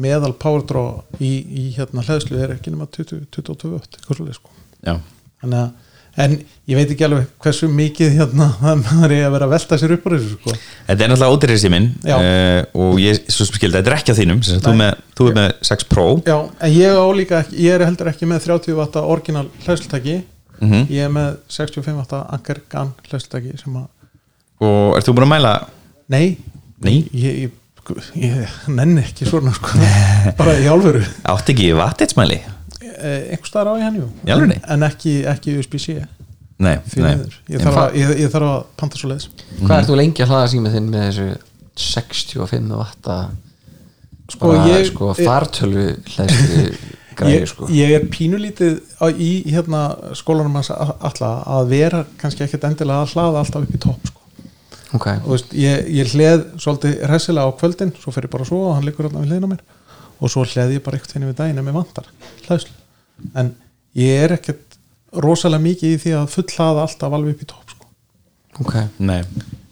meðal 0.00 0.32
power 0.38 0.62
draw 0.64 0.88
í, 1.18 1.30
í 1.50 1.64
hérna 1.76 2.04
hlæðslu 2.06 2.38
er 2.40 2.52
ekki 2.54 2.70
nema 2.72 2.86
20, 2.94 3.24
22 3.34 3.70
vött 3.74 3.96
eitthvað 3.98 4.20
svolítið 4.20 4.36
sko. 4.38 4.52
Já, 4.86 4.94
þannig 5.42 5.64
að 5.64 5.86
en 6.20 6.32
ég 6.70 6.74
veit 6.78 6.90
ekki 6.90 7.04
alveg 7.06 7.26
hversu 7.42 7.68
mikið 7.70 8.14
hérna 8.18 8.46
það 8.60 9.04
er 9.06 9.12
að 9.26 9.34
vera 9.34 9.46
að 9.46 9.52
velta 9.54 9.78
sér 9.78 9.92
upp 9.94 10.06
úr 10.08 10.14
þessu 10.16 10.32
sko. 10.38 10.54
Þetta 10.88 11.04
er 11.06 11.12
náttúrulega 11.12 11.36
ódýrið 11.36 11.60
síminn 11.62 11.86
Já. 12.06 12.16
uh, 12.16 12.62
og 12.84 12.98
ég 13.02 13.20
svo 13.30 13.46
sem 13.46 13.58
skildi, 13.58 13.78
þetta 13.78 13.92
er 13.92 13.96
ekki 13.98 14.14
á 14.14 14.20
þínum 14.20 14.40
þú, 14.46 14.74
með, 14.80 15.04
þú 15.18 15.28
er 15.30 15.36
með 15.38 15.52
6 15.70 15.86
Pro. 15.90 16.06
Já, 16.26 16.36
en 16.66 16.74
ég 16.74 16.98
á 16.98 17.06
líka 17.20 17.40
ekki, 17.44 17.60
ég 17.66 17.76
er 17.78 17.86
heldur 17.86 18.10
ekki 18.12 18.28
með 18.30 18.46
30 18.48 18.78
vatta 18.80 19.04
orginal 19.16 19.46
hlæðslutæki 19.66 20.20
Mhm. 20.60 20.82
ég 20.92 21.06
er 21.06 21.08
með 21.08 21.36
65 21.48 21.94
vatta 21.96 22.18
Anker 22.36 22.58
GAN 22.68 22.90
hlæðslutæki 23.08 23.54
sem 23.62 23.78
að, 23.80 23.86
og 24.60 24.98
ert 24.98 25.06
þú 25.08 25.14
búin 25.16 25.24
að 25.24 25.30
mæla 25.32 25.52
nei. 26.10 26.36
Nei. 26.80 26.96
ég, 27.12 27.42
ég, 27.46 28.06
ég 28.20 28.54
nenni 28.72 29.02
ekki 29.04 29.26
svona 29.28 29.52
sko. 29.56 29.74
Bara 30.38 30.54
í 30.60 30.66
álveru 30.70 31.02
átt 31.32 31.50
ekki 31.52 31.70
vatnitsmæli 31.78 32.40
einhver 33.00 33.48
staðar 33.48 33.72
á 33.72 33.74
ég 33.80 33.84
hann 33.86 33.98
jú. 34.00 34.08
En, 34.28 34.52
en 34.74 34.86
ekki, 34.88 35.20
ekki 35.28 35.54
USB-C 35.60 35.98
Nei, 36.60 36.74
nei. 37.00 37.14
ég, 37.48 37.62
þarf 37.64 37.78
að- 37.86 37.94
ég, 37.96 38.10
ég 38.20 38.32
þarf 38.34 38.48
að 38.50 38.58
panta 38.76 38.98
svo 39.00 39.08
leiðis 39.08 39.30
Hvað 39.62 39.76
ert 39.78 39.88
þú 39.88 39.94
lengi 39.96 40.24
að 40.26 40.32
hlaða 40.34 40.50
símið 40.52 40.74
þinn 40.76 40.90
með 40.92 41.06
þessu 41.06 41.28
65 41.80 42.74
vatta 42.76 43.16
Sko, 44.30 44.50
bara, 44.50 44.66
ég- 44.68 44.88
sko 44.90 45.08
fartölu 45.16 45.86
hlæðslu 46.12 46.66
græði 47.20 47.48
sko? 47.50 47.68
ég 47.74 47.94
er 47.96 48.04
pínulítið 48.12 48.76
á, 49.00 49.08
í 49.10 49.30
hérna 49.50 49.80
skólanum 50.20 50.60
alla 50.60 51.30
að 51.56 51.72
vera 51.72 52.04
kannski 52.20 52.44
ekkert 52.46 52.68
endilega 52.68 53.06
að 53.06 53.14
hlaða 53.16 53.40
alltaf 53.42 53.64
upp 53.66 53.74
í 53.74 53.80
topp 53.82 54.12
sko. 54.12 54.19
Ok, 54.96 55.06
og 55.24 55.28
veist, 55.34 55.52
ég, 55.56 55.86
ég 56.00 56.14
hleð 56.14 56.44
svolítið 56.62 56.96
hressilega 57.10 57.46
á 57.46 57.58
kvöldin 57.60 57.92
svo 57.98 58.14
fer 58.14 58.26
ég 58.26 58.32
bara 58.32 58.46
svo 58.48 58.62
og 58.68 58.74
hann 58.76 58.88
liggur 58.88 59.08
alltaf 59.08 59.22
við 59.22 59.32
hliðina 59.32 59.50
á 59.50 59.52
mér. 59.54 59.62
Og 60.20 60.32
svo 60.32 60.44
hleð 60.44 60.74
ég 60.76 60.84
bara 60.84 60.98
eitthvað 60.98 61.16
henni 61.16 61.30
við 61.30 61.38
daginn 61.38 61.60
ef 61.62 61.66
mér 61.66 61.78
vantar 61.78 62.10
hlæðslu 62.46 62.74
en 63.40 63.52
ég 63.98 64.24
er 64.24 64.34
ekkert 64.36 64.78
rosalega 65.24 65.64
mikið 65.64 65.94
í 65.94 66.00
því 66.02 66.16
að 66.18 66.34
full 66.34 66.46
hlaða 66.56 66.84
alltaf 66.86 67.16
alveg 67.16 67.36
upp 67.36 67.44
í 67.44 67.48
topp 67.50 67.74
sko. 67.74 67.88
ok. 68.64 68.74
Nei. 68.98 69.22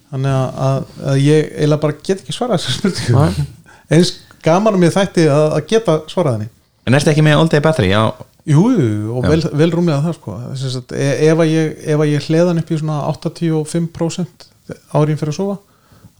þannig 0.09 0.33
að, 0.35 0.63
að, 0.69 0.89
að 1.11 1.21
ég 1.23 1.51
eiginlega 1.53 1.83
bara 1.85 1.99
get 2.03 2.23
ekki 2.23 2.35
svarað 2.35 2.63
þessar 2.63 2.79
spurningu. 2.79 3.19
Nei. 3.19 3.75
eins 3.95 4.15
gaman 4.43 4.75
um 4.79 4.87
ég 4.87 4.95
þætti 4.95 5.27
að, 5.29 5.45
að 5.59 5.69
geta 5.69 5.99
svarað 6.11 6.39
henni. 6.39 6.51
En 6.87 6.97
ertu 6.97 7.11
ekki 7.13 7.23
með 7.25 7.39
all 7.43 7.51
day 7.51 7.63
battery? 7.63 7.93
Á 7.93 8.03
Jú, 8.49 8.63
jú, 8.73 9.11
og 9.13 9.25
vel, 9.29 9.41
vel 9.59 9.69
rúmlega 9.75 9.99
það 10.01 10.15
sko. 10.15 10.35
E- 10.95 11.27
ef 11.27 11.41
að 11.43 11.51
ég, 11.51 11.73
ef 11.93 12.01
að 12.01 12.09
ég 12.09 12.29
hleðan 12.29 12.61
upp 12.61 12.71
í 12.71 12.77
svona 12.79 13.01
85% 13.11 14.47
árin 14.93 15.19
fyrir 15.19 15.33
að 15.33 15.39
sofa 15.39 15.57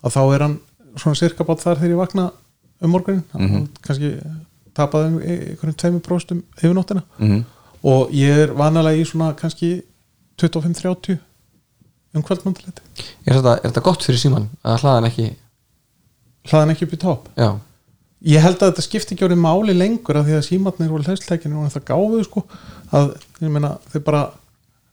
að 0.04 0.16
þá 0.16 0.22
er 0.36 0.46
hann 0.46 0.58
svona 1.00 1.20
cirka 1.20 1.46
bát 1.48 1.64
þar 1.64 1.80
þegar 1.82 1.94
ég 1.94 2.02
vakna 2.04 2.30
um 2.80 2.94
morgunin 2.94 3.24
mm 3.36 3.68
kannski 3.86 4.14
tapaði 4.80 5.10
um 5.10 5.18
einhverjum 5.20 6.02
2% 6.02 6.32
um 6.36 6.44
yfir 6.58 6.76
nóttina. 6.78 7.04
Mhm. 7.18 7.40
og 7.84 8.12
ég 8.16 8.44
er 8.46 8.54
vanalega 8.54 9.02
í 9.02 9.08
svona 9.08 9.34
kannski 9.36 9.82
25-30 10.40 11.18
um 12.16 12.24
kvöldmönduleiti 12.24 12.82
er 13.26 13.34
þetta, 13.40 13.58
er 13.58 13.70
þetta 13.70 13.84
gott 13.84 14.04
fyrir 14.04 14.20
síman 14.20 14.50
að 14.64 14.80
hlaða 14.84 14.96
hann 14.96 15.10
ekki? 15.10 15.28
Hlaðan 16.50 16.72
ekki 16.74 16.86
upp 16.88 16.94
í 16.94 17.02
topp? 17.04 17.28
Já, 17.38 17.50
ég 18.34 18.42
held 18.42 18.58
að 18.62 18.72
þetta 18.72 18.86
skipti 18.86 19.16
ekki 19.16 19.26
orðið 19.28 19.44
máli 19.44 19.76
lengur 19.76 20.18
af 20.18 20.26
því 20.26 20.38
að 20.38 20.48
símatnir 20.48 20.94
og 20.94 21.04
hlæðsleikinu 21.06 21.60
og 21.60 21.74
það 21.76 21.88
gáfuð 21.92 22.24
sko 22.26 22.46
að 22.96 23.12
ég 23.44 23.52
meina 23.54 23.76
þau 23.92 24.00
bara 24.08 24.24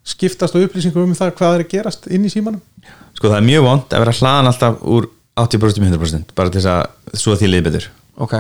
skiptast 0.07 0.55
á 0.55 0.59
upplýsingum 0.63 1.09
um 1.11 1.17
það 1.19 1.33
hvað 1.39 1.57
er 1.59 1.65
að 1.65 1.73
gerast 1.75 2.07
inn 2.15 2.27
í 2.27 2.31
símanum? 2.33 2.61
Sko 3.17 3.31
það 3.33 3.41
er 3.41 3.47
mjög 3.49 3.65
vond 3.67 3.97
að 3.97 4.05
vera 4.05 4.15
hlaðan 4.21 4.51
alltaf 4.53 4.83
úr 4.87 5.09
80% 5.37 5.81
í 5.83 5.89
100% 5.91 6.35
bara 6.37 6.53
til 6.53 6.61
þess 6.63 6.71
að 6.73 7.19
svo 7.23 7.35
því 7.37 7.51
liði 7.53 7.67
betur. 7.69 7.89
Ok. 8.23 8.37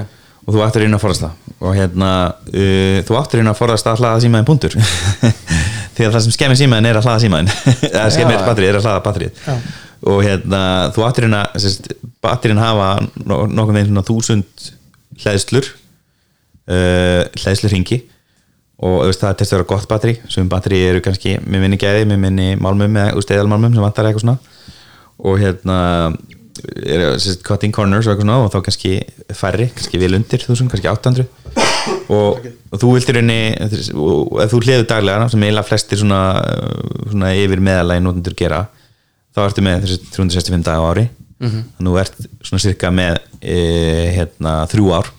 Og 0.46 0.54
þú 0.54 0.60
áttur 0.62 0.84
inn 0.86 0.94
að 0.94 1.02
forðast 1.02 1.24
það. 1.24 1.54
Og 1.66 1.72
hérna, 1.74 2.10
uh, 2.52 2.98
þú 3.08 3.16
áttur 3.18 3.40
inn 3.42 3.50
að 3.50 3.58
forðast 3.58 3.88
að 3.90 3.98
hlaða 4.04 4.20
símaðin 4.22 4.46
punktur. 4.46 4.76
Því 5.96 6.04
að 6.06 6.12
það 6.14 6.22
sem 6.26 6.34
skemmir 6.36 6.58
símaðin 6.60 6.86
er 6.90 6.98
að 7.00 7.06
hlaða 7.08 7.22
símaðin 7.24 7.50
eða 7.88 8.06
skemmir 8.14 8.36
Já. 8.36 8.44
batterið 8.46 8.68
er 8.70 8.78
að 8.78 8.86
hlaða 8.86 9.02
batterið. 9.08 9.42
Já. 9.46 9.56
og 10.12 10.18
hérna, 10.22 10.60
þú 10.94 11.04
áttur 11.08 11.26
inn 11.26 11.36
að 11.38 11.56
sérst, 11.64 11.88
batterin 12.22 12.60
hafa 12.62 12.88
no- 13.24 13.46
nokkuð 13.48 13.78
veginn 13.78 13.90
svona 13.90 14.04
þúsund 14.06 14.66
hlæðslur 15.24 15.70
uh, 15.72 17.22
hlæðslurhingi 17.42 17.98
og 18.76 18.96
veist, 19.06 19.22
það 19.22 19.36
testa 19.40 19.56
að 19.56 19.62
vera 19.62 19.70
gott 19.72 19.88
batteri 19.88 20.16
sem 20.32 20.48
batteri 20.52 20.82
eru 20.90 21.02
kannski 21.04 21.38
með 21.44 21.64
minni 21.64 21.78
gæði 21.80 22.08
með 22.10 22.22
minni 22.26 22.48
málmum 22.60 22.98
eða 23.00 23.24
steðalmálmum 23.24 23.72
sem 23.76 23.84
vantar 23.84 24.08
eitthvað 24.08 24.26
svona. 24.26 24.38
Og 25.24 25.38
hérna 25.40 25.78
er 26.56 27.04
sérst, 27.20 27.42
cutting 27.46 27.74
corners 27.74 28.08
og 28.08 28.20
svona 28.20 28.38
og 28.44 28.50
þá 28.52 28.58
kannski 28.66 28.92
færri, 29.36 29.68
kannski 29.76 30.00
vel 30.00 30.16
undir 30.18 30.44
þúsund, 30.44 30.70
kannski 30.72 30.90
800 30.90 31.26
og, 32.12 32.46
og 32.72 32.80
þú 32.80 32.92
viltir 32.96 33.20
henni 33.20 33.38
og 33.92 34.40
ef 34.44 34.52
þú 34.52 34.62
hliður 34.64 34.88
daglega 34.90 35.28
sem 35.32 35.44
eiginlega 35.44 35.68
flestir 35.68 36.00
svona, 36.00 36.20
svona 37.10 37.32
yfir 37.36 37.62
meðalagi 37.64 38.04
notendur 38.04 38.36
gera 38.38 38.64
þá 39.36 39.44
ertu 39.46 39.64
með 39.64 39.84
þessi 39.84 40.00
365 40.16 40.66
dag 40.66 40.80
á 40.80 40.88
ári. 40.88 41.06
Þannig 41.36 41.80
að 41.80 41.88
þú 41.90 41.96
ert 42.00 42.20
svona 42.48 42.62
cirka 42.64 42.90
með 42.96 43.18
e, 43.44 43.56
hérna 44.16 44.52
þrjú 44.72 44.92
ár 44.96 45.10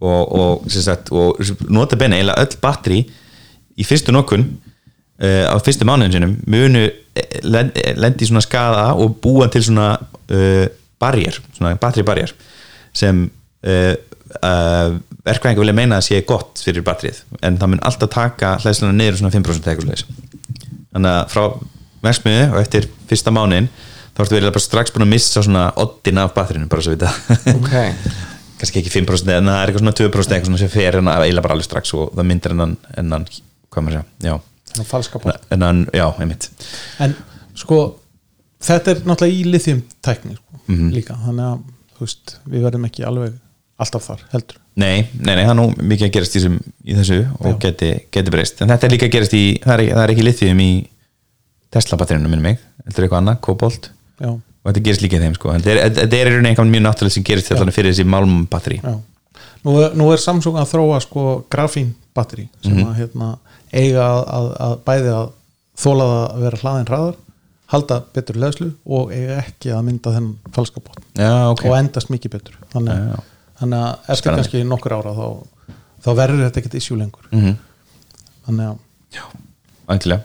og, 0.00 0.32
og, 0.40 0.70
sagt, 0.72 1.10
og 1.12 1.40
nota 1.68 1.96
benni 2.00 2.16
eiginlega 2.20 2.44
öll 2.46 2.58
batteri 2.62 3.00
í 3.80 3.86
fyrstu 3.86 4.12
nokkun 4.14 4.46
uh, 4.48 5.46
á 5.52 5.56
fyrstu 5.64 5.86
mánuðin 5.88 6.14
sinum 6.16 6.36
munu 6.50 6.84
eh, 6.88 7.40
lend- 7.44 7.76
eh, 7.80 7.94
lendi 8.00 8.24
í 8.24 8.30
svona 8.30 8.44
skada 8.44 8.86
og 8.96 9.18
búa 9.22 9.48
til 9.52 9.64
svona 9.66 9.92
uh, 10.00 10.64
barrier, 11.00 11.36
svona 11.56 11.74
battery 11.80 12.04
barrier 12.06 12.32
sem 12.96 13.26
uh, 13.66 13.94
verkvæðingar 15.26 15.60
vilja 15.64 15.74
meina 15.76 15.98
að 15.98 16.06
sé 16.06 16.20
gott 16.26 16.60
fyrir 16.62 16.84
batterið, 16.86 17.16
en 17.42 17.56
það 17.58 17.70
mun 17.72 17.80
alltaf 17.88 18.10
taka 18.14 18.54
hlæðsluna 18.62 18.94
niður 18.94 19.18
svona 19.20 19.32
5% 19.34 19.64
eða 19.66 19.72
eitthvað 19.72 19.86
svoleiðis. 19.88 20.04
þannig 20.94 21.10
að 21.16 21.32
frá 21.32 21.44
verksmiðu 22.06 22.44
og 22.54 22.58
eftir 22.62 22.86
fyrsta 23.10 23.32
mánuðin 23.34 23.66
þá 24.14 24.22
ertu 24.24 24.36
verið 24.36 24.52
bara 24.54 24.62
strax 24.64 24.94
búin 24.94 25.04
að 25.06 25.10
missa 25.14 25.42
svona 25.44 25.64
oddin 25.82 26.20
af 26.22 26.32
batterinu, 26.36 26.68
bara 26.70 26.84
svo 26.86 26.94
við 26.94 27.04
það 27.06 27.56
ok, 27.58 27.74
kannski 28.60 28.82
ekki 28.82 28.92
5% 28.98 29.32
en 29.36 29.48
það 29.50 29.58
er 29.62 29.70
eitthvað 29.72 29.84
svona 29.84 29.96
2% 30.00 30.34
eitthvað 30.36 30.50
svona 30.50 30.60
sem 30.62 30.72
fer 30.72 30.98
en 31.00 31.10
eiginlega 31.14 31.44
bara 31.46 31.56
alveg 31.56 31.66
strax 31.68 31.94
og 31.96 32.12
það 32.14 32.28
myndir 32.30 32.54
enn 32.56 32.76
enn 33.00 33.26
hvað 33.70 33.84
maður 33.86 33.98
segja, 33.98 34.06
já. 34.30 34.38
Bát 34.80 35.50
en 35.50 35.62
hann, 35.66 35.80
já, 35.96 36.06
einmitt. 36.22 36.48
En 37.02 37.14
sko 37.58 37.78
þetta 38.62 38.92
er 38.94 39.00
náttúrulega 39.08 39.36
í 39.40 39.44
lithium 39.50 39.82
tækni 40.04 40.36
sko, 40.38 40.60
Mhm. 40.68 40.90
líka 40.94 41.16
þannig 41.26 41.46
að 41.48 41.62
þú 41.96 42.04
veist, 42.06 42.34
við 42.48 42.62
verðum 42.66 42.84
ekki 42.86 43.04
alveg 43.08 43.32
alltaf 43.80 44.04
þar 44.06 44.20
heldur. 44.32 44.56
Nei, 44.76 45.08
nei, 45.18 45.34
nei, 45.34 45.44
það 45.44 45.50
er 45.50 45.58
nú 45.58 45.66
mikið 45.76 46.06
að 46.06 46.12
gerast 46.14 46.36
í, 46.36 46.40
þessum, 46.40 46.58
í 46.86 46.94
þessu 46.94 47.18
og 47.40 47.46
Já. 47.50 47.58
geti, 47.64 47.90
geti 48.12 48.30
breyst. 48.30 48.60
En 48.62 48.68
þetta 48.68 48.84
er 48.86 48.90
líka 48.94 49.06
að 49.08 49.14
gerast 49.16 49.34
í, 49.34 49.42
það 49.64 49.72
er, 49.74 49.82
það 49.94 50.02
er 50.04 50.12
ekki 50.14 50.24
lithium 50.28 50.60
í 50.60 50.70
Tesla 51.70 51.98
batterinu 51.98 52.28
minnum 52.30 52.42
mig, 52.42 52.58
heldur 52.86 53.04
eitthvað 53.06 53.20
annað, 53.22 53.40
kobolt. 53.46 53.90
Já, 54.20 54.30
og 54.60 54.70
þetta 54.72 54.82
gerist 54.84 55.02
líka 55.04 55.16
í 55.16 55.22
þeim 55.24 55.34
sko 55.38 55.52
þetta 55.56 55.70
er, 55.72 55.78
þetta 55.96 56.16
er 56.20 56.32
einhvern 56.44 56.70
mjög 56.74 56.82
náttúrulega 56.86 57.14
sem 57.16 57.24
gerist 57.24 57.48
þetta 57.52 57.72
fyrir 57.72 57.92
þessi 57.94 58.04
málm 58.06 58.46
batteri 58.50 58.80
Já. 58.82 58.98
Nú, 59.64 59.74
er, 59.80 59.90
nú 59.96 60.06
er 60.12 60.16
Samsung 60.20 60.56
að 60.56 60.70
þróa 60.72 61.00
sko 61.04 61.24
grafín 61.52 61.94
batteri 62.16 62.48
sem 62.64 62.72
Mhm. 62.76 62.86
að 62.88 62.94
hérna, 63.00 63.38
eiga 63.72 64.04
að, 64.04 64.22
að, 64.36 64.46
að 64.66 64.78
bæði 64.84 65.10
að 65.16 65.26
þóla 65.80 66.06
það 66.10 66.22
að 66.34 66.40
vera 66.44 66.60
hlaðin 66.62 66.88
hraðar 66.90 67.18
halda 67.70 67.98
betur 68.14 68.34
leðslu 68.42 68.70
og 68.86 69.12
eiga 69.14 69.36
ekki 69.44 69.70
að 69.70 69.84
mynda 69.86 70.10
þennan 70.16 70.54
falska 70.56 70.80
bótt 70.80 71.04
já, 71.14 71.30
ok, 71.52 71.64
og 71.70 71.76
endast 71.78 72.10
mikið 72.10 72.30
betur 72.34 72.56
þannig, 72.72 72.96
Já, 72.96 73.14
já. 73.14 73.20
þannig 73.60 73.78
að 73.84 73.92
eftir 74.00 74.16
Spennandi. 74.22 74.42
kannski 74.50 74.64
nokkur 74.66 74.96
ára 74.96 75.12
þá, 75.14 75.26
þá 76.04 76.10
verður 76.18 76.42
þetta 76.48 76.60
ekkert 76.64 76.74
issue 76.80 76.96
lengur 76.98 77.28
Mhm. 77.30 77.56
þannig 78.48 78.66
að 78.70 78.78
Væntanlega. 79.90 80.22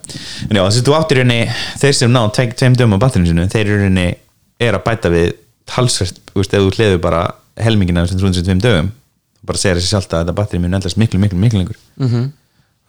en 0.49 0.57
já, 0.57 0.61
þess 0.65 0.79
að 0.81 0.85
þú 0.87 0.93
áttir 0.99 1.17
rauninni 1.17 1.51
þeir 1.81 1.93
sem 1.97 2.11
ná 2.11 2.21
tveim, 2.31 2.75
dögum 2.77 2.93
á 2.97 2.99
batterinu 3.01 3.27
sinu 3.31 3.45
þeir 3.49 3.65
eru 3.65 3.77
rauninni 3.83 4.15
er 4.59 4.77
að 4.77 4.83
bæta 4.85 5.11
við 5.13 5.33
veist, 5.75 6.21
ef 6.35 6.61
þú 6.61 6.69
hliður 6.75 7.01
bara 7.03 7.23
helmingina 7.59 8.03
af 8.03 8.09
þessum 8.09 8.21
375 8.21 8.63
dögum 8.63 8.91
þú 9.39 9.49
bara 9.49 9.61
segir 9.61 9.79
þessi 9.79 9.91
sjálft 9.93 10.13
að 10.13 10.23
þetta 10.25 10.37
batteri 10.39 10.61
mun 10.63 10.77
endast 10.77 10.97
miklu, 11.01 11.19
miklu, 11.19 11.39
miklu 11.39 11.59
lengur. 11.61 11.77
Mhm. 11.97 12.31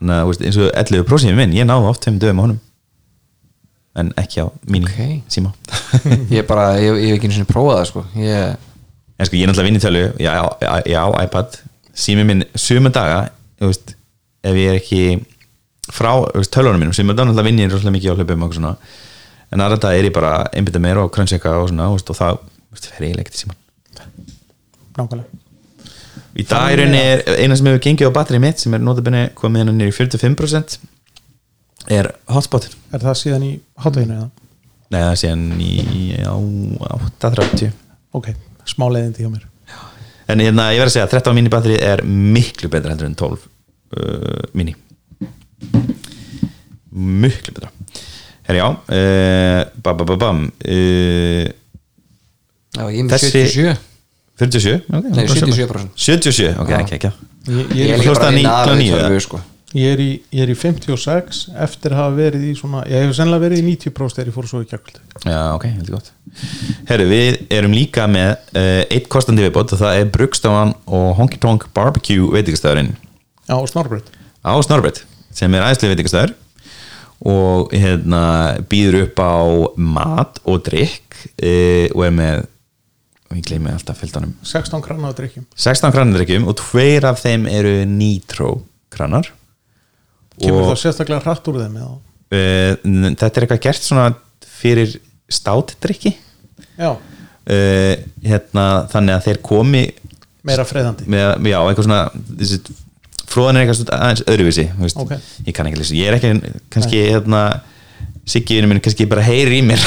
þannig 0.01 0.17
að 0.21 0.47
eins 0.47 0.59
og 0.61 0.71
11 0.77 1.05
prósími 1.09 1.37
minn, 1.37 1.53
ég 1.57 1.65
náði 1.69 1.89
oft 1.89 2.03
tveim 2.05 2.19
dögum 2.21 2.41
á 2.41 2.45
honum 2.47 2.61
en 3.97 4.11
ekki 4.21 4.43
á 4.45 4.47
mínu 4.69 4.91
Ok. 4.91 5.23
síma. 5.33 5.55
Ég 6.35 6.43
er 6.43 6.47
bara, 6.49 6.77
ég, 6.77 6.93
hef 6.93 7.17
ekki 7.17 7.31
einu 7.31 7.37
sinni 7.39 7.49
prófað 7.49 7.79
það 7.79 7.87
sko. 7.89 8.03
Ég, 8.21 8.57
en 9.17 9.25
sko 9.29 9.39
ég 9.39 9.47
er 9.47 9.49
náttúrulega 9.49 9.69
vinn 9.71 9.79
í 9.79 9.81
tölu 9.81 10.03
ég 10.21 10.29
á, 10.29 10.45
ég 10.85 10.99
á 11.01 11.07
iPad. 11.25 11.57
Sími 11.97 12.27
minn 12.29 12.45
suma 12.61 12.93
daga 12.93 13.31
veist, 13.59 13.95
ef 14.45 14.53
ég 14.61 14.69
er 14.75 14.77
ekki 14.83 15.01
frá 15.89 16.13
tölunum 16.53 16.83
mínum 16.83 16.93
sem 16.93 17.09
er 17.09 17.17
náttúrulega 17.17 17.47
vinn 17.49 17.63
ég 17.65 17.73
rosalega 17.73 17.97
mikið 17.97 18.13
á 18.13 18.17
hlaupum 18.21 18.45
og 18.45 18.55
svona 18.59 18.75
en 19.53 19.63
aðra 19.65 19.81
dag 19.87 19.99
er 19.99 20.09
ég 20.09 20.15
bara 20.15 20.39
einbytta 20.53 20.83
meira 20.83 21.05
og 21.07 21.13
krönseka 21.15 21.55
og 21.61 21.71
svona 21.71 21.89
og 21.93 22.03
það 22.19 22.41
fer 22.77 23.09
ég 23.09 23.21
ekkert 23.21 23.39
í 23.39 23.45
síman 23.45 23.63
nákvæmlega. 24.97 25.43
Í 26.37 26.45
dag 26.49 26.73
er 26.73 26.83
er 26.85 27.23
eina 27.41 27.57
sem 27.57 27.69
hefur 27.69 27.83
gengið 27.85 28.11
á 28.13 28.17
batterið 28.17 28.45
mitt 28.45 28.61
sem 28.61 28.75
er 28.77 28.83
notabene 28.85 29.31
komið 29.37 29.65
hennar 29.65 29.89
í 29.89 29.95
45% 29.95 30.79
er 31.97 32.11
hotspotin 32.29 32.75
Er 32.93 33.01
það 33.01 33.19
síðan 33.21 33.47
í 33.47 33.53
hátæginu 33.81 34.17
eða? 34.17 34.29
nei 34.93 35.01
það 35.03 35.17
sé 35.21 35.31
hann 35.33 35.47
í 35.63 35.73
á 36.23 36.35
8.30 36.37 37.73
Ok, 38.17 38.31
smá 38.69 38.87
leiðindi 38.89 39.25
hjá 39.25 39.31
mér. 39.33 39.45
En 40.27 40.41
hérna, 40.43 40.71
ég 40.75 40.81
verð 40.81 40.91
að 40.91 40.95
segja 40.95 41.07
að 41.07 41.15
13 41.19 41.37
mini 41.37 41.51
batteri 41.53 41.77
er 41.85 42.03
miklu 42.07 42.71
betra 42.73 42.95
heldur 42.95 43.11
en 43.11 43.19
12 43.19 43.35
uh, 43.37 44.47
mini. 44.57 44.73
Miklu 46.97 47.53
betra 47.53 47.71
Herra 48.47 48.59
já 48.61 48.69
uh, 48.71 49.61
Bam, 49.83 49.97
bam, 49.97 50.07
bam, 50.07 50.19
bam 50.23 50.41
uh, 50.47 51.45
já, 52.77 52.83
ég 52.93 52.99
er 53.01 53.05
með 53.09 53.15
Þessi- 53.17 53.33
77 53.35 53.77
47? 54.37 54.83
Okay, 54.93 55.11
Nei, 55.11 55.25
bara 55.25 55.41
sama. 55.41 55.53
77%. 55.57 55.93
77, 55.97 56.57
ok, 56.61 56.73
ekki, 56.83 56.97
ekki. 56.99 57.11
Ég, 57.73 57.93
er 57.95 58.03
líka 58.03 58.17
bara 58.19 58.75
í 59.17 59.21
sko. 59.25 59.39
Ég, 59.77 59.95
er 59.95 60.01
í, 60.03 60.09
ég 60.33 60.43
er 60.45 60.53
í 60.53 60.57
56 60.57 61.41
eftir 61.65 61.95
að 61.95 62.01
hafa 62.03 62.15
verið 62.19 62.45
í 62.51 62.53
svona 62.59 62.83
ég 62.89 63.07
hef 63.07 63.17
sennilega 63.17 63.43
verið 63.47 63.63
í 63.63 63.65
90% 63.73 64.19
þegar 64.19 64.31
ég 64.31 64.37
fór 64.37 64.49
svo 64.51 64.61
í 64.63 64.69
kjörkvöld 64.71 65.01
Já, 65.27 65.41
ok, 65.57 65.67
heldur 65.73 65.97
gott. 65.97 66.13
Herru, 66.91 67.09
við 67.11 67.41
erum 67.57 67.75
líka 67.77 68.07
með 68.13 68.35
uh, 68.53 68.85
eitt 68.93 69.09
kostandi 69.13 69.45
viðbót 69.47 69.75
og 69.75 69.81
það 69.83 70.01
er 70.03 70.13
Brugstofan 70.15 70.75
og 70.87 71.09
Honky 71.19 71.41
Tonk 71.43 71.67
Barbecue 71.77 72.29
veitingastæðurinn. 72.37 72.93
Já, 73.49 73.57
og 73.57 73.69
snorbröð 73.73 74.13
á 74.47 74.53
Snorbrett 74.63 75.03
sem 75.35 75.53
er 75.57 75.65
aðeinslega 75.67 75.97
veitingastæður 75.97 76.37
og 77.25 77.73
hérna 77.73 78.25
býður 78.69 79.07
upp 79.07 79.23
á 79.25 79.37
mat 79.81 80.43
og 80.45 80.67
drikk 80.67 81.17
e, 81.41 81.89
og 81.95 82.05
er 82.09 82.15
með 82.17 82.45
og 83.27 83.39
ég 83.41 83.47
gleymi 83.49 83.73
alltaf 83.73 83.99
fylgdanum 84.03 84.37
16 84.45 84.85
grann 84.85 85.09
á 85.09 85.11
drikkjum 85.17 85.47
16 85.57 85.95
kranar 85.95 86.21
drikkjum 86.21 86.47
og 86.51 86.59
tveir 86.61 87.09
af 87.09 87.23
þeim 87.25 87.49
eru 87.51 87.79
nitro 87.89 88.53
kranar 88.93 89.33
Kemur 90.37 90.69
það 90.69 90.81
sérstaklega 90.83 91.25
hratt 91.25 91.49
úr 91.49 91.63
þeim 91.63 91.77
e, 91.81 92.41
þetta 92.85 93.29
er 93.31 93.47
eitthvað 93.47 93.63
gert 93.65 93.85
svona 93.85 94.07
fyrir 94.57 94.97
státdrykki. 95.33 96.13
Já, 96.77 96.91
e, 97.49 97.59
hérna 98.27 98.67
þannig 98.93 99.17
að 99.17 99.29
þeir 99.29 99.41
komi 99.45 99.85
meira 100.47 100.67
freðandi. 100.69 101.09
já, 101.51 101.59
eitthvað 101.63 101.89
svona 101.89 102.03
þessi, 102.13 102.61
fróðan 103.31 103.61
er 103.61 103.67
eitthvað 103.67 103.95
aðeins 103.97 104.27
öðruvísi 104.27 104.69
þú 104.73 104.85
veist. 104.87 105.01
Ok. 105.03 105.17
ég 105.47 105.57
kann 105.57 105.71
ekki 105.71 105.81
lýsa, 105.81 105.97
ég 105.99 106.11
er 106.11 106.19
ekki 106.19 106.55
kannski 106.73 107.03
hérna 107.09 107.47
Siggi 108.27 108.57
vinur 108.59 108.73
minn 108.73 108.83
kannski 108.83 109.07
bara 109.07 109.23
heyri 109.23 109.61
í 109.61 109.63
mér. 109.63 109.83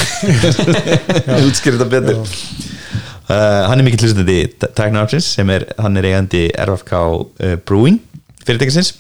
Útskýr 1.44 1.76
þetta 1.76 1.88
betur. 1.92 2.22
Uh, 3.30 3.66
hann 3.68 3.82
er 3.82 3.84
mikill 3.84 4.06
hlustandi 4.08 4.38
Tækna 4.64 5.04
Options 5.04 5.28
sem 5.36 5.50
er, 5.52 5.66
hann 5.78 6.00
er 6.00 6.08
eigandi 6.08 6.46
RFK 6.56 6.94
uh, 6.96 7.58
Brewing 7.68 8.00
fyrirtækisins. 8.48 8.94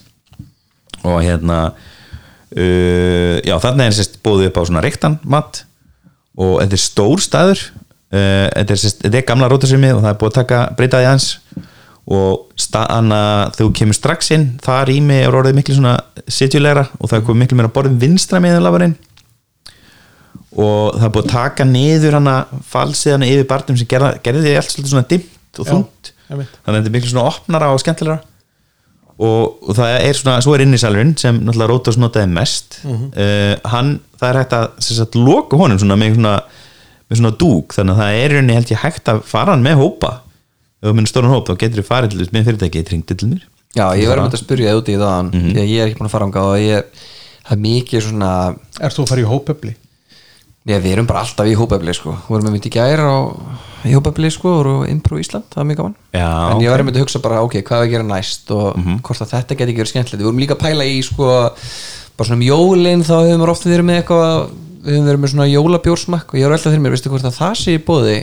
Og 1.08 1.22
hérna 1.24 1.62
uh, 1.72 3.40
já 3.40 3.56
þarna 3.64 3.88
er 3.88 3.96
sérst 3.96 4.20
bóðið 4.28 4.52
upp 4.52 4.60
á 4.60 4.68
svona 4.68 4.84
reyktan 4.84 5.16
mat. 5.24 5.64
Og 6.36 6.60
þetta 6.60 6.76
er 6.76 6.84
stór 6.84 7.24
staður. 7.24 7.64
Uh, 8.12 8.46
þetta, 8.52 8.76
er, 8.76 8.84
sérst, 8.84 9.02
þetta 9.06 9.22
er 9.22 9.28
gamla 9.32 9.50
rótasumi 9.54 9.96
og 9.96 10.04
það 10.04 10.12
er 10.12 10.20
búið 10.20 10.34
að 10.34 10.40
taka 10.42 10.62
breytaði 10.76 11.10
hans 11.14 11.32
og 12.10 12.48
þegar 12.58 13.52
þú 13.54 13.68
kemur 13.78 13.98
strax 13.98 14.32
inn 14.34 14.48
það 14.66 14.88
rými 14.90 15.20
er 15.22 15.36
orðið 15.36 15.60
miklu 15.60 15.76
svona 15.78 15.98
sitjulegra 16.26 16.88
og 16.98 17.12
það 17.12 17.20
er 17.20 17.26
komið 17.28 17.44
miklu 17.44 17.60
meira 17.60 17.74
borðin 17.74 18.00
vinstra 18.02 18.42
með 18.42 18.58
lafarinn 18.66 18.96
og 20.58 20.96
það 20.96 21.06
er 21.06 21.14
búið 21.14 21.28
að 21.28 21.34
taka 21.36 21.68
niður 21.68 22.18
hana 22.18 22.36
falsið 22.72 23.16
hana 23.16 23.30
yfir 23.30 23.48
barnum 23.50 23.78
sem 23.78 23.90
gerða, 23.90 24.16
gerði 24.26 24.48
því 24.48 24.56
allt 24.60 24.80
svona 24.80 25.06
dimmt 25.10 25.62
og 25.62 25.70
þungt. 25.70 26.12
þannig 26.30 26.50
að 26.66 26.78
þetta 26.80 26.90
er 26.90 26.96
miklu 26.96 27.12
svona 27.12 27.30
opnara 27.30 27.70
og 27.74 27.82
skemmtilegra. 27.84 28.20
Og, 29.20 29.68
og 29.68 29.76
það 29.76 29.94
er 30.00 30.16
svona 30.16 30.40
svo 30.46 30.54
er 30.56 30.64
innisalurinn 30.64 31.12
sem 31.20 31.42
náttúrulega 31.44 31.70
Rótos 31.74 32.00
notaði 32.00 32.32
mest. 32.32 32.80
Mhm. 32.88 33.10
uh, 33.14 33.70
hann, 33.74 33.94
það 34.20 34.30
er 34.30 34.42
hægt 34.42 34.56
að 34.56 34.68
sagt, 34.86 35.20
loka 35.20 35.60
honum 35.60 35.82
svona 35.82 36.00
með 36.00 36.16
svona, 36.18 36.34
með 37.10 37.22
svona 37.22 37.34
dúk. 37.44 37.76
Þannig 37.76 37.96
að 37.96 38.02
það 38.04 38.20
er 38.24 38.36
rauninni 38.36 38.58
held 38.58 38.74
ég 38.74 38.84
hægt 38.86 39.12
að 39.12 39.22
fara 39.28 39.56
hann 39.56 39.66
með 39.66 39.82
hópa 39.84 40.14
ef 40.80 40.88
þú 40.90 40.94
minnur 40.96 41.12
stóran 41.12 41.34
hóp 41.34 41.48
þá 41.50 41.56
getur 41.64 41.82
þú 41.84 41.88
farið 41.90 42.10
til 42.14 42.20
þess 42.24 42.34
með 42.36 42.46
fyrirtæki 42.50 42.84
tringdi 42.88 43.16
til 43.20 43.28
mér 43.34 43.44
já, 43.76 43.86
ég 44.00 44.08
verður 44.10 44.30
að 44.30 44.40
spyrja 44.44 44.72
það 44.74 44.82
úti 44.82 44.96
í 44.96 45.00
það 45.02 45.20
Mhm. 45.34 45.52
því 45.54 45.60
að 45.64 45.70
ég 45.74 45.80
er 45.84 45.88
ekki 45.90 46.00
búin 46.00 46.08
að 46.10 46.16
fara 46.16 46.26
ánga 46.30 46.44
og 46.48 46.58
ég 46.58 46.84
það 47.46 47.54
er 47.56 47.64
mikið 47.66 48.02
svona 48.08 48.32
Er 48.80 48.90
þú 48.96 49.04
að 49.04 49.10
fara 49.10 49.22
í 49.22 49.30
hópefli? 49.30 49.76
Já, 50.70 50.78
við 50.80 50.92
erum 50.94 51.08
bara 51.08 51.20
alltaf 51.24 51.48
í 51.50 51.56
hópefli 51.58 51.94
sko. 51.96 52.12
Við 52.30 52.36
erum 52.36 52.46
með 52.46 52.54
myndi 52.54 52.70
gæra 52.70 53.06
á 53.10 53.18
í 53.90 53.94
hópefli 53.96 54.30
sko 54.32 54.50
og 54.60 54.90
Impro 54.92 55.18
Ísland, 55.18 55.46
það 55.50 55.62
er 55.64 55.68
mjög 55.70 55.78
gaman. 55.80 55.96
Já, 56.14 56.28
En 56.52 56.60
ég 56.62 56.68
ok. 56.68 56.72
var 56.72 56.80
einmitt 56.84 56.96
að 57.00 57.04
hugsa 57.04 57.22
bara, 57.24 57.42
ok, 57.42 57.56
hvað 57.64 57.80
er 57.80 57.86
að 57.88 57.92
gera 57.94 58.04
næst 58.06 58.52
og 58.52 58.76
hvort 59.02 59.22
að 59.24 59.32
þetta 59.34 59.56
geti 59.58 59.72
ekki 59.72 59.82
verið 59.82 59.92
skemmtilegt. 59.94 60.20
Við 60.22 60.28
vorum 60.30 60.40
líka 60.44 60.56
að 60.56 60.62
pæla 60.68 60.86
í 60.86 61.00
sko 61.04 61.26
bara 62.20 62.28
svona 62.28 62.38
um 62.38 62.46
jólin 62.46 63.02
þá 63.08 63.16
hefum 63.26 63.42
við 63.42 63.50
ofta 63.56 63.70
verið 63.72 63.88
með 63.90 63.98
eitthvað 64.04 64.50
við 64.84 64.94
höfum 64.94 65.08
verið 65.10 65.20
með 65.24 65.32
svona 65.34 65.50
jólabjórsmakk 65.50 66.28
og 66.34 66.38
ég 66.40 66.46
var 66.46 66.54
alltaf 66.60 66.72
fyrir 66.76 66.84
mér, 66.86 66.94
veistu 66.96 67.10
hvort 67.10 67.26
að 67.26 67.40
það 67.40 67.54
sé 67.64 67.74
í 67.74 67.82
bóði 67.90 68.18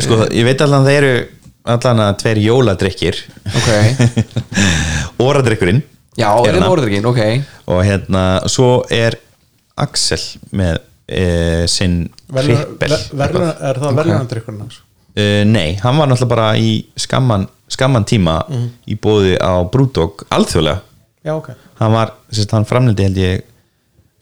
sko, 0.00 0.18
ég 0.34 0.44
veit 0.48 0.60
allan 0.64 0.82
að 0.82 0.88
það 0.88 0.98
eru 0.98 1.14
allan 1.64 2.00
að 2.04 2.16
tveir 2.20 2.40
jóladrykkir. 2.44 3.18
Ok, 3.48 3.68
óradrykkurinn 5.24 5.82
já, 6.18 6.28
Er 6.46 6.58
það 6.60 6.72
orðurinn, 6.74 7.06
ok. 7.08 7.20
Og 7.72 7.80
hérna, 7.86 8.24
svo 8.52 8.82
er 8.92 9.16
Axel 9.80 10.20
með 10.54 10.78
e, 11.08 11.22
sinn 11.70 12.04
verður, 12.30 12.66
er 12.78 13.80
það 13.80 13.88
Ok. 13.90 13.96
verðunandrykkurinn 13.98 14.60
hans? 14.66 14.82
uh, 15.18 15.42
nei, 15.48 15.74
hann 15.82 15.98
var 15.98 16.10
náttúrulega 16.10 16.30
bara 16.34 16.50
í 16.60 16.76
skamman, 17.00 17.48
skamman 17.72 18.06
tíma 18.06 18.36
í 18.86 18.94
bóði 19.00 19.34
á 19.40 19.64
Brúdók 19.66 20.26
alþjóðlega. 20.34 20.82
Já, 21.24 21.32
ok. 21.38 21.50
Hann 21.80 21.92
var, 21.96 22.14
sérst, 22.30 22.52
hann 22.54 22.68
framleiti 22.68 23.08
held 23.08 23.18
ég 23.18 23.42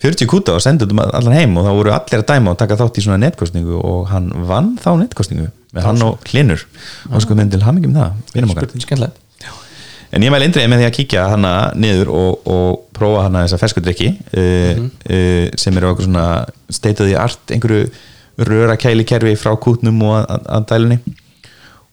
40 0.02 0.27
kúta 0.31 0.55
og 0.56 0.62
sendið 0.64 0.94
um 0.94 1.02
allan 1.05 1.35
heim 1.36 1.59
og 1.60 1.66
þá 1.66 1.73
voru 1.77 1.93
allir 1.94 2.23
að 2.23 2.28
dæma 2.32 2.55
og 2.55 2.59
taka 2.59 2.78
þátt 2.81 2.98
í 2.98 3.05
svona 3.05 3.20
netkostningu 3.23 3.77
og 3.78 4.09
hann 4.10 4.31
vann 4.48 4.73
þá 4.82 4.94
netkostningu 5.02 5.51
með 5.73 5.89
hann 5.89 6.05
og 6.07 6.31
Hlinur 6.31 6.65
og 7.11 7.24
sko 7.24 7.36
minn 7.39 7.51
til 7.53 7.62
hamingjum 7.65 7.97
það 7.97 8.36
vinum 8.36 8.55
okkar. 8.55 9.12
En 10.12 10.20
ég 10.20 10.32
mæli 10.32 10.44
indriði 10.44 10.69
með 10.69 10.82
því 10.82 10.86
að 10.90 10.97
kíkja 10.99 11.23
hana 11.32 11.53
niður 11.73 12.11
og, 12.12 12.49
og 12.53 12.81
prófa 12.93 13.24
hana 13.27 13.47
þessa 13.47 13.59
ferskudrykki 13.62 14.11
uh, 14.12 14.82
uh, 14.85 15.47
sem 15.57 15.78
eru 15.81 15.93
okkur 15.94 16.09
svona 16.09 16.27
state 16.69 17.01
of 17.01 17.09
the 17.09 17.16
art, 17.16 17.40
einhverju 17.49 17.89
röra 18.49 18.77
kæli 18.81 19.07
kerfi 19.09 19.32
frá 19.40 19.55
kútnum 19.57 20.05
og 20.05 20.19
að, 20.20 20.66
dælunni 20.69 20.99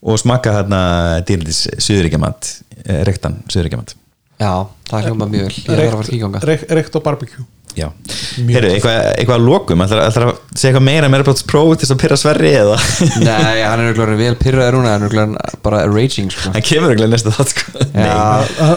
og 0.04 0.20
smakka 0.20 0.58
hana 0.58 0.82
dýrlindis 1.28 1.66
suðuríkjamat, 1.80 2.52
uh, 2.84 3.00
rektan 3.08 3.40
suðuríkjamat. 3.48 3.96
Já, 4.40 4.52
það 4.92 5.08
hljóma 5.08 5.30
mjög 5.32 5.48
vel. 5.48 5.56
Ég 5.56 5.66
þarf 5.70 5.80
að 5.80 5.96
fara 5.96 6.04
að 6.04 6.12
kíka 6.12 6.28
ánga 6.30 6.44
Reykt 6.48 6.76
reykt 6.76 7.00
og 7.00 7.08
barbecue. 7.08 7.42
Já, 7.44 7.48
heyrðu, 7.78 8.72
eitthvað, 8.74 8.98
eitthvað 9.14 9.36
að 9.36 9.46
lokum? 9.46 9.84
Ætlar, 9.86 10.02
ætlar 10.10 10.26
að 10.30 10.38
segja 10.54 10.72
eitthvað 10.72 10.86
meira 10.88 11.10
með 11.12 11.22
AirPods 11.22 11.46
Pro 11.50 11.62
til 11.74 11.84
þess 11.84 11.94
að 11.96 12.00
pyrra 12.04 12.18
Sverri 12.20 12.52
eða? 12.60 12.78
Nei, 13.28 13.62
hann 13.64 13.84
er 13.84 13.92
örugglega 13.92 14.20
vel 14.20 14.38
pyrraður 14.40 14.78
núna 14.80 14.94
hann 14.96 15.06
er 15.06 15.08
örugglega 15.10 15.54
bara 15.66 15.82
raging 15.90 16.32
sko. 16.34 16.54
hann 16.56 16.66
kemur 16.66 16.94
ekki 16.96 17.10
næsta 17.14 17.34
þátt 17.36 17.54
sko. 17.54 17.84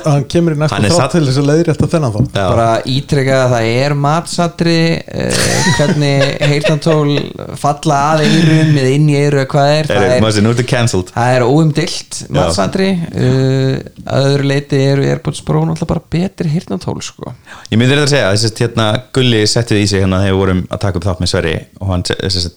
Hann 0.06 0.26
kemur 0.32 0.56
í 0.56 0.60
er 0.62 0.72
þátt 0.72 0.96
satt- 0.98 1.16
til 1.16 1.24
þess 1.28 1.40
að 1.42 1.48
leiðri 1.50 1.74
eftir 1.74 1.92
þennan 1.94 2.14
þá 2.14 2.20
Já. 2.22 2.44
bara 2.44 2.68
ítreka 2.92 3.38
að 3.46 3.54
það 3.56 3.70
er 3.82 3.96
matsatri 4.06 4.78
uh, 5.00 5.48
hvernig 5.78 6.26
heyrnantól 6.52 7.16
falla 7.62 8.00
að 8.12 8.24
eirum 8.28 8.74
eða 8.82 8.94
inn 8.98 9.08
í 9.10 9.18
eiru 9.18 9.42
eða 9.42 9.50
hvað 9.52 9.72
er 9.72 9.90
Það 9.92 9.98
það 9.98 10.04
er, 10.04 10.12
er, 10.12 10.52
er 10.52 11.10
það 11.12 11.36
er 11.36 11.46
óumdilt 11.46 12.20
matsatri 12.32 12.88
uh, 12.92 13.74
að 14.12 14.28
öðru 14.32 14.48
leiti 14.52 14.80
eru 14.92 15.08
Airpods 15.12 15.42
Pro 15.46 15.62
náttúrulega 15.66 15.90
bara 15.92 16.04
betri 16.12 16.52
heyrnantól 16.52 16.98
sko. 17.04 17.32
Ég 17.70 17.78
myndi 17.80 17.94
þetta 17.94 18.06
að 18.06 18.12
segja, 18.12 18.30
að 18.32 18.36
hérna 18.82 19.08
Gulli 19.14 19.42
settið 19.48 19.82
í 19.82 19.88
sig 19.90 20.02
hérna 20.02 20.20
þegar 20.22 20.34
við 20.34 20.40
vorum 20.40 20.62
að 20.68 20.82
taka 20.84 20.98
upp 20.98 21.06
þátt 21.06 21.22
með 21.22 21.32
Sverri 21.32 21.54
og 21.78 21.90
hann, 21.92 22.04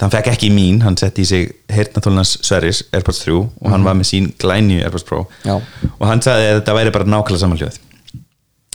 hann 0.02 0.14
fekk 0.14 0.30
ekki 0.34 0.52
mín 0.54 0.84
hann 0.86 0.98
setti 1.00 1.26
í 1.26 1.30
sig 1.30 1.50
heyrnatólnans 1.72 2.36
Sverris 2.46 2.84
AirPods 2.92 3.24
3 3.26 3.40
og 3.42 3.74
hann 3.74 3.86
var 3.86 3.98
með 3.98 4.12
sín 4.12 4.32
glænju 4.42 4.84
AirPods 4.84 5.08
Pro. 5.08 5.26
Já. 5.46 5.60
og 5.60 6.08
hann 6.10 6.24
sagði 6.26 6.54
að 6.54 6.62
þetta 6.62 6.80
væri 6.80 6.96
bara 6.96 7.12
nákvæmlega 7.16 7.44
saman 7.44 7.62
hljóð. 7.62 7.82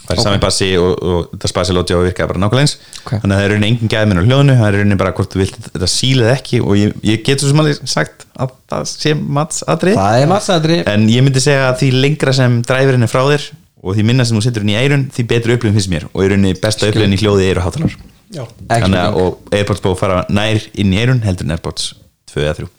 Það 0.01 0.17
er 0.17 0.23
sami 0.25 0.39
bassi 0.41 0.67
og, 0.81 0.95
og 1.05 1.27
þetta 1.35 1.49
spasi 1.51 1.73
lóti 1.77 1.95
og 1.95 2.07
virkaði 2.07 2.31
bara 2.31 2.41
nákvæmlega 2.41 2.65
eins. 2.65 2.73
Ok. 3.03 3.11
þannig 3.13 3.35
að 3.35 3.37
það 3.37 3.45
er 3.45 3.53
raunin 3.53 3.67
engin 3.69 3.91
gæð 3.91 4.07
minn 4.09 4.19
á 4.19 4.25
hljóðinu 4.25 4.57
það 4.59 4.67
er 4.67 4.77
raunin 4.79 4.99
bara 4.99 5.13
hvort 5.15 5.35
þú 5.35 5.41
vilt 5.43 5.59
þetta 5.67 5.89
sílið 5.93 6.31
ekki 6.33 6.61
og 6.65 6.79
ég, 6.79 6.95
ég 7.05 7.23
get 7.27 7.43
svo 7.43 7.53
alveg 7.61 7.83
sagt 7.87 8.25
að 8.33 8.55
það 8.71 8.89
sé 8.91 9.13
það 9.13 10.25
matsatri 10.33 10.79
en 10.89 11.07
ég 11.11 11.23
myndi 11.23 11.43
segja 11.43 11.69
að 11.69 11.83
því 11.83 11.91
lengra 12.07 12.33
sem 12.35 12.57
dræfurinn 12.65 13.07
er 13.07 13.11
frá 13.13 13.21
þér 13.29 13.45
og 13.81 13.97
því 13.97 14.05
minna 14.07 14.25
sem 14.27 14.37
þú 14.37 14.45
setur 14.45 14.65
inn 14.65 14.73
í 14.73 14.77
eirun 14.77 15.07
því 15.13 15.27
betri 15.29 15.57
upplifin 15.57 15.77
finnst 15.77 15.91
mér. 15.91 16.07
Og 16.13 16.25
í 16.25 16.31
rauninni 16.31 16.53
besta 16.61 16.89
upplifin 16.89 17.17
í 17.17 17.21
hljóði 17.21 17.49
eru 17.49 17.65
hátalar. 17.65 17.97
Já. 18.31 18.45
Þannig 18.69 19.01
að, 19.01 19.19
og 19.19 19.55
Airpods 19.57 19.83
Pro 19.83 19.95
fara 19.99 20.23
nær 20.31 20.61
inn 20.79 20.93
í 20.93 21.01
eirun 21.01 21.19
heldur 21.25 21.47
en 21.47 21.55
Airpods 21.57 21.91
2 22.31 22.45
eða 22.45 22.53
3 22.61 22.69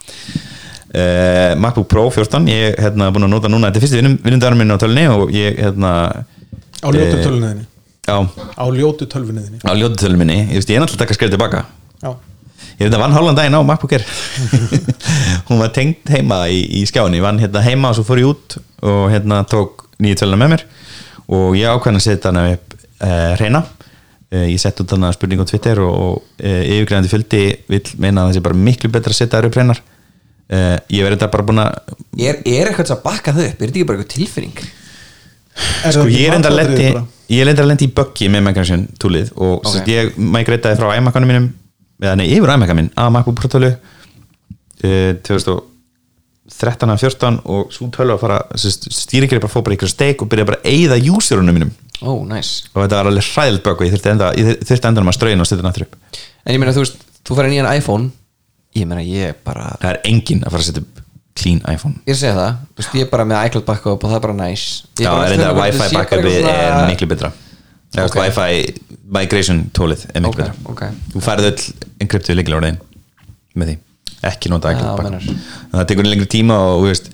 uh, 0.93 1.53
MacBook 1.59 1.87
Pro 1.91 2.07
14 2.09 2.49
ég 2.49 2.71
er 2.71 2.79
hérna, 2.87 3.11
búin 3.13 3.27
að 3.27 3.33
nota 3.35 3.51
núna, 3.51 3.69
þetta 3.69 3.79
er 3.79 3.85
fyrsti 3.85 4.01
vinnundarum 4.25 4.61
minn 4.61 4.73
á 4.73 4.77
tölunni 4.81 5.05
og 5.13 5.33
ég 5.33 5.59
hérna 5.61 5.93
á 6.83 6.87
ljótu 6.89 7.17
eh, 7.17 7.23
tölvunniðinni 7.23 7.65
á, 8.09 8.17
á 8.57 8.65
ljótu 8.73 9.07
tölvunniðinni 9.09 9.61
á 9.63 9.71
ljótu 9.77 9.99
tölunni 10.01 10.21
minni. 10.23 10.39
Ég, 10.49 10.59
veist, 10.59 10.73
ég 10.73 10.77
er 10.77 10.83
náttúrulega 10.83 10.99
að 10.99 11.05
taka 11.05 11.17
skrið 11.17 11.35
tilbaka. 11.35 11.63
Já, 12.01 12.09
ég 12.79 12.83
er 12.83 12.89
þetta 12.89 13.03
vann 13.03 13.15
hálfan 13.15 13.39
daginn 13.39 13.57
á 13.57 13.61
MacBook 13.69 13.95
Air. 13.95 14.05
Hún 15.49 15.61
var 15.63 15.71
tengt 15.75 16.11
heima 16.13 16.43
í, 16.51 16.59
í 16.81 16.83
skjáni, 16.89 17.21
ég 17.21 17.25
vann 17.25 17.41
hérna 17.41 17.63
heima 17.65 17.93
og 17.93 17.99
svo 17.99 18.07
fór 18.07 18.23
ég 18.23 18.33
út 18.33 18.57
og 18.83 19.07
hérna 19.13 19.43
tók 19.47 19.82
nýju 20.03 20.19
töluna 20.21 20.41
með 20.41 20.53
mér. 20.53 20.65
Og 21.33 21.55
ég 21.57 21.71
ákveðin 21.71 21.99
að 21.99 22.05
setja 22.07 22.31
hana 22.31 22.45
upp 22.53 22.75
eh, 22.75 23.07
uh, 23.07 23.31
reyna 23.39 23.63
uh, 23.63 23.71
eh, 24.33 24.45
ég 24.51 24.61
sett 24.61 24.79
út 24.83 24.93
hana 24.95 25.11
spurning 25.15 25.41
á 25.41 25.45
Twitter 25.47 25.81
og 25.83 26.21
eh, 26.37 26.63
yfirgræðandi 26.75 27.11
fjöldi 27.11 27.43
vil 27.71 27.81
meina 28.01 28.23
að 28.23 28.31
það 28.31 28.37
sé 28.37 28.45
bara 28.47 28.61
miklu 28.67 28.91
betra 28.93 29.13
að 29.13 29.19
setja 29.21 29.39
það 29.39 29.49
upp 29.49 29.59
reynar 29.59 29.83
ég 30.53 31.01
verði 31.01 31.15
þetta 31.15 31.27
bara 31.33 31.45
búin 31.47 31.59
að 31.63 31.93
er, 32.19 32.35
er 32.43 32.67
eitthvað 32.67 32.89
sem 32.91 32.99
bakka 33.01 33.31
þau 33.33 33.45
upp, 33.45 33.61
er 33.63 33.69
þetta 33.69 33.79
ekki 33.79 33.85
bara 33.89 33.97
eitthvað 33.97 34.11
tilfinning? 34.11 34.57
Sko, 35.55 35.93
sko 35.95 36.03
ég 36.11 36.27
er 36.27 36.35
enda 36.35 36.51
að 36.51 36.57
lendi 36.59 36.83
ég 37.31 37.39
er 37.39 37.49
enda 37.49 37.63
að 37.63 37.69
lendi 37.71 37.87
í 37.87 37.93
böggi 37.95 38.27
með 38.29 38.43
Microsoft 38.49 38.91
tólið 39.01 39.31
og 39.33 39.63
okay. 39.63 39.85
ég 39.89 40.19
mæk 40.19 40.51
reytaði 40.51 40.77
frá 40.77 40.91
iMac-anum 40.99 41.31
mínum, 41.31 41.47
eða 42.03 42.17
nei, 42.19 42.27
yfir 42.35 42.53
iMac-anum 42.53 42.81
minn 42.83 42.91
að 42.99 43.13
Mac 43.15 43.31
Pro 43.39 43.49
12 43.55 43.71
2000 44.83 45.72
13 46.51 46.91
að 46.91 47.03
14 47.05 47.37
og 47.53 47.69
svo 47.71 47.87
12 47.87 48.15
að 48.15 48.19
fara 48.19 48.39
stýringir 48.59 49.37
er 49.37 49.43
bara 49.43 49.51
að 49.51 49.53
fá 49.53 49.63
bara 49.63 49.77
ykkur 49.77 49.91
steik 49.91 50.23
og 50.23 50.29
byrja 50.31 50.47
bara 50.49 50.59
að 50.59 50.73
eyða 50.73 50.97
júsjörunum 50.99 51.55
mínum. 51.55 51.71
Oh, 52.03 52.25
nice. 52.27 52.65
og 52.73 52.81
þetta 52.81 52.97
var 52.99 53.09
alveg 53.11 53.29
hræðilt 53.29 53.63
baka 53.63 53.85
ég 53.87 53.93
þurfti 53.93 54.11
enda, 54.11 54.33
endanum 54.89 55.11
að 55.13 55.15
ströina 55.15 55.45
og 55.45 55.47
setja 55.47 55.63
nættur 55.63 55.85
upp. 55.85 55.95
En 56.43 56.51
ég 56.55 56.59
meina 56.59 56.73
þú 56.75 56.83
veist, 56.83 56.99
þú 57.23 57.37
fara 57.37 57.51
nýjan 57.53 57.69
iPhone 57.71 58.11
ég 58.75 58.89
meina 58.89 59.05
ég 59.05 59.39
bara 59.45 59.69
Það 59.77 59.89
er 59.93 60.01
engin 60.09 60.43
að 60.43 60.55
fara 60.55 60.65
að 60.65 60.67
setja 60.67 60.83
upp 60.83 61.01
clean 61.39 61.61
iPhone. 61.69 62.01
Ég 62.09 62.17
segja 62.19 62.35
það, 62.37 62.59
þú 62.73 62.83
veist 62.83 62.97
ég 62.99 63.07
er 63.07 63.13
bara 63.13 63.27
með 63.29 63.47
iCloud 63.47 63.65
baka 63.69 63.93
og 63.93 64.03
það 64.03 64.17
er 64.17 64.25
bara 64.27 64.35
nice. 64.37 64.83
Já, 64.99 65.09
en 65.13 65.33
þetta 65.33 65.53
Wi-Fi 65.57 65.87
baka 65.95 66.19
er 66.19 66.75
miklu 66.91 67.09
betra. 67.13 67.31
okay. 68.03 68.19
Wi-Fi 68.19 68.99
migration 69.17 69.63
tólið 69.73 70.05
er 70.11 70.25
miklu 70.25 70.49
okay. 70.73 70.91
betra. 70.91 70.91
Þú 71.15 71.23
færðu 71.25 71.49
öll 71.53 71.89
encryptið 72.05 72.39
líkilega 72.39 72.61
úr 72.61 72.67
þegin 72.67 72.81
með 73.55 73.71
því 73.71 73.79
ekki 74.29 74.51
nota 74.51 74.73
meinar. 74.73 74.97
backup 74.99 75.73
það 75.73 75.87
tekur 75.91 76.09
lengri 76.09 76.29
tíma 76.31 76.57
og 76.73 76.87
veist, 76.87 77.09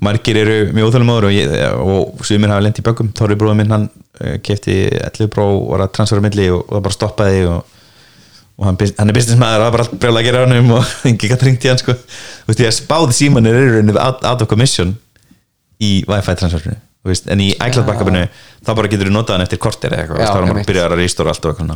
margir 0.00 0.38
eru 0.40 0.58
mjög 0.76 0.90
óþálumóður 0.90 1.28
og, 1.28 1.90
og 2.20 2.24
sumir 2.26 2.52
hafa 2.52 2.64
lent 2.64 2.80
í 2.80 2.86
böggum 2.86 3.12
Þorri 3.16 3.36
bróður 3.40 3.60
minn 3.60 3.74
hann 3.74 3.88
kefti 4.44 4.78
11 5.00 5.30
Pro 5.32 5.46
og 5.58 5.68
var 5.74 5.86
að 5.86 5.94
transfera 5.98 6.24
milli 6.24 6.48
og, 6.52 6.64
og 6.66 6.76
það 6.76 6.84
bara 6.88 6.96
stoppaði 6.96 7.46
og, 7.50 7.78
og 8.60 8.68
hann, 8.68 8.80
hann 8.98 9.12
er 9.12 9.16
businessmaður 9.16 9.56
og 9.56 9.64
það 9.64 9.66
var 9.66 9.76
bara 9.76 9.86
allt 9.86 9.98
brjála 10.04 10.22
að 10.22 10.28
gera 10.28 10.44
á 10.44 10.46
hann 10.46 10.76
og 10.76 10.94
ekki 11.12 11.32
gætt 11.32 11.46
ringt 11.48 11.66
í 11.66 11.72
hann 11.72 11.80
sko. 11.80 11.96
þú 11.96 12.52
veist, 12.52 12.64
ég 12.66 12.76
spáði 12.76 13.18
símanir 13.20 13.58
eru 13.60 13.74
rauninni 13.76 13.98
out, 13.98 14.24
out 14.24 14.44
of 14.44 14.50
commission 14.50 14.96
í 15.80 16.00
Wi-Fi 16.08 16.36
transferinu 16.40 16.80
en 17.00 17.40
í 17.40 17.52
iCloud 17.54 17.86
backupinu 17.88 18.26
þá 18.60 18.74
bara 18.76 18.88
getur 18.92 19.08
þú 19.08 19.14
notað 19.14 19.38
hann 19.38 19.44
eftir 19.46 19.60
kortir 19.62 19.94
eða 19.94 20.02
eitthvað 20.04 20.20
þá 20.20 20.26
er 20.26 20.34
hann 20.34 20.42
bara 20.42 20.52
einmitt. 20.52 20.68
byrjar 20.68 20.94
að 20.94 21.00
rýstóra 21.00 21.32
allt 21.32 21.46
og 21.48 21.54
eitthvað 21.54 21.70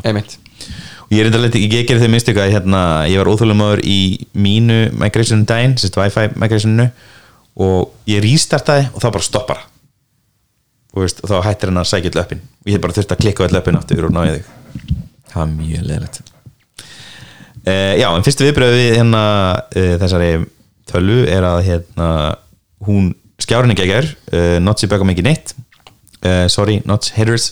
og 1.05 1.13
ég 1.13 1.21
er 1.23 1.31
enda 1.31 1.61
ég, 1.61 1.85
gerði 1.89 2.07
þau 2.07 2.15
mistök 2.15 2.41
að 2.41 2.55
hérna, 2.57 2.81
ég 3.11 3.21
var 3.21 3.31
óþjóðlumöður 3.33 3.85
í 3.87 3.99
mínu 4.33 4.79
migration 4.99 5.45
daginn, 5.49 5.77
sérst 5.81 5.99
Wi-Fi 6.01 6.35
migrationinu 6.41 6.89
og 7.61 8.11
ég 8.11 8.23
restartaði 8.25 8.89
og 8.93 9.03
þá 9.03 9.09
bara 9.11 9.27
stoppar 9.29 9.65
og, 10.95 11.03
veist, 11.03 11.21
og 11.23 11.31
þá 11.31 11.49
hættir 11.49 11.71
hann 11.71 11.83
að 11.83 11.91
sækja 11.91 12.13
öll 12.13 12.23
öppin. 12.23 12.45
Og 12.63 12.71
ég 12.71 12.79
hef 12.79 12.85
bara 12.85 12.97
þurft 12.97 13.15
að 13.15 13.25
klikka 13.25 13.49
öll 13.49 13.59
öppin 13.61 13.79
aftur 13.79 14.09
og 14.09 14.15
náði 14.15 14.39
þig. 14.39 14.95
Það 15.31 15.41
var 15.41 15.53
mjög 15.53 15.91
leðilegt 15.91 16.25
uh, 17.65 17.95
já, 17.99 18.09
en 18.11 18.25
fyrstu 18.27 18.47
viðbröð 18.47 18.77
við 18.79 18.91
hérna 18.99 19.23
uh, 19.61 19.93
þessari 20.03 20.31
tölvu 20.91 21.21
er 21.31 21.47
að 21.49 21.61
hérna 21.69 22.09
hún 22.85 23.13
skjárin 23.43 23.75
ekki 23.75 23.87
ekkert 23.87 24.35
uh, 24.35 24.57
Notsi 24.63 24.91
bögum 24.91 25.13
ekki 25.15 25.27
neitt. 25.27 25.57
Sorry, 26.49 26.79
Nots 26.89 27.11
haters 27.13 27.51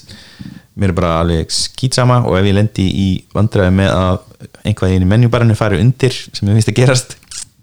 mér 0.79 0.93
er 0.93 0.97
bara 0.97 1.17
alveg 1.21 1.51
skýtsama 1.53 2.23
og 2.25 2.37
ef 2.39 2.47
ég 2.49 2.57
lendi 2.57 2.87
í 2.89 3.09
vandræði 3.35 3.73
með 3.77 3.91
að 3.93 4.15
einhvað 4.67 4.95
inn 4.97 5.05
í 5.05 5.11
menjubarinu 5.11 5.57
fari 5.59 5.81
undir 5.83 6.15
sem 6.15 6.49
ég 6.49 6.57
finnst 6.57 6.71
að 6.73 6.79
gerast 6.79 7.17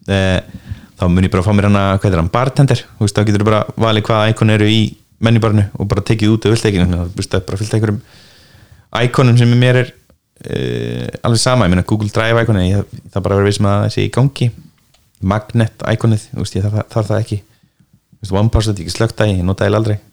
uh, 0.10 0.40
þá 1.00 1.06
mun 1.10 1.26
ég 1.26 1.34
bara 1.34 1.46
fá 1.46 1.52
mér 1.56 1.70
hana, 1.70 1.84
hvað 1.98 2.14
er 2.14 2.22
hann, 2.22 2.34
bartender. 2.34 2.80
Þú 2.98 3.06
veist, 3.06 3.16
þá 3.18 3.24
getur 3.28 3.44
þú 3.44 3.48
bara 3.50 3.62
valið 3.80 4.06
hvaða 4.10 4.32
íkon 4.34 4.54
eru 4.56 4.68
í 4.70 4.82
menjubarinu 5.24 5.66
og 5.76 5.90
bara 5.92 6.06
tekið 6.06 6.34
út 6.36 6.48
og 6.48 6.54
vilt 6.54 6.68
ekki 6.70 6.84
þú 6.84 7.00
veist, 7.16 7.32
það 7.32 7.40
er 7.40 7.48
bara 7.48 7.60
fyllt 7.60 7.76
einhverjum 7.78 8.02
íkonum 9.04 9.38
sem 9.40 9.52
mér 9.60 9.76
er 9.84 9.90
uh, 9.92 11.08
alveg 11.28 11.42
sama, 11.42 11.68
ég 11.68 11.74
meina 11.74 11.88
Google 11.88 12.12
Drive 12.14 12.44
íkoni 12.46 12.68
ég, 12.68 13.00
það 13.14 13.26
bara 13.26 13.40
verið 13.40 13.50
við 13.50 13.58
sem 13.60 13.70
að 13.70 13.80
það 13.84 13.94
sé 13.96 14.02
í 14.06 14.14
gangi. 14.20 14.48
Magnet 15.30 15.88
íkonið, 15.96 16.22
þú 16.34 16.44
veist, 16.44 16.56
ég 16.60 16.68
þarf, 16.68 16.78
þarf 16.94 17.10
það 17.14 17.24
ekki. 17.24 17.40
Þú 18.20 18.22
veist, 18.24 18.38
OnePassword, 18.44 18.80
ég 18.84 20.09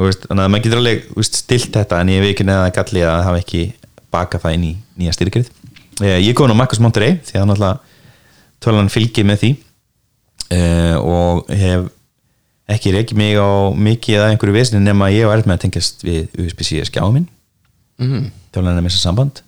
veist, 0.00 0.26
þannig 0.28 0.44
að 0.44 0.52
maður 0.52 0.64
getur 0.66 0.80
alveg 0.82 1.08
veist, 1.14 1.40
stilt 1.40 1.74
þetta 1.74 2.00
en 2.02 2.12
ég 2.14 2.22
veit 2.22 2.32
ekki 2.34 2.46
neða 2.48 2.72
galli 2.74 3.04
að 3.06 3.24
hafa 3.28 3.42
ekki 3.42 3.64
bakað 4.14 4.46
það 4.46 4.56
inn 4.58 4.68
í 4.68 4.72
nýja 5.00 5.14
styrkrið 5.16 5.50
eh, 6.02 6.20
ég 6.20 6.34
kom 6.38 6.50
á 6.50 6.56
Marcus 6.58 6.82
Monterey 6.82 7.18
því 7.26 7.40
að 7.40 7.50
náttúrulega 7.50 7.94
tölan 8.64 8.90
fylgir 8.92 9.26
með 9.28 9.42
því. 9.42 9.52
Eh, 10.54 10.96
og 11.00 11.48
hef 11.52 11.88
ekki 12.74 12.94
reykið 12.94 13.20
mig 13.20 13.36
á 13.36 13.72
mikið 13.76 14.20
að 14.22 14.30
einhverju 14.32 14.56
vesni 14.56 14.80
nema 14.80 15.10
ég 15.12 15.28
með 15.28 15.56
að 15.56 15.64
tengjast 15.66 16.04
við 16.04 16.38
USB-C 16.40 16.84
skjáum 16.88 17.18
minn. 17.18 17.30
Mm. 18.00 18.30
tölan 18.50 18.74
er 18.74 18.82
með 18.82 18.94
þessa 18.94 19.08
samband. 19.10 19.42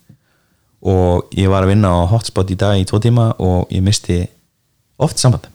Og 0.87 1.33
ég 1.35 1.51
var 1.51 1.65
að 1.65 1.73
vinna 1.73 1.91
á 1.91 2.11
hotspot 2.11 2.51
í 2.53 2.59
dag 2.59 2.79
í 2.79 2.85
tvo 2.87 3.01
tíma 3.03 3.33
og 3.43 3.73
ég 3.75 3.83
misti 3.83 4.21
oft 5.03 5.19
samband 5.19 5.49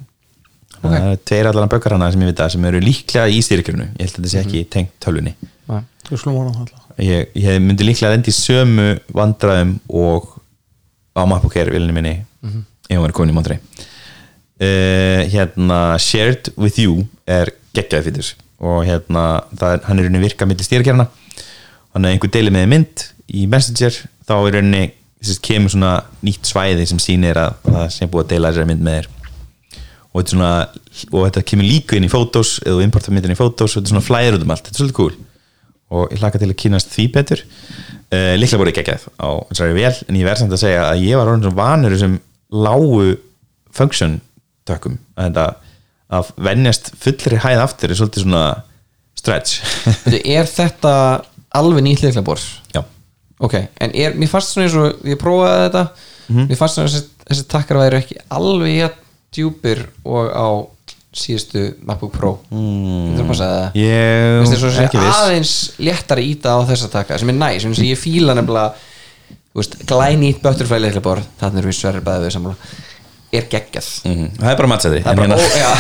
Ok. 0.82 0.90
það 0.90 1.08
er 1.12 1.22
tveir 1.30 1.50
allan 1.52 1.72
bökkar 1.72 1.96
hana 1.96 2.10
sem 2.12 2.24
ég 2.24 2.32
veit 2.32 2.42
að 2.42 2.54
sem 2.56 2.68
eru 2.72 2.82
líklega 2.82 3.30
í 3.30 3.40
styrkjörnu 3.46 3.88
ég 3.88 4.02
held 4.02 4.12
að 4.12 4.18
þetta 4.18 4.32
sé 4.34 4.42
ekki 4.42 4.64
tengt 4.74 4.94
tölvunni. 5.04 5.36
Nei. 5.70 5.82
Ég 6.98 7.12
ég, 7.12 7.32
ég 7.38 7.62
myndi 7.64 7.86
líklega 7.88 8.16
lendi 8.16 8.34
í 8.34 8.36
sömu 8.36 8.88
vandræðum 9.16 9.76
og 9.90 10.32
á 11.14 11.22
MacBook 11.28 11.56
Air 11.60 11.72
vilni 11.74 11.96
minni 11.96 12.16
ef 12.90 12.98
hún 12.98 13.08
er 13.08 13.16
komin 13.16 13.32
í 13.32 13.36
Monterey 13.38 13.60
uh, 13.62 15.22
hérna 15.32 15.98
Shared 16.02 16.52
with 16.58 16.80
You 16.82 17.06
er 17.30 17.54
geggjaði 17.76 18.10
fyrir 18.10 18.34
og 18.62 18.84
hérna 18.86 19.26
er, 19.58 19.82
hann 19.88 20.00
er 20.00 20.08
rauninni 20.08 20.24
virka 20.24 20.46
milli 20.50 20.66
stýrkjarna 20.66 21.08
hann 21.94 22.06
er 22.06 22.16
einhver 22.16 22.32
deili 22.32 22.54
með 22.54 22.68
mynd 22.72 23.06
í 23.32 23.46
Messenger. 23.48 23.96
Þá 24.28 24.36
er 24.48 24.58
þess, 25.22 25.40
kemur 25.44 25.72
svona 25.74 25.94
nýtt 26.26 26.50
svæði 26.50 26.88
sem 26.90 27.00
sýnir 27.02 27.38
að 27.40 27.58
það 27.68 27.90
sem 27.96 28.12
búið 28.12 28.24
að 28.26 28.32
deila 28.34 28.52
þessari 28.52 28.70
mynd 28.72 28.86
með 28.86 28.98
þér 28.98 29.10
og 30.12 30.22
þetta, 30.22 30.34
svona, 30.34 30.52
og 31.12 31.26
þetta 31.28 31.44
kemur 31.52 31.68
líka 31.68 31.98
inn 31.98 32.08
í 32.08 32.12
fótós 32.12 32.58
eða 32.66 32.86
importar 32.86 33.16
myndin 33.16 33.34
í 33.34 33.40
fótós 33.40 33.72
og 33.72 33.80
þetta 33.80 33.88
er 33.88 33.94
svona 33.94 34.06
flæður 34.06 34.38
út 34.38 34.46
um 34.46 34.54
allt, 34.56 34.68
þetta 34.68 34.76
er 34.76 34.82
svolítið 34.82 34.98
cool. 35.00 35.16
Og 35.92 36.14
ég 36.14 36.22
hlaka 36.22 36.40
til 36.40 36.50
að 36.52 36.60
kynast 36.62 36.94
því 36.94 37.08
betur. 37.16 37.42
Uh, 38.12 38.34
líklega 38.40 38.60
voru 38.60 38.72
ekki 38.72 38.84
ekki 38.84 38.98
á 39.24 39.30
þessari 39.52 39.76
vel 39.76 39.94
en 40.08 40.20
ég 40.20 40.28
verð 40.28 40.44
samt 40.44 40.56
að 40.56 40.64
segja 40.66 40.86
að 40.88 41.04
ég 41.08 41.20
var 41.20 41.32
orðin 41.32 41.46
svo 41.48 41.54
vanur 41.56 41.96
þessum 41.96 42.18
lágu 42.52 43.10
function 43.76 44.20
tökum. 44.68 45.00
Að 45.20 45.42
að 46.12 46.32
venjast 46.44 46.90
fullri 47.00 47.38
hæð 47.40 47.62
aftur 47.64 47.92
er 47.94 47.96
svolítið 47.96 48.26
svona 48.26 48.46
stretch. 49.16 49.62
Er 50.36 50.50
þetta 50.50 50.94
alveg 51.58 51.86
nýtt 51.86 52.04
leiklabor 52.06 52.42
já, 52.74 52.82
ok, 53.44 53.58
en 53.84 53.96
er, 53.98 54.16
mér 54.16 54.32
fannst 54.32 54.54
svona 54.54 54.68
eins 54.68 54.78
og 54.80 55.08
ég 55.08 55.20
prófaði 55.20 55.66
þetta 55.66 55.84
mér 56.48 56.60
fannst 56.60 56.78
svona 56.78 56.92
þessi, 56.92 57.08
þessi 57.28 57.48
takkar 57.52 57.82
væri 57.82 58.00
ekki 58.00 58.20
alveg 58.32 58.78
djúpir 59.32 59.86
og 60.04 60.28
á 60.28 60.48
síðustu 61.16 61.64
MacBook 61.88 62.14
Pro. 62.16 62.32
Mm. 62.52 63.18
er 63.20 63.34
að 63.34 63.40
segja 63.40 63.50
það 63.52 63.66
að 63.66 64.80
ekki 64.86 65.02
viss. 65.02 65.20
aðeins 65.24 65.54
léttari 65.80 66.26
íta 66.32 66.56
á 66.56 66.60
þessa 66.68 66.90
taka 66.92 67.20
sem 67.20 67.32
er 67.32 67.38
næs, 67.40 67.66
sem 67.66 67.88
ég 67.88 68.00
fíla 68.00 68.36
nefnilega 68.36 68.76
þú 69.52 69.60
veist, 69.60 69.78
glænýtt 69.88 70.42
butterfly 70.44 70.80
leiklabor 70.80 71.24
þannig 71.40 71.64
er 71.64 71.68
við 71.68 71.78
sverri 71.80 72.04
bæði 72.06 72.28
við 72.28 72.36
sammála 72.38 72.72
er 73.32 73.46
geggjað 73.52 73.88
Mhm. 74.06 74.26
það 74.42 74.50
er 74.52 74.58
bara 74.60 74.68
mattsæði 74.72 75.02
það 75.06 75.12
er 75.12 75.20
bara, 75.22 75.38
já. 75.62 75.72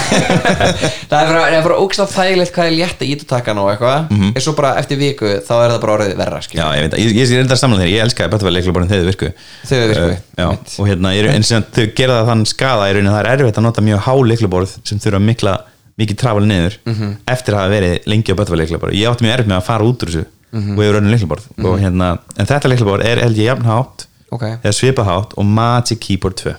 það 1.11 1.18
er 1.22 1.28
bara, 1.32 1.41
er 1.57 1.64
bara 1.65 1.78
ógstað 1.84 2.11
þægilegt 2.15 2.53
hvað 2.56 2.69
er 2.69 2.76
létt 2.78 3.02
að 3.03 3.10
íta 3.11 3.26
takan 3.32 3.60
og 3.61 3.69
eitthvað 3.73 4.11
en 4.11 4.41
svo 4.45 4.53
bara 4.57 4.72
eftir 4.80 4.99
viku 5.02 5.26
þá 5.44 5.52
er 5.57 5.73
það 5.73 5.80
bara 5.84 5.95
orðið 5.98 6.14
verra. 6.22 6.40
Já, 6.52 6.65
ég 6.78 6.86
veit 6.86 6.95
að, 6.95 7.02
ég, 7.03 7.15
ég 7.19 7.34
er 7.36 7.44
enda 7.44 7.57
samlega 7.60 7.84
þegar, 7.84 7.91
ég 7.95 8.06
elskaði 8.06 8.32
Böttvæl 8.36 8.53
leiklaborinn 8.56 8.91
þegar 8.91 9.03
þau 9.03 9.11
virku 9.11 9.32
þau 9.68 9.82
virku, 9.91 10.07
uh, 10.07 10.18
Já, 10.41 10.48
og 10.82 10.88
hérna, 10.91 11.14
ég, 11.18 11.30
en 11.36 11.44
sem 11.48 11.65
þau 11.76 11.86
gera 11.99 12.19
það 12.22 12.32
þann 12.32 12.45
skada 12.52 12.88
í 12.88 12.95
rauninni 12.95 13.11
að 13.11 13.18
það 13.18 13.26
er 13.26 13.32
erfitt 13.36 13.60
að 13.61 13.68
nota 13.68 13.86
mjög 13.88 14.03
há 14.07 14.14
leiklaborð 14.32 14.76
sem 14.88 15.02
þurfa 15.03 15.22
mikla, 15.28 15.56
mikið 15.99 16.18
trafal 16.23 16.45
niður 16.48 16.78
Mhm. 16.88 17.10
eftir 17.28 17.53
að 17.53 17.60
hafa 17.61 17.73
verið 17.76 18.07
lengi 18.07 18.32
á 18.32 18.36
Böttvæl 18.40 18.61
leiklaborð 18.64 18.95
ég 18.95 19.10
átti 19.11 19.26
mjög 19.28 19.36
erfitt 19.36 19.52
með 19.52 19.60
að 19.60 19.68
fara 19.68 19.84
út 19.91 19.99
úr 20.06 20.10
þessu 20.11 20.26
Mhm. 20.52 20.72
og 20.78 20.84
yfir 20.84 20.94
raunin 20.98 21.11
leiklaborð 21.11 21.45
og 21.65 21.80
hérna, 21.80 22.07
en 22.38 22.45
þetta 22.45 22.72
leiklaborð 22.72 23.06
er 23.06 23.19
held 23.23 23.38
ég 23.38 23.48
jafn 23.52 23.64
hátt 23.68 24.06
Ok. 24.32 24.44
eða 24.64 24.73
svipað 24.76 25.06
hátt 25.11 25.34
og 25.38 25.45
Magic 25.45 25.99
Keyboard 25.99 26.36
2 26.40 26.56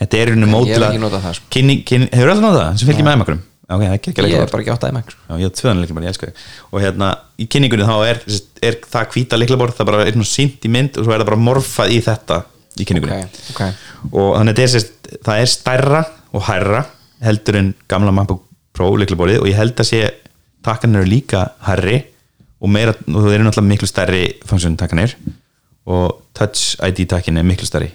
þetta 0.00 0.22
er 0.22 0.32
hef 0.32 0.40
notað 0.42 1.20
það, 1.26 1.36
sko. 1.40 1.50
hefur 1.56 2.32
alltaf 2.32 2.46
notað 2.46 2.62
það? 2.62 2.80
Sem 2.80 2.90
fylgir 2.90 3.06
með 3.06 3.16
einmakrum 3.16 3.44
ok, 3.66 3.82
það 3.82 3.86
er 3.88 3.96
ekki 3.96 4.12
ég 4.30 4.40
er 4.40 4.50
bara 4.50 4.62
ekki 4.62 4.72
átt 4.74 4.84
iMac 4.88 5.08
sko. 5.10 5.38
Ég 5.40 5.48
hef 5.48 5.54
tvöðan 5.58 5.80
leiklaborð, 5.82 6.06
ég 6.06 6.12
elska 6.14 6.28
þig. 6.28 6.42
Og 6.70 6.82
hérna, 6.84 7.08
í 7.42 7.46
kynningunni 7.50 7.88
þá 7.88 7.94
er, 8.06 8.20
er 8.68 8.76
það 8.92 9.08
hvíta 9.14 9.40
leiklaborð, 9.40 9.78
það 9.78 9.88
bara 9.90 10.04
er 10.04 10.14
svona 10.14 10.30
sínt 10.30 10.66
í 10.66 10.72
mynd 10.72 11.00
og 11.00 11.06
svo 11.06 11.14
er 11.14 11.22
það 11.22 11.30
bara 11.32 11.40
morfað 11.48 11.94
í 11.94 11.98
þetta 12.06 12.40
í 12.76 12.86
kynningunni. 12.86 13.18
Ok, 13.26 13.40
ok. 13.54 13.64
og 14.12 14.30
þannig 14.36 14.62
að 14.62 14.86
það 15.26 15.42
er 15.42 15.50
stærra 15.50 16.04
og 16.30 16.46
hærra 16.46 16.84
heldur 17.26 17.60
en 17.62 17.72
gamla 17.90 18.14
MacBook 18.14 18.44
Pro 18.76 18.92
leiklaborðið 19.00 19.42
og 19.42 19.50
ég 19.50 19.58
held 19.58 19.80
að 19.80 19.90
sé 19.90 20.02
takkanir 20.66 21.02
eru 21.02 21.10
líka 21.10 21.46
hærri 21.66 22.02
og 22.60 22.70
meira, 22.72 22.92
og 22.92 23.22
það 23.24 23.34
eru 23.34 23.46
náttúrulega 23.46 23.70
miklu 23.72 23.88
stærri 23.90 24.24
funksjón 24.46 24.78
takkanir 24.78 25.16
og 25.86 26.22
Touch 26.36 26.76
ID 26.84 27.06
takkin 27.08 27.40
er 27.40 27.46
miklu 27.46 27.66
stærri 27.68 27.88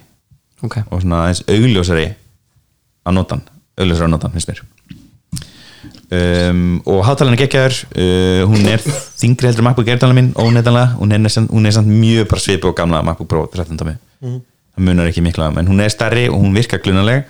ok, 0.65 0.77
og 0.89 1.01
svona 1.01 1.23
aðeins 1.25 1.43
augljósari 1.47 2.05
að 3.05 3.17
notan, 3.17 3.41
augljósari 3.79 4.09
að 4.09 4.13
notan 4.15 4.35
finnst 4.35 4.51
mér. 4.51 4.63
Um, 6.11 6.81
og 6.91 7.05
hátalarinn 7.07 7.37
er 7.37 7.45
geggjaður. 7.45 7.77
Uh, 7.95 8.41
hún 8.51 8.65
er 8.67 8.81
þingri 8.83 9.47
heldur 9.47 9.63
MacBook 9.63 9.87
Air 9.87 10.01
talar 10.01 10.17
minn 10.17 10.33
óneitanlega, 10.35 10.97
hún 10.99 11.15
er, 11.15 11.29
samt, 11.31 11.53
hún 11.55 11.71
samt 11.71 11.87
mjög 11.87 12.27
bara 12.27 12.43
svipu 12.43 12.71
og 12.71 12.75
gamla 12.77 12.99
MacBook 13.07 13.29
Pro 13.31 13.45
13 13.47 13.79
tómi 13.79 13.95
það 14.21 14.87
munar 14.87 15.09
ekki 15.09 15.23
mikla, 15.23 15.51
en 15.59 15.69
hún 15.69 15.83
er 15.83 15.91
stærri 15.91 16.27
og 16.31 16.39
hún 16.39 16.55
virkar 16.55 16.81
glunaleg 16.83 17.25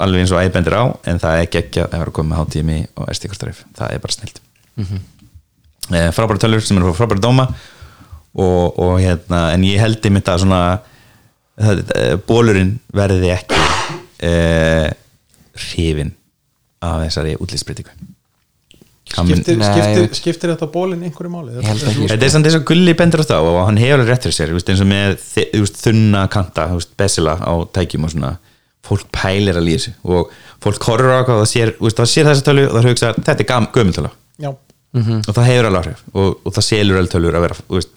alveg 0.00 0.24
eins 0.24 0.32
og 0.34 0.40
æði 0.40 0.52
bendir 0.54 0.76
á 0.76 0.84
en 1.08 1.20
það 1.20 1.40
er 1.40 1.50
geggjað 1.54 1.88
að 1.88 1.98
vera 1.98 2.12
að 2.12 2.16
koma 2.16 2.30
með 2.32 2.40
hátími 2.40 2.78
og 2.94 3.10
SD-kortarif, 3.14 3.64
það 3.76 3.94
er 3.94 4.02
bara 4.04 4.16
snilt. 4.16 4.40
Mm 4.76 4.86
-hmm. 4.86 6.12
frábæra 6.12 6.38
tölur 6.38 6.60
sem 6.60 6.76
eru 6.76 6.92
frá 6.92 7.04
frábæra 7.04 7.20
dóma 7.20 7.48
og, 8.34 8.78
og 8.78 9.00
hérna, 9.00 9.52
en 9.52 9.62
ég 9.62 9.80
held 9.80 10.04
einmitt 10.04 10.28
að 10.28 10.38
svona 10.38 10.72
eh, 10.72 10.78
bólurinn 12.28 12.76
verði 12.96 13.34
ekki 13.34 13.58
uh, 13.58 14.88
hrifin 15.70 16.14
af 16.80 17.02
þessari 17.04 17.36
útlýsbreytingu 17.40 18.10
skiptir, 19.10 19.58
skiptir, 19.58 20.06
skiptir 20.16 20.52
þetta 20.54 20.68
bólinn 20.70 21.02
einhverju 21.06 21.32
máli? 21.32 21.56
Ekki. 21.60 22.06
Þetta 22.10 22.26
er 22.26 22.32
samt 22.32 22.48
eins 22.48 22.58
og 22.60 22.66
gulli 22.68 22.94
bendur 22.98 23.24
á 23.24 23.30
það 23.30 23.48
og 23.50 23.58
hann 23.66 23.80
hefur 23.80 23.98
alveg 23.98 24.12
rétt 24.12 24.28
fyrir 24.28 24.36
sér 24.36 24.52
eins 24.54 24.84
og 24.84 24.90
með 24.90 25.74
þunna 25.80 26.24
kanta 26.32 26.68
besila 27.00 27.36
á 27.40 27.52
tækjum 27.74 28.06
og 28.06 28.14
svona. 28.14 28.32
Fólk 28.86 29.10
pælir 29.12 29.58
að 29.60 29.66
líða 29.66 29.80
þessu 29.82 29.90
og 30.08 30.30
fólk 30.64 30.86
horfur 30.88 31.12
á 31.12 31.18
eitthvað 31.18 31.36
og 31.36 31.42
það 31.42 31.50
sér, 31.50 31.72
þú 31.76 31.84
veist, 31.84 31.98
það 31.98 32.10
sér 32.14 32.28
þessa 32.30 32.44
tölu 32.46 32.62
og 32.64 32.76
það 32.78 32.86
hugsa 32.88 33.10
þetta 33.18 33.34
er 33.34 33.48
gam, 33.50 33.66
gömultölu 33.74 34.10
já, 34.40 34.48
og 34.54 35.28
það 35.36 35.48
hefur 35.50 35.68
alveg 35.68 35.82
áhrif 35.82 36.00
og, 36.14 36.30
og 36.40 36.54
það 36.56 36.66
selur 36.70 37.00
alveg 37.00 37.12
tölur 37.12 37.36
að 37.36 37.44
vera 37.44 37.58
veist, 37.74 37.92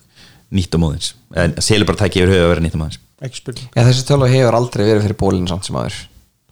nýtt 0.54 0.76
á 0.76 0.78
móðins. 0.84 1.14
En 1.40 1.56
selur 1.64 1.88
bara 1.88 2.02
tæki 2.04 2.20
yfir 2.20 2.34
höfu 2.36 2.44
að 2.44 2.52
vera 2.52 2.66
nýtt 2.66 2.76
á 2.76 2.82
móðins 2.84 3.00
ekki 3.24 3.40
spurning. 3.40 3.70
Já, 3.74 3.84
þessi 3.88 4.08
tölu 4.08 4.30
hefur 4.32 4.58
aldrei 4.58 4.86
verið 4.88 5.06
fyrir 5.08 5.20
bólinn 5.20 5.50
samt 5.50 5.68
sem 5.68 5.78
aður 5.80 6.02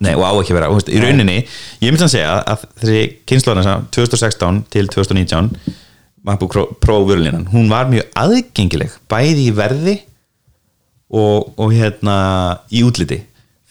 Nei, 0.02 0.16
og 0.16 0.24
á 0.26 0.34
ekki 0.34 0.56
vera, 0.58 0.70
þú 0.72 0.80
veist, 0.80 0.90
í 0.90 1.02
rauninni 1.02 1.38
ég 1.38 1.92
myndi 1.92 2.06
að 2.08 2.14
segja 2.16 2.38
að 2.42 2.64
þessi 2.82 3.02
kynnslóðan 3.30 3.84
2016 3.94 4.62
til 4.74 4.88
2019 4.90 5.52
MacBook 6.26 6.56
Pro, 6.82 7.02
vörulinan 7.06 7.46
hún 7.52 7.70
var 7.70 7.90
mjög 7.90 8.08
aðgengileg 8.18 8.96
bæði 9.12 9.46
í 9.46 9.52
verði 9.58 9.96
og, 11.12 11.52
og 11.54 11.76
hérna 11.76 12.16
í 12.74 12.82
útliti 12.86 13.20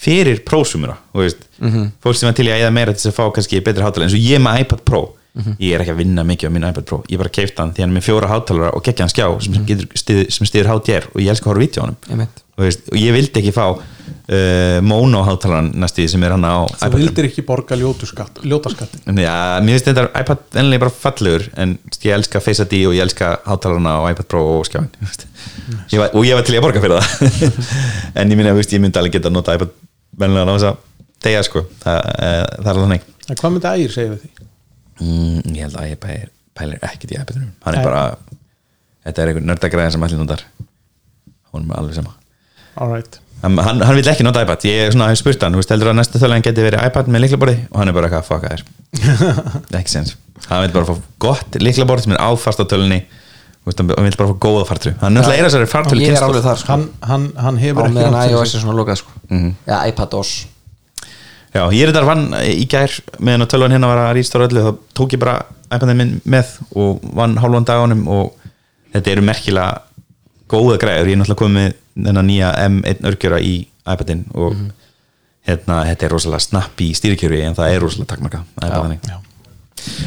fyrir 0.00 0.44
prósumura 0.46 0.96
veist, 1.16 1.42
-hmm. 1.58 1.90
fólk 2.02 2.16
sem 2.16 2.30
var 2.30 2.38
til 2.38 2.46
í 2.46 2.52
að 2.54 2.62
eða 2.62 2.76
meira 2.78 2.94
til 2.94 3.02
þess 3.02 3.12
að 3.12 3.18
fá 3.18 3.34
kannski 3.34 3.60
betri 3.60 3.82
hátalara 3.82 4.08
eins 4.08 4.16
og 4.16 4.30
ég 4.30 4.42
með 4.42 4.62
iPad 4.64 4.84
Pro 4.86 5.02
ég 5.38 5.74
er 5.74 5.84
ekki 5.84 5.94
að 5.94 6.00
vinna 6.02 6.24
mikið 6.26 6.50
á 6.50 6.54
minn 6.54 6.66
iPad 6.66 6.86
Pro. 6.88 7.00
Ég 7.10 7.20
bara 7.20 7.32
keifta 7.32 7.62
hann 7.62 7.72
því 7.74 7.84
hann 7.84 7.92
er 7.92 7.98
með 8.00 8.06
fjóra 8.08 8.30
hátalara 8.30 8.74
og 8.74 8.84
geggja 8.86 9.06
hann 9.06 9.12
skjá 9.12 9.26
sem, 9.44 9.58
getur, 9.68 9.88
stið, 9.98 10.22
sem 10.34 10.48
stiður 10.48 10.70
HDR 10.74 11.08
og 11.12 11.22
ég 11.22 11.30
elska 11.32 11.46
að 11.46 11.52
horfa 11.52 11.64
vítja 11.64 11.84
á 11.84 11.86
Einmitt. 12.10 12.42
og, 12.56 12.64
veist, 12.64 12.82
og 12.90 12.98
ég 12.98 13.14
vildi 13.14 13.40
ekki 13.42 13.52
fá 13.54 13.66
uh, 13.70 14.78
mono 14.82 15.22
hátalaran 15.28 15.70
næstu 15.78 16.02
því 16.02 16.08
sem 16.14 16.26
er 16.26 16.34
hann 16.34 16.48
á 16.50 16.66
þú 16.66 16.90
iPad 16.90 16.98
vildir 16.98 17.28
ekki 17.30 17.44
borga 17.46 17.78
ljótu 17.78 18.10
skatt, 18.10 18.42
ljóta 18.42 18.72
skatt 18.74 18.98
Já, 19.06 19.36
mér 19.62 19.78
finnst 19.78 19.90
þetta 19.92 20.06
iPad 20.24 20.60
ennilega 20.64 20.84
bara 20.86 20.96
fallegur 21.06 21.46
en 21.62 21.76
ég 22.00 22.16
elska 22.18 22.42
Face 22.42 22.66
ID 22.66 22.82
og 22.90 22.98
ég 22.98 23.06
elska 23.06 23.36
hátalarna 23.46 24.00
á 24.02 24.10
iPad 24.10 24.30
Pro 24.34 24.42
og 24.58 24.66
skjáin 24.66 24.90
ég 25.94 26.02
var, 26.02 26.10
og 26.10 26.26
ég 26.26 26.34
var 26.34 26.46
til 26.46 26.56
í 26.56 26.60
að 26.60 26.66
borga 26.66 26.82
fyrir 26.82 26.98
það. 26.98 27.70
En 28.18 28.32
ég 28.32 28.38
minna 28.38 28.50
að 28.50 28.64
ég 28.66 28.82
myndi 28.82 28.98
alveg 28.98 29.14
geta 29.14 29.30
að 29.30 29.36
nota 29.38 29.54
iPad 29.54 29.72
vennilega 30.18 30.50
á 30.50 30.54
þess 30.56 30.68
að 30.72 30.80
degja 31.20 31.42
sko. 31.46 31.62
Það, 31.84 31.98
eh, 32.16 32.44
það 32.58 32.70
er 32.72 32.80
alveg 32.80 33.08
en 33.30 33.38
hvað 33.38 33.52
myndi 33.54 33.72
ægir 33.76 33.94
segja 33.94 34.12
við 34.14 34.22
því? 34.24 34.48
Mm, 35.00 35.56
ég 35.56 35.64
held 35.66 35.80
að 35.80 35.90
ég 35.90 36.02
pælir, 36.04 36.28
pælir 36.56 36.86
ekkert 36.90 37.16
í 37.16 37.18
iPadunum 37.18 37.50
hann 37.66 37.74
er 37.74 37.80
Nei. 37.80 37.88
bara 37.88 38.04
þetta 39.06 39.24
er 39.24 39.32
einhver 39.32 39.48
nördagræðin 39.48 39.96
sem 39.96 40.06
allir 40.06 40.20
notar. 40.20 40.46
Hún 41.50 41.66
er 41.66 41.80
alveg 41.80 41.96
sama. 41.98 42.14
Alright 42.78 43.18
hann, 43.40 43.56
hann, 43.58 43.80
hann 43.80 43.96
vil 43.96 44.10
ekki 44.12 44.26
nota 44.26 44.42
iPad. 44.44 44.66
Ég 44.68 44.88
er 44.88 44.94
svona 44.94 45.10
hef 45.10 45.20
spurt 45.22 45.42
hann, 45.44 45.56
þú 45.56 45.62
veist, 45.62 45.72
heldur 45.72 45.92
að 45.92 46.00
næsta 46.00 46.20
þölan 46.20 46.44
geti 46.44 46.66
verið 46.66 46.84
iPad 46.90 47.08
með 47.12 47.24
liklaborði 47.26 47.56
og 47.70 47.80
hann 47.80 47.92
er 47.92 47.96
bara 47.96 48.10
eitthvað 48.10 48.26
að 48.26 48.28
þér 48.54 48.64
ekki 49.80 49.94
sens 49.94 50.16
hann 50.48 50.64
vil 50.64 50.74
bara 50.74 50.88
fá 50.88 51.08
gott 51.22 51.58
liklaborð 51.62 52.06
sem 52.06 52.14
er 52.16 52.22
áfast 52.24 52.62
á 52.62 52.64
tölunni 52.68 53.00
þú 53.04 53.70
veist, 53.70 53.82
hann 53.82 54.06
vil 54.08 54.18
bara 54.20 54.32
fá 54.32 54.38
góða 54.46 54.66
fartru 54.68 54.94
hann 55.00 55.12
er 55.12 55.20
náttúrulega 55.20 55.42
eira 55.44 55.52
sér 55.52 55.66
fartölu 55.70 56.00
hann, 56.70 56.86
hann, 57.10 57.26
hann 57.36 57.60
á 57.60 57.60
hefur 57.60 57.90
ekki 57.90 58.06
iOS 58.32 58.52
sig. 58.52 58.60
er 58.60 58.64
svona 58.64 58.76
lokað 58.78 59.02
sko. 59.02 59.14
já, 59.68 59.76
iPad 59.90 60.16
OS 60.20 60.34
já, 61.54 61.62
ég 61.74 61.82
er 61.82 61.92
þetta 61.92 62.06
vann 62.08 62.26
í 62.40 62.66
gær 62.70 62.96
meðan 63.18 63.46
að 63.46 63.52
tölvan 63.54 63.74
hérna 63.74 63.90
var 63.90 64.02
að 64.04 64.12
rýstóra 64.18 64.48
öllu 64.48 64.64
þá 64.66 64.72
tók 65.00 65.16
ég 65.16 65.22
bara 65.22 65.36
iPadin 65.70 66.00
minn 66.00 66.16
með 66.24 66.56
og 66.74 67.04
vann 67.16 67.38
hálfan 67.40 67.68
dagunum 67.68 68.04
og 68.10 68.50
þetta 68.94 69.14
eru 69.14 69.26
merkilega 69.26 69.82
góða 70.50 70.78
græður 70.82 71.10
ég 71.10 71.16
er 71.16 71.22
náttúrulega 71.22 71.42
komið 71.44 71.58
með 71.60 72.06
þennan 72.08 72.30
nýja 72.30 72.52
M1 72.66 73.08
örgjöra 73.10 73.40
í 73.42 73.54
iPadin 73.86 74.24
og 74.34 74.56
hérna, 75.46 75.82
þetta 75.90 76.06
er 76.06 76.14
rosalega 76.14 76.46
snappi 76.46 76.90
í 76.90 76.96
stýrikjöru 76.98 77.40
en 77.46 77.58
það 77.58 77.74
er 77.74 77.84
rosalega 77.84 78.42
bara 78.56 78.82
þannig. 78.82 79.06
Já. 79.06 79.16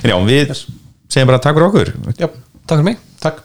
en 0.04 0.14
já, 0.14 0.18
við 0.28 0.54
segjum 0.56 1.32
bara 1.32 1.42
takk 1.44 1.58
fyrir 1.58 1.70
okkur. 1.70 1.96
Já, 2.18 2.28
takk 2.68 2.78
fyrir 2.78 2.90
mig 2.92 3.02
takk 3.24 3.44